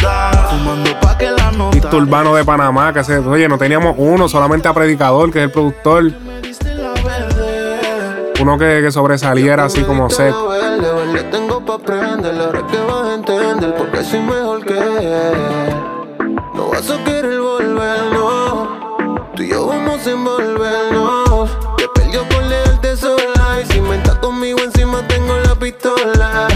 La. 0.00 1.70
Tito 1.72 1.96
Urbano 1.96 2.36
de 2.36 2.44
Panamá. 2.44 2.92
Que 2.92 3.02
se, 3.02 3.18
oye, 3.18 3.48
no 3.48 3.58
teníamos 3.58 3.96
uno, 3.98 4.28
solamente 4.28 4.68
a 4.68 4.72
Predicador, 4.72 5.32
que 5.32 5.40
es 5.40 5.44
el 5.46 5.50
productor. 5.50 6.12
Uno 8.40 8.58
que, 8.58 8.80
que 8.80 8.92
sobresaliera 8.92 9.64
así 9.64 9.82
como 9.82 10.08
Sec. 10.08 10.32
Tengo 11.32 11.64
pa' 11.64 11.78
prender 11.78 12.40
Ahora 12.40 12.64
que 12.68 12.78
vas 12.78 13.08
a 13.08 13.14
entender 13.14 13.74
Porque 13.74 14.04
soy 14.04 14.20
mejor 14.20 14.64
que 14.64 14.78
No 16.54 16.68
vas 16.68 16.88
a 16.90 17.02
querer 17.02 17.40
volver, 17.40 18.12
no 18.12 18.68
Tú 19.34 19.42
y 19.42 19.48
yo 19.48 19.66
vamos 19.66 20.06
a 20.06 20.10
envolvernos 20.10 21.23
tengo 25.08 25.38
la 25.38 25.54
pistola. 25.54 26.48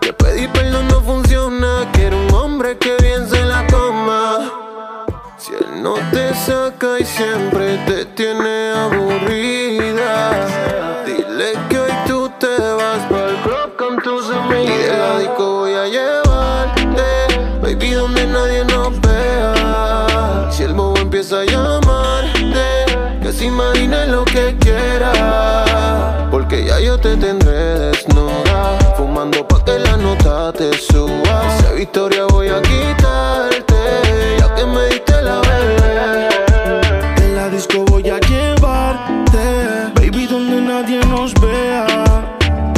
Que 0.00 0.12
pedir 0.12 0.50
perdón 0.50 0.88
no 0.88 1.00
funciona. 1.00 1.90
Quiero 1.92 2.16
un 2.16 2.34
hombre 2.34 2.78
que 2.78 2.96
bien 3.02 3.28
se 3.28 3.42
la 3.44 3.66
coma. 3.66 4.50
Si 5.38 5.52
él 5.52 5.82
no 5.82 5.94
te 6.12 6.34
saca 6.34 6.98
y 6.98 7.04
siempre 7.04 7.78
te 7.86 8.04
tiene 8.06 8.72
aburrida 8.72 9.49
te 30.52 30.72
suba. 30.72 31.58
Esa 31.58 31.72
victoria 31.72 32.26
voy 32.26 32.48
a 32.48 32.60
quitarte. 32.62 33.74
Ya 34.38 34.54
que 34.54 34.66
me 34.66 34.86
diste 34.86 35.22
la 35.22 35.40
bebé. 35.40 36.28
En 37.24 37.36
la 37.36 37.48
disco 37.48 37.84
voy 37.86 38.08
a 38.08 38.18
llevarte, 38.20 39.92
baby, 39.94 40.26
donde 40.26 40.60
nadie 40.60 41.00
nos 41.06 41.34
vea. 41.34 41.86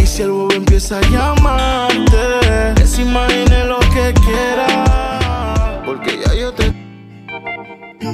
Y 0.02 0.06
si 0.06 0.22
el 0.22 0.30
bobo 0.30 0.52
empieza 0.52 0.98
a 0.98 1.00
llamarte, 1.02 2.74
que 2.76 2.86
se 2.86 3.02
imagine 3.02 3.64
lo 3.64 3.78
que 3.80 4.12
quiera. 4.24 5.82
Porque 5.84 6.18
ya 6.24 6.34
yo 6.34 6.52
te. 6.52 6.72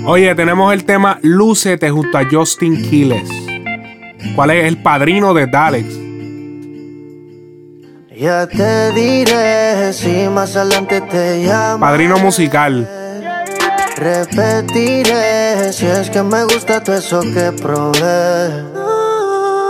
Oye, 0.07 0.35
tenemos 0.35 0.73
el 0.73 0.85
tema 0.85 1.19
Lúcete 1.23 1.91
junto 1.91 2.19
a 2.19 2.25
Justin 2.31 2.83
Quiles. 2.83 3.29
¿Cuál 4.35 4.51
es 4.51 4.65
el 4.67 4.83
padrino 4.83 5.35
de 5.35 5.47
Dalex? 5.47 6.08
Ya 8.20 8.49
te 8.49 8.90
diré 8.95 9.93
si 9.93 10.28
más 10.28 10.57
adelante 10.57 11.01
te 11.03 11.36
llamo. 11.45 11.78
Padrino 11.78 12.19
musical. 12.19 12.85
Repetiré 13.95 15.73
si 15.73 15.86
es 15.86 16.11
que 16.11 16.24
me 16.24 16.43
gusta 16.43 16.82
todo 16.82 16.97
eso 16.97 17.20
que 17.20 17.53
probé. 17.62 18.65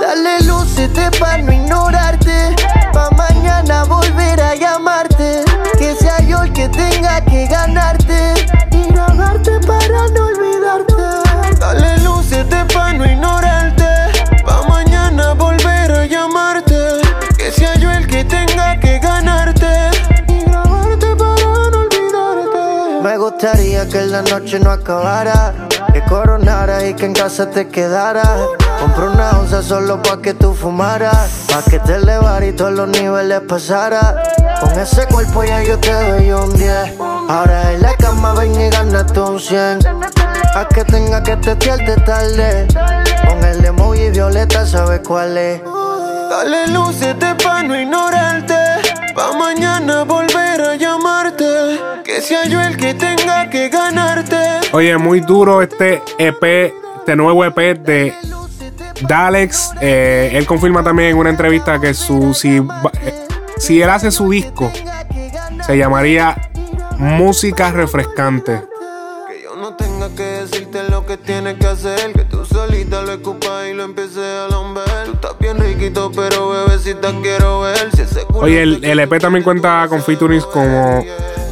Dale 0.01 0.41
lúcete 0.47 1.11
pa' 1.21 1.37
no 1.37 1.53
ignorarte. 1.53 2.57
Pa' 2.95 3.11
mañana 3.11 3.85
volver 3.85 4.41
a 4.41 4.55
llamarte. 4.55 5.45
Que 5.79 5.95
sea 5.97 6.19
yo 6.23 6.43
el 6.43 6.53
que 6.55 6.71
tenga 6.71 7.23
que 7.27 7.47
ganarte. 7.49 8.33
Y 8.73 8.91
grabarte 8.91 9.61
para 9.67 10.09
no 10.15 10.25
olvidarte. 10.25 11.61
Dale 11.61 11.99
lúcete 11.99 12.65
pa' 12.73 12.95
no 12.95 13.05
ignorarte. 13.05 13.78
Gustaría 23.31 23.87
que 23.89 24.01
la 24.07 24.23
noche 24.23 24.59
no 24.59 24.71
acabara. 24.71 25.55
Que 25.93 26.03
coronara 26.05 26.87
y 26.87 26.95
que 26.95 27.07
en 27.07 27.13
casa 27.13 27.51
te 27.51 27.69
quedara. 27.69 28.23
Compré 28.81 29.09
una 29.09 29.31
onza 29.39 29.63
solo 29.63 30.01
pa' 30.03 30.21
que 30.23 30.35
tú 30.35 30.55
fumaras. 30.55 31.47
Pa' 31.49 31.63
que 31.63 31.79
te 31.79 31.97
elevara 31.97 32.47
y 32.47 32.53
todos 32.53 32.73
los 32.73 32.89
niveles 32.89 33.41
pasara. 33.41 34.23
Con 34.61 34.79
ese 34.79 35.07
cuerpo 35.07 35.45
ya 35.45 35.63
yo 35.63 35.79
te 35.79 35.93
doy 35.93 36.31
un 36.33 36.55
10. 36.55 36.95
Ahora 37.29 37.73
en 37.73 37.83
la 37.83 37.95
cama 37.97 38.33
ven 38.35 38.59
y 38.61 38.71
gánate 38.71 39.21
un 39.21 39.39
100. 39.39 39.81
A 40.55 40.67
que 40.69 40.85
tenga 40.85 41.23
que 41.23 41.37
testearte 41.37 41.97
tarde. 42.03 42.67
Con 43.29 43.45
el 43.45 43.65
emoji 43.65 44.11
violeta, 44.11 44.67
¿sabes 44.67 45.01
cuál 45.07 45.37
es? 45.37 45.61
Dale 46.31 46.69
lúcete 46.69 47.35
pa' 47.35 47.63
no 47.63 47.79
ignorarte. 47.79 48.88
Pa' 49.19 49.33
mañana 49.37 50.05
volver 50.05 50.61
a 50.61 50.77
llamarte. 50.77 51.45
Que 52.05 52.21
sea 52.21 52.45
yo 52.45 52.61
el 52.61 52.77
que 52.77 52.95
tenga 52.95 53.51
que 53.51 53.69
ganarte. 53.69 54.37
Oye, 54.71 54.97
muy 54.97 55.19
duro 55.19 55.61
este 55.61 56.01
EP, 56.19 56.73
este 56.99 57.17
nuevo 57.17 57.45
EP 57.45 57.77
de 57.81 58.15
Dalex. 59.09 59.73
Eh, 59.81 60.31
él 60.35 60.47
confirma 60.47 60.85
también 60.85 61.11
en 61.11 61.17
una 61.17 61.31
entrevista 61.31 61.81
que 61.81 61.95
su 61.95 62.33
si, 62.33 62.59
eh, 62.59 63.27
si 63.57 63.83
él 63.83 63.91
hace 63.91 64.13
su 64.13 64.31
disco, 64.31 64.71
se 65.67 65.77
llamaría 65.77 66.37
Música 66.99 67.73
Refrescante. 67.73 68.63
Que 69.27 69.43
yo 69.43 69.57
no 69.57 69.75
tenga 69.75 70.11
que 70.11 70.23
decirte 70.23 70.88
que 71.09 71.17
tienes 71.17 71.55
que 71.55 71.67
hacer. 71.67 72.13
Que 72.13 72.25
tú 72.25 72.45
solita 72.45 73.01
lo 73.03 73.13
escupas 73.13 73.67
y 73.69 73.73
lo 73.73 73.85
empieces 73.85 74.19
a 74.19 74.49
lamber. 74.49 74.85
Tú 75.07 75.13
estás 75.13 75.39
bien 75.41 75.59
riquito, 75.59 76.13
pero 76.15 76.51
bebecita 76.51 77.13
quiero 77.23 77.61
ver. 77.61 77.91
Si 77.95 78.03
ese 78.03 78.25
culo 78.27 78.41
Oye, 78.41 78.63
el, 78.63 78.85
el 78.85 79.01
EP 79.01 79.19
también 79.19 79.43
cuenta 79.43 79.87
con 79.89 80.03
featurings 80.03 80.45
como, 80.45 81.03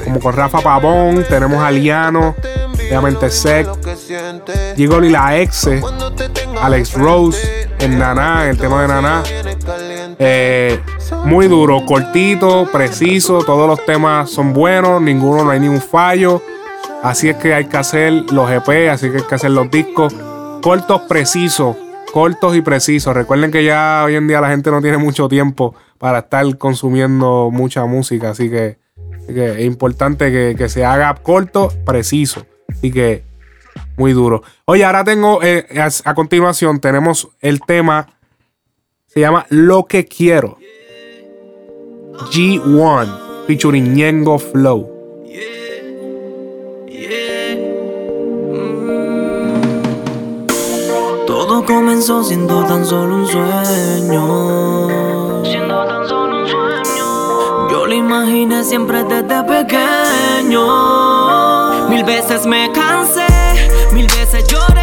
como 0.04 0.20
con 0.20 0.34
Rafa 0.34 0.60
Pavón, 0.60 1.24
tenemos 1.28 1.62
a 1.62 1.70
Liano, 1.70 2.36
obviamente 2.74 3.30
Sec, 3.30 3.66
Gigoli 4.76 5.08
la 5.08 5.38
Exe, 5.38 5.82
Alex 6.60 6.92
Rose, 6.92 7.68
el 7.78 7.98
Naná, 7.98 8.50
el 8.50 8.58
tema 8.58 8.82
de 8.82 8.88
Naná. 8.88 9.22
Eh, 10.18 10.80
muy 11.24 11.48
duro, 11.48 11.84
cortito, 11.86 12.68
preciso, 12.70 13.38
todos 13.38 13.66
los 13.66 13.84
temas 13.86 14.30
son 14.30 14.52
buenos, 14.52 15.00
ninguno, 15.00 15.44
no 15.44 15.50
hay 15.50 15.60
ningún 15.60 15.80
fallo. 15.80 16.42
Así 17.02 17.28
es 17.28 17.36
que 17.36 17.54
hay 17.54 17.66
que 17.66 17.76
hacer 17.76 18.12
los 18.32 18.50
EP, 18.50 18.90
así 18.90 19.10
que 19.10 19.18
hay 19.18 19.22
que 19.22 19.34
hacer 19.34 19.50
los 19.50 19.70
discos 19.70 20.14
cortos, 20.62 21.02
precisos, 21.02 21.76
cortos 22.12 22.56
y 22.56 22.60
precisos. 22.60 23.14
Recuerden 23.14 23.50
que 23.50 23.62
ya 23.62 24.02
hoy 24.04 24.16
en 24.16 24.26
día 24.26 24.40
la 24.40 24.48
gente 24.48 24.70
no 24.70 24.82
tiene 24.82 24.98
mucho 24.98 25.28
tiempo 25.28 25.74
para 25.98 26.20
estar 26.20 26.58
consumiendo 26.58 27.50
mucha 27.52 27.84
música, 27.86 28.30
así 28.30 28.50
que, 28.50 28.78
es 29.28 29.60
importante 29.60 30.56
que, 30.56 30.68
se 30.68 30.84
haga 30.84 31.14
corto, 31.14 31.72
preciso. 31.84 32.46
Así 32.68 32.90
que 32.90 33.24
muy 33.96 34.12
duro. 34.12 34.42
Oye, 34.64 34.84
ahora 34.84 35.04
tengo, 35.04 35.42
eh, 35.42 35.66
a, 35.78 35.88
a 36.10 36.14
continuación 36.14 36.80
tenemos 36.80 37.28
el 37.40 37.60
tema, 37.60 38.08
se 39.06 39.20
llama 39.20 39.46
Lo 39.48 39.84
que 39.84 40.06
quiero. 40.06 40.58
G1, 42.32 43.46
featuring 43.46 43.94
Ñengo 43.94 44.38
Flow. 44.38 44.95
Todo 51.56 51.64
comenzó 51.64 52.22
siendo 52.22 52.62
tan 52.66 52.84
solo 52.84 53.14
un 53.14 53.26
sueño. 53.26 54.22
Siendo 55.42 55.86
tan 55.86 56.06
solo 56.06 56.42
un 56.42 56.46
sueño. 56.46 57.70
Yo 57.70 57.86
lo 57.86 57.94
imaginé 57.94 58.62
siempre 58.62 59.02
desde 59.04 59.42
pequeño. 59.42 60.60
Mil 61.88 62.04
veces 62.04 62.44
me 62.44 62.70
cansé, 62.72 63.24
mil 63.94 64.06
veces 64.06 64.46
lloré, 64.48 64.75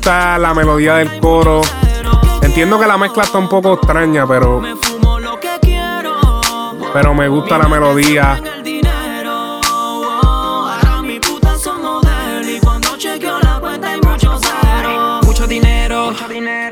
Me 0.00 0.06
gusta 0.06 0.38
la 0.38 0.54
melodía 0.54 0.94
del 0.94 1.20
coro. 1.20 1.60
Entiendo 2.40 2.80
que 2.80 2.86
la 2.86 2.96
mezcla 2.96 3.22
está 3.22 3.36
un 3.36 3.50
poco 3.50 3.74
extraña, 3.74 4.26
pero. 4.26 4.62
Pero 6.94 7.12
me 7.12 7.28
gusta 7.28 7.58
la 7.58 7.68
melodía. 7.68 8.42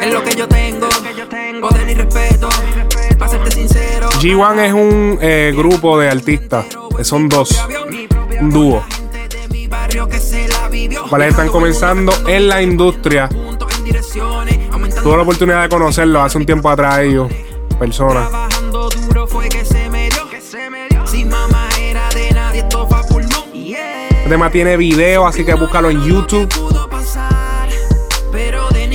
Es 0.00 0.14
G1 4.22 4.58
es 4.60 4.72
un 4.72 5.18
eh, 5.20 5.52
grupo 5.54 5.98
de 5.98 6.08
artistas. 6.08 6.64
Son 7.02 7.28
dos. 7.28 7.62
Un 8.40 8.48
dúo. 8.48 8.82
Cuales 11.08 11.30
están 11.30 11.48
comenzando 11.48 12.12
en 12.26 12.48
la 12.48 12.62
industria. 12.62 13.28
Tuve 15.02 15.16
la 15.16 15.22
oportunidad 15.22 15.62
de 15.62 15.68
conocerlos 15.68 16.22
hace 16.22 16.38
un 16.38 16.46
tiempo 16.46 16.68
atrás 16.68 16.98
ellos. 17.00 17.28
Personas. 17.78 18.28
El 24.24 24.28
tema 24.28 24.50
tiene 24.50 24.76
video, 24.76 25.26
así 25.26 25.44
que 25.44 25.54
búscalo 25.54 25.88
en 25.88 26.02
YouTube. 26.04 26.48
pasar, 26.90 27.68
pero 28.30 28.68
de 28.68 28.88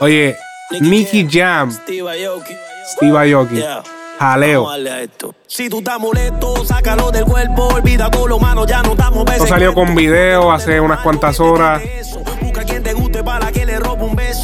Oye, 0.00 0.34
Nicky 0.80 1.28
Jam, 1.30 1.70
Steve 1.70 2.08
Aoki. 3.18 3.62
Jaleo. 4.18 4.66
Si 5.46 5.68
tú 5.68 5.78
estás 5.80 6.00
molesto, 6.00 6.64
sácalo 6.64 7.10
del 7.10 7.24
cuerpo, 7.24 7.68
olvida 7.68 8.10
con 8.10 8.30
lo 8.30 8.38
malo, 8.38 8.66
ya 8.66 8.82
no 8.82 8.92
estamos 8.92 9.30
Esto 9.30 9.46
salió 9.46 9.74
con 9.74 9.94
video 9.94 10.50
hace 10.52 10.80
unas 10.80 11.00
cuantas 11.00 11.38
horas. 11.38 11.82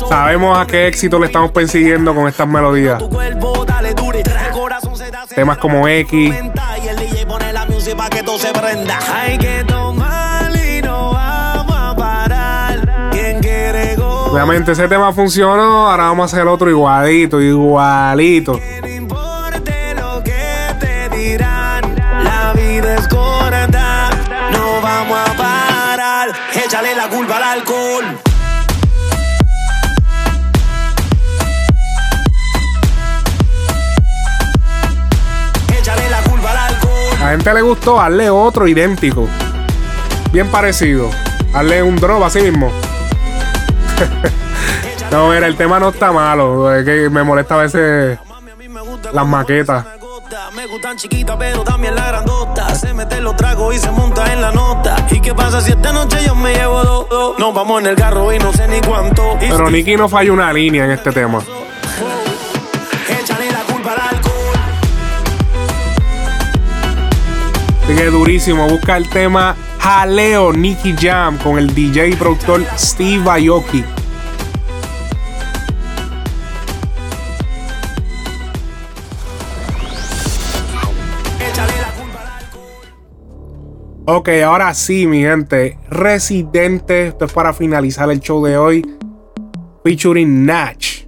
Sabemos 0.09 0.59
a 0.59 0.67
qué 0.67 0.89
éxito 0.89 1.19
le 1.19 1.27
estamos 1.27 1.53
persiguiendo 1.53 2.15
con 2.15 2.29
estas 2.29 2.47
melodías. 2.47 3.03
Temas 5.35 5.57
como 5.57 5.89
X. 5.89 6.35
Obviamente 14.37 14.73
ese 14.73 14.87
tema 14.87 15.15
funcionó, 15.15 15.89
ahora 15.89 16.05
vamos 16.09 16.31
a 16.31 16.37
hacer 16.37 16.47
otro 16.47 16.69
igualito, 16.69 17.41
igualito. 17.41 18.61
Échale 26.53 26.95
la 26.95 27.09
culpa 27.09 27.39
al 27.39 27.43
alcohol. 27.45 28.05
Échale 35.79 36.11
la 36.11 36.21
culpa 36.25 36.51
al 36.51 36.59
alcohol. 36.59 37.17
A 37.19 37.25
la 37.25 37.31
gente 37.31 37.55
le 37.55 37.63
gustó, 37.63 37.99
hazle 37.99 38.29
otro 38.29 38.69
idéntico. 38.69 39.27
Bien 40.31 40.51
parecido. 40.51 41.09
Hazle 41.55 41.83
un 41.83 41.97
drop 41.97 42.23
así 42.23 42.43
mismo. 42.43 42.71
no, 45.11 45.29
mira, 45.29 45.47
el 45.47 45.57
tema 45.57 45.79
no 45.79 45.91
está 45.91 46.13
malo. 46.13 46.75
Es 46.75 46.85
que 46.85 47.11
me 47.11 47.23
molesta 47.23 47.55
a 47.55 47.59
veces 47.59 48.19
las 49.13 49.27
maquetas. 49.27 49.85
Me 50.55 50.67
gustan 50.67 50.97
chiquitas, 50.97 51.37
pero 51.39 51.63
también 51.63 51.95
la 51.95 52.09
grandota. 52.09 52.75
Se 52.75 52.93
mete 52.93 53.21
los 53.21 53.37
tragos 53.37 53.75
y 53.75 53.79
se 53.79 53.91
monta 53.91 54.33
en 54.33 54.41
la 54.41 54.51
nota. 54.51 54.97
¿Y 55.11 55.21
qué 55.21 55.35
pasa 55.35 55.61
si 55.61 55.73
esta 55.73 55.93
noche 55.93 56.19
yo 56.25 56.35
me 56.35 56.55
llevo 56.55 56.83
dos? 56.83 57.09
dos? 57.09 57.39
Nos 57.39 57.55
vamos 57.55 57.81
en 57.81 57.89
el 57.89 57.97
carro 57.97 58.33
y 58.33 58.39
no 58.39 58.53
sé 58.53 58.67
ni 58.67 58.81
cuánto. 58.81 59.37
Y 59.41 59.49
Pero 59.49 59.71
Nicky 59.71 59.97
no 59.97 60.09
falla 60.09 60.33
una 60.33 60.53
línea 60.53 60.85
en 60.85 60.91
este 60.93 61.13
tema. 61.13 61.43
Así 67.85 67.95
que 67.95 68.07
durísimo. 68.07 68.69
Busca 68.69 68.97
el 68.97 69.09
tema 69.11 69.55
Jaleo 69.89 70.53
Nicky 70.53 70.97
Jam 70.99 71.39
con 71.39 71.59
el 71.59 71.73
DJ 71.73 72.09
y 72.09 72.17
productor 72.17 72.61
Steve 72.77 73.23
Aoki. 73.31 73.85
Ok, 84.07 84.29
ahora 84.45 84.75
sí, 84.75 85.07
mi 85.07 85.21
gente. 85.21 85.79
Residente. 85.89 87.07
Esto 87.07 87.27
es 87.27 87.33
para 87.33 87.53
finalizar 87.53 88.11
el 88.11 88.19
show 88.19 88.45
de 88.45 88.59
hoy. 88.59 88.99
Featuring 89.85 90.45
Natch. 90.45 91.07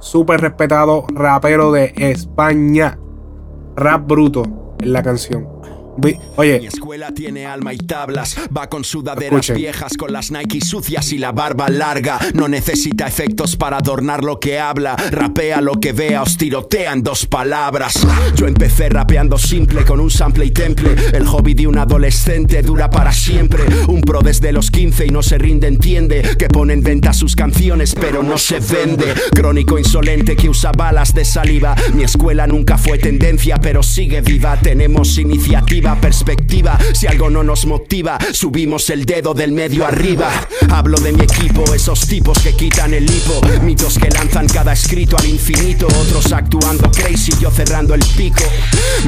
Súper 0.00 0.40
respetado 0.40 1.06
rapero 1.14 1.70
de 1.70 1.92
España. 1.96 2.98
Rap 3.76 4.04
bruto 4.04 4.74
en 4.80 4.92
la 4.92 5.04
canción. 5.04 5.61
Vi- 5.98 6.16
Oye, 6.36 6.58
Mi 6.60 6.66
escuela 6.66 7.12
tiene 7.12 7.44
alma 7.44 7.74
y 7.74 7.76
tablas, 7.78 8.36
va 8.56 8.68
con 8.68 8.82
sudaderas 8.82 9.40
Escuchen. 9.40 9.56
viejas, 9.56 9.96
con 9.98 10.10
las 10.12 10.30
Nike 10.30 10.60
sucias 10.62 11.12
y 11.12 11.18
la 11.18 11.32
barba 11.32 11.68
larga. 11.68 12.18
No 12.34 12.48
necesita 12.48 13.06
efectos 13.06 13.56
para 13.56 13.76
adornar 13.76 14.24
lo 14.24 14.40
que 14.40 14.58
habla. 14.58 14.96
Rapea 14.96 15.60
lo 15.60 15.74
que 15.74 15.92
vea, 15.92 16.22
os 16.22 16.36
tirotea 16.38 16.92
en 16.94 17.02
dos 17.02 17.26
palabras. 17.26 17.94
Yo 18.34 18.46
empecé 18.46 18.88
rapeando 18.88 19.36
simple 19.36 19.84
con 19.84 20.00
un 20.00 20.10
sample 20.10 20.46
y 20.46 20.50
temple. 20.50 20.94
El 21.12 21.26
hobby 21.26 21.52
de 21.54 21.66
un 21.66 21.76
adolescente 21.78 22.62
dura 22.62 22.88
para 22.88 23.12
siempre. 23.12 23.62
Un 23.86 24.00
pro 24.00 24.20
desde 24.22 24.50
los 24.52 24.70
15 24.70 25.06
y 25.06 25.10
no 25.10 25.22
se 25.22 25.36
rinde, 25.36 25.68
entiende 25.68 26.22
que 26.38 26.48
pone 26.48 26.72
en 26.72 26.82
venta 26.82 27.12
sus 27.12 27.36
canciones, 27.36 27.94
pero 27.94 28.22
no 28.22 28.38
se 28.38 28.60
vende. 28.60 29.12
Crónico 29.34 29.78
insolente 29.78 30.36
que 30.36 30.48
usa 30.48 30.72
balas 30.72 31.14
de 31.14 31.24
saliva. 31.26 31.76
Mi 31.94 32.02
escuela 32.04 32.46
nunca 32.46 32.78
fue 32.78 32.96
tendencia, 32.98 33.58
pero 33.60 33.82
sigue 33.82 34.22
viva. 34.22 34.56
Tenemos 34.58 35.18
iniciativa, 35.18 35.81
perspectiva. 35.82 36.78
Si 36.92 37.06
algo 37.06 37.28
no 37.28 37.42
nos 37.42 37.66
motiva, 37.66 38.18
subimos 38.32 38.88
el 38.90 39.04
dedo 39.04 39.34
del 39.34 39.52
medio 39.52 39.86
arriba. 39.86 40.30
Hablo 40.70 40.98
de 40.98 41.12
mi 41.12 41.22
equipo, 41.22 41.64
esos 41.74 42.06
tipos 42.06 42.38
que 42.38 42.54
quitan 42.54 42.94
el 42.94 43.04
hipo. 43.04 43.40
Mitos 43.62 43.98
que 43.98 44.08
lanzan 44.10 44.46
cada 44.46 44.72
escrito 44.72 45.16
al 45.18 45.26
infinito. 45.26 45.86
Otros 45.86 46.32
actuando 46.32 46.90
crazy, 46.90 47.32
yo 47.40 47.50
cerrando 47.50 47.94
el 47.94 48.04
pico. 48.16 48.44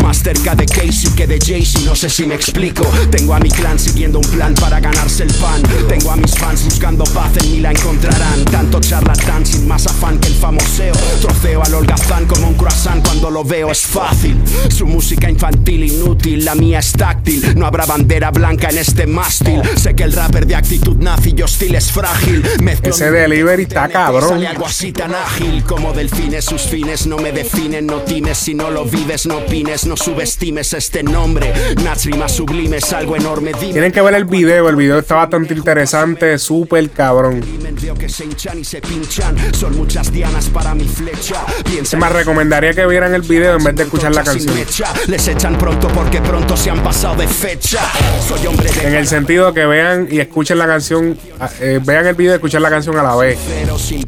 Más 0.03 0.23
cerca 0.23 0.55
de 0.55 0.67
Casey 0.67 1.11
que 1.17 1.27
de 1.27 1.39
Jay-Z, 1.39 1.81
no 1.85 1.95
sé 1.95 2.11
si 2.11 2.27
me 2.27 2.35
explico. 2.35 2.85
Tengo 3.11 3.35
a 3.35 3.39
mi 3.39 3.51
clan 3.51 3.79
siguiendo 3.79 4.19
un 4.19 4.29
plan 4.29 4.55
para 4.55 4.81
ganarse 4.81 5.23
el 5.23 5.33
pan. 5.35 5.63
Tengo 5.89 6.11
a 6.11 6.17
mis 6.17 6.35
fans 6.35 6.65
buscando 6.65 7.05
paz, 7.05 7.33
en 7.43 7.53
mí 7.53 7.61
la 7.61 7.71
encontrarán. 7.71 8.45
Tanto 8.47 8.81
charlatán 8.81 9.47
sin 9.47 9.67
más 9.69 9.87
afán 9.87 10.19
que 10.19 10.29
el 10.29 10.35
famoseo. 10.35 10.95
Troceo 11.21 11.63
al 11.63 11.75
holgazán 11.75 12.27
como 12.27 12.49
un 12.49 12.55
croissant 12.55 13.05
cuando 13.05 13.31
lo 13.31 13.45
veo 13.45 13.71
es 13.71 13.83
fácil. 13.83 14.37
Su 14.69 14.87
música 14.87 15.31
infantil 15.31 15.85
inútil, 15.85 16.45
la 16.45 16.55
mía 16.65 16.79
es 16.79 16.93
táctil. 16.93 17.59
No 17.59 17.67
habrá 17.67 17.85
bandera 17.85 18.31
blanca 18.31 18.71
en 18.71 18.79
este 18.79 19.07
mástil. 19.07 19.61
Sé 19.77 19.95
que 19.95 20.05
el 20.05 20.13
rapper 20.13 20.47
de 20.47 20.55
actitud 20.55 20.97
nazi 20.97 21.35
y 21.37 21.43
hostil 21.43 21.75
es 21.75 21.93
frágil. 21.93 22.43
Mezclo 22.63 22.91
ese 22.91 23.11
delivery 23.11 23.65
está 23.65 23.89
cabrón. 23.89 24.31
Sale 24.31 24.47
algo 24.47 24.67
así 24.67 24.93
tan 24.93 25.15
ágil 25.15 25.63
como 25.65 25.93
delfines, 25.93 26.45
sus 26.45 26.63
fines 26.63 27.07
no 27.07 27.19
me 27.19 27.33
definen, 27.33 27.87
no 27.87 27.99
times 27.99 28.39
si 28.39 28.55
no 28.55 28.71
lo 28.71 28.85
vives, 28.85 29.27
no 29.27 29.39
opines, 29.39 29.87
no 29.87 29.97
subestimes 29.97 30.73
este 30.73 31.03
nombre. 31.03 31.53
Nach 31.85 32.03
rimas 32.05 32.33
sublimes, 32.33 32.93
algo 32.93 33.17
enorme, 33.17 33.53
dime. 33.61 33.73
tienen 33.73 33.93
que 33.93 34.01
ver 34.01 34.15
el 34.15 34.25
video. 34.25 34.69
El 34.69 34.77
video 34.77 34.99
está 34.99 35.17
bastante 35.17 35.55
interesante. 35.55 36.39
Súper 36.39 36.91
cabrón. 36.91 37.43
Veo 37.85 37.95
que 37.95 38.09
se 38.09 38.25
hinchan 38.25 38.59
y 38.61 38.65
se 38.65 38.81
pinchan, 38.81 39.37
son 39.55 39.77
muchas 39.77 40.11
dianas 40.11 40.49
para 40.49 40.75
mi 40.75 40.89
flecha. 40.89 41.45
Piensa 41.65 41.99
me 41.99 42.09
recomendaría 42.09 42.73
que 42.73 42.87
vieran 42.87 43.13
el 43.13 43.21
video 43.21 43.59
en 43.59 43.65
vez 43.65 43.77
de 43.77 43.83
escuchar 43.83 44.15
la 44.15 44.25
canción. 44.25 44.55
mecha, 44.55 44.91
les 45.07 45.29
echan 45.29 45.59
pronto 45.59 45.89
porque 45.89 46.23
pronto 46.23 46.57
se 46.57 46.71
han 46.71 46.83
pasado 46.83 47.17
de 47.17 47.29
fecha. 47.29 47.81
Soy 48.27 48.47
hombre 48.47 48.71
de 48.71 48.89
En 48.89 48.95
el 48.95 49.07
sentido 49.07 49.53
que 49.53 49.67
vean 49.67 50.09
y 50.11 50.19
escuchen 50.19 50.57
la 50.57 50.67
canción, 50.67 51.19
eh, 51.61 51.79
vean 51.85 52.07
el 52.07 52.15
video 52.15 52.33
y 52.33 52.37
escuchen 52.37 52.63
la 52.63 52.71
canción 52.71 52.97
a 52.97 53.03
la 53.03 53.17
vez. 53.17 53.39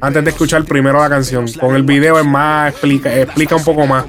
Antes 0.01 0.25
de 0.25 0.31
escuchar 0.31 0.65
primero 0.65 0.99
la 0.99 1.11
canción. 1.11 1.47
Con 1.61 1.77
el 1.77 1.83
video 1.83 2.19
es 2.19 2.25
más, 2.25 2.71
explica, 2.71 3.15
explica 3.15 3.57
un 3.57 3.65
poco 3.65 3.87
más. 3.87 4.07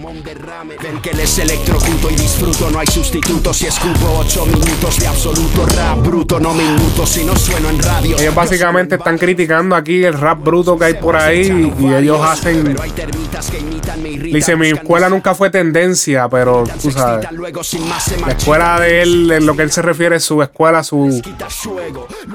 Ven 0.81 1.01
que 1.01 1.11
les 1.13 1.39
electrocuto 1.39 2.11
y 2.11 2.15
disfruto, 2.15 2.69
no 2.69 2.79
hay 2.79 2.87
sustituto 2.87 3.51
si 3.53 3.65
escupo 3.65 4.19
ocho 4.19 4.45
minutos 4.45 4.99
de 4.99 5.07
absoluto 5.07 5.65
rap 5.65 6.05
bruto, 6.05 6.39
no 6.39 6.53
me 6.53 6.63
inmuto 6.63 7.05
si 7.07 7.23
no 7.23 7.35
sueno 7.35 7.69
en 7.69 7.81
radio. 7.81 8.17
Ellos 8.19 8.35
básicamente 8.35 8.95
están 8.95 9.17
criticando 9.17 9.75
aquí 9.75 10.03
el 10.03 10.13
rap 10.13 10.43
bruto 10.43 10.77
que 10.77 10.85
hay 10.85 10.93
por 10.95 11.15
ahí 11.15 11.73
y 11.79 11.93
ellos 11.93 12.19
hacen... 12.21 12.75
Dice, 14.21 14.55
mi 14.55 14.67
escuela 14.67 15.09
nunca 15.09 15.33
fue 15.33 15.49
tendencia, 15.49 16.29
pero 16.29 16.63
tú 16.81 16.91
sabes. 16.91 17.27
La 18.25 18.33
escuela 18.33 18.79
de 18.79 19.01
él, 19.01 19.31
en 19.31 19.45
lo 19.45 19.55
que 19.55 19.63
él 19.63 19.71
se 19.71 19.81
refiere, 19.81 20.17
es 20.17 20.23
su 20.23 20.41
escuela, 20.43 20.83
su, 20.83 21.21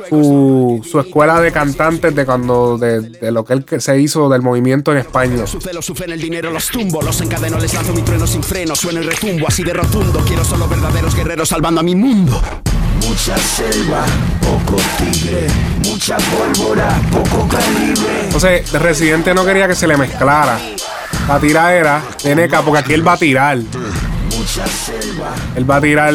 su, 0.09 0.83
su 0.89 1.01
escuela 1.01 1.41
de 1.41 1.53
cantantes 1.53 2.15
de 2.15 2.25
cuando, 2.25 2.79
de, 2.79 3.01
de 3.01 3.31
lo 3.31 3.45
que 3.45 3.53
él 3.53 3.65
se 3.79 4.01
hizo 4.01 4.29
del 4.29 4.43
movimiento 4.43 4.93
en 4.93 4.99
España. 4.99 5.47
Su 5.47 5.61
celo 5.61 5.83
sufren 5.83 6.11
el 6.11 6.21
dinero, 6.21 6.51
los 6.51 6.69
tumbo, 6.69 7.03
los 7.03 7.21
encadeno, 7.21 7.59
les 7.59 7.73
lanzo 7.75 7.93
mi 7.93 8.03
trueno 8.03 8.27
sin 8.33 8.43
freno, 8.43 8.75
sueno 8.75 9.03
y 9.03 9.05
retumbo 9.05 9.47
así 9.47 9.63
de 9.63 9.75
rotundo. 9.75 10.21
Quiero 10.27 10.43
solo 10.43 10.67
verdaderos 10.67 11.15
guerreros 11.15 11.51
salvando 11.51 11.81
a 11.81 11.85
mi 11.85 11.95
mundo. 11.95 12.41
Mucha 13.07 13.37
selva, 13.37 14.07
poco 14.41 14.81
tigre, 14.97 15.49
mucha 15.85 16.17
pólvora, 16.17 16.99
poco 17.11 17.47
calibre. 17.47 18.25
Entonces, 18.25 18.73
Residente 18.73 19.35
no 19.35 19.45
quería 19.45 19.69
que 19.69 19.75
se 19.75 19.87
le 19.87 19.99
mezclara. 19.99 20.59
la 21.29 21.39
tiradera 21.39 22.03
de 22.25 22.35
Neca, 22.35 22.63
porque 22.63 22.79
aquí 22.79 22.95
él 22.95 23.07
va 23.07 23.13
a 23.13 23.17
tirar. 23.19 23.59
Mucha 23.59 24.67
selva, 24.67 25.35
Él 25.55 25.71
va 25.71 25.77
a 25.77 25.81
tirar 25.83 26.15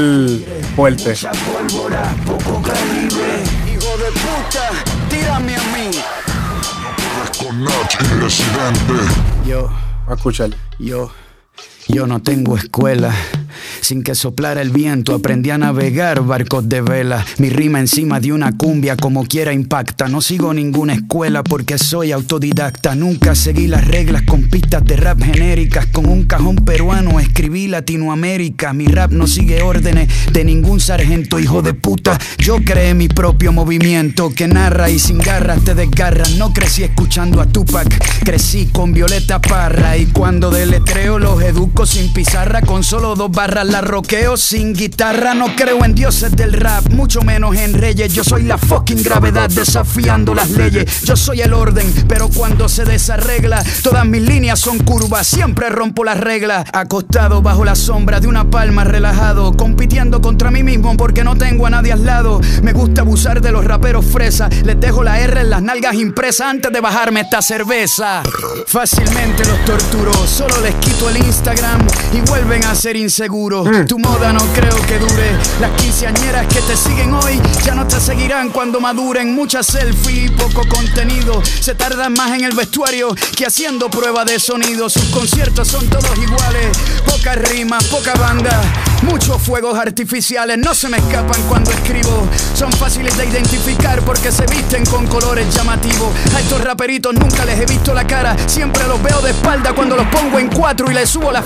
fuerte. 0.75 1.09
mucha 1.09 1.31
pólvora, 1.31 2.15
poco 2.25 2.63
calibre. 2.63 3.43
Hijo 3.71 3.97
de 3.97 4.11
puta, 4.11 4.69
tírame 5.07 5.55
a 5.55 5.59
mí. 5.59 5.91
Con 7.37 7.63
Nach 7.63 8.01
y 8.01 8.19
Residente. 8.19 9.13
Yo, 9.45 9.69
a 10.09 10.15
escuchar. 10.15 10.49
Yo, 10.79 11.11
yo 11.87 12.07
no 12.07 12.21
tengo 12.21 12.57
escuela. 12.57 13.13
Sin 13.81 14.03
que 14.03 14.15
soplara 14.15 14.61
el 14.61 14.69
viento 14.69 15.15
aprendí 15.15 15.49
a 15.49 15.57
navegar 15.57 16.21
barcos 16.21 16.67
de 16.67 16.81
vela. 16.81 17.25
Mi 17.37 17.49
rima 17.49 17.79
encima 17.79 18.19
de 18.19 18.33
una 18.33 18.51
cumbia 18.51 18.97
como 18.97 19.25
quiera 19.25 19.53
impacta. 19.53 20.07
No 20.07 20.21
sigo 20.21 20.53
ninguna 20.53 20.93
escuela 20.93 21.43
porque 21.43 21.77
soy 21.77 22.11
autodidacta. 22.11 22.95
Nunca 22.95 23.35
seguí 23.35 23.67
las 23.67 23.87
reglas 23.87 24.23
con 24.23 24.43
pistas 24.49 24.83
de 24.85 24.97
rap 24.97 25.21
genéricas. 25.21 25.87
Con 25.87 26.07
un 26.07 26.25
cajón 26.25 26.57
peruano 26.57 27.19
escribí 27.19 27.67
Latinoamérica. 27.67 28.73
Mi 28.73 28.87
rap 28.87 29.11
no 29.11 29.27
sigue 29.27 29.61
órdenes 29.61 30.09
de 30.31 30.43
ningún 30.43 30.79
sargento, 30.79 31.39
hijo 31.39 31.61
de 31.61 31.73
puta. 31.73 32.19
Yo 32.37 32.57
creé 32.63 32.93
mi 32.93 33.07
propio 33.07 33.51
movimiento 33.51 34.29
que 34.29 34.47
narra 34.47 34.89
y 34.89 34.99
sin 34.99 35.19
garras 35.19 35.63
te 35.63 35.75
desgarras. 35.75 36.35
No 36.35 36.53
crecí 36.53 36.83
escuchando 36.83 37.41
a 37.41 37.45
Tupac, 37.45 37.87
crecí 38.23 38.67
con 38.67 38.93
Violeta 38.93 39.39
Parra. 39.41 39.97
Y 39.97 40.07
cuando 40.07 40.51
deletreo 40.51 41.19
los 41.19 41.41
educo 41.41 41.76
sin 41.85 42.11
pizarra, 42.11 42.61
con 42.61 42.83
solo 42.83 43.15
dos 43.15 43.29
barras 43.29 43.67
la 43.67 43.81
roqueo 43.81 44.35
sin 44.35 44.73
guitarra. 44.73 45.33
No 45.33 45.55
creo 45.55 45.85
en 45.85 45.93
dioses 45.93 46.35
del 46.35 46.53
rap, 46.53 46.89
mucho 46.89 47.21
menos 47.21 47.55
en 47.55 47.73
reyes. 47.73 48.13
Yo 48.13 48.23
soy 48.23 48.43
la 48.43 48.57
fucking 48.57 49.03
gravedad 49.03 49.49
desafiando 49.49 50.33
las 50.33 50.49
leyes. 50.49 51.03
Yo 51.03 51.15
soy 51.15 51.41
el 51.41 51.53
orden, 51.53 51.93
pero 52.07 52.29
cuando 52.29 52.67
se 52.67 52.83
desarregla, 52.83 53.63
todas 53.83 54.05
mis 54.05 54.21
líneas 54.21 54.59
son 54.59 54.79
curvas. 54.79 55.27
Siempre 55.27 55.69
rompo 55.69 56.03
las 56.03 56.19
reglas. 56.19 56.65
Acostado 56.73 57.41
bajo 57.41 57.63
la 57.63 57.75
sombra 57.75 58.19
de 58.19 58.27
una 58.27 58.49
palma, 58.49 58.83
relajado, 58.83 59.55
compitiendo 59.55 60.19
contra 60.21 60.49
mí 60.49 60.63
mismo 60.63 60.97
porque 60.97 61.23
no 61.23 61.35
tengo 61.35 61.67
a 61.67 61.69
nadie 61.69 61.91
al 61.91 62.05
lado. 62.05 62.41
Me 62.63 62.73
gusta 62.73 63.01
abusar 63.01 63.41
de 63.41 63.51
los 63.51 63.63
raperos 63.65 64.05
fresas. 64.05 64.49
Les 64.63 64.79
dejo 64.79 65.03
la 65.03 65.19
R 65.19 65.41
en 65.41 65.49
las 65.49 65.61
nalgas 65.61 65.95
impresas 65.95 66.47
antes 66.47 66.71
de 66.71 66.81
bajarme 66.81 67.21
esta 67.21 67.41
cerveza. 67.41 68.23
Fácilmente 68.65 69.45
los 69.45 69.63
torturo, 69.65 70.13
solo 70.25 70.59
les 70.61 70.73
quito 70.75 71.09
el 71.09 71.17
Instagram 71.17 71.66
y 72.13 72.21
vuelven 72.21 72.63
a 72.65 72.75
ser 72.75 72.95
inseguros. 72.95 73.67
Tu 73.87 73.99
moda 73.99 74.31
no 74.33 74.39
creo 74.53 74.75
que 74.85 74.99
dure. 74.99 75.31
Las 75.59 75.71
quinceañeras 75.71 76.47
que 76.47 76.61
te 76.61 76.75
siguen 76.75 77.13
hoy 77.13 77.41
ya 77.63 77.75
no 77.75 77.85
te 77.87 77.99
seguirán 77.99 78.49
cuando 78.49 78.79
maduren. 78.79 79.33
Muchas 79.33 79.67
selfies 79.67 80.25
y 80.25 80.29
poco 80.29 80.61
contenido. 80.67 81.41
Se 81.43 81.75
tardan 81.75 82.13
más 82.13 82.31
en 82.31 82.45
el 82.45 82.55
vestuario 82.55 83.15
que 83.35 83.45
haciendo 83.45 83.89
prueba 83.89 84.25
de 84.25 84.39
sonido. 84.39 84.89
Sus 84.89 85.05
conciertos 85.05 85.67
son 85.67 85.87
todos 85.89 86.17
iguales. 86.17 86.77
Pocas 87.05 87.37
rimas, 87.49 87.83
poca 87.85 88.13
banda. 88.15 88.61
Muchos 89.03 89.41
fuegos 89.41 89.77
artificiales 89.77 90.57
no 90.57 90.73
se 90.73 90.89
me 90.89 90.97
escapan 90.97 91.41
cuando 91.47 91.71
escribo. 91.71 92.27
Son 92.53 92.71
fáciles 92.71 93.15
de 93.17 93.25
identificar 93.25 94.01
porque 94.03 94.31
se 94.31 94.45
visten 94.47 94.85
con 94.85 95.05
colores 95.07 95.53
llamativos. 95.53 96.09
A 96.35 96.39
estos 96.39 96.63
raperitos 96.63 97.13
nunca 97.13 97.45
les 97.45 97.59
he 97.59 97.65
visto 97.65 97.93
la 97.93 98.05
cara. 98.07 98.35
Siempre 98.47 98.87
los 98.87 99.01
veo 99.01 99.21
de 99.21 99.31
espalda 99.31 99.73
cuando 99.73 99.95
los 99.95 100.07
pongo 100.07 100.39
en 100.39 100.49
cuatro 100.49 100.89
y 100.89 100.93
les 100.93 101.09
subo 101.09 101.31
la 101.31 101.43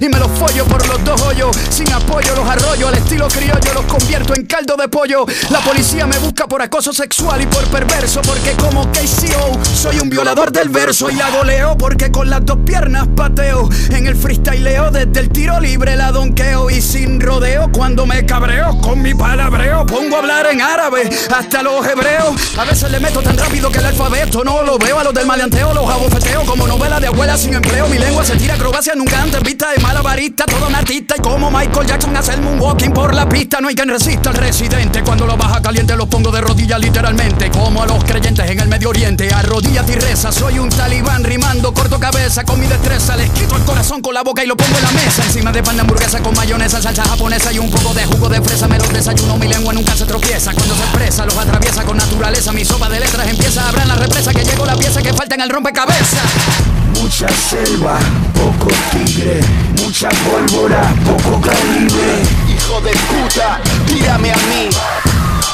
Y 0.00 0.08
me 0.08 0.20
los 0.20 0.30
follo 0.38 0.64
por 0.66 0.86
los 0.86 1.04
dos 1.04 1.20
hoyos. 1.22 1.56
Sin 1.68 1.92
apoyo 1.92 2.32
los 2.36 2.48
arroyo 2.48 2.86
al 2.86 2.94
estilo 2.94 3.26
criollo. 3.26 3.74
Los 3.74 3.84
convierto 3.86 4.36
en 4.36 4.46
caldo 4.46 4.76
de 4.76 4.86
pollo. 4.86 5.26
La 5.50 5.58
policía 5.58 6.06
me 6.06 6.16
busca 6.18 6.46
por 6.46 6.62
acoso 6.62 6.92
sexual 6.92 7.42
y 7.42 7.46
por 7.46 7.64
perverso. 7.64 8.22
Porque 8.22 8.52
como 8.52 8.90
KCO 8.92 9.58
soy 9.74 9.98
un 9.98 10.08
violador 10.08 10.52
del 10.52 10.68
verso. 10.68 11.10
Y 11.10 11.16
la 11.16 11.28
goleo 11.30 11.76
porque 11.76 12.12
con 12.12 12.30
las 12.30 12.46
dos 12.46 12.58
piernas 12.64 13.08
pateo. 13.16 13.68
En 13.90 14.06
el 14.06 14.14
freestyleo 14.14 14.92
desde 14.92 15.18
el 15.18 15.28
tiro 15.30 15.58
libre 15.58 15.96
la 15.96 16.12
donqueo. 16.12 16.70
Y 16.70 16.80
sin 16.80 17.20
rodeo 17.20 17.68
cuando 17.72 18.06
me 18.06 18.24
cabreo 18.24 18.78
con 18.80 19.02
mi 19.02 19.12
palabreo. 19.12 19.84
Pongo 19.86 20.16
a 20.16 20.18
hablar 20.20 20.46
en 20.46 20.60
árabe 20.60 21.10
hasta 21.34 21.64
los 21.64 21.84
hebreos. 21.84 22.56
A 22.56 22.64
veces 22.64 22.88
le 22.92 23.00
meto 23.00 23.20
tan 23.20 23.36
rápido 23.36 23.72
que 23.72 23.78
el 23.78 23.86
alfabeto 23.86 24.44
no 24.44 24.62
lo 24.62 24.78
veo. 24.78 25.00
A 25.00 25.04
los 25.04 25.12
del 25.12 25.26
maleanteo 25.26 25.74
los 25.74 25.90
abofeteo 25.90 26.46
como 26.46 26.68
novela 26.68 27.00
de 27.00 27.08
abuela 27.08 27.36
sin 27.36 27.54
empleo. 27.54 27.88
Mi 27.88 27.98
lengua 27.98 28.24
se 28.24 28.36
tira 28.36 28.54
acrobacia 28.54 28.94
nunca 28.94 29.20
antes 29.20 29.31
vista 29.40 29.70
de 29.70 29.78
malabarista. 29.78 30.44
Todo 30.44 30.66
un 30.66 30.74
artista 30.74 31.14
y 31.16 31.20
como 31.20 31.50
Michael 31.50 31.86
Jackson 31.86 32.16
hace 32.16 32.34
el 32.34 32.42
moonwalking 32.42 32.92
por 32.92 33.14
la 33.14 33.28
pista. 33.28 33.60
No 33.60 33.68
hay 33.68 33.74
quien 33.74 33.88
resista 33.88 34.30
al 34.30 34.36
residente. 34.36 35.02
Cuando 35.02 35.26
lo 35.26 35.36
baja 35.36 35.60
caliente 35.62 35.96
los 35.96 36.08
pongo 36.08 36.30
de 36.30 36.40
rodillas 36.40 36.80
literalmente. 36.80 37.50
Como 37.50 37.82
a 37.82 37.86
los 37.86 38.04
creyentes 38.04 38.50
en 38.50 38.60
el 38.60 38.68
Medio 38.68 38.90
Oriente. 38.90 39.32
Arrodíllate 39.32 39.92
y 39.92 39.96
reza. 39.96 40.32
Soy 40.32 40.58
un 40.58 40.68
talibán 40.68 41.24
rimando 41.24 41.72
corto 41.72 41.98
cabeza 41.98 42.44
con 42.44 42.60
mi 42.60 42.66
destreza. 42.66 43.16
Les 43.16 43.30
quito 43.30 43.56
el 43.56 43.64
corazón 43.64 44.00
con 44.00 44.14
la 44.14 44.22
boca 44.22 44.44
y 44.44 44.46
lo 44.46 44.56
pongo 44.56 44.76
en 44.76 44.84
la 44.84 44.92
mesa. 44.92 45.24
Encima 45.24 45.52
de 45.52 45.62
pan 45.62 45.76
de 45.76 45.82
hamburguesa 45.82 46.20
con 46.20 46.34
mayonesa, 46.34 46.82
salsa 46.82 47.04
japonesa 47.04 47.52
y 47.52 47.58
un 47.58 47.70
poco 47.70 47.94
de 47.94 48.04
jugo 48.04 48.28
de 48.28 48.40
fresa. 48.42 48.68
Me 48.68 48.78
los 48.78 48.92
desayuno, 48.92 49.38
mi 49.38 49.48
lengua 49.48 49.72
nunca 49.72 49.96
se 49.96 50.04
tropieza. 50.04 50.52
Cuando 50.52 50.74
se 50.74 50.82
expresa, 50.82 51.24
los 51.24 51.36
atraviesa 51.36 51.82
con 51.84 51.96
naturaleza. 51.96 52.52
Mi 52.52 52.64
sopa 52.64 52.88
de 52.88 53.00
letras 53.00 53.28
empieza 53.28 53.64
a 53.64 53.68
abrir 53.68 53.86
la 53.86 53.94
represa. 53.94 54.32
Que 54.32 54.44
llegó 54.44 54.66
la 54.66 54.76
pieza 54.76 55.02
que 55.02 55.12
falta 55.12 55.34
en 55.34 55.42
el 55.42 55.50
rompecabezas. 55.50 56.71
Mucha 57.00 57.28
selva, 57.28 57.98
poco 58.34 58.68
tigre, 58.90 59.40
mucha 59.82 60.08
pólvora, 60.08 60.94
poco 61.04 61.40
calibre. 61.40 62.22
Hijo 62.48 62.80
de 62.80 62.92
puta, 62.92 63.60
tírame 63.86 64.32
a 64.32 64.36
mí. 64.36 64.68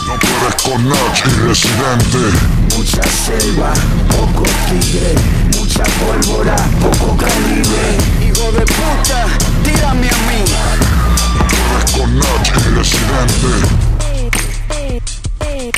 No 0.07 0.15
puedes 0.19 0.55
con 0.63 0.89
Nach 0.89 1.25
Residente. 1.47 2.19
Mucha 2.77 3.03
selva, 3.03 3.73
poco 4.09 4.45
tigre, 4.69 5.15
mucha 5.57 5.85
pólvora, 6.01 6.57
poco 6.81 7.17
calibre. 7.17 7.97
Hijo 8.27 8.53
de 8.53 8.65
puta, 8.65 9.27
tírame 9.65 10.09
a 10.09 10.19
mí. 10.29 10.45
No 11.39 11.45
puedes 11.47 11.93
con 11.93 12.19
Nach 12.19 12.49
Residente. 12.75 13.49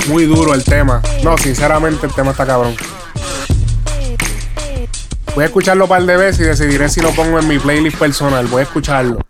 Muy 0.09 0.27
duro 0.27 0.55
el 0.55 0.65
tema. 0.65 1.03
No, 1.23 1.37
sinceramente 1.39 2.07
el 2.07 2.13
tema 2.13 2.33
está 2.33 2.47
cabrón. 2.47 2.75
Voy 5.35 5.45
a 5.45 5.47
escucharlo 5.47 5.85
un 5.85 5.89
par 5.89 6.03
de 6.03 6.17
veces 6.17 6.41
y 6.41 6.45
decidiré 6.45 6.89
si 6.89 7.01
lo 7.01 7.11
pongo 7.11 7.39
en 7.39 7.47
mi 7.47 7.59
playlist 7.59 7.99
personal. 7.99 8.47
Voy 8.49 8.61
a 8.61 8.63
escucharlo. 8.65 9.21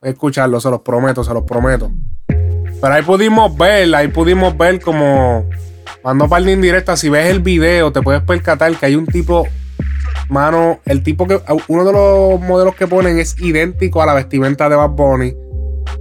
Voy 0.00 0.08
a 0.08 0.10
escucharlo, 0.10 0.60
se 0.60 0.70
los 0.70 0.80
prometo, 0.80 1.24
se 1.24 1.32
los 1.32 1.44
prometo. 1.44 1.90
Pero 2.26 2.94
ahí 2.94 3.02
pudimos 3.02 3.56
ver, 3.56 3.94
ahí 3.94 4.08
pudimos 4.08 4.56
ver 4.56 4.80
como. 4.80 5.48
Mando 6.04 6.28
par 6.28 6.42
de 6.42 6.52
indirectas. 6.52 7.00
Si 7.00 7.08
ves 7.08 7.26
el 7.26 7.40
video, 7.40 7.92
te 7.92 8.02
puedes 8.02 8.22
percatar 8.22 8.76
que 8.76 8.86
hay 8.86 8.96
un 8.96 9.06
tipo. 9.06 9.46
Mano, 10.28 10.80
el 10.84 11.02
tipo 11.02 11.26
que. 11.26 11.40
Uno 11.68 11.84
de 11.84 11.92
los 11.92 12.40
modelos 12.40 12.74
que 12.74 12.86
ponen 12.86 13.18
es 13.18 13.40
idéntico 13.40 14.02
a 14.02 14.06
la 14.06 14.14
vestimenta 14.14 14.68
de 14.68 14.76
Bad 14.76 14.90
Bunny. 14.90 15.34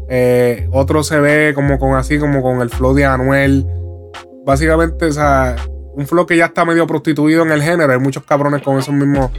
Eh, 0.10 0.68
otro 0.74 1.04
se 1.04 1.20
ve 1.20 1.54
como 1.56 1.80
con 1.80 1.96
así, 1.96 2.20
como 2.20 2.42
con 2.42 2.62
el 2.62 2.70
flow 2.70 2.94
de 2.94 3.06
Anuel. 3.06 3.66
Básicamente, 4.46 5.06
o 5.06 5.12
sea, 5.12 5.56
un 5.94 6.08
flow 6.08 6.26
que 6.26 6.38
ya 6.38 6.46
está 6.46 6.66
medio 6.66 6.88
prostituido 6.88 7.44
en 7.44 7.52
el 7.52 7.62
género. 7.62 7.92
Hay 7.94 8.00
muchos 8.00 8.24
cabrones 8.24 8.62
con 8.62 8.78
esos 8.80 8.94
mismos 8.94 9.32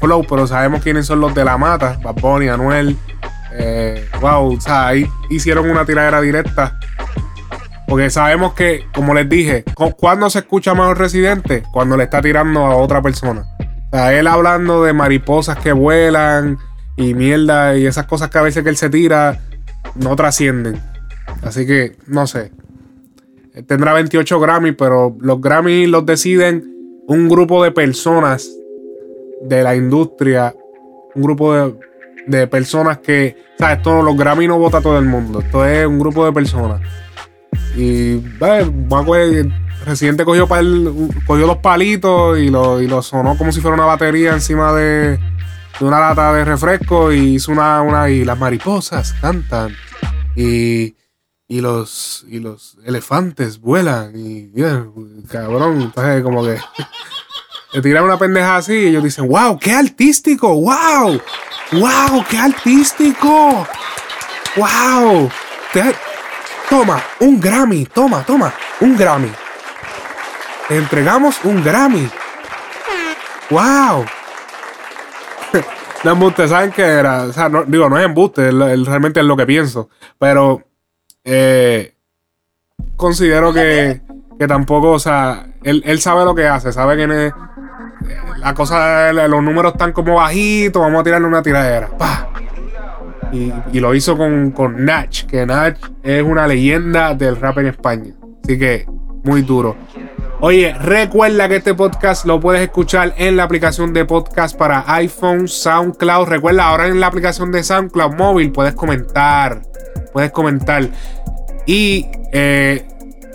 flow, 0.00 0.24
pero 0.28 0.46
sabemos 0.46 0.82
quiénes 0.82 1.06
son 1.06 1.20
los 1.20 1.34
de 1.34 1.44
la 1.44 1.58
mata. 1.58 1.98
Bad 2.02 2.14
Bunny, 2.16 2.48
Anuel. 2.48 2.96
Eh, 3.52 4.06
wow, 4.20 4.54
o 4.56 4.60
sea, 4.60 4.88
ahí 4.88 5.06
hicieron 5.30 5.68
una 5.70 5.84
tiradera 5.84 6.20
directa. 6.20 6.78
Porque 7.86 8.10
sabemos 8.10 8.52
que, 8.52 8.84
como 8.94 9.14
les 9.14 9.28
dije, 9.28 9.64
cu- 9.74 9.92
¿cuándo 9.96 10.28
se 10.28 10.40
escucha 10.40 10.74
mejor 10.74 10.98
Residente? 10.98 11.62
Cuando 11.72 11.96
le 11.96 12.04
está 12.04 12.20
tirando 12.20 12.66
a 12.66 12.76
otra 12.76 13.00
persona. 13.00 13.46
O 13.90 13.96
sea, 13.96 14.12
él 14.12 14.26
hablando 14.26 14.84
de 14.84 14.92
mariposas 14.92 15.56
que 15.58 15.72
vuelan 15.72 16.58
y 16.96 17.14
mierda 17.14 17.76
y 17.76 17.86
esas 17.86 18.04
cosas 18.06 18.28
que 18.28 18.36
a 18.38 18.42
veces 18.42 18.66
él 18.66 18.76
se 18.76 18.90
tira 18.90 19.40
no 19.94 20.14
trascienden. 20.16 20.80
Así 21.42 21.66
que, 21.66 21.96
no 22.06 22.26
sé. 22.26 22.52
Tendrá 23.66 23.92
28 23.94 24.40
Grammy, 24.40 24.72
pero 24.72 25.16
los 25.20 25.40
Grammy 25.40 25.86
los 25.86 26.04
deciden 26.06 27.02
un 27.06 27.28
grupo 27.28 27.62
de 27.64 27.70
personas 27.72 28.48
de 29.42 29.62
la 29.62 29.74
industria. 29.76 30.54
Un 31.14 31.22
grupo 31.22 31.54
de, 31.54 31.74
de 32.26 32.46
personas 32.46 32.98
que. 32.98 33.36
O 33.54 33.58
sea, 33.58 33.72
esto 33.74 34.02
los 34.02 34.16
Grammy 34.16 34.46
no 34.46 34.58
vota 34.58 34.80
todo 34.80 34.98
el 34.98 35.04
mundo. 35.06 35.40
Esto 35.40 35.64
es 35.64 35.86
un 35.86 35.98
grupo 35.98 36.24
de 36.24 36.32
personas. 36.32 36.80
Y 37.76 38.16
bueno, 38.38 38.72
que 39.12 39.50
Residente 39.86 40.24
cogió, 40.24 40.46
pal- 40.46 40.92
cogió 41.26 41.46
los 41.46 41.58
palitos 41.58 42.38
y 42.38 42.48
lo, 42.50 42.80
y 42.82 42.88
lo 42.88 43.00
sonó 43.00 43.36
como 43.38 43.52
si 43.52 43.60
fuera 43.60 43.74
una 43.76 43.84
batería 43.86 44.32
encima 44.32 44.72
de, 44.74 45.18
de 45.78 45.84
una 45.84 46.00
lata 46.00 46.32
de 46.34 46.44
refresco 46.44 47.12
y 47.12 47.34
hizo 47.36 47.52
una, 47.52 47.80
una 47.82 48.10
y 48.10 48.24
las 48.24 48.38
mariposas 48.38 49.12
cantan 49.20 49.70
y, 50.36 50.94
y 51.48 51.60
los 51.62 52.26
y 52.28 52.40
los 52.40 52.76
elefantes 52.84 53.58
vuelan 53.58 54.12
y 54.14 54.50
yeah, 54.52 54.86
cabrón, 55.30 55.80
entonces 55.80 56.22
como 56.22 56.44
que 56.44 56.58
le 57.72 57.82
tiran 57.82 58.04
una 58.04 58.18
pendeja 58.18 58.56
así 58.56 58.74
y 58.74 58.86
ellos 58.88 59.02
dicen, 59.02 59.26
wow, 59.28 59.58
qué 59.58 59.72
artístico, 59.72 60.54
wow, 60.54 61.20
wow, 61.72 62.24
qué 62.28 62.36
artístico, 62.38 63.66
wow, 64.56 65.30
toma, 66.68 67.02
un 67.20 67.40
Grammy, 67.40 67.86
toma, 67.86 68.22
toma, 68.24 68.52
un 68.80 68.96
Grammy. 68.96 69.30
Te 70.68 70.76
entregamos 70.76 71.42
un 71.44 71.64
Grammy. 71.64 72.08
¡Wow! 73.50 74.04
No 76.04 76.12
embuste, 76.12 76.46
¿saben 76.46 76.70
qué 76.70 76.82
era? 76.82 77.22
O 77.24 77.32
sea, 77.32 77.48
no- 77.48 77.64
digo, 77.64 77.88
no 77.88 77.98
es 77.98 78.04
embuste, 78.04 78.52
realmente 78.52 79.18
es 79.18 79.26
lo 79.26 79.36
que 79.36 79.44
pienso. 79.46 79.90
Pero 80.16 80.62
eh, 81.24 81.94
considero 82.96 83.52
que, 83.52 84.00
que 84.38 84.46
tampoco, 84.46 84.92
o 84.92 84.98
sea, 84.98 85.46
él, 85.62 85.82
él 85.86 86.00
sabe 86.00 86.24
lo 86.24 86.34
que 86.34 86.46
hace, 86.46 86.72
sabe 86.72 86.96
que 86.96 87.06
ne- 87.06 87.32
la 88.38 88.54
cosa, 88.54 89.12
los 89.12 89.42
números 89.42 89.72
están 89.72 89.92
como 89.92 90.14
bajitos, 90.16 90.80
vamos 90.80 91.00
a 91.00 91.04
tirarle 91.04 91.26
una 91.26 91.42
tiradera. 91.42 91.88
¡Pah! 91.98 92.28
Y, 93.32 93.52
y 93.72 93.80
lo 93.80 93.94
hizo 93.94 94.16
con, 94.16 94.52
con 94.52 94.84
Nach, 94.84 95.26
que 95.26 95.44
Nach 95.44 95.76
es 96.02 96.22
una 96.22 96.46
leyenda 96.46 97.14
del 97.14 97.36
rap 97.36 97.58
en 97.58 97.66
España. 97.66 98.14
Así 98.42 98.58
que, 98.58 98.86
muy 99.24 99.42
duro. 99.42 99.76
Oye, 100.40 100.72
recuerda 100.80 101.48
que 101.48 101.56
este 101.56 101.74
podcast 101.74 102.24
lo 102.24 102.38
puedes 102.38 102.62
escuchar 102.62 103.12
en 103.18 103.36
la 103.36 103.42
aplicación 103.42 103.92
de 103.92 104.04
podcast 104.04 104.56
para 104.56 104.84
iPhone, 104.94 105.48
SoundCloud. 105.48 106.28
Recuerda, 106.28 106.68
ahora 106.68 106.86
en 106.86 107.00
la 107.00 107.08
aplicación 107.08 107.50
de 107.50 107.62
SoundCloud 107.64 108.14
móvil 108.14 108.52
puedes 108.52 108.74
comentar. 108.74 109.60
Puedes 110.12 110.30
comentar. 110.32 110.88
Y 111.66 112.06
eh, 112.32 112.86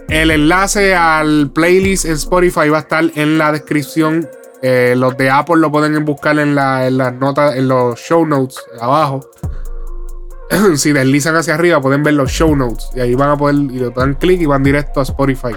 el 0.09 0.31
enlace 0.31 0.95
al 0.95 1.51
playlist 1.53 2.05
en 2.05 2.13
Spotify 2.13 2.69
va 2.69 2.77
a 2.77 2.81
estar 2.81 3.03
en 3.15 3.37
la 3.37 3.51
descripción. 3.51 4.27
Eh, 4.61 4.95
los 4.97 5.17
de 5.17 5.29
Apple 5.29 5.57
lo 5.57 5.71
pueden 5.71 6.03
buscar 6.05 6.39
en, 6.39 6.55
la- 6.55 6.87
en 6.87 6.97
las 6.97 7.13
notas, 7.13 7.55
en 7.55 7.67
los 7.67 7.99
show 7.99 8.25
notes 8.25 8.59
abajo. 8.79 9.19
si 10.75 10.91
deslizan 10.91 11.35
hacia 11.35 11.55
arriba 11.55 11.81
pueden 11.81 12.03
ver 12.03 12.13
los 12.13 12.31
show 12.31 12.55
notes. 12.55 12.89
Y 12.95 12.99
ahí 13.01 13.15
van 13.15 13.29
a 13.29 13.37
poder, 13.37 13.55
y 13.55 13.79
le 13.79 13.89
dan 13.91 14.15
clic 14.15 14.41
y 14.41 14.45
van 14.45 14.63
directo 14.63 14.99
a 14.99 15.03
Spotify. 15.03 15.53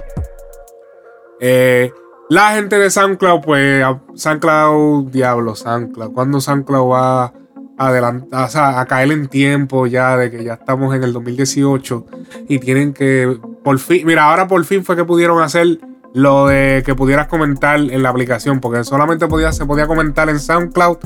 Eh, 1.41 1.93
la 2.29 2.53
gente 2.55 2.79
de 2.79 2.91
SoundCloud, 2.91 3.41
pues 3.43 3.85
SoundCloud, 4.15 5.11
diablo, 5.11 5.55
SoundCloud. 5.55 6.13
¿Cuándo 6.13 6.41
SoundCloud 6.41 6.91
va 6.93 7.33
adelantar, 7.79 8.45
o 8.45 8.49
sea, 8.49 8.81
a 8.81 8.87
caer 8.87 9.13
en 9.13 9.29
tiempo 9.29 9.87
ya 9.87 10.17
de 10.17 10.31
que 10.31 10.45
ya 10.45 10.55
estamos 10.55 10.95
en 10.95 11.05
el 11.05 11.13
2018 11.13 12.07
y 12.49 12.59
tienen 12.59 12.93
que, 12.93 13.39
por 13.63 13.79
fin, 13.79 14.07
mira, 14.07 14.25
ahora 14.25 14.49
por 14.49 14.65
fin 14.65 14.85
fue 14.85 14.97
que 14.97 15.05
pudieron 15.05 15.43
hacer 15.43 15.79
lo 16.15 16.47
de 16.47 16.83
que 16.87 16.95
pudieras 16.95 17.27
comentar 17.27 17.79
en 17.79 18.03
la 18.03 18.09
aplicación, 18.09 18.61
porque 18.61 18.85
solamente 18.85 19.27
podía, 19.27 19.53
se 19.53 19.67
podía 19.67 19.87
comentar 19.87 20.31
en 20.31 20.41
SoundCloud 20.41 20.97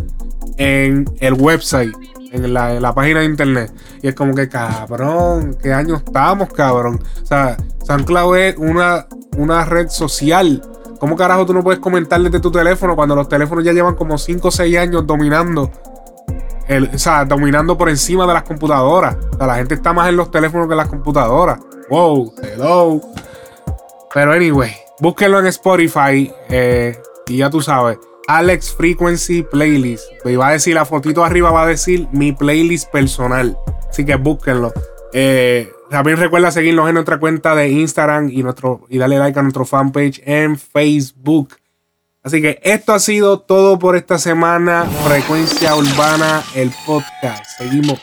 en 0.56 1.05
el 1.18 1.34
website, 1.34 1.92
en 2.30 2.55
la, 2.55 2.94
página 2.94 3.20
de 3.20 3.26
internet. 3.26 3.72
Y 4.02 4.09
es 4.09 4.14
como 4.14 4.34
que, 4.36 4.48
cabrón, 4.48 5.56
¿qué 5.60 5.72
año 5.72 5.97
estamos, 5.97 6.52
cabrón? 6.52 7.01
O 7.22 7.26
sea, 7.26 7.56
SoundCloud 7.84 8.36
es 8.36 8.56
una, 8.56 9.06
una 9.36 9.64
red 9.64 9.88
social. 9.88 10.62
¿Cómo 11.01 11.16
carajo 11.16 11.44
tú 11.44 11.55
no 11.55 11.64
puedes 11.64 11.80
comentar 11.80 12.20
desde 12.22 12.38
tu 12.38 12.52
teléfono 12.52 12.94
cuando 12.94 13.16
los 13.16 13.28
teléfonos 13.28 13.64
ya 13.64 13.72
llevan 13.72 13.97
como 13.97 14.16
5 14.16 14.47
o 14.47 14.51
6 14.51 14.78
años 14.78 15.06
dominando? 15.06 15.72
El- 16.70 16.90
o 16.94 16.98
sea, 16.98 17.24
dominando 17.24 17.76
por 17.76 17.88
encima 17.88 18.26
de 18.26 18.32
las 18.34 18.44
computadoras. 18.44 19.16
O 19.34 19.36
sea, 19.36 19.47
la 19.47 19.56
gente 19.56 19.74
está 19.74 19.92
más 19.92 20.09
en 20.09 20.16
los 20.16 20.30
teléfonos 20.30 20.66
que 20.68 20.72
en 20.74 20.78
las 20.78 20.88
computadoras. 20.88 21.59
Wow, 21.90 22.32
hello. 22.42 23.01
Pero 24.14 24.32
anyway, 24.32 24.72
búsquenlo 25.01 25.40
en 25.40 25.47
Spotify 25.47 26.32
eh, 26.48 26.97
y 27.26 27.38
ya 27.38 27.51
tú 27.51 27.60
sabes. 27.60 27.98
Alex 28.28 28.72
Frequency 28.74 29.42
Playlist. 29.42 30.05
Y 30.24 30.36
va 30.36 30.48
a 30.48 30.52
decir, 30.52 30.74
la 30.74 30.84
fotito 30.84 31.24
arriba 31.24 31.51
va 31.51 31.64
a 31.64 31.66
decir 31.66 32.06
mi 32.12 32.32
playlist 32.32 32.90
personal. 32.90 33.59
Así 33.88 34.05
que 34.05 34.14
búsquenlo. 34.14 34.72
Eh, 35.12 35.68
también 35.90 36.16
recuerda 36.18 36.52
seguirnos 36.52 36.88
en 36.88 36.94
nuestra 36.94 37.18
cuenta 37.18 37.56
de 37.56 37.68
Instagram 37.70 38.28
y, 38.30 38.44
nuestro, 38.44 38.82
y 38.88 38.98
darle 38.98 39.18
like 39.18 39.36
a 39.36 39.42
nuestro 39.42 39.64
fanpage 39.64 40.22
en 40.24 40.56
Facebook. 40.56 41.56
Así 42.22 42.42
que 42.42 42.60
esto 42.62 42.92
ha 42.92 42.98
sido 42.98 43.40
todo 43.40 43.78
por 43.78 43.97
esta 43.97 44.18
semana. 44.18 44.84
Frecuencia 45.06 45.74
Urbana, 45.74 46.42
el 46.55 46.70
podcast. 46.86 47.44
Seguimos. 47.56 47.98